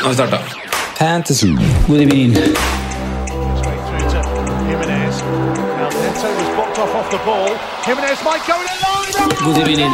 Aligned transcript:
Nå 0.00 0.06
har 0.06 0.10
vi 0.10 0.14
starta. 0.14 0.38
Fantasy. 0.98 1.46
God 1.88 2.00
evening. 2.00 2.32
Straight 2.34 2.54
through 3.88 4.10
to 4.10 4.20
Jimenez. 4.70 5.22
Now 5.22 5.88
Neto 5.88 6.28
was 6.38 6.54
blocked 6.54 6.78
off 6.78 6.94
off 6.94 7.10
the 7.10 7.18
ball. 7.26 7.48
Jimenez 7.86 8.24
might 8.24 8.42
go 8.46 8.54
in 8.62 8.68
alone. 8.76 9.54
God 9.54 9.68
evening. 9.68 9.92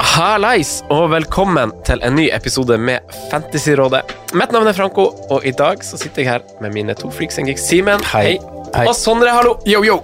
Hallais, 0.00 0.82
og 0.90 1.10
velkommen 1.12 1.70
til 1.86 2.02
en 2.02 2.16
ny 2.18 2.26
episode 2.34 2.78
med 2.78 2.98
Fantasyrådet. 3.30 4.00
Mitt 4.34 4.50
navn 4.52 4.66
er 4.66 4.74
Franco, 4.74 5.12
og 5.30 5.46
i 5.46 5.54
dag 5.54 5.84
så 5.86 5.96
sitter 6.00 6.22
jeg 6.22 6.32
her 6.32 6.46
med 6.60 6.74
mine 6.74 6.94
to 6.98 7.10
freaks 7.10 7.38
and 7.38 7.46
geeks. 7.46 7.68
Simen, 7.70 8.02
hei. 8.12 8.38
Hei. 8.74 8.86
Og 8.88 8.96
Sondre, 8.98 9.30
hallo. 9.30 9.60
Yo, 9.66 9.84
yo. 9.86 10.00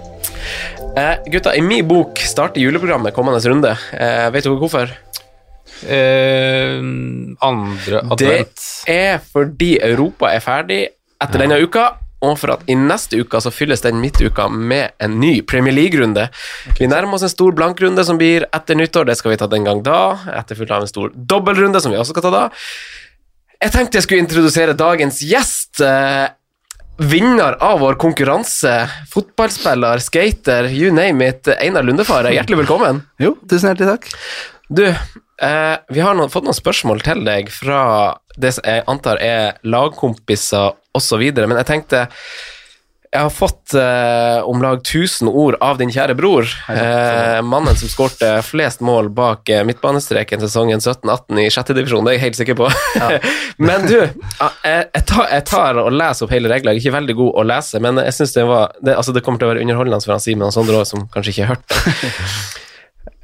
Eh, 0.97 1.17
gutta, 1.27 1.57
i 1.57 1.61
min 1.61 1.87
bok 1.89 2.21
starter 2.23 2.63
juleprogrammet 2.63 3.15
kommende 3.15 3.41
runde. 3.51 3.73
Eh, 3.93 4.29
vet 4.31 4.47
dere 4.47 4.61
hvorfor? 4.61 4.93
Eh, 5.91 6.77
andre 7.43 8.03
Det 8.17 8.37
er 8.87 9.19
fordi 9.19 9.73
Europa 9.83 10.31
er 10.31 10.45
ferdig 10.45 10.81
etter 11.19 11.43
denne 11.43 11.59
uka, 11.59 11.89
og 12.23 12.39
for 12.39 12.55
at 12.55 12.63
i 12.71 12.77
neste 12.79 13.19
uke 13.19 13.41
så 13.43 13.51
fylles 13.51 13.83
den 13.83 13.99
midtuka 14.01 14.47
med 14.49 14.95
en 15.03 15.19
ny 15.19 15.41
Premier 15.43 15.75
League-runde. 15.75 16.29
Vi 16.79 16.87
nærmer 16.87 17.19
oss 17.19 17.27
en 17.27 17.33
stor 17.33 17.53
blankrunde 17.59 18.05
som 18.07 18.21
blir 18.21 18.47
etter 18.55 18.79
nyttår, 18.79 19.11
det 19.11 19.19
skal 19.19 19.35
vi 19.35 19.41
ta 19.43 19.51
den 19.51 19.67
gang 19.67 19.83
da. 19.83 20.15
Etterfulgt 20.39 20.71
av 20.71 20.87
en 20.87 20.93
stor 20.95 21.11
dobbeltrunde 21.15 21.83
som 21.83 21.91
vi 21.91 21.99
også 21.99 22.15
skal 22.15 22.29
ta 22.29 22.35
da. 22.37 22.45
Jeg 23.65 23.75
tenkte 23.75 23.99
jeg 23.99 24.07
skulle 24.07 24.23
introdusere 24.23 24.79
dagens 24.79 25.21
gjest. 25.27 25.81
Eh, 25.83 26.29
vinner 26.97 27.53
av 27.53 27.81
vår 27.81 27.95
konkurranse, 27.95 28.91
fotballspiller, 29.11 29.99
skater, 29.99 30.65
you 30.65 30.93
name 30.95 31.29
it, 31.29 31.49
Einar 31.49 31.83
Lundefare. 31.83 32.35
Hjertelig 32.35 32.59
velkommen. 32.65 33.03
Jo, 33.23 33.35
tusen 33.51 33.73
hjertelig 33.73 33.91
takk. 33.91 34.09
Du, 34.69 34.85
eh, 34.87 35.77
vi 35.91 36.05
har 36.05 36.15
noen, 36.15 36.31
fått 36.31 36.47
noen 36.47 36.57
spørsmål 36.57 37.03
til 37.05 37.25
deg 37.27 37.51
fra 37.53 37.81
det 38.39 38.55
som 38.57 38.67
jeg 38.67 38.87
antar 38.91 39.21
er 39.23 39.59
lagkompiser 39.67 40.75
osv., 40.95 41.25
men 41.35 41.59
jeg 41.61 41.71
tenkte 41.71 42.07
jeg 43.15 43.23
har 43.23 43.31
fått 43.31 43.75
eh, 43.79 44.41
om 44.43 44.63
lag 44.63 44.81
1000 44.81 45.29
ord 45.29 45.55
av 45.63 45.79
din 45.79 45.93
kjære 45.95 46.17
bror. 46.19 46.49
Eh, 46.71 47.39
mannen 47.47 47.77
som 47.79 47.91
skårte 47.91 48.31
flest 48.43 48.83
mål 48.83 49.13
bak 49.15 49.53
eh, 49.55 49.63
midtbanestreken 49.67 50.43
sesongen 50.43 50.83
17-18 50.83 51.39
i 51.45 51.47
sjette 51.55 51.77
divisjon, 51.79 52.03
det 52.03 52.15
er 52.15 52.19
jeg 52.19 52.25
helt 52.25 52.41
sikker 52.41 52.59
på. 52.59 52.71
men 53.69 53.87
du, 53.87 53.95
jeg, 54.01 54.51
jeg, 54.67 55.05
tar, 55.07 55.31
jeg 55.31 55.47
tar 55.47 55.79
og 55.85 55.93
leser 55.95 56.27
opp 56.27 56.35
hele 56.35 56.51
regla. 56.51 56.75
Jeg 56.75 56.83
er 56.83 56.89
ikke 56.89 56.97
veldig 56.99 57.19
god 57.23 57.33
å 57.39 57.47
lese, 57.53 57.83
men 57.87 58.03
jeg 58.03 58.19
synes 58.19 58.35
det, 58.41 58.47
var, 58.51 58.75
det, 58.83 58.99
altså 58.99 59.15
det 59.15 59.23
kommer 59.23 59.43
til 59.43 59.47
å 59.47 59.55
være 59.55 59.63
underholdende 59.63 60.03
for 60.03 60.17
han 60.17 60.27
Simen 60.27 60.49
og 60.51 60.57
Sondre 60.57 60.83
òg, 60.83 60.91
som 60.91 61.07
kanskje 61.15 61.37
ikke 61.37 61.47
har 61.47 61.55
hørt 61.55 61.71
det. 61.71 62.63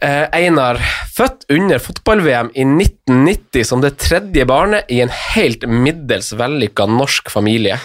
Eh, 0.00 0.26
Einar, 0.32 0.78
født 1.12 1.42
under 1.52 1.78
fotball-VM 1.78 2.48
i 2.56 2.62
1990 2.64 3.66
som 3.68 3.82
det 3.82 3.98
tredje 4.00 4.46
barnet 4.48 4.88
i 4.88 5.02
en 5.04 5.10
helt 5.12 5.66
middels 5.68 6.30
vellykka 6.40 6.86
norsk 6.88 7.28
familie. 7.28 7.76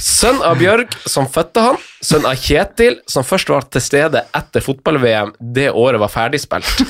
Sønn 0.00 0.40
av 0.40 0.56
Bjørg, 0.62 0.94
som 1.04 1.26
fødte 1.28 1.60
han. 1.66 1.76
Sønn 2.00 2.24
av 2.24 2.40
Kjetil, 2.40 2.96
som 3.10 3.26
først 3.26 3.52
var 3.52 3.66
til 3.68 3.84
stede 3.84 4.22
etter 4.38 4.64
fotball-VM 4.64 5.34
det 5.56 5.66
året 5.68 6.00
var 6.00 6.12
ferdigspilt. 6.14 6.80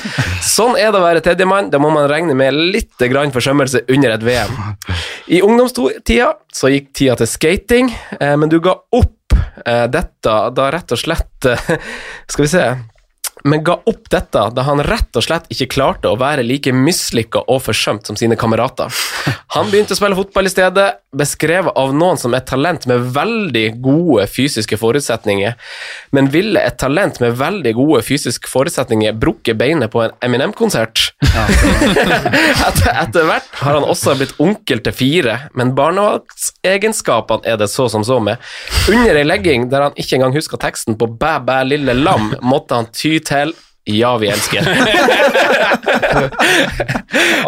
Sånn 0.47 0.79
er 0.79 0.93
det 0.93 1.01
å 1.01 1.07
være 1.09 1.25
tredjemann. 1.27 1.73
Da 1.75 1.81
må 1.83 1.91
man 1.91 2.07
regne 2.11 2.37
med 2.39 2.55
litt 2.55 3.03
grann 3.11 3.35
forsømmelse 3.35 3.83
under 3.91 4.15
et 4.15 4.27
VM. 4.29 4.61
I 5.27 5.41
ungdomstida 5.43 6.37
så 6.55 6.71
gikk 6.71 6.93
tida 6.95 7.19
til 7.19 7.31
skating, 7.33 7.91
eh, 8.21 8.37
men 8.39 8.47
du 8.47 8.61
ga 8.63 8.77
opp 8.95 9.35
eh, 9.65 9.89
dette 9.91 10.39
da 10.55 10.71
rett 10.71 10.95
og 10.95 11.03
slett 11.03 11.51
eh, 11.51 11.75
Skal 12.31 12.47
vi 12.47 12.53
se 12.55 12.69
men 13.45 13.65
ga 13.65 13.79
opp 13.87 14.09
dette 14.11 14.45
da 14.55 14.65
han 14.67 14.83
rett 14.85 15.17
og 15.19 15.25
slett 15.25 15.49
ikke 15.53 15.71
klarte 15.77 16.11
å 16.11 16.19
være 16.19 16.45
like 16.47 16.73
mislykka 16.75 17.45
og 17.47 17.63
forsømt 17.67 18.09
som 18.09 18.19
sine 18.19 18.37
kamerater. 18.39 18.93
Han 19.55 19.71
begynte 19.71 19.95
å 19.95 19.99
spille 19.99 20.19
fotball 20.19 20.49
i 20.49 20.53
stedet, 20.53 20.87
beskrevet 21.17 21.73
av 21.79 21.95
noen 21.97 22.19
som 22.21 22.35
et 22.37 22.47
talent 22.49 22.85
med 22.91 23.07
veldig 23.15 23.67
gode 23.85 24.27
fysiske 24.29 24.77
forutsetninger, 24.81 25.55
men 26.17 26.31
ville 26.33 26.61
et 26.61 26.79
talent 26.81 27.21
med 27.23 27.37
veldig 27.39 27.73
gode 27.79 28.03
fysiske 28.05 28.51
forutsetninger 28.51 29.17
brukke 29.17 29.55
beinet 29.59 29.93
på 29.93 30.05
en 30.05 30.17
Eminem-konsert? 30.25 31.13
etter, 32.69 32.91
etter 32.93 33.29
hvert 33.29 33.49
har 33.63 33.79
han 33.79 33.87
også 33.89 34.17
blitt 34.19 34.37
onkel 34.43 34.83
til 34.85 34.97
fire, 34.97 35.39
men 35.57 35.75
barnevaksegenskapene 35.79 37.49
er 37.49 37.61
det 37.61 37.71
så 37.73 37.89
som 37.93 38.05
så 38.05 38.19
med. 38.23 38.37
Under 38.91 39.17
ei 39.17 39.27
legging 39.27 39.69
der 39.73 39.89
han 39.89 39.97
ikke 39.99 40.19
engang 40.19 40.37
huska 40.37 40.61
teksten 40.61 40.99
på 40.99 41.09
Bæ, 41.19 41.39
bæ, 41.47 41.63
lille 41.69 41.95
lam, 41.97 42.35
måtte 42.45 42.77
han 42.77 42.89
ty 42.93 43.17
til 43.19 43.28
Ja, 43.89 44.11
vi 44.21 44.29
elsker. 44.29 44.67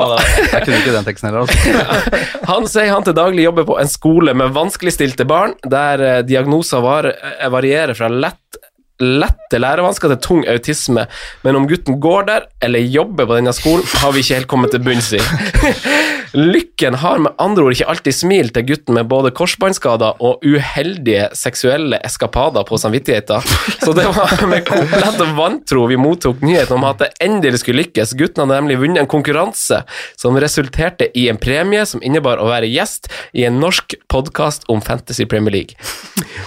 Jeg 0.01 0.63
kunne 0.65 0.79
ikke 0.79 0.95
den 0.95 1.05
teksten 1.05 1.29
heller. 1.29 1.45
Altså. 1.45 1.59
Han 2.51 2.69
sier 2.71 2.95
han 2.95 3.05
til 3.05 3.17
daglig 3.17 3.45
jobber 3.45 3.67
på 3.69 3.77
en 3.83 3.91
skole 3.91 4.33
med 4.37 4.55
vanskeligstilte 4.57 5.27
barn, 5.29 5.53
der 5.69 6.01
eh, 6.07 6.23
diagnoser 6.27 6.81
var, 6.85 7.11
eh, 7.13 7.49
varierer 7.53 7.95
fra 7.99 8.09
lett 8.09 8.61
lette 9.01 9.57
lærevansker 9.57 10.13
til 10.13 10.19
tung 10.21 10.43
autisme, 10.51 11.07
men 11.45 11.57
om 11.57 11.65
gutten 11.69 11.97
går 12.05 12.27
der 12.29 12.49
eller 12.61 12.85
jobber 12.85 13.29
på 13.31 13.39
denne 13.39 13.55
skolen, 13.57 13.85
har 14.03 14.13
vi 14.13 14.21
ikke 14.21 14.41
helt 14.43 14.51
kommet 14.51 14.75
til 14.75 14.83
bunns 14.85 15.09
i. 15.17 15.21
Lykken 16.33 16.95
har 16.95 17.19
med 17.19 17.33
andre 17.43 17.65
ord 17.65 17.75
ikke 17.75 17.89
alltid 17.91 18.15
smilt 18.15 18.53
til 18.55 18.67
gutten 18.69 18.95
med 18.95 19.09
både 19.11 19.33
korsbåndskader 19.35 20.21
og 20.23 20.45
uheldige 20.47 21.27
seksuelle 21.35 21.99
eskapader 22.07 22.63
på 22.69 22.79
samvittigheten, 22.79 23.43
så 23.83 23.95
det 23.97 24.05
var 24.15 24.45
med 24.47 24.63
komplett 24.69 25.19
vantro 25.35 25.89
vi 25.91 25.99
mottok 25.99 26.45
nyheten 26.47 26.77
om 26.79 26.87
at 26.87 27.03
det 27.03 27.11
endelig 27.25 27.65
skulle 27.65 27.83
lykkes. 27.83 28.15
Gutten 28.19 28.45
hadde 28.45 28.61
nemlig 28.61 28.79
vunnet 28.79 29.03
en 29.03 29.11
konkurranse 29.11 29.83
som 30.21 30.39
resulterte 30.39 31.11
i 31.19 31.27
en 31.33 31.41
premie 31.41 31.83
som 31.89 32.03
innebar 32.07 32.39
å 32.39 32.47
være 32.51 32.71
gjest 32.71 33.11
i 33.35 33.47
en 33.49 33.59
norsk 33.63 33.99
podkast 34.11 34.69
om 34.71 34.83
Fantasy 34.85 35.27
Premier 35.27 35.57
League. 35.57 35.91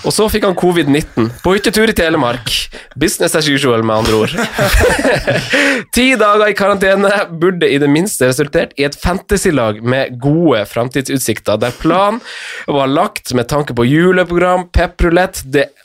Og 0.04 0.16
så 0.16 0.30
fikk 0.32 0.48
han 0.48 0.58
covid-19 0.60 1.30
på 1.44 1.56
hyttetur 1.58 1.92
i 1.92 1.98
Telemark. 1.98 2.50
Business 2.96 3.36
as 3.36 3.48
usual, 3.50 3.84
med 3.84 4.04
andre 4.04 4.16
ord. 4.16 4.34
Ti 5.96 6.08
dager 6.20 6.48
i 6.48 6.56
karantene 6.58 7.12
burde 7.32 7.68
i 7.68 7.80
det 7.82 7.90
minste 7.92 8.30
resultert 8.30 8.76
i 8.80 8.88
et 8.88 8.98
fantasylag 9.00 9.73
med 9.82 10.20
gode 10.22 10.66
framtidsutsikter, 10.70 11.58
der 11.58 11.76
planen 11.82 12.22
var 12.68 12.92
lagt 12.92 13.34
med 13.34 13.48
tanke 13.50 13.76
på 13.76 13.86
juleprogram, 13.86 14.70
pepprulett, 14.70 15.44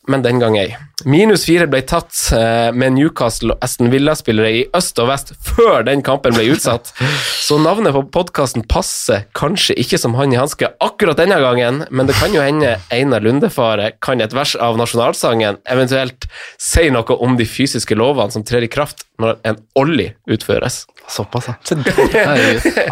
men 0.09 0.23
den 0.23 0.43
gang 0.43 0.59
ei. 0.59 0.77
Minus 1.07 1.45
fire 1.47 1.69
ble 1.71 1.79
tatt 1.87 2.11
eh, 2.35 2.73
med 2.75 2.97
Newcastle 2.97 3.55
og 3.55 3.63
Aston 3.63 3.91
Villa-spillere 3.93 4.51
i 4.51 4.65
øst 4.75 4.99
og 4.99 5.13
vest 5.13 5.31
før 5.47 5.85
den 5.87 6.03
kampen 6.03 6.35
ble 6.35 6.49
utsatt, 6.51 6.91
så 7.39 7.59
navnet 7.63 7.95
på 7.95 8.03
podkasten 8.17 8.65
passer 8.67 9.29
kanskje 9.39 9.77
ikke 9.79 10.01
som 10.03 10.17
hånd 10.19 10.35
i 10.35 10.41
hanske 10.41 10.73
akkurat 10.83 11.21
denne 11.21 11.39
gangen, 11.45 11.85
men 11.95 12.11
det 12.11 12.19
kan 12.19 12.35
jo 12.35 12.43
hende 12.43 12.75
Einar 12.91 13.23
Lundefare 13.23 13.93
kan 14.03 14.25
et 14.25 14.35
vers 14.35 14.57
av 14.59 14.81
nasjonalsangen, 14.81 15.61
eventuelt 15.71 16.27
si 16.59 16.89
noe 16.91 17.19
om 17.23 17.39
de 17.39 17.47
fysiske 17.47 17.95
lovene 17.99 18.35
som 18.35 18.43
trer 18.47 18.67
i 18.67 18.73
kraft 18.73 19.07
når 19.23 19.39
en 19.47 19.63
ollie 19.79 20.17
utføres. 20.27 20.83
Såpass, 21.09 21.47
ja. 21.49 21.55
Så 21.65 21.75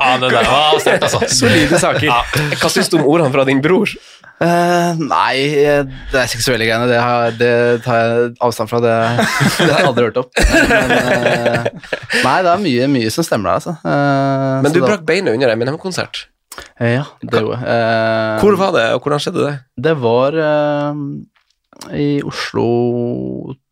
Ja, 0.00 0.16
det 0.22 0.30
der 0.30 0.46
var 0.48 0.78
sterkt, 0.80 1.04
altså. 1.04 1.20
Solide 1.28 1.78
saker. 1.78 2.08
Hva 2.56 2.70
syns 2.72 2.88
du 2.88 2.96
om 3.00 3.04
ordene 3.04 3.28
fra 3.34 3.44
din 3.44 3.60
bror? 3.64 3.90
Eh, 4.36 4.98
nei, 5.00 5.36
eh, 5.64 5.86
det 6.12 6.18
er 6.20 6.28
seksuelle 6.28 6.66
greiene. 6.68 6.88
Det, 6.90 6.98
har, 7.00 7.36
det 7.40 7.52
tar 7.86 8.00
jeg 8.02 8.32
avstand 8.44 8.68
fra. 8.68 8.80
Det, 8.84 8.94
det 9.62 9.70
har 9.70 9.80
jeg 9.80 9.88
aldri 9.90 10.08
hørt 10.10 10.18
om. 10.20 10.28
Men, 10.36 10.92
uh, 10.92 11.68
nei, 12.26 12.34
det 12.44 12.50
er 12.52 12.64
mye, 12.66 12.88
mye 12.98 13.12
som 13.14 13.24
stemmer 13.26 13.48
der, 13.54 13.62
altså. 13.62 13.76
Uh, 13.80 14.58
Men 14.66 14.74
du 14.74 14.80
da- 14.82 14.90
brakk 14.90 15.06
beinet 15.08 15.36
under 15.38 15.54
Eminem-konsert. 15.54 16.26
Ja, 16.80 17.04
det 17.20 17.40
gjorde 17.40 17.58
jeg. 17.60 18.36
Hvor 18.40 18.54
var 18.56 18.70
det, 18.76 18.84
og 18.96 19.02
hvordan 19.04 19.20
skjedde 19.20 19.42
det? 19.44 19.56
Det 19.84 19.92
var 20.00 20.36
i 21.92 22.06
Oslo 22.24 22.64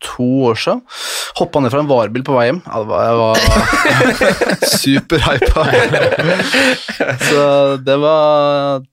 to 0.05 0.27
år 0.51 0.59
siden. 0.61 0.83
Hoppa 1.39 1.63
ned 1.65 1.73
fra 1.73 1.81
en 1.81 1.89
varebil 1.89 2.21
på 2.27 2.35
vei 2.37 2.43
hjem. 2.51 2.59
Jeg 2.61 2.89
var, 2.91 3.07
jeg 3.07 3.15
var 3.23 3.35
superhypa. 4.77 5.65
Så 7.29 7.47
det 7.81 7.97
var 8.05 8.85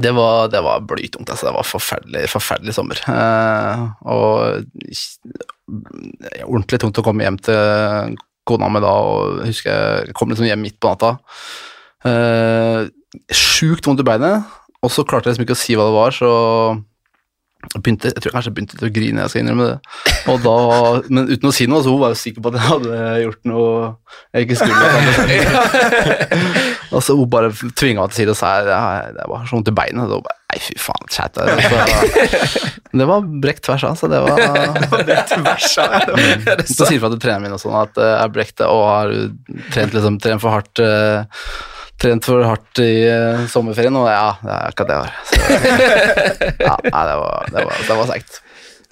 det 0.00 0.12
var, 0.16 0.48
det 0.48 0.62
var 0.64 0.84
blytungt, 0.88 1.28
altså. 1.28 1.50
Det 1.50 1.54
var 1.56 1.68
forferdelig, 1.68 2.22
forferdelig 2.32 2.74
sommer. 2.76 3.00
Eh, 3.12 3.82
og 4.08 4.64
ja, 4.88 6.46
ordentlig 6.46 6.80
tungt 6.80 7.00
å 7.00 7.04
komme 7.04 7.26
hjem 7.26 7.38
til 7.44 8.16
kona 8.48 8.70
mi 8.72 8.80
da, 8.82 8.92
og 8.92 9.42
husker 9.46 9.70
jeg 9.70 10.16
kom 10.18 10.32
liksom 10.32 10.48
hjem 10.48 10.64
midt 10.64 10.80
på 10.82 10.92
natta. 10.92 11.14
Eh, 12.08 12.88
Sjukt 13.36 13.84
vondt 13.84 14.00
i 14.00 14.06
beinet, 14.08 14.48
og 14.80 14.90
så 14.90 15.04
klarte 15.04 15.28
jeg 15.28 15.36
liksom 15.36 15.44
ikke 15.44 15.58
å 15.58 15.60
si 15.60 15.76
hva 15.76 15.84
det 15.90 15.96
var, 15.98 16.16
så 16.16 16.30
begynte, 17.78 18.10
jeg 18.10 18.22
tror 18.24 18.32
kanskje 18.34 18.50
jeg 18.50 18.56
begynte 18.56 18.88
å 18.88 18.90
grine, 18.92 19.22
jeg 19.22 19.30
skal 19.32 19.42
innrømme 19.44 19.66
det. 19.68 19.76
Og 20.32 20.36
da, 20.44 20.56
men 21.08 21.30
uten 21.30 21.48
å 21.48 21.54
si 21.54 21.64
noe, 21.70 21.82
så 21.84 21.88
hun 21.94 22.02
var 22.02 22.10
jo 22.14 22.18
sikker 22.20 22.40
på 22.44 22.48
at 22.52 22.58
jeg 22.58 22.68
hadde 22.68 22.92
gjort 23.22 23.42
noe 23.48 23.70
jeg 24.34 24.40
ikke 24.46 24.58
skulle. 24.60 24.86
og 26.94 27.00
så 27.06 27.10
hun 27.16 27.32
bare 27.32 27.48
tvinga 27.54 28.00
meg 28.02 28.08
til 28.12 28.18
side 28.22 28.32
og 28.34 28.38
sa 28.38 28.46
jeg, 28.58 28.64
det, 28.68 28.76
det 29.20 29.26
var 29.32 29.40
så 29.46 29.52
vondt 29.56 29.72
i 29.72 29.78
beinet. 29.78 30.08
Og 30.10 30.20
bare, 30.26 30.38
Nei, 30.52 30.60
fy 30.60 30.74
faen, 30.76 31.06
chat. 31.08 31.32
Så, 31.38 31.44
det 32.92 33.06
var 33.08 33.24
brekt 33.40 33.64
tvers 33.64 33.84
av, 33.88 33.96
så 33.96 34.04
det 34.12 34.20
var 34.20 34.36
Så 36.68 36.84
sier 36.84 37.00
fra 37.00 37.08
til 37.08 37.22
treneren 37.22 37.42
min 37.46 37.56
og 37.56 37.62
sånn 37.62 37.72
at 37.78 37.96
jeg 37.96 38.22
jeg 38.22 38.32
brekte 38.34 38.66
og 38.68 38.82
har 38.84 39.08
trent, 39.72 39.94
liksom, 39.96 40.18
trent 40.22 40.42
for 40.42 40.50
hardt 40.54 40.78
eh, 40.82 41.24
Trent 42.02 42.26
for 42.26 42.42
hardt 42.42 42.80
i 42.82 43.04
uh, 43.06 43.44
sommerferien, 43.50 43.94
og 43.94 44.08
ja, 44.10 44.32
det 44.42 44.54
er 44.54 44.72
akkurat 44.72 44.88
det 44.88 44.96
jeg 44.96 45.04
har. 45.04 45.12
Ja, 46.66 46.74
nei, 46.82 47.04
det 47.06 47.14
var, 47.20 47.52
det 47.52 47.64
var, 47.68 47.84
det 47.86 47.98
var 48.00 48.10
seigt. 48.10 48.40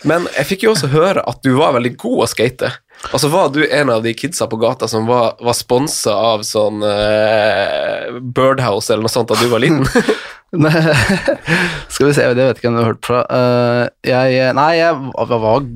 Men 0.06 0.28
jeg 0.36 0.48
fikk 0.48 0.64
jo 0.64 0.74
også 0.76 0.88
høre 0.92 1.24
at 1.28 1.42
du 1.44 1.50
var 1.58 1.74
veldig 1.76 1.92
god 2.00 2.24
å 2.24 2.28
skate. 2.30 2.70
Altså 3.10 3.30
Var 3.32 3.50
du 3.52 3.60
en 3.64 3.90
av 3.92 4.04
de 4.04 4.12
kidsa 4.16 4.46
på 4.48 4.58
gata 4.60 4.88
som 4.88 5.06
var, 5.08 5.34
var 5.40 5.56
sponsa 5.56 6.14
av 6.34 6.44
sånn 6.46 6.84
uh, 6.84 8.20
Birdhouse 8.20 8.92
eller 8.92 9.08
noe 9.08 9.12
sånt 9.12 9.32
da 9.32 9.38
du 9.40 9.48
var 9.52 9.64
liten? 9.64 9.88
Skal 11.92 12.08
vi 12.08 12.14
se, 12.14 12.26
det 12.26 12.42
vet 12.42 12.56
jeg 12.56 12.58
ikke 12.58 12.70
om 12.72 12.76
du 12.76 12.82
har 12.82 12.90
hørt 12.90 13.06
fra. 13.06 13.22
Uh, 13.30 13.84
jeg, 14.06 14.50
nei, 14.58 14.70
jeg 14.80 14.96
var, 14.98 15.34
jeg 15.34 15.42
var 15.44 15.68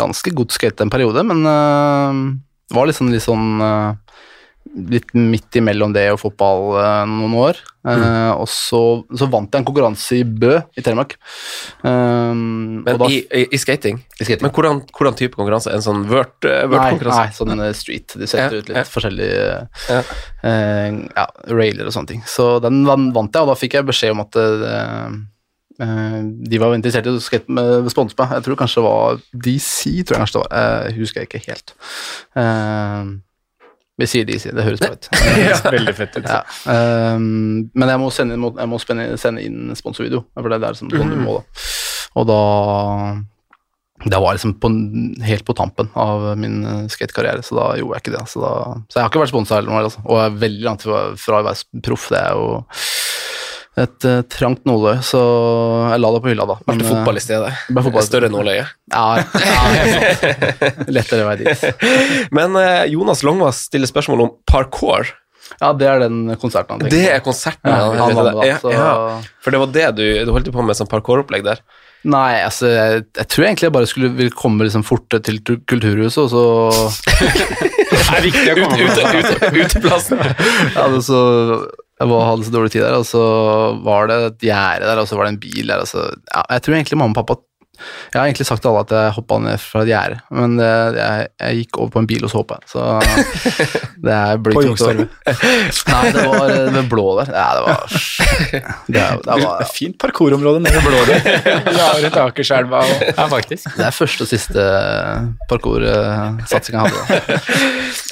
ganske 0.00 0.32
god 0.38 0.54
skate 0.56 0.86
en 0.86 0.92
periode, 0.92 1.24
men 1.28 1.44
uh, 1.44 2.20
var 2.74 2.88
liksom 2.88 3.12
litt 3.12 3.22
sånn 3.22 3.60
eh, 3.62 3.94
Litt 4.76 5.14
midt 5.16 5.56
imellom 5.56 5.94
det 5.96 6.02
og 6.12 6.18
fotball 6.20 6.74
eh, 6.82 7.04
noen 7.08 7.32
år. 7.40 7.60
Eh, 7.88 8.32
Og 8.36 8.44
så, 8.50 8.80
så 9.16 9.28
vant 9.32 9.48
jeg 9.48 9.62
en 9.62 9.66
konkurranse 9.68 10.18
i 10.18 10.24
Bø 10.26 10.58
i 10.76 10.82
Telemark. 10.84 11.14
Um, 11.86 12.82
Men 12.84 12.98
da- 13.00 13.08
i, 13.08 13.22
i, 13.46 13.58
skating? 13.62 14.02
i 14.20 14.24
skating. 14.26 14.42
Men 14.44 14.52
hvordan, 14.52 14.82
hvordan 14.92 15.16
type 15.16 15.38
konkurranse? 15.38 15.72
En 15.72 15.84
sånn 15.84 16.02
vert-konkurranse? 16.10 16.66
Nei, 16.66 16.72
vert-konkurranse? 16.74 17.22
nei, 17.22 17.36
sånn 17.38 17.64
eh, 17.64 17.72
street. 17.78 18.16
De 18.20 18.28
setter 18.28 18.58
Ja, 18.58 18.60
ut 18.60 18.68
litt 18.72 18.80
ja. 18.82 18.84
forskjellige 18.90 19.46
Ja. 19.94 20.02
Uh, 20.44 20.98
ja, 21.16 21.26
railer 21.56 21.88
og 21.88 21.94
sånne 21.96 22.12
ting. 22.12 22.22
Så 22.28 22.50
den 22.64 22.82
van- 22.88 23.08
vant 23.16 23.32
jeg, 23.32 23.46
og 23.46 23.54
da 23.54 23.56
fikk 23.58 23.78
jeg 23.78 23.88
beskjed 23.88 24.12
om 24.16 24.24
at 24.26 24.36
uh, 24.36 25.14
eh, 25.80 26.18
de 26.52 26.60
var 26.60 26.74
interessert 26.76 27.06
i 27.08 27.14
å 27.16 27.20
sponse 27.92 28.18
meg. 28.18 28.34
Jeg 28.36 28.44
tror 28.48 28.60
kanskje 28.60 28.82
det 28.82 28.88
var 28.90 29.22
DC, 29.46 30.02
tror 30.04 30.18
jeg 30.18 30.24
kanskje 30.26 30.36
det 30.36 30.44
var. 30.44 30.66
Jeg 30.90 30.98
husker 31.00 31.22
jeg 31.24 31.30
ikke 31.32 31.46
helt. 31.48 31.74
Eh, 32.36 33.14
vi 33.96 34.08
sier 34.10 34.26
DC, 34.28 34.50
det 34.52 34.64
høres 34.66 34.82
bra 34.82 34.92
ut. 34.92 35.08
Veldig 35.78 35.94
fett 35.96 36.18
ut. 36.18 36.26
Ja. 36.28 36.42
Um, 37.16 37.70
men 37.72 37.92
jeg 37.92 38.02
må 38.02 38.10
sende 38.12 38.36
inn, 38.36 38.44
jeg 38.44 38.70
må 38.72 38.80
spenne, 38.82 39.08
sende 39.20 39.44
inn 39.46 39.72
sponsorvideo, 39.78 40.26
for 40.36 40.52
det 40.52 40.58
er 40.58 40.66
der 40.68 40.78
som 40.78 40.92
sånn 40.92 41.14
du 41.14 41.22
må 41.22 41.38
da. 41.38 41.64
Og 42.16 42.28
da 42.28 42.42
det 44.04 44.18
var 44.20 44.36
liksom 44.36 44.58
på, 44.60 44.68
helt 45.24 45.44
på 45.48 45.54
tampen 45.56 45.88
av 45.96 46.26
min 46.38 46.58
eh, 46.68 46.82
skatekarriere, 46.92 47.40
så 47.42 47.56
da 47.56 47.64
gjorde 47.80 47.96
jeg 47.96 48.04
ikke 48.04 48.12
det. 48.12 48.24
Så, 48.28 48.42
da, 48.42 48.50
så 48.92 48.98
jeg 48.98 49.06
har 49.06 49.08
ikke 49.08 49.22
vært 49.22 49.32
sponsa 49.32 49.56
heller, 49.56 49.86
altså. 49.88 50.02
og 50.04 50.20
jeg 50.20 50.28
er 50.28 50.36
veldig 50.42 50.66
langt 50.66 50.84
fra, 50.84 50.98
fra 51.20 51.40
å 51.40 51.46
være 51.46 51.82
proff. 51.86 52.10
Det 52.12 52.20
er 52.20 52.36
jo 52.36 52.50
et 53.76 54.06
uh, 54.08 54.22
trangt 54.32 54.62
nåløye, 54.64 55.02
så 55.04 55.20
jeg 55.90 56.00
la 56.00 56.10
det 56.14 56.20
på 56.24 56.30
hylla 56.30 56.46
da. 56.48 56.56
Ble 56.62 56.72
Men, 56.72 56.80
det 56.80 56.86
eh, 56.86 56.92
fotball 56.94 57.20
i 57.20 57.22
stedet? 57.24 57.52
ble 57.68 57.84
fotball. 57.84 58.06
Større 58.06 58.30
nåløye? 58.32 58.64
Ja, 58.94 59.04
ja. 59.20 60.16
Lettere 60.96 61.26
vei 61.28 61.36
dit. 61.42 61.84
Men 62.36 62.56
uh, 62.56 62.86
Jonas 62.88 63.20
Longvass 63.26 63.66
stiller 63.68 63.90
spørsmål 63.90 64.24
om 64.24 64.34
parkour. 64.48 65.12
Ja, 65.60 65.70
det 65.76 65.86
er 65.86 66.00
den 66.02 66.24
konserten 66.40 66.74
han 66.74 66.80
tenker 66.82 66.96
Det 66.96 67.04
er 67.12 67.20
konserten? 67.22 67.68
Ja, 67.70 67.92
han 67.94 68.16
han 68.16 68.32
da, 68.32 68.46
ja, 68.48 68.56
ja. 68.72 68.88
For 69.44 69.54
det 69.54 69.60
var 69.62 69.70
det 69.76 69.84
du, 70.00 70.06
du 70.26 70.32
holdt 70.34 70.50
på 70.52 70.64
med, 70.64 70.78
sånn 70.78 70.90
parkouropplegg 70.90 71.44
der? 71.46 71.62
Nei, 72.06 72.40
altså, 72.44 72.68
jeg, 72.70 73.04
jeg 73.18 73.28
tror 73.32 73.46
egentlig 73.46 73.66
jeg 73.66 73.74
bare 73.74 73.88
skulle 73.90 74.10
vil 74.18 74.34
komme 74.34 74.66
liksom 74.66 74.84
fortere 74.86 75.22
til 75.26 75.40
Kulturhuset, 75.42 76.26
og 76.26 76.30
så 76.32 76.44
Det 77.86 78.02
er 78.02 78.26
viktig 78.26 78.52
å 78.52 78.56
komme 78.60 78.78
ut, 78.82 79.00
ut, 79.00 79.30
ut, 79.30 79.56
uteplassen? 79.64 80.20
ja, 80.76 80.84
det 80.92 81.00
så, 81.06 81.20
Jeg 81.96 82.08
var, 82.12 82.26
hadde 82.28 82.44
så 82.44 82.52
dårlig 82.52 82.72
tid 82.74 82.82
der, 82.84 82.98
og 83.00 83.06
så 83.08 83.24
var 83.86 84.08
det 84.10 84.16
et 84.30 84.40
gjerde 84.50 84.84
der, 84.90 84.98
og 85.00 85.08
så 85.08 85.16
var 85.16 85.24
det 85.30 85.34
en 85.36 85.42
bil 85.46 85.66
der. 85.72 85.80
Og 85.80 85.88
så, 85.88 86.02
ja, 86.34 86.42
jeg 86.56 86.62
tror 86.66 86.74
egentlig 86.76 86.98
mamma 87.00 87.16
og 87.16 87.22
pappa 87.26 87.42
Jeg 87.76 88.16
har 88.20 88.26
egentlig 88.30 88.46
sagt 88.48 88.62
til 88.64 88.70
alle 88.70 88.82
at 88.86 88.92
jeg 88.96 89.12
hoppa 89.18 89.36
ned 89.44 89.58
fra 89.60 89.82
et 89.84 89.88
gjerde, 89.90 90.14
men 90.32 90.54
det, 90.56 90.68
jeg, 90.96 91.26
jeg 91.42 91.56
gikk 91.58 91.76
over 91.82 91.90
på 91.92 92.00
en 92.00 92.06
bil, 92.08 92.22
og 92.24 92.30
så 92.32 92.38
hoppa 92.40 92.56
jeg. 92.56 92.70
Så 92.72 92.84
det 94.06 94.14
er 94.16 94.38
På 94.40 94.44
blytungt. 94.46 94.80
å- 94.80 94.92
Youngstorget. 94.94 95.08
Nei, 95.92 96.04
det 96.16 96.22
var 96.30 96.54
ved 96.76 96.88
blå 96.92 97.04
der. 97.18 97.32
Ja, 97.36 97.48
det 97.56 97.64
var 97.66 97.76
Det, 98.96 99.02
det 99.26 99.36
var 99.44 99.66
Fint 99.80 99.98
parkourområde 100.00 100.62
nede 100.64 100.80
ved 100.80 100.88
blå 100.88 101.02
der. 101.10 101.20
Du 101.68 101.82
har 101.82 102.22
Akerselva 102.30 102.80
og 102.84 103.04
Ja, 103.10 103.28
faktisk. 103.32 103.68
Det 103.76 103.84
er 103.90 103.96
første 103.98 104.24
og 104.24 104.32
siste 104.32 104.68
parkoursatsinga 105.52 106.86
jeg 106.86 106.96
hadde. 106.96 107.40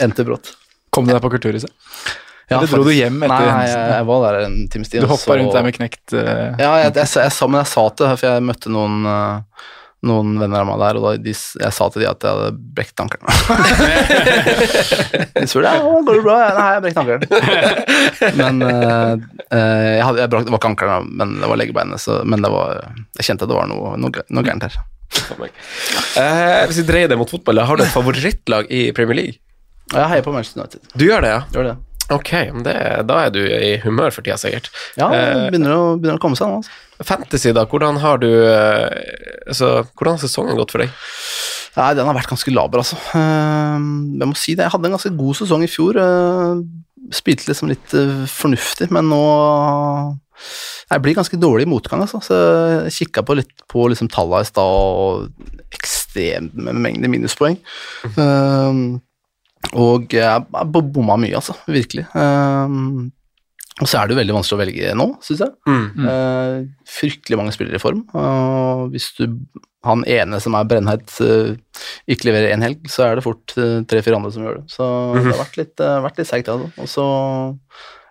Endte 0.05 0.25
brått. 0.29 0.53
Kom 0.93 1.09
du 1.09 1.13
deg 1.15 1.23
på 1.25 1.33
Kulturhuset? 1.37 1.73
Eller 2.51 2.67
dro 2.69 2.77
faktisk. 2.77 2.91
du 2.91 2.93
hjem 2.99 3.23
etter 3.25 3.47
Nei, 3.49 3.65
jeg, 3.71 3.87
jeg 3.95 4.05
var 4.11 4.19
der 4.27 4.35
en 4.45 4.59
times 4.73 4.89
tid. 4.93 5.01
Du 5.01 5.07
og 5.09 5.13
hoppa 5.15 5.31
så- 5.31 5.39
rundt 5.41 5.55
der 5.57 5.65
med 5.65 5.73
knekt 5.79 6.07
uh... 6.13 6.21
Ja, 6.61 6.75
jeg, 6.83 6.91
jeg, 6.93 7.09
jeg, 7.09 7.33
sa, 7.33 7.45
men 7.49 7.63
jeg 7.63 7.71
sa 7.73 7.85
til 7.97 8.13
for 8.19 8.27
jeg 8.29 8.45
møtte 8.45 8.69
noen, 8.75 8.97
uh, 9.09 9.41
noen 10.05 10.35
venner 10.37 10.61
av 10.61 10.69
meg 10.69 10.77
der, 10.83 10.99
og 11.01 11.05
da 11.07 11.11
de, 11.25 11.33
jeg 11.33 11.73
sa 11.73 11.87
til 11.89 12.03
de 12.05 12.09
at 12.11 12.21
jeg 12.27 12.37
hadde 12.37 12.51
brekt 12.77 13.01
ankelen. 13.01 13.25
de 15.35 15.47
spurte 15.49 15.71
ja, 15.73 15.81
går 15.81 16.19
det 16.19 16.25
bra. 16.27 16.37
Nei, 16.59 16.67
jeg 16.75 16.83
brekt 16.85 17.01
ankelen. 17.01 17.25
Men 18.41 18.55
eh, 18.69 19.13
jeg, 19.97 20.05
hadde, 20.05 20.21
jeg 20.21 20.29
brakk, 20.35 20.45
det 20.45 20.53
var 20.55 20.61
ikke 20.61 20.73
ankelen, 20.75 21.09
men 21.17 21.29
det 21.41 21.49
var 21.51 21.59
leggebeinet. 21.61 22.05
Men 22.29 22.45
det 22.45 22.51
var, 22.53 22.69
jeg 23.19 23.25
kjente 23.31 23.47
at 23.47 23.51
det 23.53 23.57
var 23.57 23.67
noe, 23.71 23.95
noe, 24.01 24.25
noe 24.29 24.45
gærent 24.47 24.67
her. 24.69 24.77
Eh, 26.19 26.63
hvis 26.69 26.81
vi 26.83 26.87
dreier 26.89 27.09
det 27.11 27.19
mot 27.21 27.31
fotball, 27.31 27.61
har 27.65 27.79
du 27.79 27.83
et 27.85 27.93
favorittlag 27.95 28.65
i 28.73 28.87
Premier 28.97 29.17
League? 29.21 29.37
Jeg 29.93 30.09
heier 30.11 30.25
på 30.27 30.33
Manchester 30.35 30.61
United. 30.65 30.81
Du 30.97 31.05
gjør 31.07 31.21
det, 31.25 31.31
ja? 31.37 31.41
Gjør 31.55 31.65
det. 31.71 31.77
Ok, 32.13 32.31
det, 32.67 32.75
da 33.09 33.15
er 33.25 33.31
du 33.33 33.41
i 33.41 33.79
humør 33.81 34.11
for 34.13 34.21
tida, 34.27 34.37
sikkert. 34.37 34.69
Ja, 35.01 35.07
det 35.09 35.21
Eh, 35.25 35.45
begynner 35.55 35.73
å, 35.73 35.85
begynner 35.97 36.19
å 36.19 36.23
komme 36.23 36.37
seg 36.37 36.51
nå. 36.51 36.59
Altså. 36.61 36.71
Fantasy, 37.09 37.53
da. 37.57 37.65
Hvordan 37.71 37.97
har 38.03 38.19
du 38.21 38.29
eh, 38.29 38.91
altså, 39.49 39.71
Hvordan 39.97 40.19
har 40.19 40.21
sesongen 40.27 40.59
gått 40.61 40.75
for 40.75 40.85
deg? 40.85 40.93
Nei, 41.75 41.89
den 41.99 42.07
har 42.07 42.15
vært 42.15 42.29
ganske 42.31 42.53
laber, 42.55 42.83
altså. 42.85 42.99
Eh, 43.17 43.87
jeg 44.21 44.29
må 44.31 44.37
si 44.37 44.55
det. 44.55 44.67
Jeg 44.67 44.75
hadde 44.77 44.91
en 44.91 44.95
ganske 44.99 45.15
god 45.17 45.39
sesong 45.41 45.65
i 45.65 45.71
fjor. 45.71 45.97
eh, 45.99 46.61
spilte 47.13 47.49
liksom 47.51 47.69
litt 47.69 47.91
fornuftig, 48.33 48.87
men 48.95 49.09
nå 49.13 49.19
Jeg 50.91 51.01
blir 51.05 51.15
ganske 51.17 51.37
dårlig 51.41 51.65
i 51.67 51.71
motgang, 51.71 52.01
altså. 52.05 52.21
Så 52.25 52.37
jeg 52.85 52.95
kikka 52.99 53.25
på 53.25 53.37
litt 53.39 53.53
på 53.71 53.89
liksom 53.89 54.09
tallene 54.13 54.45
i 54.45 54.49
stad, 54.49 54.65
og 54.65 55.75
ekstreme 55.75 56.73
mengde 56.77 57.09
minuspoeng. 57.11 57.57
Eh, 58.05 58.81
og 59.73 60.15
jeg 60.15 60.25
har 60.29 60.71
bomma 60.71 61.17
mye, 61.21 61.35
altså. 61.41 61.57
Virkelig. 61.67 62.07
Eh, 62.15 62.75
og 63.83 63.91
så 63.91 63.99
er 63.99 64.07
det 64.07 64.15
jo 64.15 64.21
veldig 64.21 64.37
vanskelig 64.37 64.55
å 64.55 64.63
velge 64.63 64.97
nå, 64.99 65.07
syns 65.25 65.41
jeg. 65.43 65.55
Mm. 65.67 66.05
Uh, 66.07 66.59
fryktelig 66.87 67.39
mange 67.41 67.55
spillere 67.57 67.81
i 67.81 67.83
form. 67.83 68.05
Og 68.15 68.93
hvis 68.93 69.09
du 69.19 69.25
han 69.85 70.05
ene 70.09 70.39
som 70.41 70.55
er 70.57 70.69
brennheit, 70.71 71.11
uh, 71.21 71.57
ikke 72.07 72.31
leverer 72.31 72.55
én 72.55 72.63
helg, 72.65 72.87
så 72.89 73.09
er 73.09 73.19
det 73.19 73.25
fort 73.27 73.53
eh, 73.59 73.83
tre-fire 73.91 74.17
andre 74.17 74.31
som 74.33 74.47
gjør 74.47 74.61
det. 74.61 74.65
Så 74.73 74.87
det 75.19 75.25
har 75.27 75.43
vært 75.43 75.59
litt, 75.61 75.75
uh, 75.83 75.99
vært 76.07 76.23
litt 76.23 76.31
seigt, 76.31 76.49
altså. 76.53 76.71
Og 76.81 76.89
så 76.89 77.09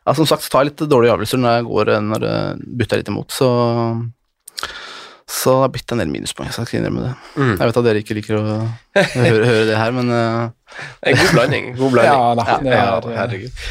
ja, 0.03 0.13
som 0.13 0.27
sagt, 0.27 0.43
så 0.43 0.51
tar 0.51 0.63
jeg 0.63 0.73
litt 0.73 0.83
dårlige 0.91 1.15
avgjørelser 1.15 1.39
når 1.39 1.57
jeg 1.57 1.67
går 1.69 1.93
eh, 1.93 2.03
når 2.09 2.23
det 2.23 2.35
butter 2.81 2.99
litt 2.99 3.11
imot, 3.13 3.31
så 3.31 3.49
så 5.29 5.53
det 5.55 5.61
har 5.63 5.71
blitt 5.73 5.91
en 5.95 6.01
del 6.03 6.09
minuspoeng, 6.11 6.49
jeg 6.49 6.55
skal 6.57 6.67
ikke 6.67 6.79
innrømme 6.81 7.03
det. 7.07 7.13
Mm. 7.39 7.51
Jeg 7.55 7.67
vet 7.69 7.77
at 7.81 7.85
dere 7.87 8.01
ikke 8.03 8.15
liker 8.17 8.37
å 8.37 8.43
høre, 8.43 9.33
høre 9.47 9.65
det 9.69 9.77
her, 9.79 9.91
men 9.95 10.11
eh, 10.13 10.77
En 11.09 11.19
god 11.21 11.33
blanding. 11.37 11.67
God 11.79 11.93
blanding. 11.95 12.13
Ja 12.13 12.33
da. 12.39 12.57
det 12.63 12.73
ja, 12.73 12.85
er, 12.97 13.11
herregud. 13.21 13.61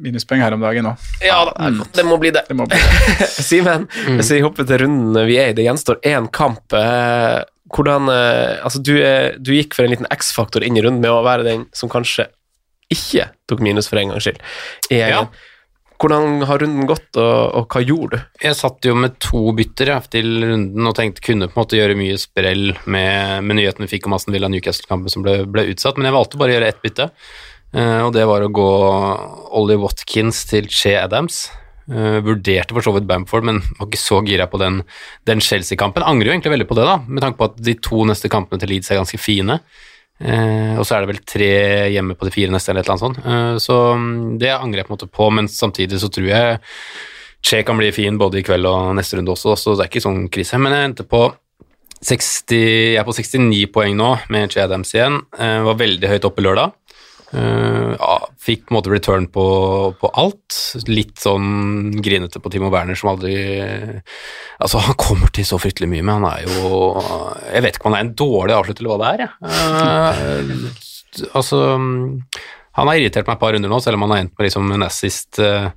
Minuspoeng 0.00 0.40
her 0.40 0.54
om 0.56 0.62
dagen 0.64 0.86
òg. 0.92 1.08
Ja 1.24 1.42
da, 1.50 1.70
det 1.92 2.04
må 2.08 2.16
bli 2.22 2.30
det. 2.32 2.44
Det 2.48 2.56
må 2.56 2.64
bli 2.70 2.78
det. 2.80 3.28
Simen, 3.50 3.84
hvis 4.16 4.30
vi 4.32 4.40
hopper 4.44 4.64
til 4.68 4.80
runden 4.86 5.18
vi 5.28 5.36
er 5.42 5.50
i, 5.52 5.56
det 5.58 5.66
gjenstår 5.66 6.00
én 6.08 6.28
kamp. 6.32 6.72
eh, 6.78 7.42
Hvordan 7.72 8.08
eh, 8.12 8.58
Altså, 8.64 8.80
du, 8.84 8.94
er, 9.00 9.36
du 9.40 9.52
gikk 9.56 9.76
for 9.76 9.84
en 9.86 9.92
liten 9.92 10.08
X-faktor 10.12 10.64
inn 10.64 10.76
i 10.76 10.84
runden 10.84 11.02
med 11.04 11.12
å 11.12 11.22
være 11.26 11.44
den 11.48 11.66
som 11.76 11.92
kanskje 11.92 12.28
ikke 12.92 13.30
tok 13.48 13.62
minus 13.64 13.88
for 13.88 13.96
en 14.00 14.12
gangs 14.12 14.26
skyld. 14.26 14.40
i 14.92 14.98
gjengen. 15.00 15.28
Hvordan 16.02 16.42
har 16.48 16.58
runden 16.58 16.88
gått, 16.90 17.08
og, 17.14 17.36
og 17.60 17.70
hva 17.70 17.82
gjorde 17.86 18.18
du? 18.18 18.24
Jeg 18.42 18.58
satt 18.58 18.88
jo 18.88 18.96
med 18.98 19.14
to 19.22 19.52
bytter 19.54 19.92
ja, 19.94 20.00
til 20.02 20.42
runden 20.42 20.90
og 20.90 20.96
tenkte 20.98 21.22
kunne 21.22 21.46
på 21.46 21.54
en 21.54 21.62
måte 21.62 21.78
gjøre 21.78 21.94
mye 21.98 22.18
sprell 22.18 22.72
med, 22.90 23.46
med 23.46 23.60
nyheten 23.60 23.86
vi 23.86 23.92
fikk 23.94 24.10
om 24.10 24.18
Aston 24.18 24.34
Villa 24.34 24.50
Newcastle-kampen 24.50 25.14
som 25.14 25.22
ble, 25.22 25.44
ble 25.46 25.68
utsatt, 25.70 26.00
men 26.00 26.10
jeg 26.10 26.16
valgte 26.18 26.42
bare 26.42 26.54
å 26.54 26.58
gjøre 26.58 26.74
ett 26.74 26.82
bytte, 26.82 27.10
Uh, 27.72 28.04
og 28.04 28.12
det 28.12 28.26
var 28.28 28.44
å 28.44 28.52
gå 28.52 28.70
Ollie 29.56 29.80
Watkins 29.80 30.44
til 30.50 30.68
Che 30.68 30.92
Adams. 31.00 31.46
Uh, 31.88 32.20
vurderte 32.22 32.76
for 32.76 32.84
så 32.84 32.92
vidt 32.94 33.08
Bamford, 33.08 33.46
men 33.48 33.62
var 33.78 33.88
ikke 33.88 34.00
så 34.00 34.20
gira 34.26 34.46
på 34.48 34.60
den, 34.60 34.82
den 35.28 35.40
Chelsea-kampen. 35.42 36.04
Angrer 36.06 36.30
jo 36.30 36.34
egentlig 36.36 36.52
veldig 36.54 36.68
på 36.68 36.76
det, 36.78 36.84
da, 36.86 36.98
med 37.08 37.24
tanke 37.24 37.40
på 37.40 37.48
at 37.48 37.56
de 37.64 37.74
to 37.82 38.04
neste 38.08 38.30
kampene 38.32 38.62
til 38.62 38.74
Leeds 38.74 38.92
er 38.92 39.00
ganske 39.00 39.20
fine. 39.20 39.58
Eh, 40.22 40.74
og 40.78 40.86
så 40.86 40.96
er 40.96 41.04
det 41.04 41.12
vel 41.12 41.22
tre 41.26 41.52
hjemme 41.92 42.16
på 42.18 42.28
de 42.28 42.34
fire 42.34 42.54
neste, 42.54 42.72
eller 42.72 42.84
et 42.84 42.90
eller 42.90 42.94
annet 42.94 43.06
sånt. 43.06 43.22
Eh, 43.26 43.56
så 43.62 43.78
mm, 43.98 44.20
det 44.42 44.52
angrer 44.54 44.82
jeg 44.82 44.88
på 44.88 44.94
en 44.94 44.98
måte 44.98 45.10
på, 45.18 45.30
men 45.34 45.50
samtidig 45.50 46.00
så 46.02 46.12
tror 46.12 46.30
jeg 46.30 46.60
Che 47.42 47.64
kan 47.66 47.74
bli 47.74 47.88
fin 47.90 48.14
både 48.14 48.38
i 48.38 48.44
kveld 48.46 48.68
og 48.70 48.92
neste 48.94 49.16
runde 49.18 49.32
også, 49.32 49.56
så 49.58 49.72
det 49.74 49.82
er 49.82 49.88
ikke 49.90 50.02
sånn 50.04 50.28
krise. 50.30 50.60
Men 50.62 50.76
jeg 50.76 50.86
endte 50.86 51.06
på 51.10 51.24
60, 52.06 52.54
jeg 52.54 53.00
er 53.00 53.06
på 53.06 53.14
69 53.14 53.64
poeng 53.74 53.96
nå 53.98 54.12
med 54.30 54.52
Che 54.54 54.62
Adams 54.62 54.94
igjen. 54.94 55.20
Eh, 55.34 55.58
var 55.66 55.80
veldig 55.80 56.10
høyt 56.12 56.28
oppe 56.28 56.44
lørdag. 56.46 56.76
Eh, 57.32 57.92
ja, 57.96 58.28
fikk 58.44 58.66
på 58.66 58.74
en 58.74 58.76
måte 58.76 58.90
return 58.92 59.26
på, 59.32 59.44
på 60.00 60.10
alt. 60.20 60.56
Litt 60.88 61.16
sånn 61.22 61.94
grinete 62.04 62.42
på 62.44 62.52
Timo 62.52 62.68
Werner 62.72 62.98
som 62.98 63.14
aldri 63.14 63.34
Altså, 64.60 64.82
han 64.84 64.98
kommer 65.00 65.32
til 65.32 65.46
så 65.48 65.56
fryktelig 65.60 65.88
mye, 65.88 66.04
men 66.04 66.20
han 66.20 66.28
er 66.28 66.44
jo 66.44 67.00
Jeg 67.48 67.64
vet 67.64 67.78
ikke 67.78 67.88
om 67.88 67.94
han 67.94 68.00
er 68.02 68.06
en 68.06 68.14
dårlig 68.20 68.56
avslutter 68.58 68.84
eller 68.84 68.92
hva 68.92 69.00
det 69.02 69.10
er, 69.12 69.24
jeg. 69.24 69.32
Uh, 69.48 71.26
altså 71.32 71.62
Han 71.80 72.90
har 72.90 73.00
irritert 73.00 73.28
meg 73.28 73.38
et 73.38 73.44
par 73.44 73.56
runder 73.56 73.72
nå, 73.72 73.80
selv 73.84 73.96
om 73.98 74.06
han 74.06 74.16
har 74.16 74.24
endt 74.26 74.36
med 74.36 74.50
liksom 74.50 74.72
en 74.76 74.88
assist 74.88 75.40
uh, 75.40 75.70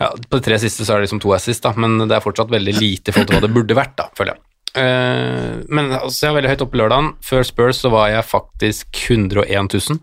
ja, 0.00 0.12
På 0.16 0.40
de 0.40 0.46
tre 0.48 0.60
siste 0.62 0.86
så 0.86 0.94
er 0.94 1.00
det 1.00 1.10
liksom 1.10 1.20
to 1.20 1.36
assist, 1.36 1.64
da, 1.66 1.74
men 1.76 2.06
det 2.06 2.16
er 2.16 2.24
fortsatt 2.24 2.52
veldig 2.52 2.78
lite 2.80 3.12
til 3.12 3.26
hva 3.28 3.42
det 3.44 3.52
burde 3.52 3.76
vært, 3.76 3.98
da, 4.00 4.08
føler 4.16 4.32
jeg. 4.32 4.46
Men 4.70 5.90
altså, 5.98 6.22
jeg 6.22 6.30
var 6.30 6.36
veldig 6.38 6.52
høyt 6.54 6.62
oppe 6.64 6.78
lørdagen. 6.78 7.08
Før 7.26 7.44
Spurs 7.44 7.80
så 7.82 7.90
var 7.92 8.06
jeg 8.08 8.24
faktisk 8.24 9.00
101 9.10 9.74
000. 9.74 9.98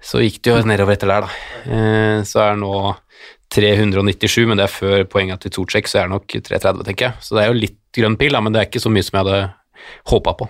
Så 0.00 0.22
gikk 0.24 0.40
det 0.44 0.54
jo 0.54 0.60
nedover 0.68 0.96
etter 0.96 1.10
der, 1.12 1.26
da. 1.26 1.30
Eh, 1.68 2.20
så 2.28 2.44
er 2.44 2.54
det 2.54 2.62
nå 2.62 2.74
397, 3.50 4.46
men 4.48 4.60
det 4.60 4.68
er 4.68 4.72
før 4.72 5.04
poenget 5.10 5.44
til 5.44 5.52
Tsocek, 5.56 5.90
så 5.90 6.00
er 6.00 6.08
det 6.08 6.14
nok 6.14 6.38
330, 6.38 6.86
tenker 6.86 7.08
jeg. 7.08 7.26
Så 7.26 7.36
det 7.36 7.44
er 7.44 7.50
jo 7.50 7.58
litt 7.58 7.78
grønn 7.96 8.16
pil, 8.20 8.36
da, 8.36 8.42
men 8.44 8.54
det 8.54 8.62
er 8.62 8.70
ikke 8.70 8.82
så 8.82 8.92
mye 8.92 9.04
som 9.04 9.18
jeg 9.18 9.26
hadde 9.26 9.40
håpa 10.12 10.36
på. 10.38 10.48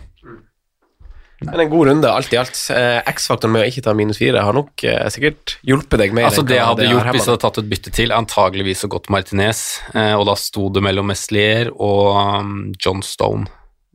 Men 1.41 1.63
en 1.63 1.71
god 1.73 1.87
runde, 1.89 2.09
alt 2.13 2.35
i 2.35 2.37
alt. 2.37 2.59
Eh, 2.75 2.99
X-faktoren 3.15 3.55
med 3.55 3.65
å 3.65 3.69
ikke 3.71 3.83
ta 3.87 3.95
minus 3.97 4.19
fire 4.21 4.43
har 4.45 4.57
nok 4.57 4.85
eh, 4.85 5.07
sikkert 5.13 5.55
hjulpet 5.65 6.03
deg 6.03 6.13
mer. 6.17 6.29
Altså 6.29 6.45
Det 6.45 6.59
jeg 6.59 6.67
hadde 6.69 6.85
det 6.85 6.91
gjort 6.91 7.09
hvis 7.15 7.25
jeg 7.25 7.33
hadde 7.33 7.45
tatt 7.47 7.61
et 7.63 7.71
bytte 7.71 7.93
til, 7.97 8.13
antageligvis 8.13 8.85
så 8.85 8.91
gått 8.93 9.09
Martinez, 9.13 9.63
eh, 9.95 10.13
og 10.19 10.27
da 10.29 10.37
sto 10.37 10.69
det 10.75 10.85
mellom 10.85 11.09
Meslier 11.09 11.73
og 11.73 12.19
um, 12.21 12.59
John 12.77 13.01
Stone. 13.07 13.49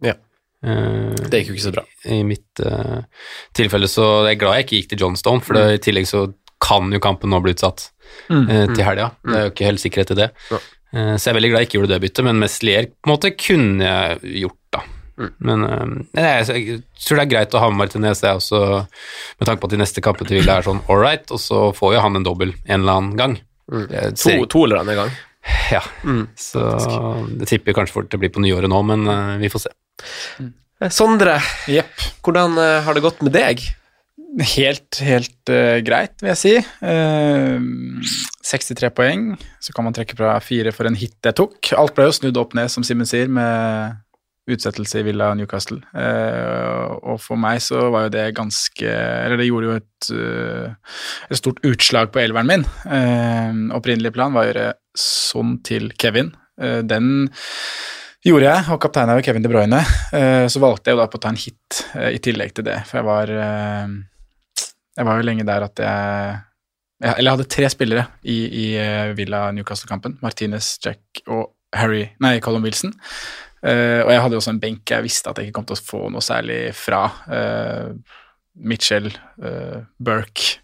Ja. 0.05 0.17
Eh, 0.65 1.13
Det 1.29 1.41
gikk 1.43 1.51
jo 1.51 1.55
ikke 1.57 1.67
så 1.67 1.73
bra. 1.75 1.83
I 2.09 2.23
mitt 2.25 2.61
uh, 2.65 3.03
tilfelle 3.53 3.87
så 3.91 4.05
jeg 4.25 4.35
er 4.35 4.41
glad 4.41 4.55
jeg 4.59 4.65
ikke 4.65 4.79
gikk 4.81 4.89
til 4.93 5.03
John 5.05 5.15
Stone, 5.19 5.43
for 5.45 5.57
det, 5.59 5.65
i 5.77 5.83
tillegg 5.89 6.07
så 6.09 6.25
kan 6.65 6.89
jo 6.95 6.99
kampen 7.03 7.29
nå 7.33 7.41
bli 7.45 7.53
utsatt 7.55 7.91
Mm. 8.29 8.45
uh, 8.47 8.67
til 8.75 8.83
helga. 8.85 9.09
Det 9.25 9.35
er 9.35 9.43
jo 9.47 9.51
ikke 9.51 9.65
helt 9.67 9.81
sikkerhet 9.81 10.11
i 10.13 10.15
det. 10.21 10.27
Ja. 10.53 10.57
Uh, 10.95 11.15
så 11.17 11.25
jeg 11.27 11.31
er 11.33 11.37
veldig 11.39 11.49
glad 11.51 11.61
jeg 11.63 11.67
ikke 11.67 11.77
gjorde 11.79 11.91
det 11.93 12.01
byttet, 12.05 12.23
men 12.27 12.39
Meslier 12.39 12.85
på 12.93 13.09
en 13.09 13.13
måte 13.15 13.31
kunne 13.35 13.87
jeg 13.89 14.35
gjort, 14.45 14.59
da. 14.71 14.81
Men 15.39 15.63
eh, 15.63 16.21
jeg, 16.21 16.65
jeg 16.67 16.79
tror 17.05 17.17
det 17.19 17.23
er 17.25 17.31
greit 17.31 17.53
å 17.55 17.59
ha 17.63 17.69
med 17.71 17.79
Martinez, 17.81 18.19
jeg 18.23 18.35
også, 18.35 18.59
med 19.39 19.47
tanke 19.49 19.61
på 19.63 19.69
at 19.69 19.75
de 19.75 19.79
neste 19.79 20.01
kampene 20.03 20.27
til 20.27 20.41
Villa 20.41 20.57
er 20.59 20.65
sånn 20.67 20.81
all 20.91 20.99
right, 21.01 21.23
og 21.31 21.39
så 21.39 21.69
får 21.75 21.93
jo 21.95 22.01
han 22.03 22.19
en 22.19 22.25
dobbel 22.27 22.51
en 22.65 22.81
eller 22.81 22.97
annen 22.99 23.15
gang. 23.19 23.37
Jeg 23.89 24.15
To, 24.21 24.33
to 24.51 24.63
eller 24.67 24.81
annen 24.83 24.99
gang. 25.01 25.13
ja, 25.71 25.81
så 26.35 26.65
det 27.39 27.47
tipper 27.47 27.71
jeg 27.71 27.77
kanskje 27.79 27.95
for 27.95 28.07
det 28.11 28.19
blir 28.21 28.31
på 28.35 28.43
nyåret 28.43 28.69
nå, 28.71 28.81
men 28.85 29.07
vi 29.41 29.47
får 29.53 29.65
se. 29.65 29.73
Eh, 30.81 30.91
Sondre, 30.91 31.39
hvordan 32.25 32.59
eh, 32.61 32.83
har 32.85 32.95
det 32.95 33.03
gått 33.05 33.23
med 33.25 33.35
deg? 33.35 33.63
Helt, 34.35 34.97
helt 34.99 35.51
uh, 35.51 35.77
greit, 35.85 36.17
vil 36.19 36.33
jeg 36.33 36.39
si. 36.41 36.53
Uh, 36.83 38.03
63 38.43 38.89
poeng, 38.91 39.29
så 39.63 39.71
kan 39.71 39.87
man 39.87 39.95
trekke 39.95 40.17
fra 40.19 40.33
fire 40.43 40.73
for 40.75 40.89
en 40.89 40.97
hit 40.99 41.15
jeg 41.23 41.37
tok. 41.39 41.71
Alt 41.79 41.95
ble 41.95 42.09
jo 42.09 42.15
snudd 42.17 42.39
opp 42.41 42.55
ned, 42.57 42.67
som 42.73 42.83
Simen 42.83 43.07
sier, 43.07 43.31
med 43.31 43.95
utsettelse 44.51 44.99
i 44.99 45.05
Villa 45.07 45.31
Newcastle. 45.37 45.79
Uh, 45.95 46.99
og 47.13 47.21
for 47.23 47.39
meg 47.39 47.61
så 47.65 47.87
var 47.93 48.07
jo 48.07 48.13
det 48.13 48.27
ganske 48.37 48.91
Eller 48.91 49.39
det 49.39 49.47
gjorde 49.47 49.69
jo 49.69 49.77
et, 49.79 50.09
eh, 50.13 50.97
et 51.31 51.39
stort 51.39 51.63
utslag 51.65 52.11
på 52.13 52.21
elveren 52.21 52.49
min. 52.49 52.65
Eh, 52.85 53.61
opprinnelig 53.77 54.13
plan 54.15 54.35
var 54.35 54.45
å 54.45 54.51
gjøre 54.51 54.67
sånn 54.99 55.57
til 55.65 55.89
Kevin. 56.01 56.33
Eh, 56.61 56.81
den 56.85 57.29
gjorde 58.25 58.47
jeg, 58.49 58.65
og 58.73 58.81
kapteinen 58.81 59.13
er 59.13 59.19
jo 59.19 59.25
Kevin 59.27 59.45
De 59.45 59.51
Bruyne. 59.51 59.79
Eh, 60.15 60.45
så 60.51 60.61
valgte 60.63 60.89
jeg 60.89 60.97
jo 60.97 61.01
da 61.01 61.07
på 61.11 61.19
å 61.19 61.23
ta 61.23 61.31
en 61.33 61.39
hit 61.39 61.81
eh, 61.93 62.15
i 62.17 62.21
tillegg 62.23 62.55
til 62.57 62.65
det, 62.67 62.79
for 62.89 62.99
jeg 62.99 63.07
var 63.07 63.31
eh, 63.31 63.95
Jeg 64.95 65.07
var 65.09 65.19
jo 65.19 65.27
lenge 65.27 65.45
der 65.47 65.65
at 65.65 65.81
jeg 65.83 66.37
Eller 67.03 67.27
jeg 67.27 67.35
hadde 67.35 67.47
tre 67.51 67.69
spillere 67.69 68.05
i, 68.23 68.37
i 68.47 68.65
Villa 69.17 69.49
Newcastle-kampen. 69.51 70.17
Martinez, 70.23 70.77
Jack 70.83 71.21
og 71.27 71.51
Harry 71.75 72.05
Nei, 72.23 72.39
Colin 72.39 72.63
Wilson. 72.63 72.93
Og 73.65 74.11
jeg 74.13 74.21
hadde 74.21 74.37
jo 74.37 74.39
også 74.39 74.53
en 74.53 74.61
benk 74.61 74.91
jeg 74.93 75.03
visste 75.03 75.31
at 75.31 75.39
jeg 75.41 75.49
ikke 75.49 75.57
kom 75.57 75.65
til 75.67 75.75
å 75.75 75.83
få 75.83 76.01
noe 76.13 76.23
særlig 76.23 76.69
fra. 76.77 77.01
Mitchell, 78.55 79.09
Burke 79.99 80.61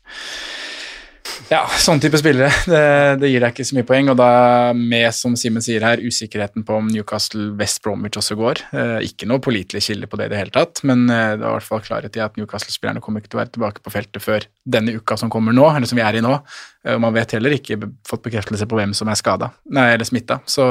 Ja, 1.49 1.63
sånn 1.81 1.99
type 2.03 2.19
spillere. 2.19 2.51
Det, 2.69 2.81
det 3.21 3.29
gir 3.31 3.43
deg 3.43 3.53
ikke 3.53 3.65
så 3.67 3.77
mye 3.77 3.87
poeng. 3.87 4.11
Og 4.13 4.17
da 4.19 4.29
med, 4.77 5.07
som 5.15 5.33
Simen 5.39 5.63
sier 5.63 5.83
her, 5.85 6.01
usikkerheten 6.03 6.65
på 6.67 6.77
om 6.77 6.89
Newcastle 6.91 7.49
West 7.59 7.81
Bromwich 7.85 8.19
også 8.19 8.37
går. 8.39 8.63
Eh, 8.75 8.97
ikke 9.09 9.29
noe 9.29 9.43
pålitelig 9.43 9.83
kilde 9.87 10.09
på 10.11 10.19
det 10.19 10.29
i 10.29 10.33
det 10.33 10.41
hele 10.41 10.55
tatt, 10.55 10.83
men 10.87 11.07
eh, 11.09 11.33
det 11.37 11.43
er 11.43 11.47
i 11.47 11.55
hvert 11.57 11.67
fall 11.67 11.83
klarhet 11.85 12.19
i 12.19 12.23
at 12.23 12.37
Newcastle-spillerne 12.39 13.03
kommer 13.03 13.23
ikke 13.23 13.33
til 13.33 13.39
å 13.39 13.43
være 13.43 13.55
tilbake 13.55 13.83
på 13.83 13.93
feltet 13.93 14.23
før 14.23 14.47
denne 14.77 14.95
uka 14.99 15.17
som 15.19 15.31
kommer 15.33 15.55
nå, 15.55 15.65
eller 15.71 15.89
som 15.89 15.99
vi 15.99 16.05
er 16.05 16.19
i 16.19 16.23
nå. 16.23 16.37
Eh, 16.85 16.97
man 17.01 17.13
vet 17.15 17.35
heller 17.37 17.55
ikke 17.55 17.79
fått 18.07 18.23
bekreftelse 18.25 18.67
på 18.69 18.79
hvem 18.79 18.95
som 18.97 19.11
er 19.11 19.19
skada, 19.19 19.51
nei, 19.73 19.91
eller 19.95 20.07
smitta. 20.07 20.39
Så 20.49 20.67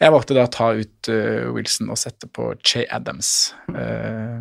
jeg 0.00 0.14
valgte 0.14 0.36
da 0.36 0.46
å 0.46 0.52
ta 0.52 0.72
ut 0.76 1.10
uh, 1.10 1.50
Wilson 1.54 1.90
og 1.92 1.98
sette 2.00 2.28
på 2.30 2.52
Che 2.62 2.84
Adams. 2.90 3.52
Eh, 3.72 4.38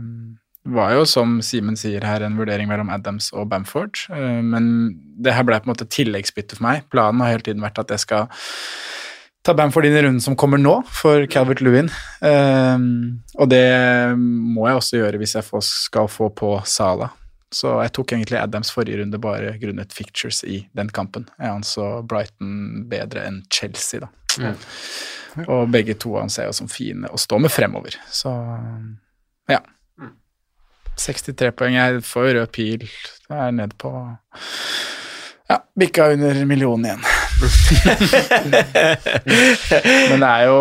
var 0.63 0.94
jo, 0.94 1.06
som 1.10 1.39
Simen 1.41 1.77
sier 1.80 2.03
her, 2.06 2.22
en 2.22 2.38
vurdering 2.38 2.68
mellom 2.70 2.91
Adams 2.94 3.32
og 3.34 3.48
Bamford. 3.50 4.03
eh, 4.13 4.41
Men 4.41 4.96
det 5.18 5.34
her 5.34 5.44
ble 5.44 5.60
på 5.60 5.70
en 5.70 5.74
måte 5.74 5.89
tilleggsbytte 5.89 6.58
for 6.60 6.68
meg. 6.68 6.84
Planen 6.94 7.22
har 7.22 7.34
hele 7.34 7.46
tiden 7.48 7.63
vært 7.63 7.80
at 7.82 7.89
jeg 7.89 8.00
skal 8.00 8.27
ta 9.44 9.56
Bamford 9.58 9.88
inn 9.89 9.98
i 9.98 10.03
runden 10.06 10.22
som 10.22 10.36
kommer 10.38 10.62
nå, 10.62 10.84
for 10.86 11.25
Calvert 11.25 11.62
Lewin. 11.65 11.89
Eh, 12.22 12.77
og 13.39 13.50
det 13.50 13.65
må 14.18 14.68
jeg 14.70 14.77
også 14.77 15.01
gjøre 15.01 15.18
hvis 15.18 15.36
jeg 15.39 15.63
skal 15.65 16.08
få 16.08 16.30
på 16.30 16.53
Sala. 16.65 17.10
Så 17.51 17.74
jeg 17.84 17.91
tok 17.91 18.13
egentlig 18.13 18.38
Adams 18.39 18.70
forrige 18.72 19.01
runde 19.01 19.20
bare 19.20 19.58
grunnet 19.60 19.91
fictures 19.91 20.44
i 20.48 20.62
den 20.77 20.88
kampen. 20.89 21.25
Jeg 21.38 21.51
anså 21.51 22.06
Brighton 22.08 22.86
bedre 22.88 23.25
enn 23.27 23.41
Chelsea, 23.51 24.00
da. 24.00 24.08
Og 25.48 25.65
begge 25.72 25.98
to 26.00 26.13
anser 26.20 26.46
jeg 26.48 26.56
som 26.56 26.70
fine 26.72 27.10
å 27.12 27.20
stå 27.20 27.39
med 27.44 27.51
fremover. 27.51 27.98
Så 28.12 28.32
ja. 29.51 29.60
63 31.00 31.51
poeng. 31.55 31.75
Jeg 31.77 32.01
får 32.05 32.33
rød 32.38 32.48
pil. 32.55 32.81
Jeg 33.29 33.38
er 33.38 33.51
ned 33.55 33.71
på 33.79 33.89
Ja, 35.51 35.57
bikka 35.75 36.13
under 36.13 36.45
millionen 36.48 36.86
igjen. 36.88 37.01
Men 40.12 40.19
det 40.21 40.29
er, 40.29 40.43
jo, 40.48 40.60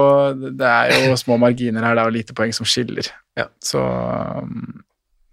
det 0.58 0.66
er 0.66 0.90
jo 1.06 1.16
små 1.20 1.37
marginer 1.38 1.84
her, 1.84 1.94
det 1.94 2.02
er 2.02 2.08
jo 2.08 2.16
lite 2.16 2.34
poeng 2.34 2.52
som 2.56 2.66
skiller. 2.66 3.06
Så 3.62 3.78
um, 3.78 4.82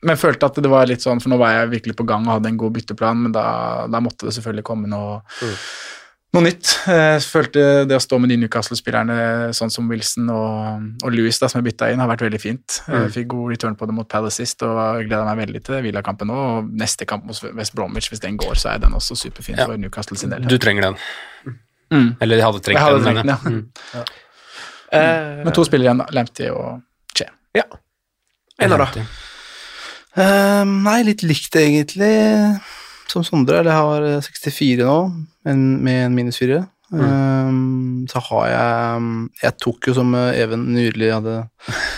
Men 0.06 0.18
følte 0.20 0.46
at 0.46 0.60
det 0.62 0.70
var 0.70 0.86
litt 0.90 1.02
sånn, 1.02 1.20
for 1.24 1.30
nå 1.34 1.38
var 1.42 1.52
jeg 1.56 1.74
virkelig 1.74 1.96
på 1.98 2.06
gang 2.10 2.24
og 2.28 2.34
hadde 2.38 2.50
en 2.52 2.62
god 2.62 2.74
bytteplan, 2.78 3.18
men 3.26 3.32
da, 3.34 3.46
da 3.90 3.98
måtte 4.04 4.26
det 4.28 4.34
selvfølgelig 4.38 4.68
komme 4.68 4.88
noe, 4.92 5.14
noe 6.38 6.46
nytt. 6.46 6.70
Jeg 6.88 7.22
følte 7.26 7.62
det 7.90 7.96
å 7.98 8.02
stå 8.04 8.18
med 8.22 8.30
de 8.32 8.38
Newcastle-spillerne 8.44 9.16
sånn 9.58 9.72
som 9.74 9.88
Wilson 9.92 10.30
og, 10.34 10.86
og 11.04 11.14
Louis, 11.14 11.38
da, 11.42 11.50
som 11.52 11.60
jeg 11.62 11.72
bytta 11.72 11.90
inn, 11.94 12.00
har 12.04 12.10
vært 12.12 12.24
veldig 12.28 12.40
fint. 12.42 12.78
Jeg 12.88 12.96
Mm. 13.08 13.12
fikk 13.16 13.28
god 13.34 13.52
return 13.54 13.76
på 13.80 13.88
det 13.90 13.96
mot 13.98 14.08
Palace 14.10 14.38
sist 14.42 14.62
og 14.64 15.02
gleda 15.08 15.24
meg 15.28 15.42
veldig 15.48 15.64
til 15.68 15.82
Villa-kampen 15.86 16.30
nå. 16.32 16.38
Og 16.60 16.72
neste 16.78 17.06
kamp 17.10 17.26
mot 17.28 17.42
West 17.58 17.76
Bromwich, 17.76 18.10
hvis 18.14 18.22
den 18.24 18.38
går, 18.38 18.56
så 18.56 18.74
er 18.76 18.80
den 18.86 18.94
også 18.98 19.18
superfin 19.18 19.58
Ja. 19.58 19.66
for 19.66 19.78
Newcastle 19.78 20.18
sin 20.18 20.30
del. 20.30 20.42
Du 20.48 20.58
trenger 20.58 20.82
den. 20.92 20.98
Mm. 21.92 22.18
Eller 22.22 22.38
de 22.38 22.44
hadde 22.44 22.60
trengt 22.62 22.80
hadde 22.80 23.04
den. 23.04 23.16
trengt 23.16 23.26
den, 23.26 23.70
ja. 23.94 24.02
Mm. 24.02 24.06
Eh, 24.92 25.44
Men 25.44 25.54
to 25.54 25.64
spillere 25.68 25.90
igjen. 25.92 26.06
Lamptey 26.16 26.50
og 26.50 26.82
Che. 27.16 27.26
Ja. 27.56 27.64
Eller 28.60 28.78
da? 28.78 28.88
Uh, 30.18 30.64
nei, 30.66 31.04
litt 31.06 31.22
likt, 31.28 31.54
egentlig. 31.60 32.60
som 33.08 33.24
Sondre. 33.24 33.60
Eller 33.62 33.72
jeg 33.72 33.82
har 33.88 34.02
eh, 34.04 34.22
64 34.26 34.84
nå, 34.84 34.96
en, 35.52 35.64
med 35.84 36.06
en 36.06 36.18
minus 36.18 36.40
fire. 36.42 36.66
Mm. 36.88 37.02
Um, 37.04 38.04
så 38.08 38.22
har 38.30 38.44
jeg 38.48 39.08
Jeg 39.42 39.56
tok 39.60 39.90
jo, 39.90 39.94
som 39.98 40.14
eh, 40.16 40.38
Even 40.40 40.62
Nyrli 40.72 41.10
hadde 41.12 41.42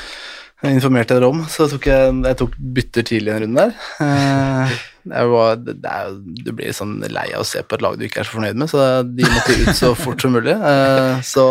informert 0.66 1.12
dere 1.12 1.30
om, 1.30 1.44
så 1.46 1.68
tok 1.70 1.86
jeg, 1.92 2.16
jeg 2.26 2.40
tok 2.40 2.56
bytter 2.58 3.06
tidlig 3.06 3.36
en 3.36 3.44
runde 3.46 3.68
der. 3.68 3.76
Uh, 5.10 5.14
det, 5.16 5.22
var, 5.32 5.62
er, 5.64 6.10
du 6.44 6.50
blir 6.54 6.74
sånn 6.76 6.98
lei 7.08 7.30
av 7.32 7.46
å 7.46 7.48
se 7.48 7.62
på 7.64 7.78
et 7.78 7.84
lag 7.86 7.96
du 7.98 8.04
ikke 8.06 8.20
er 8.22 8.28
så 8.28 8.36
fornøyd 8.36 8.60
med, 8.60 8.70
så 8.70 8.84
de 9.08 9.26
måtte 9.26 9.56
ut 9.62 9.72
så 9.78 9.94
fort 9.98 10.22
som 10.22 10.36
mulig. 10.36 10.54
Uh, 10.60 11.22
så 11.26 11.46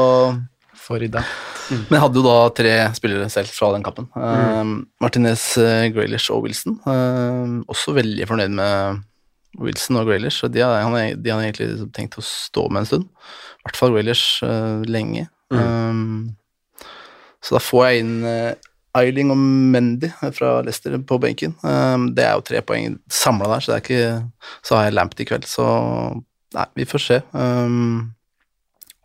Forrida. 0.88 1.24
Men 1.68 1.98
jeg 1.98 2.02
hadde 2.04 2.20
jo 2.20 2.24
da 2.24 2.36
tre 2.56 2.74
spillere 2.96 3.28
selv 3.32 3.52
fra 3.52 3.72
den 3.74 3.84
kampen. 3.84 4.08
Eh, 4.16 4.70
Martinez, 5.04 5.44
eh, 5.60 5.88
Graylish 5.92 6.32
og 6.32 6.46
Wilson. 6.46 6.78
Uh, 6.86 7.60
også 7.68 7.92
veldig 7.96 8.28
fornøyd 8.30 8.54
med 8.56 9.02
Wilson 9.58 9.98
og 10.00 10.06
Graylish, 10.08 10.44
og 10.46 10.52
de 10.54 10.62
hadde, 10.64 10.82
han, 10.84 11.22
de 11.22 11.30
hadde 11.32 11.44
egentlig 11.48 11.68
liksom 11.72 11.90
tenkt 11.96 12.18
å 12.20 12.24
stå 12.24 12.68
med 12.70 12.82
en 12.84 12.88
stund. 12.90 13.06
I 13.58 13.66
hvert 13.66 13.78
fall 13.80 13.92
Graylish 13.94 14.42
uh, 14.46 14.82
lenge. 14.86 15.26
Eh, 15.52 16.00
så 17.44 17.54
da 17.56 17.60
får 17.62 17.84
jeg 17.88 18.02
inn 18.02 18.14
uh, 18.26 18.52
Eiling 18.98 19.30
og 19.30 19.38
Mendy 19.38 20.08
fra 20.34 20.56
Leicester 20.66 20.96
på 21.06 21.18
benken. 21.22 21.54
Um, 21.62 22.08
det 22.16 22.24
er 22.26 22.34
jo 22.34 22.44
tre 22.48 22.62
poeng 22.66 22.96
samla 23.12 23.48
der, 23.52 23.62
så, 23.64 23.70
det 23.70 23.76
er 23.76 23.84
ikke, 23.84 24.48
så 24.66 24.78
har 24.78 24.88
jeg 24.88 24.96
Lamped 24.98 25.20
i 25.22 25.26
kveld, 25.28 25.46
så 25.48 25.66
nei, 26.56 26.64
vi 26.80 26.86
får 26.88 27.04
se. 27.04 27.18
Um, 27.32 28.14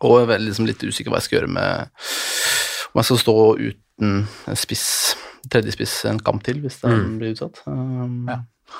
og 0.04 0.18
jeg 0.22 0.32
er 0.34 0.42
liksom, 0.42 0.66
litt 0.68 0.82
usikker 0.82 1.12
hva 1.12 1.20
jeg 1.20 1.28
skal 1.28 1.38
gjøre 1.38 1.52
med 1.54 1.92
Om 2.90 2.98
jeg 3.00 3.06
skal 3.08 3.20
stå 3.22 3.36
uten 3.60 4.10
en 4.50 4.58
spiss, 4.58 4.86
tredje 5.52 5.72
spiss 5.76 5.94
en 6.10 6.18
kamp 6.24 6.42
til, 6.46 6.58
hvis 6.64 6.80
den 6.82 6.92
Mm. 6.98 7.14
blir 7.20 7.32
utsatt. 7.36 7.62
Um, 7.66 8.26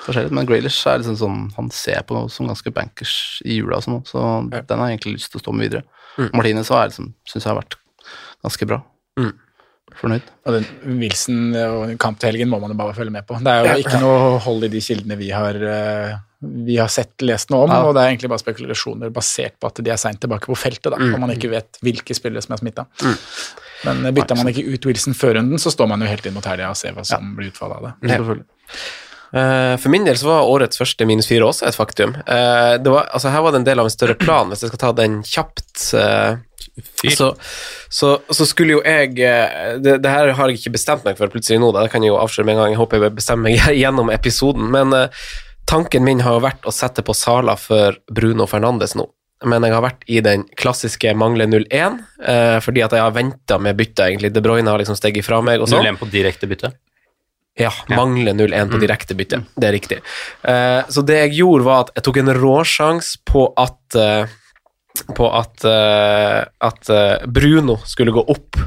forskjellig. 0.05 0.31
Men 0.31 0.45
Graylish 0.49 0.85
er 0.87 0.99
liksom 0.99 1.17
sånn 1.19 1.55
Han 1.55 1.69
ser 1.71 2.01
på 2.07 2.15
noe 2.17 2.29
som 2.29 2.47
ganske 2.47 2.71
bankers 2.73 3.41
i 3.45 3.59
jula 3.59 3.77
og 3.77 3.83
sånn, 3.83 4.03
så 4.07 4.25
den 4.51 4.79
har 4.79 4.89
jeg 4.89 4.97
egentlig 4.99 5.17
lyst 5.19 5.31
til 5.31 5.39
å 5.39 5.45
stå 5.45 5.53
med 5.55 5.69
videre. 5.69 5.83
Mm. 6.17 6.29
Martinez 6.33 6.69
har 6.69 6.87
liksom, 6.89 7.13
syns 7.27 7.43
jeg 7.45 7.51
har 7.53 7.61
vært 7.61 7.75
ganske 8.45 8.67
bra. 8.69 8.81
Mm. 9.19 9.33
Fornøyd. 9.95 10.21
Og 10.45 10.55
den 10.57 10.99
Wilson 10.99 11.55
og 11.55 11.97
kamp 12.01 12.19
til 12.19 12.27
helgen 12.31 12.49
må 12.51 12.59
man 12.59 12.73
jo 12.73 12.75
bare 12.79 12.95
følge 12.97 13.13
med 13.15 13.25
på. 13.27 13.37
Det 13.39 13.51
er 13.51 13.69
jo 13.69 13.83
ikke 13.85 14.01
noe 14.01 14.39
hold 14.43 14.65
i 14.67 14.69
de 14.73 14.81
kildene 14.83 15.15
vi 15.17 15.29
har, 15.31 15.55
eh, 15.55 16.17
vi 16.65 16.75
har 16.81 16.89
sett 16.91 17.21
lest 17.23 17.49
noe 17.53 17.63
om, 17.63 17.71
Ja. 17.71 17.83
og 17.85 17.93
det 17.95 18.01
er 18.03 18.09
egentlig 18.11 18.29
bare 18.29 18.43
spekulasjoner 18.43 19.09
basert 19.15 19.55
på 19.59 19.67
at 19.67 19.75
de 19.83 19.91
er 19.91 19.95
seint 20.01 20.19
tilbake 20.19 20.45
på 20.51 20.57
feltet, 20.57 20.91
da, 20.91 20.97
Mm. 20.97 21.13
og 21.13 21.19
man 21.21 21.29
ikke 21.31 21.49
vet 21.49 21.79
hvilke 21.81 22.13
spillere 22.13 22.43
som 22.43 22.53
er 22.53 22.57
smitta. 22.57 22.85
Mm. 23.01 23.17
Men 23.85 24.05
eh, 24.05 24.11
bytter 24.11 24.35
man 24.35 24.47
ikke 24.47 24.73
ut 24.73 24.85
Wilson 24.85 25.13
før 25.13 25.35
runden, 25.35 25.57
så 25.57 25.71
står 25.71 25.87
man 25.87 26.01
jo 26.01 26.07
helt 26.07 26.25
inn 26.25 26.33
mot 26.33 26.43
helga 26.43 26.69
og 26.69 26.75
ser 26.77 26.91
hva 26.91 27.05
som 27.05 27.35
blir 27.35 27.51
utfallet 27.51 27.77
av 27.77 27.83
det. 27.83 28.09
Selvfølgelig. 28.09 28.45
Eh, 29.35 29.75
for 29.81 29.91
min 29.91 30.05
del 30.07 30.17
så 30.17 30.29
var 30.29 30.49
årets 30.49 30.79
første 30.79 31.07
minus 31.07 31.27
fire 31.27 31.47
også 31.47 31.67
et 31.67 31.77
faktum. 31.77 32.15
Eh, 32.15 32.75
det 32.79 32.91
var, 32.91 33.09
altså 33.11 33.33
her 33.33 33.43
var 33.43 33.55
det 33.55 33.61
en 33.63 33.67
del 33.67 33.81
av 33.83 33.89
en 33.89 33.93
større 33.93 34.15
plan, 34.19 34.51
hvis 34.51 34.63
jeg 34.63 34.71
skal 34.71 34.83
ta 34.85 34.91
den 34.95 35.21
kjapt. 35.27 35.73
eh, 35.99 36.37
så, 37.15 37.29
så, 37.93 38.09
så 38.35 38.47
skulle 38.47 38.75
jo 38.75 38.81
jeg 38.83 39.13
det, 39.15 39.93
det 40.03 40.11
her 40.11 40.33
har 40.35 40.51
jeg 40.51 40.59
ikke 40.59 40.73
bestemt 40.75 41.05
meg 41.07 41.15
for 41.15 41.31
plutselig 41.31 41.61
nå, 41.63 41.69
da. 41.71 41.85
det 41.85 41.93
kan 41.93 42.03
jeg 42.03 42.11
jo 42.11 42.19
avsløre 42.19 42.47
med 42.47 42.57
en 42.57 42.63
gang. 42.63 42.73
Jeg 42.75 42.81
håper 42.83 43.05
jeg 43.05 43.17
bestemmer 43.19 43.49
meg 43.49 43.67
gjennom 43.83 44.11
episoden. 44.11 44.71
Men 44.71 44.95
tanken 45.69 46.07
min 46.07 46.23
har 46.25 46.39
jo 46.39 46.47
vært 46.47 46.67
å 46.67 46.73
sette 46.75 47.03
på 47.05 47.15
Sala 47.15 47.57
for 47.59 47.99
Bruno 48.11 48.47
Fernandes 48.49 48.95
nå. 48.95 49.07
Men 49.43 49.65
jeg 49.67 49.75
har 49.75 49.83
vært 49.83 50.05
i 50.07 50.21
den 50.23 50.45
klassiske 50.57 51.11
mangler 51.17 51.49
0-1, 51.51 51.99
eh, 52.23 52.57
fordi 52.63 52.83
at 52.85 52.95
jeg 52.95 53.03
har 53.03 53.15
venta 53.15 53.59
med 53.61 53.75
byttet, 53.77 54.05
egentlig. 54.07 54.31
De 54.33 54.43
Bruyne 54.43 54.71
har 54.71 54.79
liksom 54.79 54.95
steget 54.97 55.27
fra 55.27 55.41
meg. 55.43 55.59
og 55.61 55.69
sånn. 55.69 55.83
0-1 55.83 55.99
på 55.99 56.07
direkte 56.13 56.47
bytte. 56.49 56.71
Ja, 57.55 57.71
mangler 57.87 58.33
0-1 58.33 58.71
på 58.71 58.79
direkte 58.81 59.15
bytte. 59.15 59.39
Det 59.55 59.67
er 59.69 59.75
riktig. 59.77 59.99
Eh, 60.43 60.81
så 60.91 61.03
det 61.07 61.21
jeg 61.21 61.37
gjorde, 61.37 61.63
var 61.63 61.85
at 61.85 61.93
jeg 61.95 62.07
tok 62.07 62.19
en 62.19 62.33
råsjanse 62.35 63.21
på 63.23 63.45
at 63.55 63.99
eh, 63.99 64.33
på 65.15 65.27
at, 65.27 65.63
eh, 65.67 66.41
at 66.43 66.91
Bruno 67.27 67.77
skulle 67.83 68.13
gå 68.15 68.23
opp 68.31 68.59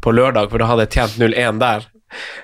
på 0.00 0.12
lørdag, 0.12 0.48
for 0.52 0.60
da 0.60 0.68
hadde 0.68 0.86
jeg 0.86 0.96
tjent 0.96 1.20
0-1 1.20 1.60
der. 1.60 1.86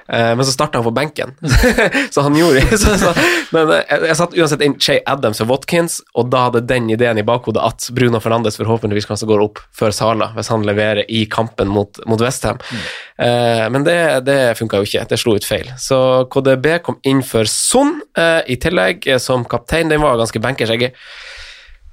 Eh, 0.09 0.33
men 0.37 0.45
så 0.47 0.53
starta 0.55 0.79
han 0.79 0.87
på 0.87 0.95
benken, 0.95 1.35
så 2.15 2.25
han 2.27 2.37
gjorde 2.39 2.63
så, 2.83 2.95
så, 3.01 3.13
Men 3.55 3.73
eh, 3.75 3.83
jeg, 3.89 4.05
jeg 4.11 4.19
satt 4.21 4.37
uansett 4.39 4.65
inn 4.67 4.77
Shay 4.83 5.01
Adams 5.07 5.43
og 5.45 5.51
Watkins, 5.51 5.99
og 6.15 6.31
da 6.35 6.47
hadde 6.47 6.65
den 6.69 6.91
ideen 6.93 7.19
i 7.21 7.27
bakhodet 7.27 7.65
at 7.65 7.89
Bruno 7.97 8.21
Fernandes 8.23 8.59
forhåpentligvis 8.61 9.09
kanskje 9.11 9.31
går 9.31 9.45
opp 9.49 9.63
før 9.77 9.95
Sala, 9.95 10.31
hvis 10.37 10.53
han 10.53 10.67
leverer 10.67 11.05
i 11.09 11.25
kampen 11.31 11.71
mot, 11.73 12.01
mot 12.07 12.23
Westham. 12.23 12.61
Eh, 13.19 13.67
men 13.73 13.87
det, 13.87 13.99
det 14.27 14.39
funka 14.59 14.81
jo 14.81 14.89
ikke, 14.89 15.07
det 15.11 15.21
slo 15.21 15.37
ut 15.37 15.47
feil. 15.47 15.71
Så 15.81 15.99
KDB 16.33 16.77
kom 16.87 17.01
inn 17.07 17.23
for 17.27 17.49
Son 17.51 17.99
eh, 18.19 18.43
i 18.53 18.59
tillegg, 18.61 19.07
eh, 19.09 19.23
som 19.23 19.47
kaptein. 19.49 19.91
Den 19.93 20.05
var 20.05 20.21
ganske 20.21 20.43
bankers. 20.43 20.73
Jeg 20.75 20.93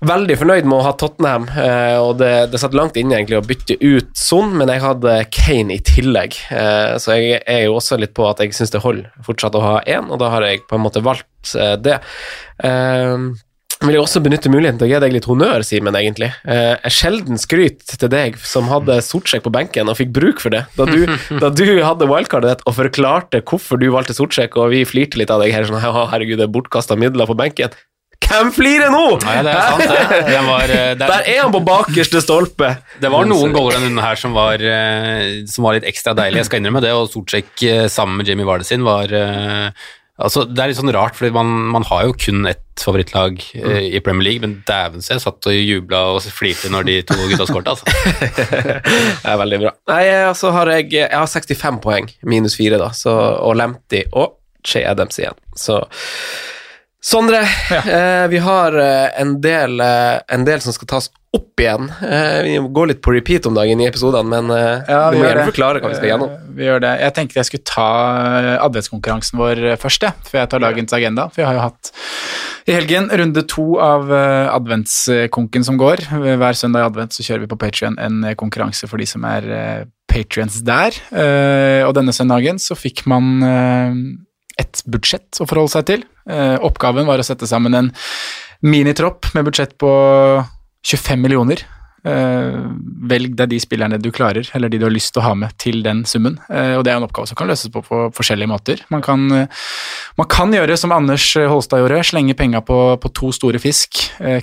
veldig 0.07 0.37
fornøyd 0.39 0.67
med 0.67 0.77
å 0.77 0.83
ha 0.85 0.93
Tottenham, 0.99 1.47
eh, 1.59 1.97
og 2.01 2.17
det, 2.21 2.31
det 2.53 2.61
satt 2.61 2.75
langt 2.77 2.97
inne 2.99 3.17
egentlig 3.17 3.39
å 3.39 3.45
bytte 3.45 3.77
ut 3.81 4.11
Son, 4.17 4.53
men 4.59 4.71
jeg 4.71 4.83
hadde 4.83 5.15
Kane 5.33 5.77
i 5.77 5.81
tillegg, 5.83 6.37
eh, 6.53 6.95
så 7.01 7.17
jeg 7.17 7.41
er 7.41 7.65
jo 7.67 7.77
også 7.79 7.99
litt 8.01 8.15
på 8.17 8.27
at 8.29 8.43
jeg 8.43 8.55
syns 8.57 8.73
det 8.73 8.83
holder 8.83 9.09
fortsatt 9.25 9.57
å 9.59 9.63
ha 9.63 9.79
én, 9.83 10.11
og 10.11 10.21
da 10.23 10.31
har 10.33 10.45
jeg 10.47 10.65
på 10.69 10.79
en 10.79 10.85
måte 10.85 11.03
valgt 11.05 11.55
eh, 11.57 11.75
det. 11.81 11.99
Jeg 13.83 13.89
vil 13.89 13.99
også 13.99 14.21
benytte 14.23 14.47
muligheten 14.47 14.77
til 14.79 14.87
å 14.87 14.91
gi 14.93 14.99
deg 15.03 15.11
litt 15.11 15.25
honnør, 15.27 15.63
Simen, 15.67 15.95
egentlig. 15.99 16.29
Eh, 16.47 16.85
sjelden 16.87 17.39
skryt 17.41 17.83
til 17.99 18.11
deg 18.11 18.37
som 18.39 18.69
hadde 18.71 18.95
Sortsjek 19.03 19.43
på 19.43 19.51
benken 19.51 19.91
og 19.91 19.97
fikk 19.99 20.13
bruk 20.15 20.39
for 20.39 20.55
det. 20.55 20.61
Da 20.77 20.87
du, 20.87 21.03
da 21.43 21.49
du 21.51 21.65
hadde 21.83 22.07
wildcardet 22.07 22.53
ditt 22.53 22.63
og 22.69 22.77
forklarte 22.77 23.41
hvorfor 23.43 23.81
du 23.81 23.89
valgte 23.91 24.15
Sortsjek, 24.15 24.55
og 24.55 24.71
vi 24.71 24.85
flirte 24.87 25.19
litt 25.19 25.33
av 25.33 25.43
deg 25.43 25.51
her 25.51 25.67
sånn 25.67 25.83
herregud, 25.83 26.37
det 26.39 26.47
er 26.47 26.55
bortkasta 26.55 26.95
midler 26.95 27.27
på 27.27 27.35
benken. 27.35 27.75
Hvem 28.33 28.51
flirer 28.55 28.91
nå?! 28.93 29.03
Nei, 29.23 29.37
det 29.45 29.53
er 29.53 29.65
sant, 29.69 29.83
det. 29.93 30.21
det, 30.29 30.43
var, 30.49 30.63
eh, 30.73 30.91
det 30.99 31.07
er- 31.07 31.15
Der 31.15 31.31
er 31.35 31.41
han 31.45 31.53
på 31.55 31.63
bakerste 31.67 32.21
stolpe! 32.25 32.73
Det 33.01 33.11
var 33.13 33.27
noen 33.29 33.53
goaler 33.55 33.83
denne 33.85 34.03
her 34.03 34.19
som 34.19 34.33
var, 34.37 34.61
eh, 34.61 35.41
som 35.49 35.65
var 35.67 35.77
litt 35.79 35.87
ekstra 35.89 36.15
deilig, 36.17 36.41
jeg 36.43 36.49
skal 36.51 36.63
innrømme 36.63 36.81
det, 36.83 36.93
og 36.97 37.09
Sortsjek 37.13 37.67
eh, 37.69 37.85
sammen 37.93 38.17
med 38.21 38.29
Jamie 38.31 38.47
Vardy 38.49 38.65
sin 38.67 38.85
var 38.87 39.13
eh, 39.13 39.69
Altså, 40.23 40.43
Det 40.45 40.61
er 40.61 40.69
litt 40.69 40.77
sånn 40.77 40.91
rart, 40.93 41.15
for 41.17 41.25
man, 41.33 41.49
man 41.73 41.83
har 41.89 42.03
jo 42.05 42.11
kun 42.13 42.45
ett 42.45 42.61
favorittlag 42.77 43.39
eh, 43.57 43.87
i 43.97 44.01
Premier 44.05 44.27
League, 44.27 44.43
men 44.43 44.59
dæven 44.67 45.01
så 45.01 45.15
jeg 45.15 45.23
satt 45.23 45.47
og 45.49 45.55
jubla 45.57 46.03
og 46.13 46.27
flirte 46.29 46.69
når 46.69 46.85
de 46.85 46.97
to 47.09 47.17
gutta 47.31 47.47
skåret, 47.49 47.71
altså. 47.73 47.89
Det 49.23 49.31
er 49.33 49.39
veldig 49.41 49.59
bra. 49.65 49.71
Nei, 49.89 50.03
altså 50.29 50.51
har 50.53 50.69
jeg, 50.75 50.91
jeg 50.99 51.09
har 51.09 51.25
65 51.33 51.81
poeng, 51.83 52.11
minus 52.29 52.55
4, 52.61 52.77
da, 52.81 52.91
så, 52.93 53.13
og 53.41 53.57
Lempty 53.57 54.03
og 54.13 54.37
Che 54.63 54.85
Adams 54.87 55.17
igjen. 55.19 55.35
Så 55.59 55.81
Sondre, 57.03 57.41
eh, 57.83 58.27
vi 58.31 58.37
har 58.39 58.75
eh, 58.79 59.09
en, 59.21 59.33
del, 59.43 59.79
eh, 59.83 60.21
en 60.31 60.45
del 60.47 60.61
som 60.63 60.71
skal 60.71 60.87
tas 60.87 61.09
opp 61.35 61.59
igjen. 61.59 61.89
Eh, 62.05 62.37
vi 62.45 62.53
går 62.77 62.87
litt 62.93 63.01
på 63.03 63.11
repeat 63.11 63.49
om 63.49 63.57
dagen 63.57 63.81
i 63.83 63.87
episodene, 63.89 64.23
men 64.31 64.47
eh, 64.55 64.85
Ja, 64.87 65.09
vi 65.11 65.19
må 65.19 65.25
gjerne 65.25 65.41
det. 65.41 65.49
forklare 65.51 65.81
hva 65.83 65.91
vi 65.91 65.97
skal 65.99 66.11
gjennom. 66.13 66.31
Eh, 66.37 66.53
Vi 66.55 66.63
gjør 66.69 66.79
det. 66.85 66.93
Jeg 67.01 67.15
tenkte 67.17 67.39
jeg 67.41 67.49
skulle 67.49 67.67
ta 67.67 67.87
adventskonkurransen 68.63 69.41
vår 69.41 69.61
først, 69.81 70.05
jeg, 70.07 70.15
før 70.29 70.39
jeg 70.45 70.51
tar 70.53 70.63
dagens 70.63 70.95
agenda. 70.95 71.27
For 71.33 71.41
vi 71.41 71.47
har 71.49 71.57
jo 71.59 71.63
hatt 71.65 71.91
i 72.71 72.75
helgen 72.77 73.09
runde 73.19 73.43
to 73.51 73.65
av 73.83 74.07
adventskonken 74.53 75.65
som 75.67 75.75
går. 75.81 76.05
Hver 76.39 76.55
søndag 76.55 76.85
i 76.85 76.91
advent 76.91 77.17
så 77.17 77.25
kjører 77.27 77.43
vi 77.43 77.51
på 77.51 77.59
Patrion 77.59 77.97
en 77.99 78.21
konkurranse 78.39 78.87
for 78.87 79.01
de 79.01 79.09
som 79.09 79.25
er 79.27 79.49
patrions 80.07 80.61
der. 80.63 80.95
Eh, 81.11 81.81
og 81.83 81.97
denne 81.97 82.13
søndagen 82.15 82.61
så 82.63 82.77
fikk 82.79 83.03
man 83.11 83.33
et 84.61 84.83
budsjett 84.89 85.41
å 85.41 85.47
forholde 85.49 85.73
seg 85.73 85.87
til. 85.89 86.03
Eh, 86.29 86.57
oppgaven 86.63 87.07
var 87.09 87.21
å 87.21 87.25
sette 87.25 87.49
sammen 87.49 87.77
en 87.77 87.93
minitropp 88.63 89.33
med 89.35 89.47
budsjett 89.49 89.77
på 89.81 89.93
25 90.83 91.23
millioner. 91.23 91.63
Eh, 92.03 92.55
velg 93.07 93.37
deg 93.39 93.53
de 93.53 93.57
spillerne 93.63 93.95
du 94.01 94.09
klarer, 94.11 94.43
eller 94.57 94.67
de 94.67 94.79
du 94.81 94.83
har 94.83 94.91
lyst 94.91 95.13
til 95.15 95.21
å 95.21 95.27
ha 95.29 95.35
med 95.39 95.53
til 95.61 95.79
den 95.85 96.01
summen. 96.07 96.35
Eh, 96.51 96.73
og 96.75 96.83
det 96.83 96.91
er 96.91 96.99
en 96.99 97.05
oppgave 97.05 97.29
som 97.29 97.39
kan 97.39 97.47
løses 97.47 97.71
på 97.71 97.83
på 97.85 97.99
forskjellige 98.15 98.51
måter. 98.51 98.83
Man 98.91 99.03
kan, 99.05 99.23
man 100.19 100.29
kan 100.31 100.51
gjøre 100.51 100.75
som 100.79 100.91
Anders 100.91 101.29
Holstad 101.35 101.79
gjorde, 101.79 102.01
slenge 102.03 102.35
penga 102.35 102.59
på, 102.65 102.79
på 102.99 103.13
to 103.15 103.31
store 103.35 103.61
fisk. 103.63 104.01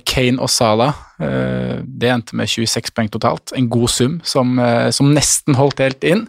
Kane 0.09 0.41
og 0.41 0.49
Sala. 0.53 0.95
Eh, 1.21 1.85
det 1.85 2.09
endte 2.09 2.37
med 2.41 2.49
26 2.49 2.95
poeng 2.97 3.13
totalt. 3.13 3.53
En 3.57 3.69
god 3.69 3.93
sum 3.93 4.19
som, 4.25 4.57
som 4.91 5.13
nesten 5.13 5.61
holdt 5.61 5.85
helt 5.85 6.05
inn. 6.09 6.27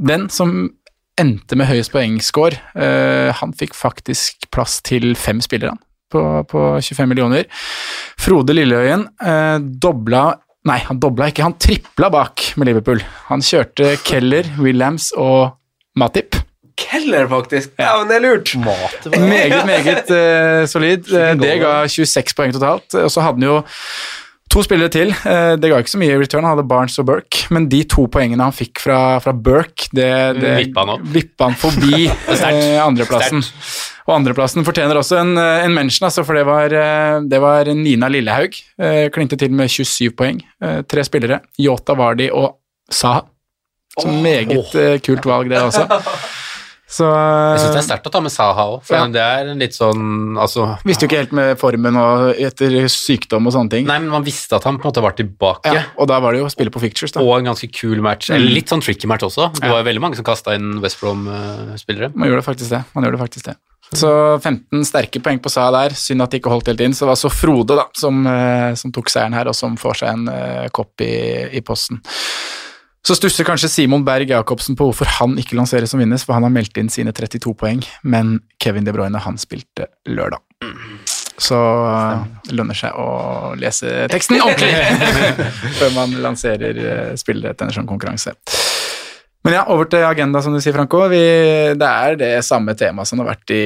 Den 0.00 0.26
som 0.32 0.70
endte 1.20 1.58
med 1.58 1.68
høyest 1.70 1.92
poengscore, 1.94 2.58
eh, 2.74 3.30
han 3.36 3.54
fikk 3.56 3.76
faktisk 3.76 4.48
plass 4.54 4.80
til 4.86 5.12
fem 5.18 5.42
spillere 5.44 5.76
på, 6.10 6.22
på 6.50 6.66
25 6.82 7.10
millioner. 7.10 7.48
Frode 8.20 8.56
Lilleøyen 8.56 9.06
eh, 9.22 9.58
dobla 9.82 10.30
Nei, 10.68 10.76
han 10.84 10.98
dobla 11.00 11.30
ikke, 11.30 11.40
han 11.46 11.54
tripla 11.56 12.10
bak 12.12 12.42
med 12.60 12.68
Liverpool. 12.68 12.98
Han 13.30 13.40
kjørte 13.40 13.94
Keller, 14.04 14.44
Williams 14.60 15.06
og 15.16 15.54
Matip. 15.96 16.36
Keller, 16.76 17.24
faktisk! 17.30 17.72
Ja, 17.80 17.94
men 17.96 18.10
det 18.10 18.18
er 18.18 18.24
lurt! 18.26 18.52
Meget, 18.60 19.64
meget 19.64 20.12
uh, 20.12 20.68
solid. 20.68 21.08
Det 21.40 21.54
ga 21.62 21.72
26 21.88 22.36
poeng 22.36 22.52
totalt. 22.52 22.92
Og 22.92 23.08
så 23.08 23.24
hadde 23.24 23.40
han 23.40 23.48
jo 23.48 23.56
To 24.50 24.62
spillere 24.66 24.90
til. 24.90 25.12
Eh, 25.14 25.52
Det 25.62 25.68
ga 25.70 25.78
ikke 25.78 25.92
så 25.92 26.00
mye 26.00 26.14
i 26.16 26.18
return, 26.18 26.42
han 26.42 26.56
hadde 26.56 26.66
Barnes 26.66 26.98
og 26.98 27.06
Burke, 27.06 27.44
men 27.54 27.68
de 27.70 27.84
to 27.86 28.08
poengene 28.10 28.42
han 28.42 28.54
fikk 28.56 28.80
fra, 28.82 29.20
fra 29.22 29.32
Burke, 29.32 29.86
det, 29.94 30.08
det 30.40 30.54
Vippa 30.64 30.86
han 30.88 31.04
vippa 31.14 31.46
han 31.50 31.54
forbi 31.60 32.08
eh, 32.34 32.80
andreplassen. 32.82 33.44
Og 34.08 34.16
andreplassen 34.16 34.66
fortjener 34.66 34.98
også 34.98 35.20
en, 35.20 35.36
eh, 35.38 35.62
en 35.68 35.76
mention, 35.76 36.08
altså, 36.08 36.24
for 36.26 36.34
det 36.34 36.42
var, 36.48 36.74
det 37.30 37.40
var 37.42 37.70
Nina 37.78 38.10
Lillehaug. 38.10 38.58
eh, 38.82 39.06
Klinte 39.14 39.38
til 39.38 39.54
med 39.54 39.70
27 39.70 40.10
poeng. 40.18 40.42
Tre 40.60 41.06
spillere. 41.06 41.40
Yota 41.62 41.94
Vardi 41.94 42.30
og 42.34 42.56
Saha. 42.90 43.22
Så 44.00 44.06
meget 44.22 44.50
oh. 44.54 44.98
kult 45.02 45.26
valg, 45.26 45.50
det 45.50 45.58
også. 45.62 45.86
Så 46.90 47.06
Jeg 47.06 47.60
syns 47.62 47.68
det 47.70 47.76
eh, 47.76 47.82
er 47.84 47.86
sterkt 47.86 48.08
å 48.08 48.10
ta 48.10 48.20
med 48.24 48.32
Saha 48.34 48.64
òg, 48.72 48.80
for 48.82 48.96
Ja. 48.98 49.06
det 49.06 49.22
er 49.22 49.50
en 49.52 49.60
litt 49.62 49.76
sånn 49.76 50.34
altså, 50.42 50.64
Visste 50.82 51.06
jo 51.06 51.10
ikke 51.10 51.20
helt 51.20 51.34
med 51.38 51.58
formen 51.60 51.94
og 52.00 52.34
etter 52.42 52.74
sykdom 52.90 53.46
og 53.46 53.54
sånne 53.54 53.70
ting. 53.70 53.86
Nei, 53.86 54.00
men 54.02 54.10
man 54.10 54.26
visste 54.26 54.58
at 54.58 54.66
han 54.66 54.80
på 54.80 54.88
en 54.88 54.90
måte 54.90 55.04
var 55.04 55.14
tilbake. 55.14 55.70
Ja, 55.70 55.84
og 55.96 56.10
da 56.10 56.18
var 56.18 56.34
det 56.34 56.40
jo 56.42 56.48
å 56.48 56.50
spille 56.50 56.74
på 56.74 56.82
fictures, 56.82 57.14
da. 57.14 57.22
Og 57.22 57.38
en 57.38 57.52
ganske 57.52 57.70
kul 57.70 58.02
match. 58.02 58.32
Eller 58.34 58.50
litt 58.50 58.72
sånn 58.72 58.82
tricky 58.82 59.06
match 59.06 59.22
også. 59.22 59.52
Det 59.54 59.62
Ja. 59.68 59.70
var 59.70 59.84
jo 59.84 59.88
veldig 59.90 60.02
mange 60.02 60.16
som 60.18 60.24
kasta 60.26 60.54
inn 60.58 60.80
West 60.82 60.98
Brom-spillere. 61.00 62.10
Man 62.14 62.28
gjorde 62.28 62.42
faktisk 62.44 62.70
det. 62.70 62.84
Man 62.94 63.04
gjorde 63.04 63.22
faktisk 63.22 63.44
det. 63.52 63.56
Så 63.94 64.40
15 64.40 64.84
sterke 64.86 65.20
poeng 65.22 65.40
på 65.42 65.50
Saha 65.50 65.70
der. 65.74 65.94
Synd 65.98 66.22
at 66.22 66.30
de 66.30 66.38
ikke 66.38 66.50
holdt 66.50 66.66
helt 66.70 66.80
inn. 66.80 66.92
Så 66.94 67.06
det 67.06 67.10
var 67.10 67.18
så 67.18 67.30
Frode 67.30 67.74
da, 67.76 67.86
som, 67.94 68.24
eh, 68.26 68.74
som 68.74 68.92
tok 68.92 69.10
seieren 69.10 69.34
her, 69.34 69.48
og 69.50 69.54
som 69.54 69.76
får 69.76 69.96
seg 70.02 70.08
en 70.14 70.28
uh, 70.28 70.68
kopp 70.74 71.00
i, 71.02 71.56
i 71.56 71.60
posten. 71.60 72.00
Så 73.06 73.16
stusser 73.16 73.46
kanskje 73.48 73.70
Simon 73.72 74.04
Berg 74.04 74.28
Jacobsen 74.28 74.76
på 74.76 74.90
hvorfor 74.90 75.08
han 75.18 75.38
ikke 75.40 75.56
lanseres 75.56 75.94
som 75.94 76.02
vinner, 76.02 76.20
for 76.20 76.36
han 76.36 76.44
har 76.44 76.52
meldt 76.52 76.76
inn 76.80 76.92
sine 76.92 77.14
32 77.16 77.54
poeng, 77.56 77.80
men 78.04 78.38
Kevin 78.60 78.84
De 78.84 78.92
Bruyne 78.92 79.22
han 79.24 79.40
spilte 79.40 79.88
lørdag. 80.08 80.42
Så 81.40 81.56
eh, 81.56 82.24
det 82.44 82.56
lønner 82.58 82.76
seg 82.76 82.96
å 83.00 83.54
lese 83.56 84.04
teksten 84.12 84.36
ordentlig 84.44 84.74
før 85.78 85.94
man 85.96 86.12
lanserer 86.20 86.76
spillet 86.76 87.22
spillere 87.24 87.56
til 87.56 87.70
en 87.70 87.78
sånn 87.78 87.88
konkurranse. 87.88 88.36
Men 89.40 89.54
ja, 89.56 89.62
over 89.72 89.86
til 89.88 90.02
agenda, 90.04 90.42
som 90.44 90.52
du 90.52 90.60
sier, 90.60 90.74
Franco. 90.76 90.98
Vi, 91.08 91.20
det 91.80 91.86
er 91.88 92.16
det 92.20 92.30
samme 92.44 92.74
temaet 92.76 93.08
som 93.08 93.16
det 93.16 93.24
har 93.24 93.30
vært 93.32 93.52
i 93.56 93.60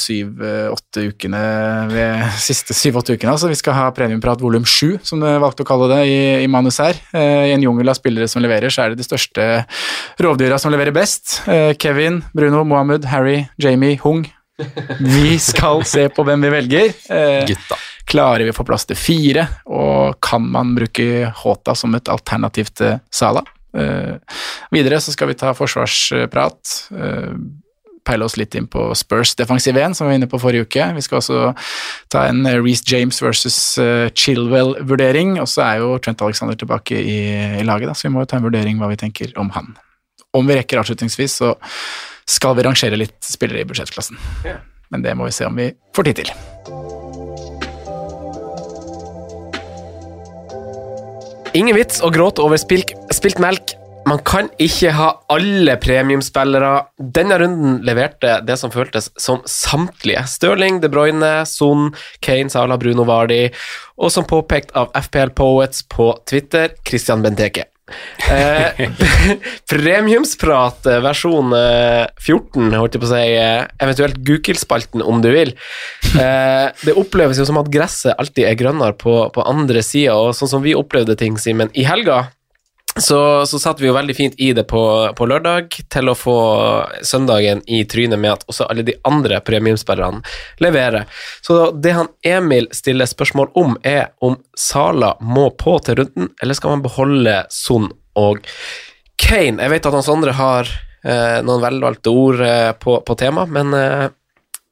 syv-åtte 0.00 1.04
ukene 1.10 1.42
ved 1.92 2.22
siste 2.48 2.76
syv-åtte 2.76 3.18
ukene. 3.18 3.34
Altså, 3.34 3.50
vi 3.52 3.58
skal 3.60 3.76
ha 3.76 3.90
premiumprat 3.92 4.40
volum 4.40 4.64
sju, 4.64 4.94
som 5.04 5.20
du 5.20 5.28
valgte 5.28 5.66
å 5.66 5.68
kalle 5.68 5.90
det 5.92 6.00
i, 6.08 6.16
i 6.46 6.48
manus 6.48 6.80
her. 6.80 6.96
Eh, 7.12 7.50
I 7.50 7.52
en 7.58 7.66
jungel 7.66 7.92
av 7.92 7.98
spillere 8.00 8.30
som 8.32 8.40
leverer, 8.44 8.72
så 8.72 8.86
er 8.86 8.94
det 8.94 9.02
de 9.02 9.08
største 9.10 9.50
rovdyra 10.24 10.56
som 10.62 10.72
leverer 10.72 10.96
best. 10.96 11.42
Eh, 11.52 11.74
Kevin, 11.76 12.22
Bruno, 12.32 12.64
Mohammed, 12.64 13.04
Harry, 13.12 13.42
Jamie, 13.60 14.00
Hung. 14.00 14.24
Vi 15.04 15.36
skal 15.38 15.84
se 15.86 16.08
på 16.10 16.24
hvem 16.26 16.48
vi 16.48 16.54
velger. 16.56 16.96
Eh, 17.12 17.44
Gutta. 17.52 17.76
Klarer 18.08 18.48
vi 18.48 18.54
å 18.54 18.56
få 18.56 18.64
plass 18.64 18.88
til 18.88 18.96
fire, 18.96 19.44
og 19.68 20.16
kan 20.24 20.48
man 20.48 20.72
bruke 20.78 21.28
Håta 21.44 21.76
som 21.76 21.92
et 21.98 22.08
alternativ 22.08 22.72
til 22.72 22.96
Sala? 23.12 23.44
Eh, 23.78 24.42
videre 24.74 25.00
så 25.02 25.14
skal 25.14 25.32
vi 25.32 25.38
ta 25.38 25.54
forsvarsprat. 25.56 26.76
Uh, 26.92 27.32
peile 28.08 28.24
oss 28.24 28.38
litt 28.40 28.54
inn 28.56 28.64
på 28.70 28.86
Spurs 28.96 29.34
defensiv 29.36 29.76
1, 29.76 29.92
som 29.96 30.06
vi 30.06 30.14
var 30.14 30.18
inne 30.20 30.30
på 30.30 30.40
forrige 30.40 30.64
uke. 30.64 30.86
Vi 30.96 31.02
skal 31.04 31.18
også 31.18 31.50
ta 32.12 32.24
en 32.30 32.46
Reece 32.46 32.86
James 32.88 33.20
versus 33.20 33.58
uh, 33.82 34.08
Chilwell-vurdering, 34.16 35.36
og 35.42 35.48
så 35.52 35.66
er 35.66 35.82
jo 35.82 35.98
Trent 36.00 36.24
Alexander 36.24 36.56
tilbake 36.56 36.96
i, 36.96 37.18
i 37.60 37.66
laget, 37.68 37.90
da, 37.90 37.96
så 37.98 38.08
vi 38.08 38.14
må 38.14 38.24
jo 38.24 38.30
ta 38.30 38.40
en 38.40 38.46
vurdering 38.48 38.80
hva 38.80 38.88
vi 38.94 39.00
tenker 39.00 39.34
om 39.40 39.52
han. 39.56 39.74
Om 40.36 40.48
vi 40.48 40.56
rekker 40.56 40.80
avslutningsvis, 40.80 41.40
så 41.42 41.54
skal 42.28 42.56
vi 42.56 42.64
rangere 42.68 43.00
litt 43.00 43.18
spillere 43.24 43.64
i 43.64 43.68
budsjettklassen. 43.68 44.20
Men 44.88 45.04
det 45.04 45.16
må 45.16 45.28
vi 45.28 45.36
se 45.36 45.48
om 45.48 45.60
vi 45.60 45.72
får 45.96 46.08
tid 46.08 46.24
til. 46.24 46.97
Ingen 51.56 51.78
vits 51.78 52.02
å 52.04 52.10
gråte 52.12 52.42
over 52.44 52.60
spilk, 52.60 52.90
spilt 53.14 53.38
melk. 53.40 53.72
Man 54.08 54.20
kan 54.24 54.50
ikke 54.60 54.90
ha 54.96 55.06
alle 55.32 55.76
premiumspillere. 55.80 56.72
Denne 57.16 57.38
runden 57.40 57.78
leverte 57.88 58.38
det 58.44 58.58
som 58.60 58.72
føltes 58.72 59.08
som 59.20 59.40
samtlige. 59.48 60.26
Stirling, 60.28 60.82
De 60.82 60.90
Bruyne, 60.92 61.32
Son, 61.48 61.88
Kane, 62.24 62.52
Sala, 62.52 62.76
Bruno 62.80 63.08
Vardi, 63.08 63.48
og 63.96 64.12
som 64.12 64.28
påpekt 64.28 64.76
av 64.76 64.92
FPL 64.96 65.32
Poets 65.36 65.84
på 65.88 66.12
Twitter, 66.28 66.76
Christian 66.84 67.24
Benteke. 67.24 67.64
Eh, 68.28 68.88
premiumsprat 69.70 70.88
eh, 70.90 71.00
versjon 71.04 71.54
eh, 71.56 72.04
14, 72.20 72.72
holdt 72.76 72.96
jeg 72.96 73.02
på 73.02 73.08
å 73.08 73.12
si, 73.12 73.22
eh, 73.38 73.68
eventuelt 73.80 74.18
Google-spalten 74.28 75.04
om 75.04 75.22
du 75.24 75.30
vil. 75.32 75.54
Eh, 76.14 76.66
det 76.84 76.96
oppleves 76.98 77.40
jo 77.40 77.46
som 77.48 77.60
at 77.60 77.70
gresset 77.72 78.16
alltid 78.18 78.48
er 78.48 78.58
grønnere 78.60 78.96
på, 78.98 79.20
på 79.34 79.46
andre 79.48 79.84
sida, 79.86 80.18
og 80.18 80.36
sånn 80.36 80.52
som 80.52 80.64
vi 80.64 80.76
opplevde 80.78 81.16
ting, 81.18 81.40
Simen, 81.40 81.72
i 81.78 81.86
helga 81.88 82.26
så, 82.98 83.46
så 83.46 83.58
satt 83.58 83.80
vi 83.80 83.88
jo 83.88 83.94
veldig 83.96 84.14
fint 84.16 84.34
i 84.40 84.50
det 84.56 84.64
på, 84.70 84.82
på 85.16 85.26
lørdag 85.30 85.76
til 85.92 86.10
å 86.10 86.16
få 86.18 86.38
søndagen 87.06 87.62
i 87.66 87.82
trynet 87.88 88.20
med 88.20 88.34
at 88.34 88.44
også 88.50 88.68
alle 88.70 88.84
de 88.86 88.96
andre 89.08 89.40
premiumspillerne 89.44 90.22
leverer. 90.62 91.06
Så 91.44 91.70
det 91.72 91.94
han 91.96 92.10
Emil 92.26 92.68
stiller 92.74 93.08
spørsmål 93.10 93.52
om, 93.58 93.78
er 93.86 94.10
om 94.24 94.38
Sala 94.58 95.14
må 95.20 95.48
på 95.58 95.78
til 95.86 96.00
runden, 96.02 96.32
eller 96.42 96.58
skal 96.58 96.76
man 96.76 96.84
beholde 96.86 97.40
Son 97.54 97.90
og 98.18 98.42
Kane? 99.18 99.62
Jeg 99.62 99.74
vet 99.74 99.88
at 99.90 99.98
Hans 99.98 100.12
andre 100.12 100.34
har 100.38 100.70
eh, 101.04 101.40
noen 101.46 101.64
velvalgte 101.64 102.12
ord 102.14 102.42
eh, 102.44 102.70
på, 102.78 103.00
på 103.06 103.18
tema, 103.18 103.46
men 103.50 103.74
eh, 103.76 104.06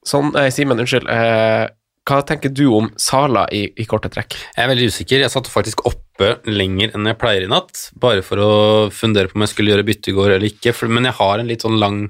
sånn, 0.07 0.33
eh, 0.35 0.51
Simen, 0.53 0.79
unnskyld. 0.83 1.09
Eh, 1.11 1.65
hva 2.07 2.21
tenker 2.23 2.51
du 2.55 2.67
om 2.71 2.87
Sala 2.99 3.47
i, 3.51 3.65
i 3.75 3.85
korte 3.87 4.11
trekk? 4.11 4.37
Jeg 4.55 4.63
er 4.63 4.71
veldig 4.71 4.91
usikker. 4.93 5.23
Jeg 5.25 5.33
satt 5.33 5.49
faktisk 5.51 5.83
oppe 6.17 6.49
lenger 6.49 6.95
enn 6.97 7.07
jeg 7.11 7.19
pleier 7.21 7.45
i 7.45 7.49
natt, 7.51 7.89
bare 7.93 8.23
for 8.25 8.41
å 8.41 8.51
fundere 8.93 9.29
på 9.29 9.37
om 9.37 9.45
jeg 9.45 9.53
skulle 9.53 9.73
gjøre 9.73 9.85
bytte 9.85 10.11
i 10.11 10.15
går 10.17 10.33
eller 10.35 10.49
ikke, 10.49 10.73
for, 10.73 10.89
men 10.89 11.05
jeg 11.05 11.17
har 11.19 11.39
en 11.39 11.49
litt 11.49 11.65
sånn 11.65 11.77
lang 11.77 12.07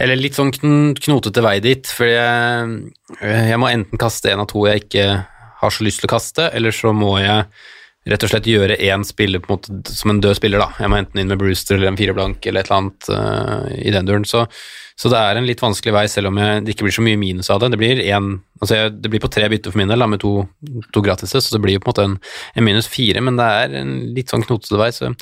eller 0.00 0.16
litt 0.16 0.38
sånn 0.38 0.50
kn 0.54 0.94
knotete 0.96 1.42
vei 1.44 1.58
dit, 1.60 1.86
for 1.86 2.08
jeg, 2.08 2.76
jeg 3.20 3.60
må 3.60 3.68
enten 3.68 4.00
kaste 4.00 4.32
en 4.32 4.42
av 4.42 4.48
to 4.50 4.64
jeg 4.66 4.86
ikke 4.86 5.06
har 5.62 5.74
så 5.74 5.84
lyst 5.86 6.02
til 6.02 6.08
å 6.08 6.14
kaste, 6.14 6.48
eller 6.56 6.74
så 6.74 6.94
må 6.96 7.14
jeg 7.20 7.46
rett 8.08 8.24
og 8.26 8.32
slett 8.32 8.48
gjøre 8.50 8.78
én 8.82 9.04
spiller 9.06 9.42
på 9.42 9.52
en 9.52 9.58
måte 9.58 9.94
som 9.94 10.10
en 10.10 10.20
død 10.22 10.38
spiller, 10.38 10.62
da. 10.62 10.72
Jeg 10.82 10.90
må 10.90 10.98
enten 10.98 11.20
inn 11.22 11.30
med 11.30 11.38
Brewster 11.38 11.76
eller 11.76 11.92
en 11.92 11.98
fireblank 11.98 12.46
eller 12.50 12.64
et 12.64 12.70
eller 12.70 12.80
annet 12.80 13.10
uh, 13.14 13.68
i 13.78 13.92
den 13.94 14.08
duren. 14.08 14.26
Så, 14.26 14.42
så, 14.98 15.10
det 15.12 15.20
er 15.20 15.38
en 15.38 15.46
litt 15.46 15.62
vanskelig 15.62 15.94
vei, 15.94 16.04
selv 16.10 16.32
om 16.32 16.40
jeg, 16.42 16.64
det 16.64 16.74
ikke 16.74 16.88
blir 16.88 16.96
så 16.98 17.04
mye 17.06 17.20
minus 17.20 17.50
av 17.54 17.62
det. 17.62 17.70
Det 17.74 17.80
blir, 17.82 18.02
en, 18.16 18.32
altså 18.58 18.80
jeg, 18.80 18.94
det 19.04 19.12
blir 19.12 19.22
på 19.22 19.30
tre 19.32 19.46
bytter 19.52 19.74
for 19.74 19.82
min 19.82 19.92
del, 19.92 20.02
da, 20.02 20.08
med 20.10 20.22
to, 20.24 20.34
to 20.94 21.02
gratis, 21.04 21.34
så 21.36 21.54
det 21.54 21.62
blir 21.62 21.78
jo 21.78 21.84
på 21.84 21.92
en 21.92 21.94
måte 21.94 22.08
en, 22.10 22.16
en 22.58 22.66
minus 22.66 22.90
fire, 22.90 23.22
men 23.22 23.38
det 23.38 23.50
er 23.60 23.76
en 23.84 23.94
litt 24.16 24.34
sånn 24.34 24.46
knotete 24.48 24.80
vei, 24.80 24.90
så 24.96 25.12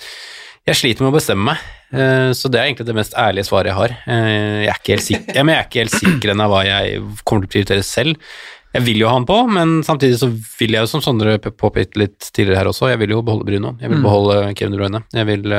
jeg 0.68 0.76
sliter 0.76 1.04
med 1.04 1.12
å 1.12 1.16
bestemme 1.18 1.52
meg. 1.52 1.68
Uh, 1.90 2.30
så 2.36 2.48
det 2.48 2.60
er 2.60 2.70
egentlig 2.70 2.86
det 2.88 2.96
mest 2.96 3.16
ærlige 3.18 3.48
svaret 3.48 3.72
jeg 3.72 3.76
har. 3.76 3.94
Uh, 4.06 4.62
jeg, 4.62 4.70
er 4.70 4.80
ikke 4.80 4.94
helt 4.94 5.06
sikker, 5.10 5.36
jeg 5.36 5.52
er 5.52 5.68
ikke 5.68 5.84
helt 5.84 5.98
sikker 5.98 6.32
ennå 6.32 6.48
hva 6.52 6.64
jeg 6.64 7.04
kommer 7.24 7.44
til 7.44 7.50
å 7.50 7.54
prioritere 7.56 7.84
selv. 7.84 8.32
Jeg 8.74 8.84
vil 8.86 9.00
jo 9.02 9.08
ha 9.10 9.16
han 9.18 9.24
på, 9.26 9.36
men 9.50 9.80
samtidig 9.82 10.18
så 10.20 10.28
vil 10.30 10.76
jeg 10.76 10.84
jo, 10.84 10.90
som 10.92 11.02
Sondre 11.02 11.38
påpekte 11.42 11.98
litt 12.04 12.28
tidligere 12.30 12.60
her 12.60 12.68
også, 12.70 12.90
jeg 12.92 13.00
vil 13.02 13.16
jo 13.16 13.22
beholde 13.26 13.48
Bruno. 13.48 13.72
Jeg 13.82 13.90
vil 13.90 13.98
Mm. 13.98 14.04
beholde 14.06 14.54
Kevin 14.54 14.72
De 14.76 14.78
Bruyne. 14.78 15.00
Jeg 15.12 15.26
vil 15.26 15.52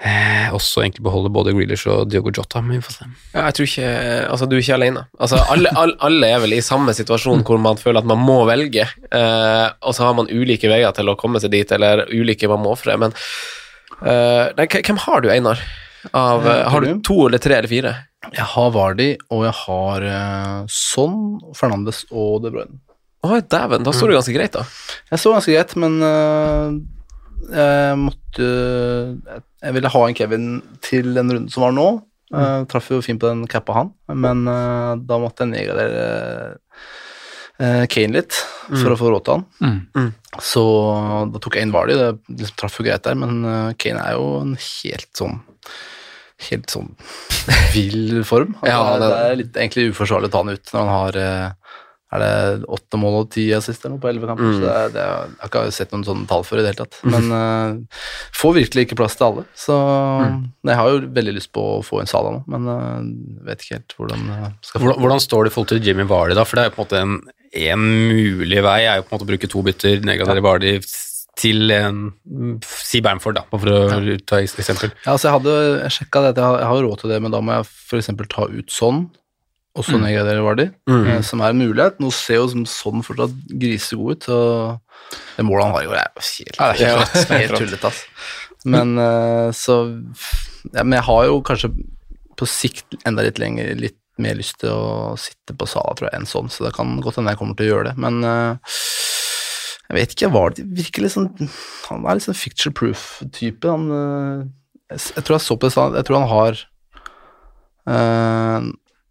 eh, 0.00 0.48
også 0.54 0.84
egentlig 0.84 1.02
beholde 1.02 1.30
både 1.34 1.52
Grealish 1.56 1.88
og 1.90 2.08
Diogo 2.10 2.30
Jota, 2.30 2.60
men 2.62 2.78
vi 2.78 2.84
får 2.86 2.94
se. 3.00 3.08
Ja, 3.34 3.44
jeg 3.48 3.54
tror 3.58 3.66
ikke 3.66 3.88
Altså, 4.30 4.46
du 4.48 4.54
er 4.56 4.62
ikke 4.62 4.76
alene. 4.78 5.02
Altså, 5.18 5.40
alle, 5.50 5.72
alle, 5.76 5.96
alle 6.08 6.26
er 6.36 6.40
vel 6.44 6.54
i 6.56 6.60
samme 6.64 6.94
situasjon 6.94 7.42
hvor 7.44 7.58
man 7.60 7.76
føler 7.80 7.98
at 8.00 8.06
man 8.08 8.22
må 8.22 8.38
velge, 8.48 8.86
eh, 9.12 9.68
og 9.82 9.94
så 9.96 10.06
har 10.06 10.14
man 10.14 10.30
ulike 10.30 10.70
veier 10.70 10.94
til 10.96 11.10
å 11.10 11.16
komme 11.18 11.40
seg 11.42 11.50
dit, 11.50 11.72
eller 11.74 12.06
ulike 12.14 12.48
man 12.48 12.62
må 12.64 12.72
ofre, 12.76 12.96
men 12.96 13.12
eh, 14.06 14.54
Hvem 14.56 15.02
har 15.04 15.20
du, 15.24 15.28
Einar? 15.34 15.58
Av, 16.12 16.46
eh, 16.46 16.68
har 16.70 16.84
du 16.84 17.00
to 17.04 17.26
eller 17.26 17.42
tre 17.42 17.58
eller 17.58 17.70
fire? 17.70 17.94
Jeg 18.34 18.46
har 18.52 18.70
Vardi, 18.74 19.12
og 19.32 19.44
jeg 19.46 19.54
har 19.62 20.04
uh, 20.04 20.66
Son, 20.72 21.38
Fernandes 21.56 22.04
og 22.10 22.42
De 22.44 22.52
Bruyne. 22.54 22.80
Å, 23.26 23.38
dæven, 23.42 23.86
da 23.86 23.94
står 23.94 24.12
du 24.12 24.16
ganske 24.18 24.34
greit, 24.34 24.54
da. 24.54 24.64
Jeg 25.10 25.22
så 25.22 25.32
ganske 25.34 25.54
greit, 25.54 25.74
men 25.80 25.96
uh, 26.02 26.74
jeg 27.48 27.98
måtte 28.00 28.48
jeg, 28.48 29.72
ville 29.74 29.90
ha 29.94 30.02
en 30.04 30.18
Kevin 30.18 30.46
til 30.84 31.12
den 31.16 31.32
runden 31.32 31.50
som 31.52 31.66
var 31.66 31.74
nå. 31.74 31.88
Uh, 32.28 32.66
traff 32.68 32.90
jo 32.92 33.00
fint 33.00 33.20
på 33.22 33.30
den 33.30 33.46
cappa 33.48 33.78
han, 33.78 33.92
men 34.12 34.44
uh, 34.50 34.98
da 35.00 35.16
måtte 35.22 35.46
jeg 35.46 35.54
nedgradere 35.54 36.58
Kane 37.90 38.12
litt 38.20 38.32
for 38.68 38.76
Mm. 38.86 38.92
å 38.94 38.98
få 39.00 39.10
råd 39.10 39.24
til 39.26 39.34
han. 39.34 39.44
Mm. 39.64 39.78
Mm. 39.96 40.10
Så 40.44 40.62
da 41.32 41.38
tok 41.42 41.54
jeg 41.56 41.66
inn 41.66 41.72
Vardy, 41.74 41.96
det 41.98 42.10
liksom 42.38 42.56
traff 42.60 42.78
jo 42.78 42.84
greit 42.86 43.02
der, 43.02 43.14
men 43.18 43.42
øh, 43.44 43.72
Kane 43.80 43.98
er 44.04 44.14
jo 44.18 44.40
en 44.44 44.54
helt 44.60 45.08
sånn 45.18 45.40
Helt 46.38 46.70
sånn 46.70 46.92
vill 47.74 48.20
form. 48.22 48.52
Altså, 48.62 48.70
Ja, 48.70 48.82
det, 48.94 49.08
det- 49.08 49.22
er, 49.26 49.36
litt 49.40 49.56
egentlig 49.58 49.88
uforsvarlig 49.90 50.28
å 50.28 50.34
ta 50.36 50.42
han 50.44 50.52
ut 50.54 50.70
når 50.70 50.78
han 50.84 50.92
har 50.94 51.16
øh, 51.18 51.54
er 52.14 52.22
det 52.22 52.64
åtte 52.72 52.96
mål 52.96 53.16
og 53.18 53.26
ti 53.34 53.42
assist 53.52 53.82
eller 53.84 53.96
noe 53.96 54.00
på 54.00 54.08
elleve 54.08 54.28
kamper? 54.30 54.46
Mm. 54.46 54.54
Så 54.54 54.60
det 54.62 54.70
er, 54.76 54.92
det 54.94 55.00
er, 55.02 55.24
jeg 55.34 55.40
har 55.42 55.50
ikke 55.50 55.74
sett 55.76 55.90
noen 55.92 56.04
sånne 56.06 56.28
tall 56.30 56.44
før 56.46 56.60
i 56.60 56.62
det 56.62 56.70
hele 56.70 56.84
tatt. 56.86 57.00
Men 57.10 57.26
øh, 57.36 57.98
får 58.38 58.54
virkelig 58.56 58.84
ikke 58.86 58.96
plass 59.02 59.18
til 59.18 59.26
alle. 59.26 59.44
Så 59.58 59.74
Mm. 60.22 60.38
jeg 60.70 60.76
har 60.78 60.88
jo 60.94 61.02
veldig 61.18 61.34
lyst 61.36 61.50
på 61.52 61.60
å 61.74 61.82
få 61.84 62.00
en 62.00 62.06
Sala 62.08 62.30
nå, 62.38 62.44
men 62.46 62.70
øh, 62.70 63.44
vet 63.50 63.60
ikke 63.66 63.76
helt 63.80 63.96
hvordan 63.98 64.22
skal 64.62 64.80
Hvordan, 64.80 65.02
hvordan 65.02 65.20
står 65.26 65.44
det 65.44 65.50
i 65.52 65.54
forhold 65.58 65.68
til 65.74 65.82
Jimmy 65.84 66.06
Vardy, 66.08 66.34
da? 66.38 66.44
For 66.48 66.56
det 66.56 66.64
er 66.64 66.70
på 66.70 66.80
en 66.80 66.86
måte 66.86 67.02
en 67.02 67.18
En 67.56 67.78
mulig 67.80 68.62
vei 68.62 68.80
er 68.84 68.96
jo 68.98 69.04
på 69.06 69.12
en 69.12 69.18
måte 69.18 69.26
å 69.26 69.30
bruke 69.30 69.48
to 69.48 69.62
bytter, 69.64 70.00
nedgradere 70.04 70.42
Vardy 70.44 70.74
til 71.38 71.70
en 71.70 72.00
Si 72.66 73.00
Bamford, 73.00 73.36
da, 73.38 73.44
for 73.52 73.70
å 73.70 74.16
ta 74.26 74.40
et 74.42 74.58
eksempel. 74.58 74.90
Ja, 75.06 75.14
altså 75.14 75.28
jeg 75.30 75.36
hadde 75.36 75.90
sjekka 75.94 76.22
det, 76.26 76.32
jeg 76.42 76.66
har, 76.66 76.82
råd 76.82 76.98
til 77.04 77.10
det, 77.14 77.20
men 77.22 77.30
da 77.32 77.40
må 77.40 77.54
jeg 77.54 77.68
f.eks. 77.68 78.10
ta 78.28 78.48
ut 78.50 78.68
sånn, 78.74 79.04
og 79.78 79.84
så 79.86 79.94
Mm. 79.96 80.02
nedgradere 80.02 80.42
Vardy, 80.42 80.66
Mm. 80.90 81.06
eh, 81.06 81.20
som 81.22 81.40
er 81.40 81.50
en 81.50 81.58
mulighet. 81.62 82.00
Nå 82.00 82.10
ser 82.12 82.34
jo 82.42 82.48
som 82.48 82.64
sånn 82.66 83.04
fortsatt 83.06 83.30
grisegod 83.48 84.16
ut, 84.18 84.28
og 84.28 84.80
det 85.36 85.44
målet 85.46 85.64
han 85.64 85.72
har 85.72 85.82
jo, 85.84 85.92
er 85.92 86.10
jo 86.16 86.22
helt, 86.44 86.80
Ja, 86.80 87.36
helt 87.38 87.54
tullete, 87.54 87.84
altså. 87.86 88.04
Men 88.66 88.98
eh, 88.98 89.50
så 89.54 90.02
ja, 90.74 90.82
Men 90.82 90.98
jeg 90.98 91.04
har 91.06 91.24
jo 91.26 91.40
kanskje 91.42 91.70
på 92.36 92.46
sikt 92.46 92.96
enda 93.06 93.22
litt 93.22 93.38
lenger 93.38 93.74
litt 93.78 93.96
mer 94.22 94.38
lyst 94.38 94.58
til 94.62 94.72
å 94.74 95.16
sitte 95.20 95.56
på 95.58 95.68
Sala, 95.70 95.94
tror 95.98 96.10
jeg, 96.10 96.20
enn 96.20 96.28
sånn, 96.28 96.50
så 96.52 96.66
det 96.66 96.74
kan 96.76 96.96
godt 97.04 97.20
hende 97.20 97.34
jeg 97.34 97.40
kommer 97.40 97.58
til 97.58 97.68
å 97.68 97.72
gjøre 97.72 97.90
det, 97.90 97.94
men 98.02 98.20
uh, 98.26 98.78
jeg 99.88 99.96
vet 99.96 100.14
ikke, 100.14 100.32
var 100.34 100.52
det 100.52 100.66
virker 100.76 101.08
sånn 101.08 101.30
Han 101.88 102.04
er 102.04 102.18
litt 102.18 102.26
sånn 102.26 102.36
ficture 102.36 102.74
proof-type. 102.76 103.64
Han 103.64 103.86
eh, 103.88 104.42
jeg, 104.92 105.04
jeg 105.16 105.24
tror 105.24 105.38
jeg 105.38 105.44
så 105.46 105.56
på 105.56 105.68
det 105.68 105.72
i 105.72 105.86
jeg 105.96 106.08
tror 106.08 106.18
han 106.18 106.28
har 106.28 106.60
uh, 107.88 108.68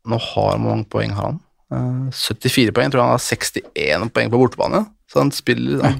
Nå 0.08 0.20
har 0.28 0.52
han 0.54 0.63
mange 0.63 0.86
poeng 0.93 1.15
har 1.17 1.32
han? 1.32 1.39
Eh, 1.74 2.13
74 2.13 2.76
poeng. 2.76 2.88
Jeg 2.88 2.93
tror 2.93 3.04
han 3.04 3.15
har 3.15 3.24
61 3.26 4.13
poeng 4.13 4.30
på 4.32 4.39
bortebane. 4.39 4.86
Så 5.10 5.20
han 5.24 5.34
spiller 5.36 5.82
Han, 5.84 5.98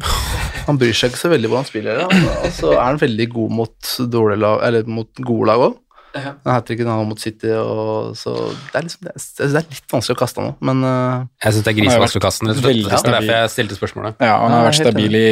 han 0.68 0.80
bryr 0.80 0.96
seg 0.96 1.12
ikke 1.12 1.24
så 1.24 1.34
veldig 1.34 1.50
hvor 1.50 1.62
han 1.64 1.68
spiller, 1.68 2.06
og 2.06 2.14
så 2.14 2.54
så 2.54 2.72
er 2.76 2.84
han 2.84 3.02
veldig 3.02 3.28
god 3.34 3.54
mot 3.56 3.92
lag, 4.38 4.80
mot 4.92 5.22
gode 5.24 5.50
lag 5.50 5.66
òg. 5.70 5.78
Ja. 6.24 6.32
Hat-tricken 6.48 6.88
han 6.90 7.00
har 7.02 7.08
mot 7.10 7.20
City, 7.22 7.52
og 7.54 8.16
så 8.18 8.32
det 8.72 8.78
er, 8.80 8.84
liksom, 8.88 9.02
det, 9.08 9.12
er, 9.14 9.20
det 9.54 9.60
er 9.62 9.66
litt 9.76 9.92
vanskelig 9.94 10.16
å 10.18 10.22
kaste 10.22 10.38
han 10.42 10.48
nå, 10.50 10.54
men 10.70 10.78
eh, 10.90 11.18
Jeg 11.46 11.52
syns 11.56 11.64
det 11.66 11.72
er 11.72 11.76
Han 11.78 11.82
grisevanskelig 11.84 12.22
å 12.22 12.26
kaste 12.28 12.40
den, 12.44 12.50
rett 12.52 12.58
og 12.58 12.62
slett. 12.64 12.76
Det 12.88 12.92
er 13.12 13.16
derfor 13.18 13.34
jeg 13.38 13.54
stilte 13.56 13.76
spørsmålet. 13.80 14.12
Ja, 14.24 14.36
han 14.44 14.52
har 14.56 14.62
Ja, 14.64 14.68
vært 14.72 14.82
stabil 14.82 15.14
i 15.22 15.26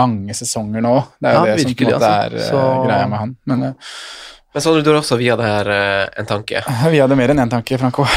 mange 0.00 0.32
sesonger 0.38 0.80
nå. 0.84 0.94
Det 1.20 1.26
er 1.30 1.34
jo 1.36 1.38
Ja, 1.38 1.42
det 1.44 1.52
som 1.52 1.56
på 1.56 1.60
en 1.62 1.68
virkelig, 1.72 1.88
måte 1.92 2.12
altså. 2.12 2.12
er 2.12 2.30
eh, 2.36 2.40
Så- 2.50 2.82
greia 2.86 3.06
med 3.12 3.18
han. 3.24 3.30
Men 3.52 3.58
uh, 3.62 3.66
Men 4.52 4.60
så 4.62 4.66
hadde 4.72 4.84
du 4.84 4.90
også 4.98 5.16
via 5.16 5.32
det 5.40 5.46
her 5.48 5.66
en 6.20 6.26
tanke. 6.28 6.58
vi 6.92 6.98
hadde 7.00 7.16
mer 7.16 7.30
enn 7.32 7.40
én 7.40 7.48
tanke, 7.52 7.72
Franco. 7.80 8.04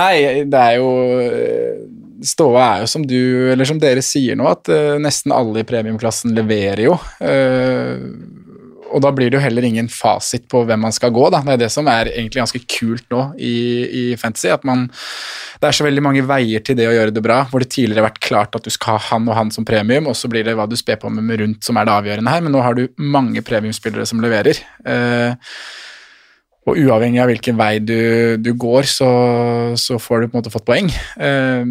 Nei, 0.00 0.14
det 0.50 0.60
er 0.62 0.74
jo 0.80 0.88
Ståa 2.26 2.62
er 2.64 2.78
jo 2.82 2.86
som 2.90 3.04
du, 3.06 3.18
eller 3.52 3.66
som 3.68 3.78
dere 3.78 4.02
sier 4.02 4.34
nå, 4.40 4.46
at 4.48 4.66
nesten 5.04 5.30
alle 5.36 5.60
i 5.62 5.66
premiumklassen 5.68 6.32
leverer 6.34 6.80
jo. 6.88 6.94
Og 8.96 9.02
da 9.04 9.12
blir 9.12 9.28
det 9.28 9.36
jo 9.36 9.44
heller 9.44 9.66
ingen 9.68 9.90
fasit 9.92 10.46
på 10.48 10.62
hvem 10.64 10.80
man 10.86 10.94
skal 10.96 11.12
gå, 11.12 11.26
da. 11.34 11.42
Det 11.44 11.56
er 11.56 11.62
det 11.66 11.70
som 11.74 11.88
er 11.92 12.08
egentlig 12.14 12.40
ganske 12.40 12.62
kult 12.64 13.04
nå 13.12 13.22
i, 13.36 13.56
i 13.84 14.04
fantasy, 14.16 14.48
at 14.54 14.64
man 14.64 14.86
Det 15.60 15.68
er 15.68 15.76
så 15.76 15.86
veldig 15.86 16.02
mange 16.04 16.24
veier 16.28 16.60
til 16.64 16.76
det 16.76 16.88
å 16.88 16.92
gjøre 16.92 17.12
det 17.16 17.22
bra, 17.24 17.38
hvor 17.50 17.62
det 17.62 17.70
tidligere 17.72 18.02
har 18.02 18.10
vært 18.10 18.24
klart 18.24 18.56
at 18.58 18.64
du 18.64 18.72
skal 18.72 18.98
ha 18.98 19.04
han 19.10 19.28
og 19.28 19.36
han 19.36 19.52
som 19.52 19.64
premium, 19.68 20.08
og 20.10 20.16
så 20.16 20.28
blir 20.32 20.44
det 20.44 20.56
hva 20.56 20.68
du 20.68 20.76
sper 20.76 21.00
på 21.00 21.12
med 21.12 21.24
med 21.26 21.40
rundt 21.42 21.64
som 21.64 21.76
er 21.76 21.88
det 21.88 21.94
avgjørende 21.96 22.32
her, 22.32 22.44
men 22.44 22.54
nå 22.54 22.62
har 22.64 22.76
du 22.76 22.86
mange 23.00 23.42
premiumspillere 23.44 24.06
som 24.08 24.20
leverer. 24.24 24.60
Eh, 24.84 25.52
og 26.66 26.80
uavhengig 26.82 27.20
av 27.22 27.30
hvilken 27.30 27.58
vei 27.58 27.76
du, 27.78 28.36
du 28.42 28.50
går, 28.58 28.88
så, 28.90 29.10
så 29.78 30.00
får 30.02 30.24
du 30.24 30.28
på 30.28 30.34
en 30.34 30.40
måte 30.40 30.52
fått 30.54 30.66
poeng. 30.66 30.90
Eh, 31.16 31.62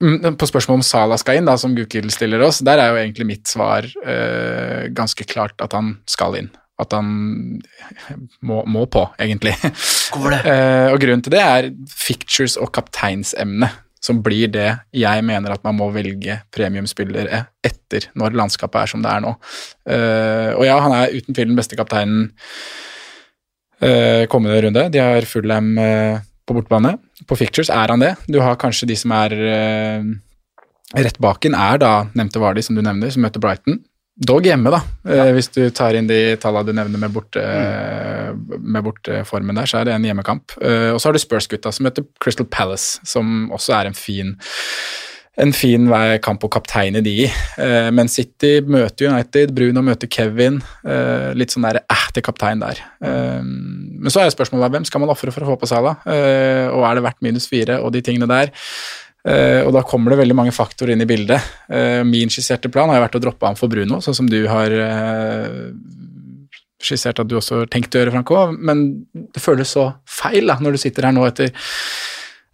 på 0.00 0.48
spørsmålet 0.48 0.80
om 0.80 0.86
Salah 0.86 1.20
skal 1.20 1.40
inn, 1.40 1.48
da, 1.48 1.58
som 1.60 1.74
Gukild 1.76 2.12
stiller 2.14 2.40
oss, 2.46 2.62
der 2.64 2.80
er 2.80 2.92
jo 2.92 3.02
egentlig 3.02 3.26
mitt 3.28 3.50
svar 3.50 3.84
eh, 3.84 4.88
ganske 4.96 5.26
klart 5.28 5.60
at 5.60 5.76
han 5.76 5.98
skal 6.08 6.38
inn. 6.38 6.48
At 6.80 6.96
han 6.96 7.60
må, 8.48 8.62
må 8.64 8.86
på, 8.88 9.04
egentlig. 9.20 9.54
Hvorfor 9.60 10.32
det? 10.32 10.42
Eh, 10.50 10.88
og 10.94 10.98
grunnen 11.02 11.22
til 11.24 11.36
det 11.36 11.44
er 11.44 11.70
fictures 11.92 12.56
og 12.60 12.72
kapteinsemne, 12.74 13.68
som 14.00 14.22
blir 14.24 14.48
det 14.48 14.70
jeg 14.96 15.24
mener 15.28 15.52
at 15.52 15.64
man 15.66 15.76
må 15.76 15.90
velge 15.92 16.38
premiumspillere 16.56 17.42
etter 17.60 18.06
når 18.16 18.38
landskapet 18.40 18.80
er 18.80 18.92
som 18.94 19.04
det 19.04 19.12
er 19.12 19.26
nå. 19.26 19.34
Eh, 19.84 20.52
og 20.56 20.64
ja, 20.64 20.78
han 20.80 20.96
er 20.96 21.12
uten 21.18 21.36
tvil 21.36 21.52
den 21.52 21.60
beste 21.60 21.76
kapteinen 21.76 22.30
eh, 23.84 24.24
kommende 24.32 24.62
runde. 24.64 24.88
De 24.88 25.04
har 25.04 25.28
Fulham 25.28 25.74
uh, 25.76 26.24
på 26.48 26.56
bortebane. 26.56 26.96
På 27.28 27.36
fictures 27.38 27.70
er 27.72 27.92
han 27.92 28.02
det. 28.02 28.14
Du 28.30 28.40
har 28.42 28.58
kanskje 28.60 28.88
de 28.90 28.96
som 28.98 29.12
er 29.16 29.34
eh, 29.36 30.10
rett 30.98 31.20
baken, 31.22 31.54
er 31.54 31.80
da 31.82 31.92
nevnte 32.16 32.42
Vardi, 32.42 32.64
som 32.64 32.78
du 32.78 32.82
nevner, 32.84 33.12
som 33.12 33.24
møter 33.24 33.42
Brighton. 33.42 33.80
Dog 34.20 34.44
hjemme, 34.44 34.68
da. 34.72 34.82
Eh, 35.08 35.30
hvis 35.32 35.48
du 35.54 35.62
tar 35.72 35.96
inn 35.96 36.08
de 36.10 36.36
tallene 36.40 36.68
du 36.68 36.76
nevner 36.76 37.00
med 37.00 37.12
borte, 37.14 37.44
med 38.60 38.84
borteformen 38.84 39.56
der, 39.56 39.70
så 39.70 39.80
er 39.80 39.88
det 39.88 39.94
en 39.96 40.04
hjemmekamp. 40.04 40.56
Eh, 40.60 40.90
og 40.92 41.00
så 41.00 41.08
har 41.08 41.16
du 41.16 41.22
Spurs-gutta 41.22 41.72
som 41.72 41.86
møter 41.88 42.04
Crystal 42.20 42.48
Palace, 42.48 43.00
som 43.08 43.48
også 43.54 43.78
er 43.78 43.88
en 43.88 43.96
fin 43.96 44.34
en 45.40 45.52
fin 45.56 45.88
kamp 46.24 46.44
å 46.44 46.50
kapteine 46.52 47.02
de 47.04 47.12
i. 47.24 47.26
Eh, 47.60 47.88
men 47.94 48.10
City 48.12 48.58
møter 48.66 49.08
United, 49.10 49.54
Bruno 49.56 49.82
møter 49.84 50.10
Kevin. 50.12 50.60
Eh, 50.84 51.30
litt 51.38 51.54
sånn 51.54 51.66
der 51.66 51.82
eh 51.82 52.06
til 52.14 52.24
kaptein 52.26 52.62
der. 52.62 52.80
Eh, 53.04 53.42
men 53.42 54.10
så 54.12 54.24
er 54.24 54.32
spørsmålet 54.34 54.74
hvem 54.74 54.88
skal 54.88 55.02
man 55.02 55.12
ofre 55.12 55.32
for 55.34 55.46
å 55.46 55.52
få 55.52 55.60
på 55.60 55.70
Sala? 55.70 55.96
Eh, 56.04 56.66
og 56.68 56.84
er 56.88 56.98
det 56.98 57.06
verdt 57.06 57.22
minus 57.24 57.48
fire 57.50 57.80
og 57.80 57.92
de 57.94 58.02
tingene 58.04 58.28
der? 58.30 58.52
Og 59.20 59.68
da 59.76 59.82
kommer 59.84 60.14
det 60.14 60.22
veldig 60.22 60.32
mange 60.32 60.52
faktorer 60.56 60.94
inn 60.94 61.02
i 61.04 61.06
bildet. 61.06 61.44
Min 62.08 62.30
skisserte 62.32 62.70
plan 62.72 62.88
har 62.88 62.96
jo 62.96 63.02
vært 63.02 63.18
å 63.18 63.20
droppe 63.20 63.44
han 63.44 63.58
for 63.58 63.68
Bruno, 63.68 63.98
sånn 64.00 64.16
som 64.16 64.30
du 64.32 64.38
har 64.48 64.72
skissert 66.80 67.20
at 67.20 67.28
du 67.28 67.36
også 67.36 67.58
har 67.58 67.68
tenkt 67.68 67.92
å 67.92 68.00
gjøre, 68.00 68.14
Franco. 68.14 68.46
Men 68.56 69.04
det 69.12 69.42
føles 69.44 69.74
så 69.76 69.90
feil 70.08 70.48
da, 70.48 70.56
når 70.56 70.72
du 70.72 70.80
sitter 70.80 71.10
her 71.10 71.12
nå 71.12 71.26
etter 71.28 71.52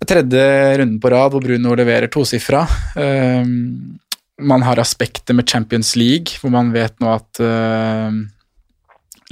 tredje 0.05 0.43
runden 0.79 0.99
på 1.01 1.11
rad 1.11 1.33
hvor 1.33 1.41
Bruno 1.45 1.75
leverer 1.79 2.11
tosifra. 2.13 2.67
Um, 2.97 3.97
man 4.43 4.63
har 4.67 4.77
aspektet 4.83 5.33
med 5.37 5.49
Champions 5.49 5.95
League, 5.97 6.37
hvor 6.43 6.53
man 6.53 6.73
vet 6.75 6.93
nå 7.01 7.09
at 7.15 7.41
uh, 7.41 8.13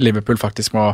Liverpool 0.01 0.39
faktisk 0.41 0.73
må, 0.73 0.89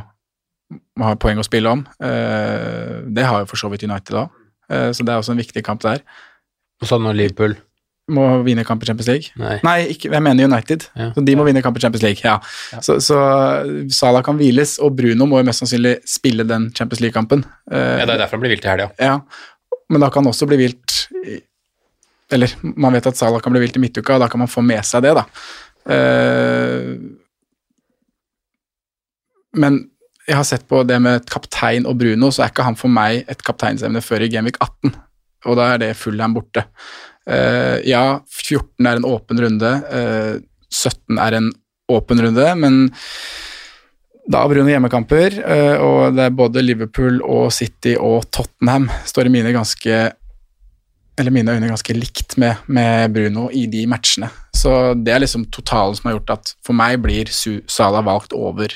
må 1.00 1.08
ha 1.08 1.16
poeng 1.16 1.40
å 1.40 1.48
spille 1.48 1.72
om. 1.72 1.86
Uh, 2.04 3.08
det 3.08 3.24
har 3.28 3.44
jo 3.46 3.50
for 3.54 3.62
så 3.64 3.72
vidt 3.72 3.88
United 3.88 4.26
òg, 4.26 4.38
så 4.72 5.04
det 5.04 5.12
er 5.12 5.20
også 5.20 5.34
en 5.34 5.42
viktig 5.42 5.64
kamp 5.68 5.82
der. 5.84 6.00
Sånn 6.88 7.04
med 7.04 7.18
Liverpool. 7.20 7.58
Må 8.12 8.24
vinne 8.44 8.64
kamp 8.68 8.82
i 8.84 8.88
Champions 8.88 9.08
League. 9.12 9.34
Nei. 9.64 9.92
ikke, 9.94 10.10
jeg 10.12 10.24
mener 10.24 10.48
United. 10.48 10.86
Ja. 10.98 11.10
Så 11.16 11.22
de 11.28 11.36
må 11.36 11.44
vinne 11.48 11.62
kamp 11.64 11.76
i 11.76 11.84
Champions 11.84 12.04
League, 12.06 12.24
ja. 12.24 12.38
Så, 12.84 12.96
så 13.04 13.18
Salah 13.92 14.24
kan 14.26 14.40
hviles, 14.40 14.78
og 14.84 14.96
Bruno 14.98 15.28
må 15.28 15.42
jo 15.42 15.48
mest 15.48 15.60
sannsynlig 15.64 15.98
spille 16.08 16.44
den 16.48 16.70
Champions 16.76 17.04
League-kampen. 17.04 17.44
Eh, 17.72 18.00
Ja, 18.02 18.08
det 18.08 18.16
er 18.16 18.24
derfor 18.24 18.40
han 18.40 18.46
blir 18.46 18.56
vilt 18.56 18.66
i 18.66 18.72
helga. 18.72 18.88
ja, 19.00 19.20
men 19.92 20.04
da 20.04 20.10
kan 20.10 20.24
han 20.24 20.32
også 20.32 20.48
bli 20.50 20.58
vilt 20.64 20.98
Eller 22.32 22.54
man 22.64 22.96
vet 22.96 23.10
at 23.12 23.20
Salah 23.20 23.42
kan 23.44 23.52
bli 23.52 23.60
vilt 23.66 23.76
i 23.76 23.82
midtuka, 23.84 24.16
og 24.16 24.24
da 24.24 24.30
kan 24.32 24.40
man 24.40 24.52
få 24.52 24.64
med 24.64 24.80
seg 24.88 25.04
det, 25.04 25.12
da. 25.18 25.26
Eh, 25.92 26.94
men 29.60 29.80
jeg 30.30 30.38
har 30.38 30.48
sett 30.48 30.64
på 30.70 30.80
det 30.88 31.00
med 31.04 31.26
kaptein 31.28 31.88
og 31.90 31.98
Bruno, 32.00 32.30
så 32.32 32.46
er 32.46 32.54
ikke 32.54 32.64
han 32.64 32.80
for 32.80 32.94
meg 32.94 33.26
et 33.32 33.44
kapteinsemne 33.44 34.00
før 34.06 34.24
i 34.24 34.30
Genvik 34.32 34.62
18, 34.64 34.94
og 35.50 35.60
da 35.60 35.74
er 35.74 35.82
det 35.84 35.92
Fullham 36.00 36.38
borte. 36.38 36.64
Eh, 37.28 37.84
ja, 37.90 38.22
14 38.32 38.88
er 38.88 39.02
en 39.02 39.10
åpen 39.12 39.44
runde, 39.44 39.74
eh, 39.92 40.40
17 40.72 41.20
er 41.20 41.40
en 41.42 41.52
åpen 41.92 42.24
runde, 42.24 42.48
men 42.64 42.86
da 44.32 44.42
har 44.44 44.52
Bruno 44.52 44.72
hjemmekamper, 44.72 45.38
eh, 45.44 45.78
og 45.84 46.16
det 46.16 46.28
er 46.28 46.36
både 46.36 46.64
Liverpool 46.64 47.20
og 47.26 47.52
City 47.56 47.98
og 48.00 48.26
Tottenham 48.32 48.88
står 49.08 49.28
i 49.28 49.34
mine 49.34 49.54
ganske 49.56 50.02
eller 51.20 51.34
mine 51.36 51.54
øyne 51.54 51.68
ganske 51.70 51.94
likt 51.94 52.38
med, 52.42 52.64
med 52.72 53.12
Bruno 53.14 53.50
i 53.54 53.66
de 53.70 53.84
matchene. 53.90 54.32
Så 54.56 54.94
det 54.98 55.14
er 55.14 55.22
liksom 55.22 55.46
totalen 55.54 55.98
som 55.98 56.10
har 56.10 56.18
gjort 56.18 56.34
at 56.38 56.54
for 56.66 56.78
meg 56.78 57.02
blir 57.04 57.30
Su 57.30 57.60
Salah 57.70 58.04
valgt 58.08 58.34
over 58.34 58.74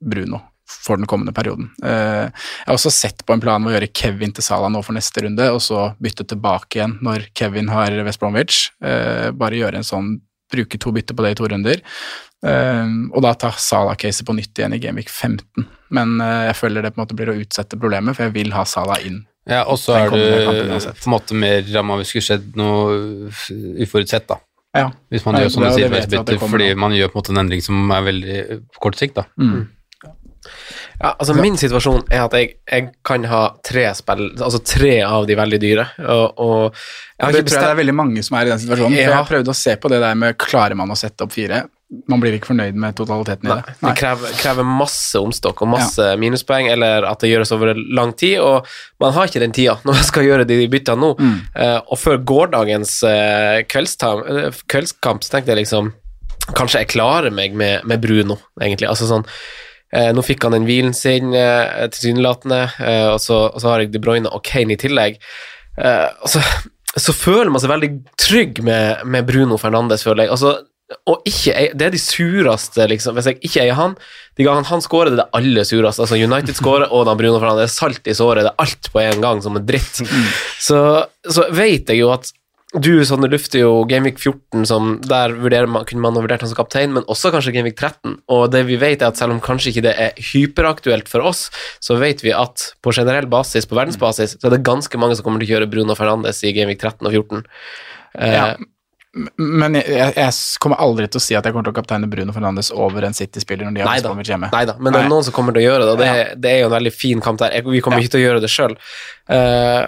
Bruno 0.00 0.40
for 0.64 0.96
den 0.96 1.06
kommende 1.06 1.34
perioden. 1.36 1.68
Eh, 1.84 2.24
jeg 2.24 2.66
har 2.66 2.78
også 2.78 2.92
sett 2.92 3.24
på 3.26 3.34
en 3.34 3.42
plan 3.44 3.62
med 3.62 3.72
å 3.72 3.76
gjøre 3.76 3.92
Kevin 3.94 4.32
til 4.34 4.46
Salah 4.46 4.72
nå 4.72 4.80
for 4.84 4.96
neste 4.96 5.26
runde, 5.26 5.50
og 5.52 5.60
så 5.62 5.90
bytte 6.02 6.26
tilbake 6.32 6.80
igjen 6.80 6.96
når 7.04 7.28
Kevin 7.36 7.68
har 7.72 7.94
West 8.06 8.22
Bromwich. 8.22 8.70
Eh, 8.82 9.28
bare 9.36 9.60
gjøre 9.60 9.82
en 9.82 9.86
sånn 9.86 10.14
bruke 10.54 10.80
to 10.80 10.94
bytter 10.94 11.18
på 11.18 11.26
det 11.26 11.34
i 11.34 11.38
to 11.42 11.50
runder. 11.50 11.84
Eh, 12.44 12.96
og 13.12 13.22
da 13.24 13.34
ta 13.38 13.52
Sala-caset 13.52 14.26
på 14.26 14.36
nytt 14.36 14.58
igjen 14.58 14.76
i 14.76 14.80
Gameweek 14.82 15.12
15. 15.12 15.68
Men 15.94 16.16
uh, 16.18 16.48
jeg 16.48 16.56
føler 16.58 16.84
det 16.84 16.94
på 16.94 16.98
en 16.98 17.04
måte 17.04 17.16
blir 17.18 17.30
å 17.30 17.36
utsette 17.38 17.78
problemet, 17.78 18.16
for 18.16 18.26
jeg 18.26 18.34
vil 18.34 18.54
ha 18.56 18.64
Sala 18.68 18.98
inn. 19.06 19.22
Ja, 19.46 19.62
og 19.68 19.76
så 19.80 19.94
er 19.98 20.10
du 20.10 20.16
på 20.16 20.92
en 20.94 21.12
måte 21.12 21.36
mer 21.36 21.60
ramma 21.68 21.98
hvis 22.00 22.08
det 22.08 22.12
skulle 22.14 22.26
skjedd 22.30 22.58
noe 22.58 23.28
uforutsett, 23.84 24.26
da. 24.30 24.40
Ja. 24.74 24.88
Hvis 25.12 25.22
man 25.26 25.36
Nei, 25.36 25.44
gjør 25.46 25.92
det 25.94 26.38
kommer 26.40 26.56
fordi 26.56 26.72
man 26.80 26.96
gjør 26.96 27.12
på 27.12 27.18
en 27.18 27.20
måte 27.20 27.34
en 27.34 27.42
endring 27.44 27.62
som 27.62 27.92
er 27.94 28.06
veldig 28.08 28.38
på 28.74 28.82
kort 28.88 28.98
sikt, 28.98 29.20
da. 29.20 29.28
Mm. 29.38 29.68
Ja, 30.02 30.14
altså 31.00 31.34
Min 31.36 31.56
situasjon 31.58 32.04
er 32.12 32.24
at 32.24 32.34
jeg, 32.38 32.54
jeg 32.70 32.88
kan 33.06 33.24
ha 33.28 33.42
tre 33.66 33.86
spill, 33.98 34.28
altså 34.38 34.60
tre 34.62 34.96
av 35.06 35.26
de 35.28 35.36
veldig 35.38 35.60
dyre. 35.62 35.86
Og, 36.04 36.42
og 36.42 36.58
jeg 36.70 37.24
har 37.26 37.34
det 37.34 37.40
ikke 37.42 37.50
tror 37.50 37.60
jeg 37.60 37.68
det 37.68 37.74
er 37.74 37.80
veldig 37.80 37.96
mange 37.98 38.26
som 38.26 38.36
er 38.38 38.46
i 38.46 38.52
den 38.52 38.60
situasjonen. 38.62 38.94
For 38.94 39.02
jeg 39.02 39.14
Jeg 39.14 39.30
prøvde 39.30 39.54
å 39.54 39.58
se 39.58 39.74
på 39.80 39.90
det 39.92 40.02
der 40.04 40.20
med 40.20 40.36
klarer 40.40 40.78
man 40.78 40.94
å 40.94 40.98
sette 40.98 41.26
opp 41.26 41.34
fire. 41.34 41.64
man 42.10 42.18
blir 42.18 42.34
ikke 42.34 42.48
fornøyd 42.50 42.78
med 42.80 42.96
totaliteten 42.98 43.46
i 43.46 43.54
det. 43.54 43.74
Det 43.78 43.92
krever, 43.98 44.32
krever 44.40 44.66
masse 44.66 45.20
omstokk 45.20 45.60
og 45.62 45.68
masse 45.76 46.06
minuspoeng, 46.18 46.66
eller 46.72 47.06
at 47.06 47.20
det 47.22 47.30
gjøres 47.30 47.52
over 47.54 47.74
lang 47.74 48.14
tid, 48.18 48.40
og 48.42 48.66
man 49.02 49.14
har 49.14 49.28
ikke 49.28 49.42
den 49.42 49.54
tida 49.54 49.76
når 49.84 50.00
man 50.00 50.08
skal 50.08 50.26
gjøre 50.26 50.46
de 50.48 50.62
byttene 50.70 51.02
nå. 51.04 51.12
Mm. 51.18 51.36
Uh, 51.54 51.80
og 51.84 52.00
før 52.00 52.22
gårsdagens 52.32 52.96
uh, 53.06 53.60
kveldskamp 53.70 55.26
så 55.26 55.36
tenkte 55.36 55.54
jeg 55.54 55.64
liksom 55.64 55.92
Kanskje 56.44 56.82
jeg 56.82 56.90
klarer 56.92 57.32
meg 57.32 57.54
med, 57.56 57.86
med 57.88 58.02
Bruno, 58.02 58.34
egentlig. 58.60 58.84
Altså 58.84 59.06
sånn 59.08 59.22
eh, 59.94 60.10
Nå 60.14 60.24
fikk 60.26 60.44
han 60.46 60.56
den 60.56 60.68
hvilen 60.68 60.94
sin, 60.96 61.32
eh, 61.38 61.86
tilsynelatende, 61.94 62.60
eh, 62.82 63.08
og, 63.14 63.20
så, 63.22 63.46
og 63.50 63.62
så 63.62 63.72
har 63.72 63.84
jeg 63.84 63.94
De 63.94 64.02
Bruyne 64.02 64.30
og 64.30 64.44
Kane 64.46 64.76
i 64.76 64.80
tillegg. 64.80 65.18
Eh, 65.78 66.06
og 66.20 66.30
så, 66.30 66.42
så 66.94 67.14
føler 67.16 67.50
man 67.54 67.62
seg 67.62 67.72
veldig 67.72 67.90
trygg 68.20 68.62
med, 68.66 69.04
med 69.10 69.26
Bruno 69.28 69.58
Fernandes, 69.60 70.06
føler 70.06 70.26
jeg. 70.26 70.34
Altså, 70.36 70.56
og 71.08 71.24
ikke, 71.26 71.70
det 71.72 71.86
er 71.86 71.94
de 71.94 72.00
sureste, 72.00 72.84
liksom. 72.90 73.16
Hvis 73.16 73.30
jeg 73.30 73.38
ikke 73.40 73.62
eier 73.62 73.76
han 73.78 73.94
De 74.36 74.44
gangene 74.44 74.68
han 74.68 74.82
scorer, 74.84 75.08
det 75.10 75.16
er 75.16 75.22
det 75.22 75.38
aller 75.38 75.66
sureste. 75.66 76.04
Altså 76.04 76.18
United 76.20 76.58
scorer, 76.58 76.90
og 76.92 77.06
da 77.08 77.16
Bruno 77.18 77.40
Fernandes. 77.40 77.72
Det 77.72 77.72
er 77.72 77.78
salt 77.80 78.10
i 78.10 78.16
såret, 78.18 78.44
det 78.44 78.52
er 78.52 78.66
alt 78.66 78.90
på 78.92 79.00
en 79.02 79.24
gang 79.24 79.40
som 79.42 79.56
er 79.58 79.64
dritt. 79.66 80.02
Så, 80.60 80.78
så 81.24 81.46
vet 81.56 81.88
jeg 81.90 82.02
jo 82.02 82.12
at 82.14 82.30
du 82.82 83.04
Sonne, 83.06 83.28
lufter 83.30 83.60
jo 83.62 83.84
Gameweek 83.86 84.18
14 84.18 84.66
som 84.66 84.96
Der 85.06 85.34
man, 85.66 85.84
kunne 85.86 86.02
man 86.02 86.16
ha 86.16 86.22
vurdert 86.24 86.42
han 86.42 86.50
som 86.50 86.58
kaptein, 86.58 86.92
men 86.96 87.06
også 87.10 87.30
kanskje 87.34 87.54
Gameweek 87.54 87.76
13. 87.78 88.18
Og 88.34 88.50
det 88.50 88.64
vi 88.66 88.78
vet 88.80 89.02
er 89.02 89.12
at 89.12 89.20
selv 89.20 89.36
om 89.36 89.40
kanskje 89.44 89.70
ikke 89.70 89.84
det 89.86 89.94
er 90.00 90.20
hyperaktuelt 90.32 91.08
for 91.10 91.24
oss, 91.24 91.46
så 91.84 91.98
vet 92.00 92.24
vi 92.24 92.34
at 92.34 92.72
på 92.82 92.94
generell 92.96 93.28
basis, 93.30 93.68
på 93.70 93.78
verdensbasis, 93.78 94.38
så 94.40 94.48
er 94.48 94.56
det 94.56 94.64
ganske 94.66 94.98
mange 95.00 95.16
som 95.16 95.26
kommer 95.26 95.42
til 95.42 95.52
å 95.52 95.54
kjøre 95.54 95.70
Bruno 95.70 95.96
Fernandes 95.98 96.42
i 96.42 96.54
Gameweek 96.56 96.82
13 96.82 97.06
og 97.06 97.12
14. 97.12 97.44
Eh, 98.18 98.34
Ja. 98.34 98.54
Men 99.38 99.76
jeg, 99.78 100.12
jeg, 100.16 100.34
kommer 100.62 100.80
aldri 100.82 101.06
til 101.06 101.20
å 101.20 101.22
si 101.22 101.36
at 101.38 101.46
jeg 101.46 101.54
kommer 101.54 101.68
til 101.68 101.74
å 101.74 101.76
kapteine 101.76 102.08
Bruno 102.10 102.34
Fernandes 102.34 102.72
over 102.74 103.06
en 103.06 103.14
City-spiller 103.14 103.68
når 103.68 103.76
de 103.76 103.84
har 103.84 104.00
Bromwich 104.02 104.30
hjemme. 104.32 104.50
Neida, 104.50 104.74
men 104.80 104.94
det 104.94 105.02
er 105.04 105.10
noen 105.12 105.26
som 105.26 105.36
kommer 105.36 105.54
til 105.54 105.62
å 105.62 105.66
gjøre 105.68 105.84
det, 105.84 105.92
og 105.92 106.00
det, 106.02 106.10
det 106.42 106.50
er 106.50 106.62
jo 106.64 106.70
en 106.70 106.74
veldig 106.74 106.94
fin 106.94 107.22
kamp 107.22 107.38
der. 107.42 107.54
Vi 107.62 107.82
kommer 107.84 108.02
ikke 108.02 108.16
til 108.16 108.24
å 108.24 108.24
gjøre 108.24 108.42
det 108.42 108.50
sjøl. 108.50 108.74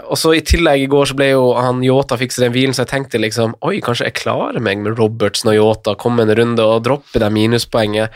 og 0.06 0.20
så 0.20 0.34
I 0.36 0.44
tillegg 0.46 0.84
i 0.84 0.90
går 0.92 1.10
så 1.10 1.18
ble 1.18 1.30
jo 1.32 1.48
han 1.58 1.82
Yota 1.84 2.18
fikset 2.20 2.46
den 2.46 2.54
hvilen, 2.54 2.76
så 2.76 2.84
jeg 2.84 2.92
tenkte 2.94 3.22
liksom 3.22 3.56
Oi, 3.66 3.80
kanskje 3.84 4.10
jeg 4.10 4.18
klarer 4.22 4.62
meg 4.62 4.84
med 4.84 4.98
Robertsen 5.00 5.50
og 5.50 5.58
Yota, 5.58 5.96
komme 5.98 6.26
en 6.26 6.34
runde 6.38 6.62
og 6.62 6.84
droppe 6.86 7.22
det 7.22 7.32
minuspoenget. 7.34 8.14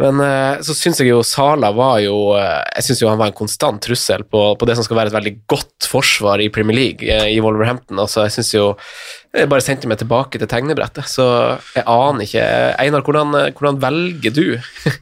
Men 0.00 0.20
eh, 0.24 0.60
så 0.64 0.74
syns 0.76 1.00
jeg 1.02 1.10
jo 1.10 1.20
Sala 1.26 1.72
var 1.76 1.98
jo 2.00 2.32
eh, 2.38 2.60
Jeg 2.78 2.86
syns 2.86 3.02
jo 3.02 3.10
han 3.10 3.20
var 3.20 3.32
en 3.32 3.36
konstant 3.36 3.80
trussel 3.84 4.24
på, 4.24 4.44
på 4.56 4.68
det 4.68 4.78
som 4.78 4.86
skal 4.86 4.96
være 5.00 5.12
et 5.12 5.16
veldig 5.18 5.34
godt 5.50 5.88
forsvar 5.90 6.40
i 6.40 6.50
Premier 6.52 6.78
League, 6.78 7.04
eh, 7.04 7.28
i 7.34 7.40
Wolverhampton. 7.44 8.00
Altså, 8.00 8.24
jeg 8.24 8.38
syns 8.38 8.54
jo 8.54 8.66
Jeg 9.36 9.50
bare 9.50 9.64
sendte 9.64 9.90
meg 9.90 10.00
tilbake 10.00 10.40
til 10.40 10.48
tegnebrettet, 10.50 11.08
så 11.10 11.26
jeg 11.76 11.84
aner 11.84 12.24
ikke 12.24 12.46
Einar, 12.80 13.04
hvordan, 13.06 13.36
hvordan 13.58 13.82
velger 13.82 14.34
du? 14.34 14.46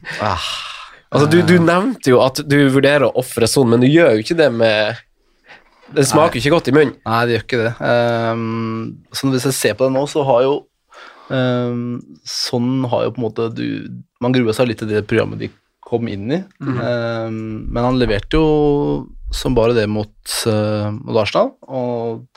Altså, 1.09 1.25
du, 1.25 1.39
du 1.41 1.55
nevnte 1.57 2.11
jo 2.11 2.19
at 2.21 2.37
du 2.45 2.57
vurderer 2.69 3.07
å 3.07 3.15
ofre 3.17 3.47
sånn, 3.49 3.71
men 3.71 3.81
du 3.81 3.87
gjør 3.89 4.13
jo 4.13 4.21
ikke 4.21 4.35
det 4.37 4.49
med 4.53 4.99
Det 5.95 6.03
smaker 6.05 6.37
jo 6.37 6.43
ikke 6.43 6.51
godt 6.53 6.69
i 6.69 6.73
munnen. 6.75 6.91
Nei, 7.01 7.21
det 7.25 7.33
gjør 7.33 7.45
ikke 7.47 7.61
det. 7.63 7.71
Um, 7.81 8.83
så 9.09 9.31
hvis 9.33 9.47
jeg 9.49 9.57
ser 9.57 9.79
på 9.79 9.87
det 9.87 9.95
nå, 9.95 10.03
så 10.11 10.21
har 10.27 10.43
jo 10.45 10.51
ehm, 10.53 10.68
Sånn 11.29 12.85
har 12.89 13.03
jo 13.05 13.11
på 13.15 13.21
en 13.21 13.25
måte 13.27 13.49
du 13.53 13.65
Man 14.21 14.33
grua 14.35 14.53
seg 14.55 14.67
litt 14.71 14.79
til 14.81 14.89
det 14.89 15.05
programmet 15.07 15.39
de 15.39 15.49
kom 15.89 16.07
inn 16.07 16.31
i, 16.31 16.43
Mhm. 16.61 16.79
Ehm, 16.81 17.71
men 17.71 17.83
han 17.83 17.97
leverte 17.97 18.37
jo 18.37 19.07
som 19.31 19.55
bare 19.55 19.73
det 19.73 19.87
mot, 19.89 20.11
eh, 20.45 20.91
mot 20.91 21.17
Arsenal, 21.17 21.55
og 21.67 22.27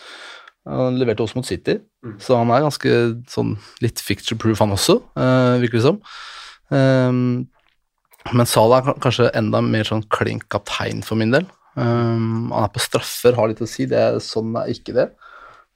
han 0.67 0.97
leverte 0.99 1.21
også 1.25 1.37
mot 1.37 1.45
City, 1.45 1.79
så 2.19 2.37
han 2.39 2.51
er 2.51 2.63
ganske 2.63 3.25
sånn 3.29 3.59
litt 3.83 3.99
ficture 4.01 4.39
proof, 4.39 4.59
han 4.59 4.71
også, 4.71 5.03
uh, 5.17 5.59
virker 5.61 5.81
det 5.81 5.83
som. 5.83 6.01
Um, 6.71 7.49
men 8.33 8.47
Salah 8.47 8.87
er 8.87 8.95
kanskje 8.95 9.31
enda 9.35 9.61
mer 9.61 9.85
sånn 9.85 10.05
klink 10.09 10.49
kaptein 10.49 11.03
for 11.05 11.17
min 11.17 11.33
del. 11.33 11.47
Um, 11.77 12.51
han 12.53 12.65
er 12.65 12.69
på 12.69 12.81
straffer, 12.81 13.35
har 13.35 13.49
litt 13.49 13.61
å 13.61 13.69
si. 13.69 13.85
Det 13.87 13.99
er, 13.99 14.19
sånn 14.21 14.55
er 14.57 14.69
ikke 14.73 14.95
det. 14.95 15.11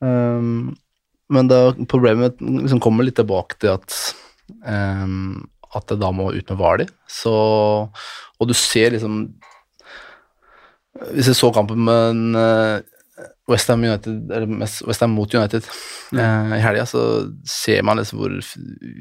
Um, 0.01 0.77
men 1.33 1.49
da, 1.51 1.61
problemet 1.91 2.41
liksom 2.41 2.81
kommer 2.83 3.07
litt 3.07 3.19
tilbake 3.19 3.59
til 3.63 3.75
at 3.75 3.95
um, 4.67 5.47
at 5.77 5.89
det 5.91 5.99
da 6.01 6.13
må 6.15 6.31
ut 6.33 6.53
med. 6.57 6.91
Så 7.11 7.33
Og 8.39 8.49
du 8.49 8.55
ser 8.55 8.95
liksom 8.95 9.35
Hvis 11.13 11.29
jeg 11.29 11.37
så 11.37 11.51
kampen 11.53 11.83
med 11.85 12.11
en, 12.11 12.37
uh, 12.39 12.81
Westham 13.49 13.85
United, 13.85 14.31
eller 14.33 14.49
Westham 14.89 15.13
mot 15.15 15.35
United 15.35 15.63
eh, 16.19 16.55
i 16.57 16.61
helga, 16.61 16.83
så 16.89 17.03
ser 17.47 17.85
man 17.87 18.01
liksom 18.01 18.19
hvor 18.19 18.33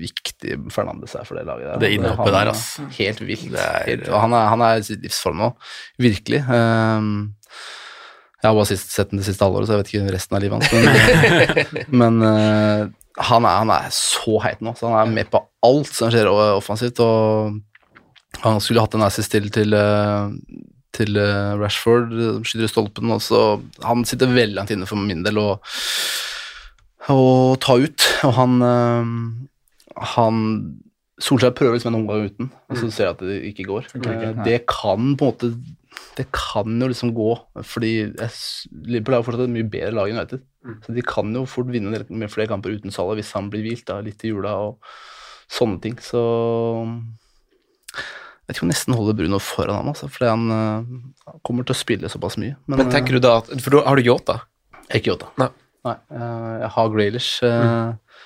viktig 0.03 0.59
Fernandes 0.75 1.15
er 1.17 1.25
for 1.25 1.39
det 1.39 1.47
laget 1.47 1.71
der. 1.71 1.79
Det 1.81 1.89
innhoppet 1.95 2.29
er 2.29 2.35
der, 2.35 2.51
altså. 2.51 2.85
Helt 2.99 3.23
vilt. 3.25 3.47
Er- 3.57 3.87
helt, 3.87 4.05
og 4.11 4.21
han 4.21 4.35
er, 4.37 4.45
han 4.51 4.61
er 4.61 4.77
i 4.77 4.85
sitt 4.85 5.01
livsform 5.01 5.41
nå, 5.41 5.49
virkelig. 5.97 6.43
Um, 6.45 7.09
jeg 8.45 8.51
har 8.51 8.59
bare 8.59 8.69
sist, 8.69 8.91
sett 8.93 9.11
den 9.11 9.21
det 9.21 9.27
siste 9.27 9.45
halvåret, 9.45 9.67
så 9.67 9.75
jeg 9.75 9.81
vet 9.81 9.91
ikke 9.93 10.13
resten 10.15 10.37
av 10.37 10.43
livet 10.43 10.61
hans. 10.61 10.69
Men, 11.89 11.89
men 12.01 12.19
uh, 12.21 12.83
han, 13.25 13.47
er, 13.47 13.57
han 13.63 13.73
er 13.73 13.89
så 13.95 14.37
heit 14.43 14.61
nå, 14.63 14.75
så 14.77 14.91
han 14.91 14.99
er 15.01 15.15
med 15.17 15.31
på 15.33 15.41
alt 15.65 15.91
som 15.91 16.13
skjer 16.13 16.29
offensivt. 16.29 17.01
Og 17.03 17.57
han 18.43 18.61
skulle 18.61 18.83
hatt 18.83 18.95
en 18.97 19.05
assist 19.05 19.31
til 19.33 19.47
til, 19.53 19.73
eh, 19.73 20.29
til 20.95 21.17
eh, 21.21 21.55
Rashford, 21.59 22.11
som 22.11 22.45
skyter 22.45 22.67
i 22.67 22.71
stolpen. 22.71 23.13
Og 23.15 23.23
så, 23.23 23.41
han 23.85 24.03
sitter 24.07 24.33
veldig 24.33 24.59
langt 24.59 24.73
inne 24.75 24.89
for 24.89 24.99
min 24.99 25.23
del 25.25 25.39
og, 25.41 25.73
og 27.13 27.55
ta 27.63 27.77
ut, 27.79 28.09
og 28.27 28.35
han 28.35 28.57
eh, 28.69 29.13
han 30.15 30.41
Solskjær 31.15 31.53
prøver 31.55 31.77
liksom 31.77 31.93
en 31.93 32.01
omgang 32.01 32.25
uten, 32.27 32.47
og 32.67 32.75
så 32.75 32.89
ser 32.91 33.05
jeg 33.05 33.13
at 33.13 33.21
det 33.23 33.35
ikke 33.47 33.65
går. 33.69 33.85
Eh, 33.95 34.31
det 34.43 34.57
kan 34.67 35.13
på 35.15 35.29
en 35.29 35.31
måte 35.31 35.51
Det 36.15 36.29
kan 36.31 36.79
jo 36.79 36.87
liksom 36.87 37.11
gå, 37.15 37.31
fordi 37.67 37.89
Liverpool 38.87 39.17
er 39.17 39.19
jo 39.19 39.25
fortsatt 39.27 39.47
et 39.47 39.55
mye 39.55 39.67
bedre 39.67 39.91
lag 39.97 40.11
enn 40.11 40.19
United. 40.21 40.45
Så 40.85 40.95
de 40.95 41.03
kan 41.05 41.33
jo 41.35 41.43
fort 41.49 41.67
vinne 41.69 41.91
med 41.91 42.31
flere 42.31 42.49
kamper 42.49 42.73
uten 42.73 42.93
Salah 42.93 43.17
hvis 43.19 43.33
han 43.35 43.49
blir 43.51 43.65
hvilt 43.65 43.85
da, 43.89 43.99
litt 44.01 44.23
i 44.23 44.31
jula 44.31 44.55
og 44.63 44.79
sånne 45.51 45.81
ting. 45.83 45.97
Så 46.01 46.21
jeg 48.45 48.57
tror 48.57 48.69
nesten 48.69 48.95
holder 48.97 49.17
Bruno 49.17 49.41
foran 49.41 49.79
ham, 49.79 49.91
altså, 49.91 50.07
fordi 50.11 50.29
han 50.29 50.49
uh, 50.53 51.37
kommer 51.45 51.65
til 51.65 51.75
å 51.75 51.79
spille 51.79 52.11
såpass 52.11 52.39
mye. 52.41 52.55
Men 52.69 52.91
tenker 52.93 53.17
du 53.17 53.21
da 53.23 53.39
at 53.41 53.49
For 53.57 53.73
da 53.73 53.83
har 53.87 53.97
du 53.97 54.05
Yota? 54.05 54.39
Ikke 54.93 55.11
Yota. 55.11 55.31
Nei. 55.41 55.51
Nei, 55.85 55.95
uh, 56.13 56.51
jeg 56.63 56.69
har 56.75 56.91
Graylish. 56.93 57.31
eh, 57.45 58.19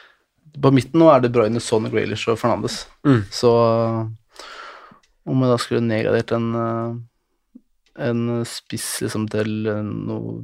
På 0.63 0.71
midten 0.71 1.01
nå 1.01 1.09
er 1.11 1.23
det 1.23 1.31
Bruyne, 1.35 1.59
Son, 1.63 1.87
Graylish 1.91 2.31
og 2.31 2.39
Fernandes. 2.39 2.85
Mm. 3.07 3.25
Så 3.35 3.51
om 5.29 5.43
jeg 5.43 5.51
da 5.51 5.57
skulle 5.59 5.83
nedgradert 5.83 6.31
en 6.35 6.47
en 7.99 8.43
spiss 8.47 8.87
liksom 9.03 9.27
til 9.31 9.49
noe 9.67 10.37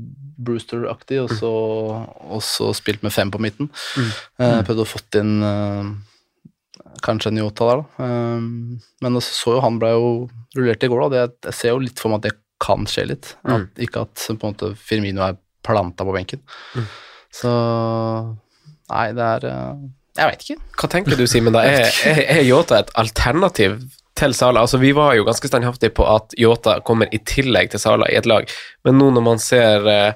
Brewster-aktig, 0.46 1.22
og, 1.24 1.32
så, 1.40 1.52
og 2.28 2.42
så 2.44 2.72
spilt 2.76 3.06
med 3.06 3.14
fem 3.16 3.32
på 3.32 3.42
midten. 3.44 3.70
Mm. 3.96 4.12
Eh, 4.44 4.60
prøvde 4.68 4.84
å 4.84 4.90
fått 4.90 5.18
inn 5.20 5.38
eh, 5.46 5.94
kanskje 7.06 7.32
en 7.32 7.42
Yota 7.44 7.70
der, 7.70 7.84
da. 7.84 8.10
Um, 8.36 8.80
men 9.04 9.20
så 9.20 9.32
så 9.36 9.56
jo 9.58 9.64
han 9.64 9.80
ble 9.82 9.92
jo 9.94 10.10
rullert 10.58 10.84
i 10.84 10.92
går, 10.92 11.06
da. 11.06 11.10
Det, 11.28 11.50
jeg 11.50 11.60
ser 11.60 11.74
jo 11.74 11.84
litt 11.84 12.02
for 12.02 12.12
meg 12.12 12.22
at 12.22 12.30
det 12.30 12.38
kan 12.64 12.88
skje 12.90 13.10
litt. 13.12 13.34
Mm. 13.44 13.56
At, 13.56 13.84
ikke 13.88 14.06
at 14.06 14.26
på 14.28 14.36
en 14.36 14.56
måte 14.56 14.72
Firmino 14.80 15.26
er 15.26 15.38
planta 15.66 16.08
på 16.08 16.16
benken. 16.16 16.42
Mm. 16.76 16.90
Så 17.36 17.52
Nei, 18.86 19.08
det 19.18 19.26
er 19.26 19.46
eh, 19.50 19.78
Jeg 20.20 20.30
veit 20.30 20.44
ikke. 20.46 20.58
Hva 20.80 20.90
tenker 20.94 21.18
du, 21.18 21.26
Simen? 21.30 21.56
Er, 21.58 21.88
er, 22.06 22.20
er 22.38 22.42
Yota 22.46 22.84
et 22.84 22.92
alternativ 23.02 23.80
til 24.20 24.36
Sala? 24.38 24.64
Altså, 24.64 24.80
vi 24.82 24.94
var 24.96 25.16
jo 25.18 25.26
ganske 25.28 25.50
standhaftige 25.52 25.94
på 25.96 26.08
at 26.08 26.36
Yota 26.40 26.80
kommer 26.86 27.12
i 27.12 27.22
tillegg 27.28 27.74
til 27.74 27.84
Sala 27.84 28.10
i 28.12 28.18
et 28.20 28.30
lag, 28.30 28.50
men 28.86 28.98
nå 29.02 29.10
når 29.16 29.24
man 29.26 29.40
ser 29.42 29.86
Jeg, 29.90 30.16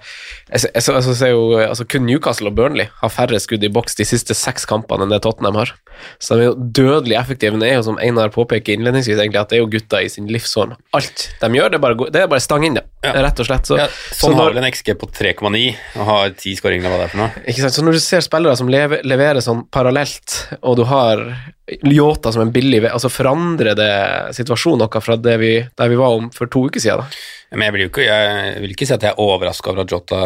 jeg, 0.50 0.60
ser- 0.84 0.96
jeg, 1.00 1.04
ser- 1.18 1.34
jo, 1.34 1.44
eh, 1.60 1.68
altså, 1.70 1.86
Kun 1.90 2.06
Newcastle 2.08 2.50
og 2.52 2.56
Burnley 2.58 2.88
har 3.02 3.10
færre 3.14 3.40
skudd 3.42 3.64
i 3.66 3.72
boks 3.74 3.96
de 4.00 4.06
siste 4.08 4.36
seks 4.38 4.66
kampene 4.70 5.06
enn 5.06 5.14
det 5.14 5.22
Tottenham 5.26 5.58
har. 5.60 5.74
Så 6.22 6.38
de 6.38 6.46
er 6.46 6.50
jo 6.52 6.70
dødelig 6.80 7.18
effektive. 7.20 7.52
Men 7.56 7.64
det 7.66 7.72
er 7.74 7.80
jo 7.80 7.84
som 7.90 7.98
Einar 8.00 8.32
påpeker 8.34 8.78
innledningsvis, 8.78 9.18
egentlig, 9.20 9.42
at 9.42 9.50
det 9.52 9.58
er 9.60 9.64
jo 9.66 9.70
gutta 9.74 10.00
i 10.06 10.08
sin 10.12 10.30
livsform. 10.32 10.78
Alt 10.96 11.26
de 11.42 11.50
gjør, 11.58 11.74
det 11.74 11.80
er 11.80 11.84
bare, 11.84 12.10
det 12.14 12.22
er 12.24 12.32
bare 12.32 12.44
stang 12.46 12.64
inn, 12.70 12.78
det. 12.80 12.86
Rett 13.04 13.40
og 13.44 13.48
slett. 13.50 13.68
Så, 13.68 13.78
Ja, 13.80 13.88
så 14.14 14.28
sånn 14.30 14.38
har 14.40 14.50
vi 14.50 14.56
vel 14.58 14.64
en 14.64 14.72
XG 14.72 14.94
på 15.02 15.10
3,9 15.12 15.64
og 16.00 16.06
har 16.10 16.34
ti 16.40 16.56
skåringer, 16.58 16.86
eller 16.88 16.96
hva 16.96 17.02
det 17.04 17.08
er 17.10 17.14
for 17.16 17.22
noe. 17.26 17.44
Ikke 17.52 17.64
sant? 17.66 17.76
Så 17.78 17.84
når 17.86 17.98
du 18.00 18.02
ser 18.04 18.24
spillere 18.26 18.56
som 18.60 18.72
lever, 18.72 19.04
leverer 19.08 19.44
sånn 19.44 19.66
parallelt, 19.72 20.40
og 20.62 20.80
du 20.80 20.86
har 20.90 21.26
Ljota 21.86 22.32
som 22.34 22.42
en 22.42 22.50
billig 22.52 22.80
Altså 22.90 23.12
forandrer 23.14 23.76
det 23.78 23.92
situasjonen 24.40 24.82
noe 24.82 25.02
fra 25.06 25.18
det 25.22 25.36
vi, 25.42 25.52
der 25.78 25.92
vi 25.92 26.00
var 26.00 26.16
om 26.18 26.32
for 26.34 26.50
to 26.50 26.64
uker 26.66 26.82
siden? 26.82 27.04
da? 27.04 27.26
Men 27.52 27.64
jeg 27.66 27.74
vil 27.74 27.82
jo 27.82 27.90
ikke, 27.90 28.04
jeg 28.06 28.60
vil 28.62 28.74
ikke 28.76 28.86
si 28.86 28.94
at 28.94 29.06
jeg 29.08 29.16
er 29.16 29.22
overraska 29.24 29.72
over 29.72 29.82
at 29.82 29.94
Jota 29.94 30.20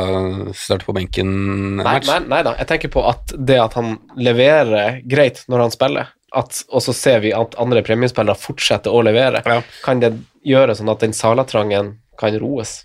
starter 0.59 0.83
på 0.89 0.95
benken 0.97 1.29
en 1.29 1.77
Nei, 1.79 1.85
match. 1.87 2.09
nei, 2.09 2.19
nei 2.33 2.41
da. 2.43 2.51
Jeg 2.59 2.67
tenker 2.73 2.91
på 2.91 3.03
at 3.07 3.31
det 3.39 3.59
at 3.63 3.77
han 3.79 3.93
leverer 4.19 4.97
greit 5.07 5.43
når 5.47 5.63
han 5.65 5.71
spiller, 5.75 6.11
at, 6.35 6.63
og 6.73 6.81
så 6.83 6.95
ser 6.97 7.21
vi 7.23 7.31
at 7.37 7.55
andre 7.61 7.83
premiespillere 7.85 8.35
fortsetter 8.39 8.91
å 8.91 9.03
levere, 9.05 9.43
kan 9.85 10.01
det 10.03 10.15
gjøre 10.43 10.75
sånn 10.75 10.91
at 10.91 11.03
den 11.05 11.13
salatrangen 11.15 11.93
kan 12.19 12.35
roes? 12.41 12.81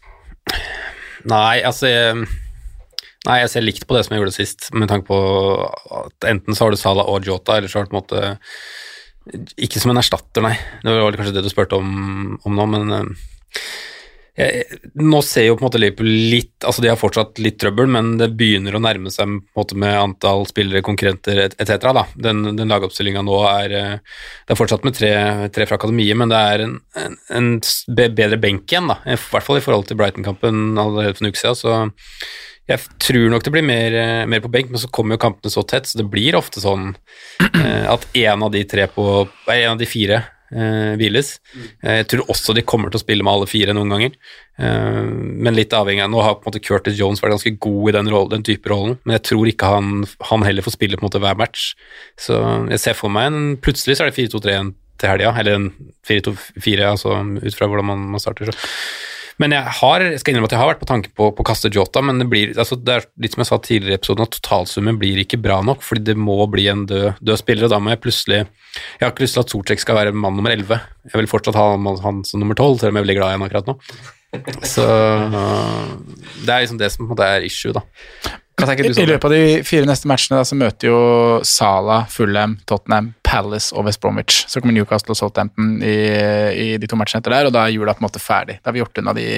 Nei, 1.28 1.59
altså 1.66 1.89
jeg, 1.91 2.28
Nei, 3.26 3.41
jeg 3.43 3.51
ser 3.51 3.64
likt 3.66 3.82
på 3.89 3.97
det 3.97 4.05
som 4.07 4.14
jeg 4.14 4.22
gjorde 4.22 4.36
sist, 4.36 4.68
med 4.78 4.89
tanke 4.89 5.09
på 5.11 5.16
at 5.99 6.28
enten 6.30 6.55
så 6.55 6.64
har 6.68 6.72
du 6.72 6.78
Salah 6.80 7.09
og 7.11 7.26
Jota, 7.26 7.57
eller 7.59 7.68
så 7.68 7.80
har 7.80 7.89
du 7.89 7.91
på 7.91 7.99
en 7.99 8.05
måte 8.05 9.49
Ikke 9.61 9.82
som 9.82 9.91
en 9.93 9.99
erstatter, 10.01 10.45
nei. 10.47 10.55
Det 10.84 10.95
var 10.95 11.18
kanskje 11.18 11.34
det 11.36 11.43
du 11.45 11.51
spurte 11.51 11.76
om, 11.82 12.39
om 12.47 12.55
nå, 12.57 12.68
men 12.70 12.95
eh, 12.95 13.11
jeg, 14.39 14.78
nå 15.03 15.18
ser 15.26 15.49
jo 15.49 15.57
på 15.57 15.64
en 15.64 15.66
måte 15.66 15.80
Liverpool 15.80 16.09
litt 16.30 16.66
Altså, 16.66 16.82
de 16.82 16.91
har 16.91 16.99
fortsatt 16.99 17.41
litt 17.43 17.57
trøbbel, 17.61 17.89
men 17.91 18.12
det 18.20 18.30
begynner 18.39 18.74
å 18.74 18.80
nærme 18.82 19.11
seg 19.14 19.26
på 19.26 19.30
en 19.30 19.61
måte 19.61 19.78
med 19.78 19.95
antall 19.99 20.45
spillere, 20.49 20.82
konkurrenter 20.86 21.41
etc. 21.49 21.74
da. 21.95 22.05
Den, 22.18 22.43
den 22.59 22.70
lagoppstillinga 22.70 23.22
nå 23.26 23.39
er 23.51 23.74
eh, 23.78 24.18
Det 24.47 24.55
er 24.55 24.59
fortsatt 24.59 24.86
med 24.86 24.97
tre, 24.99 25.12
tre 25.55 25.68
fra 25.68 25.78
akademiet, 25.78 26.18
men 26.18 26.32
det 26.32 26.43
er 26.53 26.64
en, 26.66 26.76
en, 26.99 27.16
en 27.39 27.51
bedre 27.95 28.41
benk 28.43 28.70
igjen, 28.70 28.91
da. 28.91 28.99
I 29.07 29.18
hvert 29.18 29.47
fall 29.47 29.61
i 29.61 29.64
forhold 29.64 29.89
til 29.89 29.99
Brighton-kampen 30.01 30.78
allerede 30.78 31.18
for 31.18 31.26
en 31.26 31.32
uke 31.32 31.43
siden. 31.43 31.59
Så 31.59 31.76
jeg 32.68 32.99
tror 33.01 33.30
nok 33.32 33.47
det 33.47 33.53
blir 33.55 33.64
mer, 33.64 33.95
eh, 33.97 34.24
mer 34.28 34.43
på 34.45 34.51
benk, 34.53 34.70
men 34.70 34.82
så 34.82 34.91
kommer 34.93 35.16
jo 35.16 35.24
kampene 35.24 35.53
så 35.53 35.64
tett, 35.66 35.89
så 35.89 36.03
det 36.03 36.11
blir 36.12 36.36
ofte 36.36 36.61
sånn 36.61 36.91
eh, 37.49 37.86
at 37.89 38.05
en 38.12 38.45
av 38.45 38.53
de 38.53 38.64
tre 38.68 38.86
på 38.93 39.07
nei, 39.49 39.62
En 39.62 39.76
av 39.76 39.80
de 39.80 39.89
fire 39.89 40.20
eh, 40.53 40.94
hviles. 41.01 41.34
Eh, 41.82 42.01
jeg 42.01 42.09
tror 42.12 42.32
også 42.32 42.55
de 42.57 42.64
kommer 42.66 42.92
til 42.92 43.01
å 43.01 43.05
spille 43.05 43.26
med 43.26 43.34
alle 43.34 43.49
fire 43.51 43.74
noen 43.76 43.94
ganger, 43.94 44.16
eh, 44.59 45.05
men 45.09 45.57
litt 45.57 45.76
avhengig 45.76 46.05
av 46.05 46.12
Nå 46.12 46.24
har 46.24 46.38
på 46.38 46.46
en 46.46 46.53
måte 46.53 46.64
Curtis 46.64 46.99
Jones 46.99 47.22
vært 47.24 47.36
ganske 47.36 47.55
god 47.59 47.90
i 47.90 47.96
den, 47.99 48.11
rollen, 48.14 48.34
den 48.36 48.49
type 48.49 48.72
rollen, 48.72 48.99
men 49.05 49.18
jeg 49.18 49.26
tror 49.32 49.51
ikke 49.51 49.72
han, 49.74 50.05
han 50.30 50.46
heller 50.46 50.66
får 50.66 50.76
spille 50.78 50.99
på 50.99 51.05
en 51.05 51.11
måte 51.11 51.22
hver 51.22 51.38
match. 51.38 51.72
Så 52.20 52.38
jeg 52.72 52.82
ser 52.84 52.99
for 52.99 53.12
meg 53.12 53.30
en 53.30 53.44
Plutselig 53.62 53.99
så 53.99 54.07
er 54.07 54.12
det 54.12 54.18
4-2-3-1 54.18 54.72
til 54.99 55.12
helga, 55.12 55.34
eller 55.38 55.59
en 55.59 55.68
4-2-4, 56.09 56.88
altså 56.88 57.18
ut 57.38 57.55
fra 57.55 57.68
hvordan 57.70 57.86
man, 57.86 58.09
man 58.14 58.22
starter. 58.22 58.51
Så. 58.51 58.70
Men 59.39 59.55
jeg 59.55 59.74
har, 59.80 60.03
jeg 60.03 60.18
skal 60.18 60.34
innrømme 60.34 60.49
at 60.51 60.55
jeg 60.57 60.61
har 60.61 60.70
vært 60.72 60.80
på 60.82 60.89
tanke 60.91 61.12
på, 61.14 61.28
på 61.30 61.45
å 61.45 61.47
kaste 61.47 61.70
Jota, 61.74 62.03
men 62.03 62.18
det 62.18 62.26
blir 62.30 62.53
altså 62.59 62.78
det 62.78 62.95
er 62.97 63.07
litt 63.22 63.36
som 63.36 63.45
jeg 63.45 63.51
sa 63.53 63.59
tidligere 63.62 63.95
i 63.95 64.01
episoden, 64.01 64.26
at 64.26 64.34
totalsummen 64.34 64.99
blir 64.99 65.20
ikke 65.22 65.39
bra 65.43 65.61
nok, 65.66 65.84
fordi 65.86 66.09
det 66.11 66.16
må 66.18 66.41
bli 66.51 66.66
en 66.72 66.84
død, 66.91 67.20
død 67.22 67.41
spiller, 67.41 67.68
og 67.68 67.74
da 67.74 67.78
må 67.82 67.95
jeg 67.95 68.03
plutselig 68.03 68.41
Jeg 68.43 69.03
har 69.05 69.12
ikke 69.12 69.24
lyst 69.24 69.39
til 69.39 69.45
at 69.45 69.55
Sorcek 69.55 69.82
skal 69.82 69.99
være 70.01 70.14
mann 70.14 70.36
nummer 70.39 70.53
11. 70.55 70.82
Jeg 71.09 71.22
vil 71.22 71.30
fortsatt 71.30 71.57
ha 71.59 71.70
han, 71.72 71.86
han 72.03 72.22
som 72.26 72.43
nummer 72.43 72.59
12, 72.59 72.82
selv 72.82 72.93
om 72.93 73.01
jeg 73.01 73.09
blir 73.09 73.20
glad 73.20 73.32
i 73.32 73.39
han 73.39 73.47
akkurat 73.47 73.70
nå. 73.70 73.78
Så 74.74 74.85
det 76.45 76.53
er 76.53 76.61
liksom 76.64 76.79
det 76.81 76.93
som 76.93 77.05
på 77.05 77.09
en 77.09 77.14
måte 77.14 77.31
er 77.37 77.47
issue, 77.49 77.72
da. 77.76 77.85
I, 78.59 78.89
I 78.91 79.07
løpet 79.07 79.24
av 79.24 79.31
de 79.31 79.43
fire 79.62 79.87
neste 79.87 80.09
matchene 80.11 80.41
da, 80.41 80.47
så 80.47 80.57
møter 80.59 80.89
jo 80.91 80.99
Sala, 81.47 82.01
Fulham, 82.11 82.57
Tottenham, 82.66 83.12
Palace 83.22 83.70
og 83.70 83.87
West 83.87 84.01
Bromwich. 84.03 84.41
Så 84.51 84.59
kommer 84.59 84.74
Newcastle 84.74 85.14
og 85.14 85.20
Southampton 85.20 85.76
i, 85.87 85.95
i 86.59 86.66
de 86.81 86.89
to 86.91 86.99
matchene 86.99 87.22
etter 87.22 87.37
der, 87.37 87.49
og 87.49 87.55
da 87.55 87.66
er 87.66 87.76
jula 87.76 87.95
på 87.95 88.03
en 88.03 88.09
måte 88.09 88.22
ferdig. 88.22 88.59
Da 88.59 88.72
har 88.72 88.74
vi 88.74 88.83
gjort 88.83 88.99
unna 88.99 89.14
de, 89.14 89.29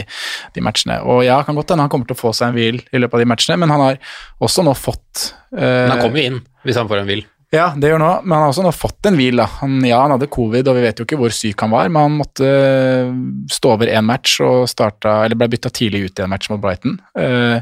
de 0.57 0.65
matchene. 0.65 1.03
Og 1.05 1.21
ja, 1.27 1.37
kan 1.45 1.59
godt 1.59 1.75
hende 1.75 1.85
han 1.85 1.93
kommer 1.93 2.09
til 2.09 2.17
å 2.17 2.23
få 2.23 2.33
seg 2.37 2.49
en 2.49 2.57
hvil 2.57 2.81
i 2.81 3.03
løpet 3.03 3.19
av 3.19 3.25
de 3.25 3.29
matchene, 3.35 3.59
men 3.61 3.75
han 3.75 3.85
har 3.85 4.01
også 4.41 4.65
nå 4.65 4.73
fått 4.79 5.35
uh, 5.53 5.61
Men 5.61 5.95
han 5.99 6.03
kommer 6.07 6.23
jo 6.23 6.33
inn, 6.33 6.41
hvis 6.65 6.81
han 6.81 6.89
får 6.89 7.03
en 7.03 7.13
vil. 7.13 7.27
Ja, 7.51 7.73
det 7.75 7.89
gjør 7.91 7.99
han 7.99 8.07
også, 8.07 8.27
men 8.27 8.37
han 8.37 8.45
har 8.45 8.53
også 8.53 8.63
nå 8.63 8.73
fått 8.75 9.09
en 9.11 9.17
hvil. 9.19 9.41
da. 9.43 9.49
Han, 9.59 9.81
ja, 9.83 9.99
han 10.05 10.15
hadde 10.15 10.31
covid, 10.31 10.71
og 10.71 10.77
vi 10.79 10.85
vet 10.87 11.01
jo 11.01 11.07
ikke 11.07 11.19
hvor 11.19 11.35
syk 11.35 11.65
han 11.65 11.73
var, 11.75 11.91
men 11.91 12.07
han 12.07 12.19
måtte 12.21 12.47
eh, 12.47 13.13
stå 13.51 13.75
over 13.75 13.91
én 13.91 14.07
match 14.07 14.39
og 14.47 14.69
starta, 14.71 15.25
eller 15.25 15.39
ble 15.39 15.51
bytta 15.57 15.73
tidlig 15.75 16.05
ut 16.07 16.21
i 16.21 16.27
en 16.27 16.31
match 16.31 16.51
mot 16.53 16.63
Brighton. 16.63 17.01
Uh, 17.19 17.59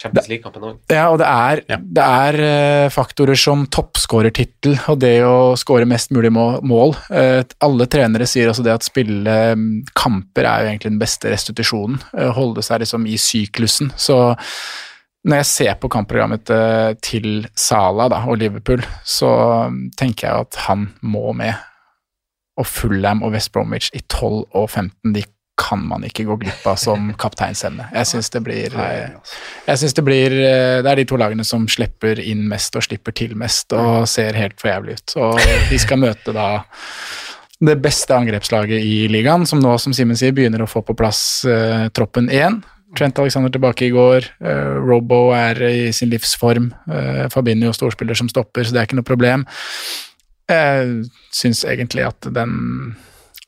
Champions 0.00 0.28
League-kampen 0.30 0.62
òg. 0.64 0.76
ja, 0.94 1.08
og 1.12 1.18
det 1.20 1.26
er, 1.28 1.62
det 1.82 2.04
er 2.04 2.38
eh, 2.46 2.92
faktorer 2.94 3.36
som 3.36 3.66
toppskårertittel 3.68 4.78
og 4.88 5.00
det 5.02 5.16
å 5.26 5.56
skåre 5.60 5.88
mest 5.90 6.14
mulig 6.16 6.30
mål. 6.32 6.94
Eh, 7.12 7.42
alle 7.66 7.88
trenere 7.90 8.28
sier 8.30 8.48
også 8.48 8.64
det 8.64 8.72
at 8.78 8.86
spille 8.86 9.34
mm, 9.58 9.66
kamper 9.98 10.46
er 10.46 10.62
jo 10.62 10.70
egentlig 10.70 10.94
den 10.94 11.02
beste 11.02 11.34
restitusjonen. 11.34 11.98
holde 12.38 12.64
seg 12.64 12.80
liksom 12.84 13.04
i 13.10 13.18
syklusen. 13.20 13.92
Så 14.00 14.22
når 15.28 15.42
jeg 15.42 15.48
ser 15.50 15.74
på 15.80 15.90
kampprogrammet 15.92 16.52
eh, 16.54 16.92
til 17.04 17.42
Sala 17.58 18.08
da, 18.08 18.22
og 18.30 18.38
Liverpool, 18.40 18.80
så 19.04 19.32
mm, 19.68 19.82
tenker 20.00 20.28
jeg 20.28 20.46
at 20.46 20.62
han 20.68 20.86
må 21.02 21.34
med. 21.36 21.52
Og 22.60 22.66
Fulham 22.68 23.22
og 23.24 23.34
West 23.36 23.52
Bromwich 23.52 23.90
i 23.96 24.00
12 24.00 24.46
og 24.56 24.70
15, 24.70 25.12
de 25.14 25.24
kan 25.60 25.82
man 25.84 26.06
ikke 26.08 26.24
gå 26.24 26.38
glipp 26.40 26.64
av 26.68 26.78
som 26.80 27.10
kapteinsemne. 27.20 27.90
Jeg 27.92 28.08
syns 28.08 28.32
det 28.32 28.42
blir 28.46 28.76
eh, 28.80 29.12
jeg 29.66 29.82
synes 29.82 29.96
det 29.98 30.04
blir 30.06 30.36
eh, 30.38 30.80
Det 30.80 30.88
er 30.88 31.02
de 31.02 31.08
to 31.10 31.18
lagene 31.20 31.44
som 31.44 31.66
slipper 31.68 32.22
inn 32.24 32.46
mest 32.48 32.78
og 32.80 32.86
slipper 32.88 33.12
til 33.16 33.36
mest 33.36 33.76
og 33.76 34.08
ser 34.08 34.38
helt 34.40 34.56
for 34.60 34.72
jævlig 34.72 34.96
ut. 34.96 35.18
Og 35.20 35.40
de 35.68 35.82
skal 35.82 36.00
møte 36.00 36.32
da 36.36 36.48
det 37.60 37.76
beste 37.84 38.16
angrepslaget 38.16 38.80
i 38.80 39.04
ligaen, 39.12 39.44
som 39.44 39.60
nå, 39.60 39.74
som 39.76 39.92
Simen 39.92 40.16
sier, 40.16 40.32
begynner 40.32 40.64
å 40.64 40.70
få 40.70 40.80
på 40.80 40.96
plass 40.96 41.42
uh, 41.44 41.90
troppen 41.92 42.30
igjen. 42.32 42.62
Trent 42.98 43.18
Alexander 43.22 43.52
tilbake 43.54 43.86
i 43.86 43.92
går. 43.94 44.26
Uh, 44.42 44.78
Robo 44.82 45.28
er 45.36 45.60
i 45.68 45.90
sin 45.96 46.10
livsform. 46.12 46.70
Uh, 46.90 47.26
Fabinho 47.32 47.72
storspiller 47.76 48.18
som 48.18 48.30
stopper, 48.30 48.66
så 48.66 48.74
det 48.74 48.82
er 48.82 48.88
ikke 48.88 48.98
noe 48.98 49.06
problem. 49.06 49.46
Jeg 50.50 51.06
syns 51.34 51.62
egentlig 51.68 52.08
at 52.08 52.26
den 52.34 52.96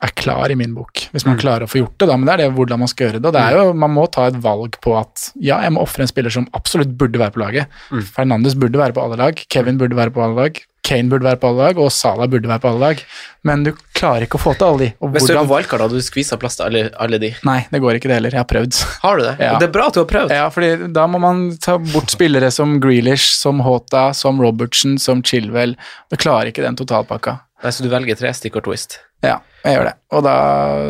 er 0.02 0.10
klar 0.18 0.50
i 0.50 0.56
min 0.58 0.72
bok, 0.74 1.04
hvis 1.14 1.24
man 1.28 1.38
klarer 1.38 1.66
å 1.66 1.70
få 1.70 1.78
gjort 1.78 1.94
det, 2.02 2.08
da. 2.10 2.16
Men 2.18 2.26
det 2.26 2.32
er 2.34 2.40
det 2.42 2.54
hvordan 2.56 2.80
man 2.82 2.90
skal 2.90 3.06
gjøre 3.06 3.20
det. 3.20 3.28
Og 3.30 3.36
det 3.36 3.42
er 3.42 3.58
jo, 3.58 3.74
man 3.84 3.94
må 3.94 4.08
ta 4.10 4.26
et 4.30 4.38
valg 4.42 4.78
på 4.82 4.96
at 4.98 5.28
ja, 5.38 5.60
jeg 5.62 5.74
må 5.74 5.84
ofre 5.84 6.02
en 6.02 6.10
spiller 6.10 6.34
som 6.34 6.48
absolutt 6.58 6.96
burde 6.98 7.20
være 7.22 7.34
på 7.34 7.42
laget. 7.42 7.76
Fernandes 8.16 8.56
burde 8.58 8.80
være 8.80 8.96
på 8.96 9.04
alle 9.04 9.20
lag, 9.20 9.44
Kevin 9.52 9.78
burde 9.78 9.98
være 9.98 10.14
på 10.14 10.24
alle 10.24 10.38
lag, 10.38 10.58
Kane 10.82 11.06
burde 11.12 11.22
være 11.28 11.38
på 11.38 11.50
alle 11.52 11.68
lag, 11.68 11.78
og 11.78 11.92
Salah 11.94 12.26
burde 12.30 12.48
være 12.50 12.58
på 12.64 12.70
alle 12.72 12.82
lag. 12.82 13.02
Men 13.46 13.62
du 13.66 13.70
klarer 13.94 14.26
ikke 14.26 14.38
å 14.38 14.42
få 14.42 14.54
til 14.58 14.66
alle 14.66 14.80
de. 14.82 14.88
Og 14.98 15.12
Hvis 15.14 15.28
du 15.30 15.34
er 15.36 15.46
wildcard, 15.46 15.84
hadde 15.84 16.00
du 16.00 16.02
skvisa 16.02 16.38
plass 16.42 16.58
til 16.58 16.66
alle, 16.66 16.82
alle 17.02 17.20
de. 17.22 17.30
Nei, 17.46 17.60
det 17.70 17.80
går 17.84 18.00
ikke 18.00 18.10
det 18.10 18.18
heller. 18.18 18.34
Jeg 18.34 18.42
har 18.42 18.48
prøvd. 18.50 18.80
Har 19.04 19.20
du 19.20 19.24
det? 19.28 19.36
Ja. 19.38 19.52
Det 19.62 19.68
er 19.68 19.74
bra 19.76 19.86
at 19.92 19.94
du 19.94 20.02
har 20.02 20.08
prøvd. 20.10 20.34
Ja, 20.34 20.48
fordi 20.54 20.90
da 20.96 21.06
må 21.10 21.20
man 21.22 21.44
ta 21.62 21.76
bort 21.78 22.10
spillere 22.10 22.50
som 22.54 22.80
Grealish, 22.82 23.30
som 23.38 23.62
Hota, 23.62 24.08
som 24.16 24.42
Robertson, 24.42 24.98
som 25.02 25.22
Chilwell. 25.22 25.76
Du 26.10 26.18
klarer 26.18 26.50
ikke 26.50 26.66
den 26.66 26.78
totalpakka. 26.78 27.38
Nei, 27.62 27.70
Så 27.70 27.86
du 27.86 27.90
velger 27.92 28.18
tre 28.18 28.34
stikkord 28.34 28.66
twist. 28.66 28.98
Ja, 29.22 29.36
jeg 29.62 29.76
gjør 29.76 29.86
det. 29.86 29.92
Og 30.16 30.22
da 30.26 30.36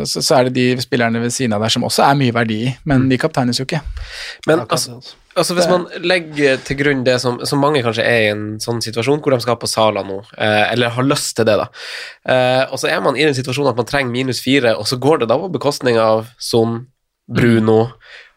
så, 0.09 0.21
så 0.25 0.39
er 0.39 0.47
det 0.47 0.55
de 0.57 0.81
spillerne 0.81 1.21
ved 1.21 1.33
siden 1.33 1.53
av 1.53 1.61
der 1.61 1.73
som 1.73 1.85
også 1.85 2.05
er 2.07 2.17
mye 2.17 2.33
verdi 2.33 2.63
i, 2.65 2.71
men 2.89 3.05
de 3.11 3.19
kapteines 3.21 3.59
jo 3.61 3.67
ikke. 3.67 3.83
Men 4.49 4.63
altså, 4.63 4.97
altså 5.37 5.57
hvis 5.57 5.69
man 5.69 5.85
legger 6.01 6.57
til 6.65 6.79
grunn 6.79 7.05
det 7.05 7.19
som, 7.21 7.37
som 7.45 7.61
mange 7.61 7.83
kanskje 7.85 8.07
er 8.09 8.23
i 8.23 8.31
en 8.31 8.43
sånn 8.63 8.81
situasjon 8.83 9.21
hvor 9.21 9.35
de 9.35 9.41
skal 9.45 9.59
på 9.61 9.69
Sala 9.69 10.01
nå, 10.07 10.17
eh, 10.33 10.65
eller 10.71 10.95
har 10.97 11.05
lyst 11.05 11.35
til 11.37 11.47
det, 11.49 11.59
da, 11.61 11.69
eh, 12.25 12.63
og 12.65 12.81
så 12.81 12.89
er 12.89 13.05
man 13.05 13.19
i 13.19 13.27
den 13.27 13.37
situasjonen 13.37 13.75
at 13.75 13.83
man 13.83 13.89
trenger 13.89 14.15
minus 14.15 14.41
fire, 14.43 14.73
og 14.79 14.89
så 14.89 14.97
går 15.01 15.23
det 15.23 15.29
da 15.29 15.37
på 15.39 15.53
bekostning 15.53 16.01
av 16.01 16.33
Son, 16.41 16.81
Bruno 17.29 17.93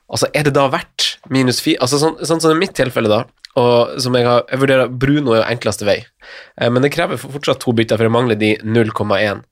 Altså, 0.07 0.29
er 0.39 0.47
det 0.47 0.55
da 0.55 0.69
verdt 0.71 1.17
minus 1.35 1.59
fire? 1.65 1.81
Altså, 1.83 1.99
sånn, 1.99 2.21
sånn 2.27 2.43
som 2.43 2.55
i 2.55 2.61
mitt 2.61 2.77
tilfelle, 2.79 3.11
da, 3.11 3.25
og 3.57 3.97
som 4.05 4.15
jeg 4.15 4.27
har 4.29 4.43
Jeg 4.53 4.61
vurderer 4.61 4.91
Bruno 4.93 5.33
er 5.33 5.41
jo 5.41 5.47
enkleste 5.49 5.87
vei, 5.89 5.97
eh, 6.61 6.71
men 6.71 6.85
det 6.85 6.93
krever 6.95 7.19
fortsatt 7.19 7.59
to 7.63 7.75
bytter, 7.75 7.99
for 7.99 8.07
jeg 8.07 8.15
mangler 8.15 8.39
de 8.39 8.53
0,1. 8.63 9.43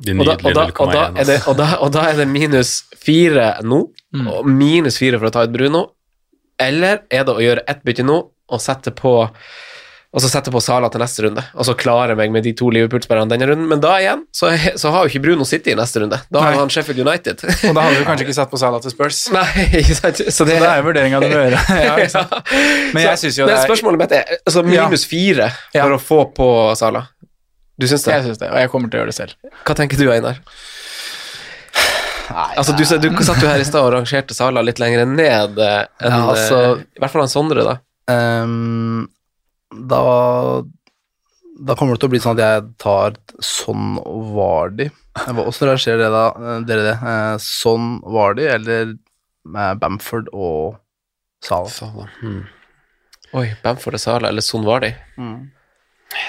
De 0.00 0.14
Og 0.16 0.24
da, 0.24 0.36
og, 0.38 0.54
da, 0.54 0.64
og, 0.64 0.92
0,1, 1.18 1.48
og, 1.50 1.56
da, 1.58 1.68
og 1.84 1.92
da 1.92 2.06
er 2.08 2.20
det 2.22 2.28
minus 2.30 2.72
fire 2.96 3.50
nå, 3.66 3.82
og 4.32 4.48
minus 4.48 5.00
fire 5.00 5.20
for 5.20 5.28
å 5.28 5.34
ta 5.34 5.44
ut 5.44 5.52
Bruno. 5.52 5.90
Eller 6.58 7.04
er 7.10 7.26
det 7.26 7.34
å 7.34 7.42
gjøre 7.42 7.66
ett 7.70 7.84
bytte 7.86 8.06
nå 8.06 8.18
og 8.48 8.62
sette 8.62 8.90
på 8.96 9.12
og 10.08 10.22
så 10.24 10.28
setter 10.32 10.48
på 10.54 10.60
Sala 10.64 10.88
til 10.88 11.02
neste 11.02 11.20
runde, 11.26 11.42
og 11.52 11.66
så 11.68 11.74
klare 11.76 12.14
meg 12.16 12.30
med 12.32 12.42
de 12.46 12.54
to 12.56 12.70
Liverpool-spillerne 12.72 13.28
denne 13.28 13.44
runden. 13.50 13.66
Men 13.68 13.82
da 13.84 13.90
igjen, 14.00 14.22
så, 14.32 14.48
så 14.80 14.88
har 14.94 15.04
jo 15.04 15.10
ikke 15.12 15.20
Bruno 15.26 15.44
City 15.44 15.74
i 15.74 15.76
neste 15.76 16.00
runde. 16.00 16.16
Da 16.32 16.40
har 16.46 16.54
Nei. 16.54 16.60
han 16.62 16.72
Sheffield 16.72 17.02
United. 17.04 17.42
Og 17.68 17.74
da 17.76 17.84
hadde 17.84 17.98
du 18.00 18.06
kanskje 18.08 18.24
ikke 18.26 18.36
satt 18.38 18.48
på 18.54 18.60
Sala 18.62 18.80
til 18.80 18.94
Spurs. 18.94 19.18
Nei, 19.34 19.44
ikke 19.82 19.98
sant? 19.98 20.22
Så 20.24 20.32
Så 20.38 20.46
det, 20.48 20.56
det 20.64 20.70
er 20.70 20.80
vurderinga 20.86 21.20
du 21.20 21.28
må 21.28 21.42
gjøre. 21.42 21.60
Ja, 21.84 21.92
ikke 22.00 22.14
sant? 22.14 22.32
Men 22.96 23.04
jeg 23.04 23.20
syns 23.20 23.36
jo 23.42 23.50
det 23.50 23.58
er 23.58 23.68
spørsmålet 23.68 24.00
mitt 24.06 24.16
er 24.16 24.32
altså 24.40 24.64
minus 24.64 25.04
fire 25.12 25.50
Ja. 25.76 25.84
for 25.84 25.98
å 25.98 26.00
få 26.00 26.20
på 26.40 26.48
Sala. 26.80 27.04
Du 27.78 27.86
syns 27.86 28.08
det? 28.08 28.16
Jeg 28.16 28.24
syns 28.30 28.40
det, 28.40 28.48
og 28.50 28.58
jeg 28.64 28.72
kommer 28.72 28.88
til 28.90 28.98
å 28.98 29.04
gjøre 29.04 29.12
det 29.12 29.18
selv. 29.20 29.36
Hva 29.68 29.76
tenker 29.78 30.00
du, 30.00 30.08
Einar? 30.10 30.40
Altså, 32.28 32.74
du, 32.76 32.82
sa- 32.84 32.98
du 33.00 33.08
satt 33.24 33.40
jo 33.40 33.48
her 33.48 33.60
i 33.62 33.64
stad 33.68 33.84
og 33.86 33.92
rangerte 33.94 34.34
Sala 34.36 34.60
litt 34.64 34.80
lenger 34.82 35.06
ned 35.08 35.60
eh, 35.64 35.84
enn 36.04 36.12
Ja, 36.16 36.24
altså- 36.32 36.58
eh, 36.80 36.82
I 36.96 37.00
hvert 37.04 37.12
fall 37.14 37.22
han 37.24 37.32
Sondre, 37.32 37.64
da. 37.64 37.76
Ehm, 38.12 39.06
da 39.70 40.62
Da 41.58 41.74
kommer 41.74 41.94
det 41.96 42.00
til 42.04 42.08
å 42.08 42.12
bli 42.14 42.20
sånn 42.22 42.38
at 42.38 42.44
jeg 42.44 42.66
tar 42.78 43.16
sånn 43.42 43.96
Vardi. 44.34 44.86
Åssen 45.26 45.66
rangerer 45.68 45.98
det 46.04 46.10
da, 46.14 46.26
eh, 46.38 46.60
dere 46.68 46.84
det? 46.86 46.96
Sånn 47.42 47.96
var 48.06 48.36
de, 48.38 48.46
eller 48.46 48.92
med 49.44 49.80
Bamford 49.82 50.28
og 50.32 50.76
Salah? 51.42 51.70
Sala. 51.70 52.06
Hmm. 52.20 52.44
Oi, 53.34 53.48
Bamford 53.64 53.98
og 53.98 54.00
Sala, 54.00 54.28
eller 54.30 54.42
Sånn 54.46 54.64
var 54.64 54.80
de? 54.86 54.92
sier 55.18 55.50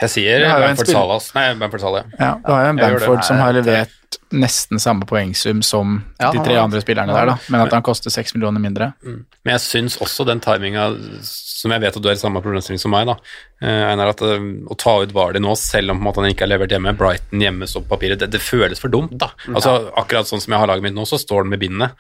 Jeg 0.02 0.12
sier 0.12 0.44
Bamford-Salas. 0.44 1.30
Salah. 1.32 1.38
Nei, 1.40 1.60
Bamford 1.62 1.82
Salah. 1.86 2.10
Ja, 2.20 2.34
du 2.44 2.52
har 2.52 2.66
jo 2.66 2.74
en. 2.74 2.82
Bamford 2.82 3.24
som 3.28 3.40
har 3.40 3.56
levert 3.56 3.96
nesten 4.34 4.78
samme 4.82 5.06
poengsum 5.10 5.62
som 5.66 6.00
Ja, 6.20 6.32
de 6.34 6.42
tre 6.46 6.56
andre 6.62 6.82
spillerne 6.82 7.14
der, 7.14 7.30
da, 7.32 7.36
men 7.50 7.62
at 7.64 7.74
han 7.74 7.84
koster 7.86 8.14
seks 8.14 8.34
millioner 8.36 8.62
mindre. 8.62 8.92
Men 9.06 9.54
jeg 9.56 9.62
syns 9.64 9.98
også 10.02 10.26
den 10.28 10.42
timinga, 10.44 10.88
som 11.26 11.74
jeg 11.74 11.82
vet 11.82 11.98
at 11.98 12.04
du 12.04 12.10
er 12.10 12.18
i 12.18 12.22
samme 12.22 12.42
problemstilling 12.44 12.82
som 12.82 12.94
meg, 12.94 13.08
da, 13.10 13.16
eh, 13.62 13.86
Einar, 13.92 14.12
at 14.14 14.22
eh, 14.26 14.46
å 14.70 14.78
ta 14.78 14.98
ut 15.04 15.14
Vardi 15.16 15.42
nå, 15.42 15.56
selv 15.58 15.94
om 15.94 15.98
på 16.00 16.04
en 16.04 16.08
måte, 16.10 16.22
han 16.26 16.34
ikke 16.34 16.46
har 16.46 16.54
levert 16.54 16.74
hjemme, 16.76 16.94
Brighton 16.98 17.42
hjemme 17.46 17.70
så 17.70 17.82
på 17.86 17.94
papiret, 17.96 18.22
det, 18.22 18.30
det 18.36 18.42
føles 18.44 18.82
for 18.82 18.94
dumt, 18.94 19.16
da. 19.22 19.32
Altså, 19.54 19.76
akkurat 19.98 20.30
sånn 20.30 20.42
som 20.44 20.54
jeg 20.54 20.62
har 20.62 20.70
laget 20.74 20.86
mitt 20.90 20.98
nå, 20.98 21.06
så 21.10 21.18
står 21.22 21.46
den 21.46 21.54
med 21.56 21.64
bindet. 21.64 21.98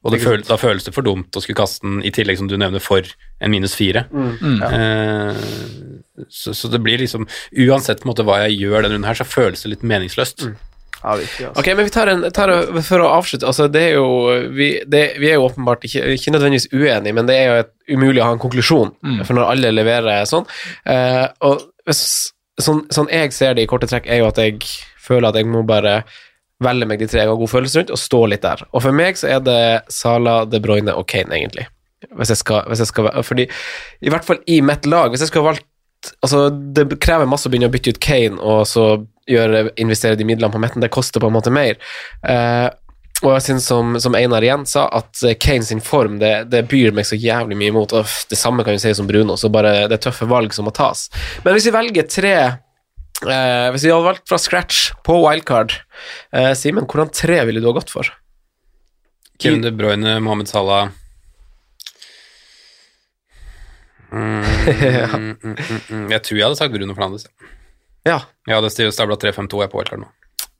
Og 0.00 0.14
det 0.14 0.22
føles, 0.24 0.46
da 0.48 0.56
føles 0.56 0.86
det 0.86 0.94
for 0.96 1.04
dumt 1.04 1.36
å 1.36 1.42
skulle 1.44 1.58
kaste 1.60 1.84
den, 1.84 1.98
i 2.06 2.10
tillegg 2.14 2.38
som 2.40 2.48
du 2.48 2.56
nevner, 2.56 2.80
for 2.82 3.04
en 3.40 3.52
minus 3.52 3.74
fire. 3.76 4.06
Eh, 4.10 5.42
så, 6.28 6.52
så 6.54 6.68
det 6.72 6.80
blir 6.84 6.98
liksom 7.00 7.24
Uansett 7.56 8.00
på 8.02 8.08
en 8.08 8.12
måte 8.12 8.24
hva 8.28 8.42
jeg 8.46 8.58
gjør 8.60 8.82
denne 8.84 8.96
runden 8.98 9.08
her, 9.08 9.18
så 9.18 9.24
føles 9.28 9.62
det 9.64 9.70
litt 9.76 9.82
meningsløst. 9.86 10.44
Ja, 11.00 11.14
virkelig, 11.16 11.46
altså. 11.48 11.60
Ok, 11.62 11.68
men 11.78 11.86
vi 11.86 11.92
tar 11.94 12.10
en, 12.12 12.26
tar, 12.36 12.50
en- 12.52 12.82
For 12.84 13.00
å 13.00 13.06
avslutte, 13.16 13.46
altså 13.48 13.68
det 13.72 13.80
er 13.88 13.94
jo 13.96 14.08
Vi, 14.52 14.66
det, 14.84 15.00
vi 15.22 15.30
er 15.30 15.38
jo 15.38 15.46
åpenbart 15.46 15.86
ikke, 15.88 16.02
ikke 16.18 16.34
nødvendigvis 16.34 16.68
uenige, 16.76 17.14
men 17.16 17.26
det 17.30 17.38
er 17.40 17.46
jo 17.48 17.54
et, 17.62 17.70
umulig 17.94 18.20
å 18.20 18.26
ha 18.28 18.34
en 18.36 18.42
konklusjon, 18.42 18.92
for 19.24 19.34
når 19.38 19.48
alle 19.54 19.70
leverer 19.72 20.26
sånn. 20.28 20.44
Eh, 20.84 21.24
og 21.48 21.64
hvis, 21.88 22.02
sånn, 22.60 22.84
sånn 22.92 23.08
jeg 23.10 23.32
ser 23.32 23.56
det 23.56 23.64
i 23.64 23.70
korte 23.70 23.88
trekk, 23.88 24.06
er 24.12 24.20
jo 24.20 24.28
at 24.28 24.38
jeg 24.38 24.60
føler 25.00 25.30
at 25.32 25.40
jeg 25.40 25.48
må 25.48 25.64
bare 25.66 26.02
velge 26.60 26.84
meg 26.86 27.00
de 27.00 27.08
tre 27.08 27.22
jeg 27.24 27.30
har 27.32 27.38
god 27.40 27.48
følelse 27.50 27.80
rundt, 27.80 27.90
og 27.96 27.98
stå 27.98 28.20
litt 28.28 28.44
der. 28.44 28.60
Og 28.76 28.82
for 28.84 28.92
meg 28.92 29.16
så 29.16 29.30
er 29.32 29.40
det 29.40 29.58
Sala, 29.88 30.42
De 30.44 30.60
Bruyne 30.60 30.92
og 30.92 31.06
Kane, 31.08 31.32
egentlig. 31.40 31.64
Hvis 32.16 32.30
jeg 32.32 32.40
skal, 32.40 32.62
hvis 32.68 32.80
jeg 32.84 32.88
skal 32.88 33.10
Fordi, 33.24 33.44
i 34.00 34.08
hvert 34.12 34.24
fall 34.24 34.38
i 34.48 34.60
mitt 34.64 34.86
lag, 34.88 35.10
hvis 35.12 35.20
jeg 35.24 35.32
skulle 35.32 35.48
valgt 35.50 35.66
Altså, 36.20 36.48
det 36.50 36.86
krever 37.02 37.28
masse 37.28 37.48
å 37.48 37.52
begynne 37.52 37.68
å 37.68 37.72
bytte 37.72 37.94
ut 37.94 38.02
Kane 38.02 38.40
og 38.40 38.62
så 38.68 38.84
gjøre, 39.30 39.68
investere 39.80 40.18
de 40.18 40.26
midlene 40.26 40.52
på 40.52 40.60
midten. 40.62 40.82
Det 40.82 40.92
koster 40.92 41.22
på 41.22 41.30
en 41.30 41.36
måte 41.36 41.52
mer. 41.54 41.76
Eh, 42.26 42.68
og 43.20 43.34
jeg 43.34 43.44
synes 43.50 43.66
som, 43.68 43.96
som 44.00 44.16
Einar 44.16 44.44
igjen 44.44 44.64
sa, 44.68 44.86
at 44.96 45.20
eh, 45.26 45.36
Kane 45.40 45.66
sin 45.66 45.82
form 45.84 46.18
det, 46.22 46.32
det 46.52 46.64
byr 46.70 46.94
meg 46.96 47.08
så 47.08 47.18
jævlig 47.20 47.58
mye 47.60 47.72
imot. 47.74 47.94
Og 47.96 48.08
det 48.30 48.38
samme 48.40 48.64
kan 48.64 48.76
vi 48.76 48.82
si 48.82 48.94
som 48.96 49.08
Bruno, 49.10 49.36
så 49.40 49.52
bare 49.52 49.84
det 49.90 49.98
er 49.98 50.04
tøffe 50.08 50.28
valg 50.30 50.56
som 50.56 50.68
må 50.68 50.72
tas. 50.76 51.08
Men 51.44 51.56
hvis 51.56 51.68
vi 51.68 51.74
velger 51.76 52.08
tre 52.08 52.34
eh, 52.40 53.66
Hvis 53.74 53.84
vi 53.84 53.92
hadde 53.92 54.06
valgt 54.06 54.24
fra 54.30 54.40
scratch 54.40 54.88
på 55.06 55.18
wildcard 55.20 55.76
eh, 56.32 56.54
Simen, 56.56 56.88
hvordan 56.88 57.12
tre 57.12 57.42
ville 57.48 57.60
du 57.60 57.68
ha 57.68 57.76
gått 57.76 57.92
for? 57.92 58.08
Kevin 59.40 59.64
De 59.64 59.72
Bruyne, 59.72 60.18
Mohammed 60.24 60.48
Salah 60.48 60.90
mm, 64.12 65.36
mm, 65.42 65.58
mm. 65.90 66.06
Jeg 66.10 66.22
tror 66.26 66.38
jeg 66.38 66.46
hadde 66.46 66.58
sagt 66.58 66.74
Bruno 66.74 66.94
Fernandes. 66.96 67.26
Ja. 68.08 68.18
Jeg 68.48 68.56
hadde 68.56 68.90
stabla 68.94 69.18
3-5-2 69.20 69.62
jeg 69.64 69.72
på 69.72 69.80
wildcard 69.80 70.02
nå. 70.04 70.10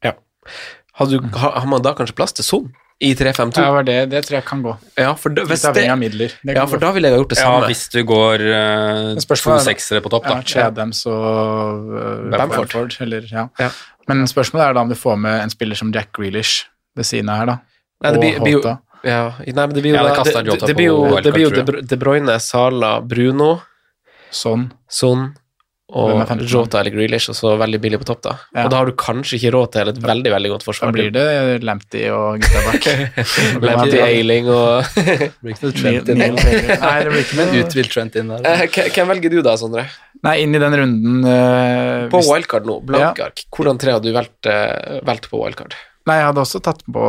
ja. 0.05 0.15
Har, 1.01 1.07
du, 1.09 1.21
har, 1.23 1.53
har 1.63 1.69
man 1.71 1.83
da 1.83 1.95
kanskje 1.97 2.17
plass 2.19 2.35
til 2.37 2.45
Son 2.45 2.67
i 3.01 3.15
3-5-2? 3.17 3.63
Ja, 3.65 3.83
det, 3.87 3.97
det 4.13 4.21
tror 4.27 4.37
jeg 4.37 4.45
kan 4.45 4.63
gå. 4.65 4.75
Ja, 5.01 5.15
for 5.17 5.33
da, 5.33 5.47
hvis 5.49 5.63
det, 5.65 5.87
midler. 5.97 6.35
Det 6.45 6.57
ja, 6.59 6.67
for 6.69 6.83
da 6.83 6.91
ville 6.93 7.09
jeg 7.09 7.17
ha 7.17 7.23
gjort 7.23 7.33
det 7.33 7.39
samme. 7.41 7.63
Ja, 7.63 7.71
hvis 7.71 7.87
du 7.95 8.01
går 8.05 8.45
uh, 8.45 9.23
to 9.25 9.55
er 9.55 9.63
seksere 9.65 10.03
på 10.05 10.13
topp, 10.13 10.29
da. 10.29 10.37
Ja, 10.43 10.45
Chadams 10.53 11.01
og 11.09 11.89
uh, 11.95 12.29
Bamford. 12.35 12.69
Bamford. 12.69 12.99
Eller, 13.07 13.25
ja. 13.31 13.47
Ja. 13.63 13.71
Men 14.11 14.27
spørsmålet 14.29 14.67
er 14.67 14.77
da 14.77 14.85
om 14.85 14.93
du 14.93 14.99
får 14.99 15.17
med 15.23 15.47
en 15.47 15.53
spiller 15.53 15.79
som 15.81 15.93
Jack 15.95 16.13
Grealish 16.19 16.67
ved 16.99 17.09
siden 17.09 17.33
av 17.33 17.41
her, 17.41 17.53
da. 17.55 17.59
Nei, 18.05 18.13
det 18.13 18.19
og 18.19 18.25
blir- 18.27 18.45
blir 18.45 18.59
jo-. 18.59 18.77
Ja, 19.07 19.33
nei, 19.41 19.53
men 19.55 19.75
det 19.75 19.83
blir 19.83 19.95
jo 19.95 19.97
Ja, 19.97 20.03
det 20.09 20.33
da- 20.35 20.43
det, 20.43 20.67
det, 20.67 20.75
blir 20.77 20.91
jo, 20.91 21.21
det 21.25 21.33
blir 21.33 21.49
jo 21.49 21.81
De 21.93 21.97
Bruyne, 21.97 22.39
Sala, 22.41 23.01
Bruno, 23.01 23.61
Sånn. 24.31 24.71
Son 24.89 25.31
og 25.91 26.21
er 26.21 26.27
femte? 26.29 26.45
Jota 26.47 26.79
eller 26.79 26.93
Grealish, 26.95 27.25
og 27.33 27.35
så 27.35 27.57
veldig 27.59 27.81
billig 27.83 27.99
på 27.99 28.07
topp, 28.07 28.21
da. 28.23 28.33
Ja. 28.55 28.63
Og 28.63 28.71
da 28.71 28.77
har 28.79 28.87
du 28.87 28.93
kanskje 28.95 29.41
ikke 29.41 29.51
råd 29.57 29.73
til 29.75 29.89
et 29.91 29.97
veldig 29.99 30.31
veldig 30.31 30.51
godt 30.53 30.63
Da 30.63 30.67
forsvar. 30.69 30.93
blir 30.95 31.09
det 31.11 31.65
Lamptey 31.67 32.05
og 32.15 32.39
gutta 32.39 32.61
bak. 32.69 32.87
Lamptey, 33.67 33.99
Ailing 34.05 34.47
og 34.55 34.85
Det 34.95 35.33
blir 35.43 35.57
ikke 35.57 35.67
noe 35.67 35.75
Trent 35.81 36.13
inn 36.15 36.23
der. 36.23 36.79
Nei, 36.85 36.95
det 37.03 37.11
blir 37.11 37.25
ikke 37.25 37.41
noe 37.41 37.59
uthvilt 37.65 37.91
Trent 37.97 38.21
inn 38.23 38.31
der. 38.31 38.47
Eh, 38.53 38.63
Hvem 38.95 39.11
velger 39.11 39.35
du 39.35 39.41
da, 39.43 39.57
Sondre? 39.59 39.89
Nei, 40.23 40.37
inn 40.45 40.55
i 40.55 40.63
den 40.63 40.79
runden 40.79 41.25
uh, 41.27 42.07
På 42.13 42.21
hvis- 42.23 42.31
wildcard 42.37 42.71
nå, 42.71 42.79
blankark. 42.87 43.43
Hvordan 43.51 43.83
tre 43.83 43.97
har 43.97 44.05
du 44.07 44.13
valgt, 44.15 44.47
uh, 44.47 45.01
valgt 45.11 45.27
på 45.33 45.43
wildcard? 45.43 45.75
Nei, 46.09 46.17
jeg 46.17 46.31
hadde 46.31 46.41
også 46.41 46.63
tatt 46.65 46.81
på, 46.89 47.07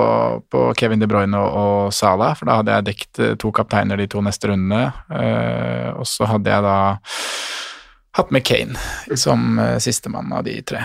på 0.52 0.62
Kevin 0.80 1.00
De 1.00 1.08
Bruyne 1.08 1.40
og, 1.40 1.54
og 1.56 1.94
Salah, 1.96 2.34
for 2.36 2.50
da 2.50 2.58
hadde 2.60 2.76
jeg 2.76 2.88
dekt 2.90 3.22
eh, 3.24 3.38
to 3.40 3.54
kapteiner 3.56 4.00
de 4.00 4.08
to 4.12 4.20
neste 4.26 4.52
rundene. 4.52 4.90
Uh, 5.08 5.96
og 6.02 6.08
så 6.10 6.28
hadde 6.28 6.52
jeg 6.52 6.66
da 6.66 6.76
hatt 8.20 8.34
med 8.36 8.44
Kane 8.44 9.16
som 9.16 9.56
uh, 9.62 9.78
sistemann 9.84 10.34
av 10.36 10.44
de 10.48 10.58
tre. 10.68 10.84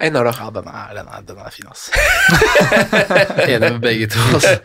Einar, 0.00 0.30
da? 0.30 0.32
Ja, 0.40 0.48
den 0.56 0.72
er, 0.72 0.96
den 0.96 1.12
er, 1.12 1.28
den 1.28 1.44
er 1.44 1.52
fin, 1.52 1.68
ass. 1.68 1.86
Enig 3.44 3.60
med 3.60 3.78
begge 3.84 4.08
to, 4.12 4.24
altså. 4.36 4.56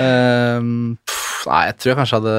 Ehm, 0.00 0.94
pff, 1.04 1.42
nei, 1.48 1.64
jeg 1.68 1.76
tror 1.80 1.92
jeg 1.92 1.98
kanskje 1.98 2.20
hadde 2.22 2.38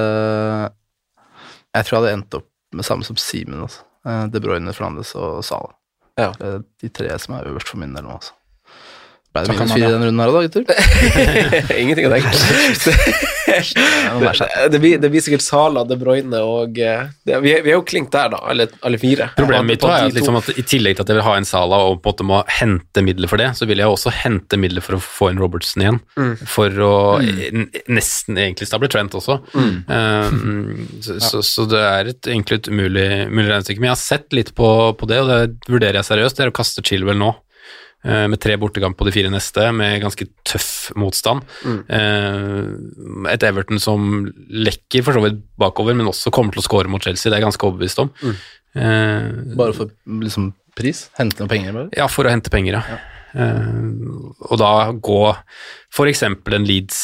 Jeg 1.77 1.85
tror 1.85 1.93
jeg 1.93 1.99
hadde 1.99 2.15
endt 2.17 2.39
opp 2.39 2.49
med 2.73 2.87
samme 2.87 3.05
som 3.05 3.19
Simen, 3.21 3.61
altså. 3.67 3.85
De 4.33 4.41
Bruyne, 4.41 4.73
Flandes 4.73 5.13
og 5.17 5.43
Sala. 5.45 5.73
Ja. 6.17 6.31
De 6.37 6.89
tre 6.93 7.13
som 7.21 7.37
er 7.37 7.49
øverst 7.49 7.69
for 7.69 7.81
min 7.81 7.93
del 7.93 8.05
nå, 8.05 8.17
altså. 8.17 8.33
Ble 9.35 9.43
det 9.43 9.51
minus 9.51 9.73
fire 9.75 9.87
i 9.87 9.91
denne 9.91 10.05
den 10.05 10.07
runden 10.07 10.21
her 10.23 10.31
da, 10.31 10.41
gutter? 10.45 10.63
Ingenting 11.81 12.05
å 12.07 12.11
tenke 12.13 12.29
på. 12.31 13.33
det, 14.71 14.79
blir, 14.79 14.99
det 15.01 15.09
blir 15.11 15.23
sikkert 15.23 15.43
Sala, 15.43 15.83
De 15.87 15.97
Bruyne 15.99 16.39
og 16.39 16.79
eh, 16.79 17.09
det, 17.27 17.39
vi, 17.43 17.51
er, 17.55 17.65
vi 17.65 17.73
er 17.73 17.75
jo 17.75 17.83
klink 17.87 18.13
der, 18.13 18.31
da, 18.31 18.39
alle, 18.47 18.69
alle 18.87 18.99
fire. 19.01 19.27
Problemet 19.35 19.67
mitt 19.73 19.83
er 19.83 20.07
at, 20.07 20.15
liksom 20.15 20.39
at 20.39 20.51
i 20.55 20.63
tillegg 20.63 20.95
til 20.95 21.03
at 21.03 21.11
jeg 21.11 21.19
vil 21.19 21.27
ha 21.27 21.35
en 21.35 21.49
Sala 21.49 21.81
og 21.89 21.99
på 21.99 22.13
en 22.13 22.13
måte 22.13 22.27
må 22.31 22.39
hente 22.61 23.03
midler 23.03 23.31
for 23.31 23.41
det, 23.41 23.51
så 23.59 23.67
vil 23.67 23.83
jeg 23.83 23.91
også 23.91 24.13
hente 24.21 24.59
midler 24.61 24.85
for 24.85 24.97
å 24.97 25.03
få 25.03 25.31
inn 25.33 25.43
Robertson 25.43 25.83
igjen. 25.83 26.01
For 26.47 26.81
å 26.87 26.95
mm. 27.19 27.65
nesten 27.91 28.39
egentlig 28.39 28.69
stable 28.69 28.89
Trent 28.91 29.17
også. 29.19 29.41
Um, 29.55 30.85
så, 31.03 31.19
så, 31.19 31.43
så 31.43 31.67
det 31.69 31.83
er 31.83 32.13
et, 32.13 32.21
egentlig 32.23 32.61
et 32.61 32.71
umulig, 32.71 33.07
umulig 33.27 33.49
regnestykke. 33.51 33.83
Men 33.83 33.91
jeg 33.91 33.97
har 33.97 34.03
sett 34.05 34.37
litt 34.37 34.55
på, 34.55 34.69
på 34.95 35.11
det, 35.11 35.19
og 35.23 35.31
det 35.31 35.71
vurderer 35.75 35.99
jeg 35.99 36.13
seriøst. 36.13 36.39
Det 36.39 36.47
er 36.47 36.53
å 36.53 36.55
kaste 36.55 36.85
Chilwell 36.85 37.19
nå. 37.19 37.33
Eh, 38.05 38.25
Med 38.31 38.39
tre 38.41 38.55
bortekamp 38.61 38.97
på 38.99 39.07
de 39.09 39.13
fire 39.15 39.31
neste, 39.33 39.65
med 39.75 39.99
ganske 40.03 40.27
tøff 40.47 40.91
motstand. 40.95 41.41
Mm. 41.65 43.25
Et 43.33 43.43
Everton 43.47 43.81
som 43.81 44.27
lekker 44.49 45.03
for 45.05 45.17
så 45.17 45.23
vidt 45.25 45.41
bakover, 45.59 45.97
men 45.97 46.07
også 46.11 46.31
kommer 46.33 46.53
til 46.55 46.61
å 46.61 46.67
score 46.67 46.91
mot 46.91 47.03
Chelsea. 47.03 47.29
Det 47.29 47.35
er 47.37 47.41
jeg 47.43 47.47
ganske 47.49 47.67
overbevist 47.67 48.03
om. 48.05 48.13
Eh, 48.75 49.27
Bare 49.57 49.73
for 49.75 49.91
liksom, 50.21 50.51
pris? 50.77 51.07
Hente 51.19 51.41
noen 51.41 51.51
penger, 51.51 51.75
bare? 51.75 51.89
ja, 51.97 52.07
for 52.11 52.27
å 52.27 52.33
hente 52.33 52.51
penger, 52.53 52.77
ja. 52.79 53.01
Eh, 53.35 53.83
og 54.47 54.55
da 54.61 54.71
gå 54.93 55.21
for 55.95 56.07
eksempel 56.11 56.55
en 56.59 56.67
Leeds, 56.67 57.01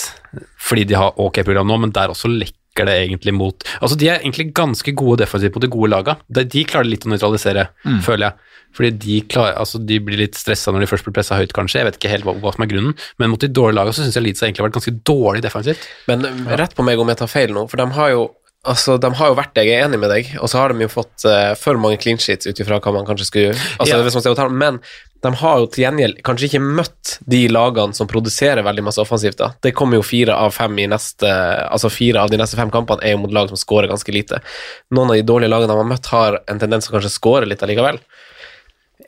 fordi 0.61 0.85
de 0.91 0.95
har 0.99 1.17
ok 1.19 1.41
program 1.47 1.67
nå, 1.67 1.77
men 1.85 1.91
der 1.95 2.11
også 2.13 2.31
lekker 2.31 2.59
det 2.87 2.95
egentlig 3.03 3.33
mot 3.35 3.65
Altså, 3.81 3.97
de 3.99 4.07
er 4.07 4.21
egentlig 4.21 4.53
ganske 4.55 4.93
gode 4.95 5.19
defensivt 5.23 5.53
på 5.53 5.61
de 5.63 5.69
gode 5.71 5.91
laga. 5.91 6.17
De, 6.31 6.45
de 6.47 6.63
klarer 6.63 6.87
litt 6.87 7.05
å 7.05 7.11
nøytralisere, 7.11 7.67
føler 8.05 8.29
jeg. 8.29 8.57
Fordi 8.77 8.91
de, 9.03 9.15
klarer, 9.27 9.57
altså, 9.59 9.81
de 9.83 9.97
blir 9.99 10.21
litt 10.21 10.37
stressa 10.39 10.71
når 10.71 10.85
de 10.85 10.87
først 10.87 11.03
blir 11.07 11.15
pressa 11.17 11.35
høyt, 11.35 11.51
kanskje. 11.55 11.81
Jeg 11.81 11.89
vet 11.89 11.97
ikke 11.99 12.11
helt 12.13 12.27
hva, 12.27 12.37
hva 12.39 12.53
som 12.55 12.63
er 12.63 12.71
grunnen, 12.71 12.93
men 13.19 13.33
mot 13.33 13.41
de 13.43 13.49
dårlige 13.51 13.75
laga 13.81 13.91
så 13.91 14.05
syns 14.05 14.15
jeg 14.15 14.23
Leeds 14.23 14.43
har 14.43 14.47
egentlig 14.47 14.63
vært 14.69 14.77
ganske 14.77 14.93
dårlig 15.11 15.43
defensivt. 15.43 15.89
Men 16.07 16.23
rett 16.47 16.77
på 16.77 16.85
meg 16.87 17.01
om 17.03 17.11
jeg 17.11 17.19
tar 17.19 17.31
feil 17.31 17.51
nå, 17.55 17.65
for 17.71 17.81
de 17.83 17.89
har 17.97 18.13
jo 18.15 18.29
Altså, 18.61 18.99
De 19.01 19.09
har 19.17 19.31
jo 19.31 19.33
vært 19.39 19.55
det, 19.57 19.63
jeg 19.65 19.79
er 19.79 19.87
enig 19.87 19.97
med 19.97 20.11
deg, 20.13 20.27
og 20.37 20.45
så 20.51 20.59
har 20.61 20.69
de 20.69 20.83
jo 20.83 20.89
fått 20.93 21.23
uh, 21.25 21.55
for 21.57 21.79
mange 21.81 21.97
clean 21.97 22.19
sheets 22.21 22.45
ut 22.45 22.59
ifra 22.61 22.77
hva 22.77 22.91
man 22.93 23.07
kanskje 23.07 23.25
skulle 23.25 23.55
Altså, 23.79 23.95
Ja. 24.37 24.45
Men 24.53 24.77
de 25.21 25.31
har 25.37 25.59
jo 25.61 25.67
til 25.69 25.83
gjengjeld 25.85 26.21
kanskje 26.25 26.47
ikke 26.47 26.63
møtt 26.63 27.15
de 27.29 27.43
lagene 27.51 27.93
som 27.93 28.09
produserer 28.09 28.65
veldig 28.65 28.85
masse 28.87 29.01
offensivt. 29.01 29.37
da. 29.37 29.51
Det 29.61 29.73
kommer 29.77 29.99
jo 29.99 30.05
fire 30.05 30.33
av 30.33 30.55
fem 30.55 30.79
i 30.81 30.87
neste 30.89 31.29
Altså 31.71 31.91
fire 31.93 32.23
av 32.23 32.31
de 32.31 32.39
neste 32.41 32.57
fem 32.57 32.71
kampene 32.73 33.05
er 33.05 33.13
jo 33.13 33.21
mot 33.21 33.33
lag 33.33 33.49
som 33.51 33.59
skårer 33.59 33.91
ganske 33.91 34.13
lite. 34.13 34.41
Noen 34.89 35.13
av 35.13 35.19
de 35.19 35.27
dårlige 35.27 35.53
lagene 35.53 35.73
de 35.73 35.77
har 35.77 35.91
møtt, 35.91 36.09
har 36.11 36.39
en 36.49 36.61
tendens 36.61 36.87
til 36.87 36.93
å 36.93 36.97
kanskje 36.97 37.13
skåre 37.13 37.49
litt 37.49 37.61
allikevel. 37.61 38.01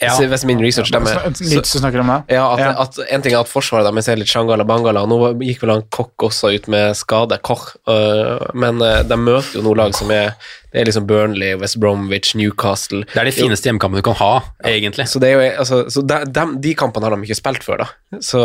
Ja. 0.02 0.16
Hvis- 0.18 0.46
min 0.46 0.60
research 0.60 0.88
stemmer. 0.89 1.20
Litt 1.41 1.66
som 1.70 1.82
snakker 1.82 2.00
om 2.02 2.08
det. 2.08 2.36
Ja, 2.36 2.54
at, 2.54 2.60
Ja. 2.60 2.72
at 2.82 2.98
en 3.12 3.22
ting 3.22 3.34
er 3.34 3.39
at 3.39 3.48
forsvaret 3.48 3.86
deres 3.86 4.08
er 4.10 4.16
litt 4.16 4.28
shangala 4.28 4.64
bangala. 4.66 5.06
Nå 5.06 5.34
gikk 5.39 5.62
vel 5.62 5.70
han 5.76 5.84
Koch 5.91 6.12
også 6.20 6.54
ut 6.56 6.68
med 6.68 6.96
skade, 6.96 7.38
Koch, 7.41 7.76
øh, 7.88 8.39
men 8.54 8.82
øh, 8.82 9.04
de 9.08 9.16
møter 9.18 9.56
jo 9.60 9.62
noen 9.62 9.78
lag 9.78 9.94
som 9.96 10.10
er 10.12 10.34
Det 10.74 10.82
er 10.82 10.86
liksom 10.86 11.06
Burnley, 11.06 11.54
West 11.62 11.80
Bromwich, 11.80 12.36
Newcastle 12.36 13.04
Det 13.06 13.18
er 13.22 13.26
de 13.26 13.32
fineste 13.32 13.70
hjemmekampene 13.70 14.02
du 14.02 14.08
kan 14.10 14.16
ha, 14.16 14.39
egentlig. 14.66 15.06
Så, 15.08 15.20
det 15.20 15.30
er 15.30 15.34
jo, 15.34 15.52
altså, 15.60 15.84
så 15.94 16.02
de, 16.02 16.26
de, 16.26 16.46
de 16.64 16.74
kampene 16.74 17.04
har 17.06 17.14
de 17.16 17.22
ikke 17.22 17.36
spilt 17.38 17.62
før, 17.64 17.78
da. 17.84 17.86
Så 18.20 18.39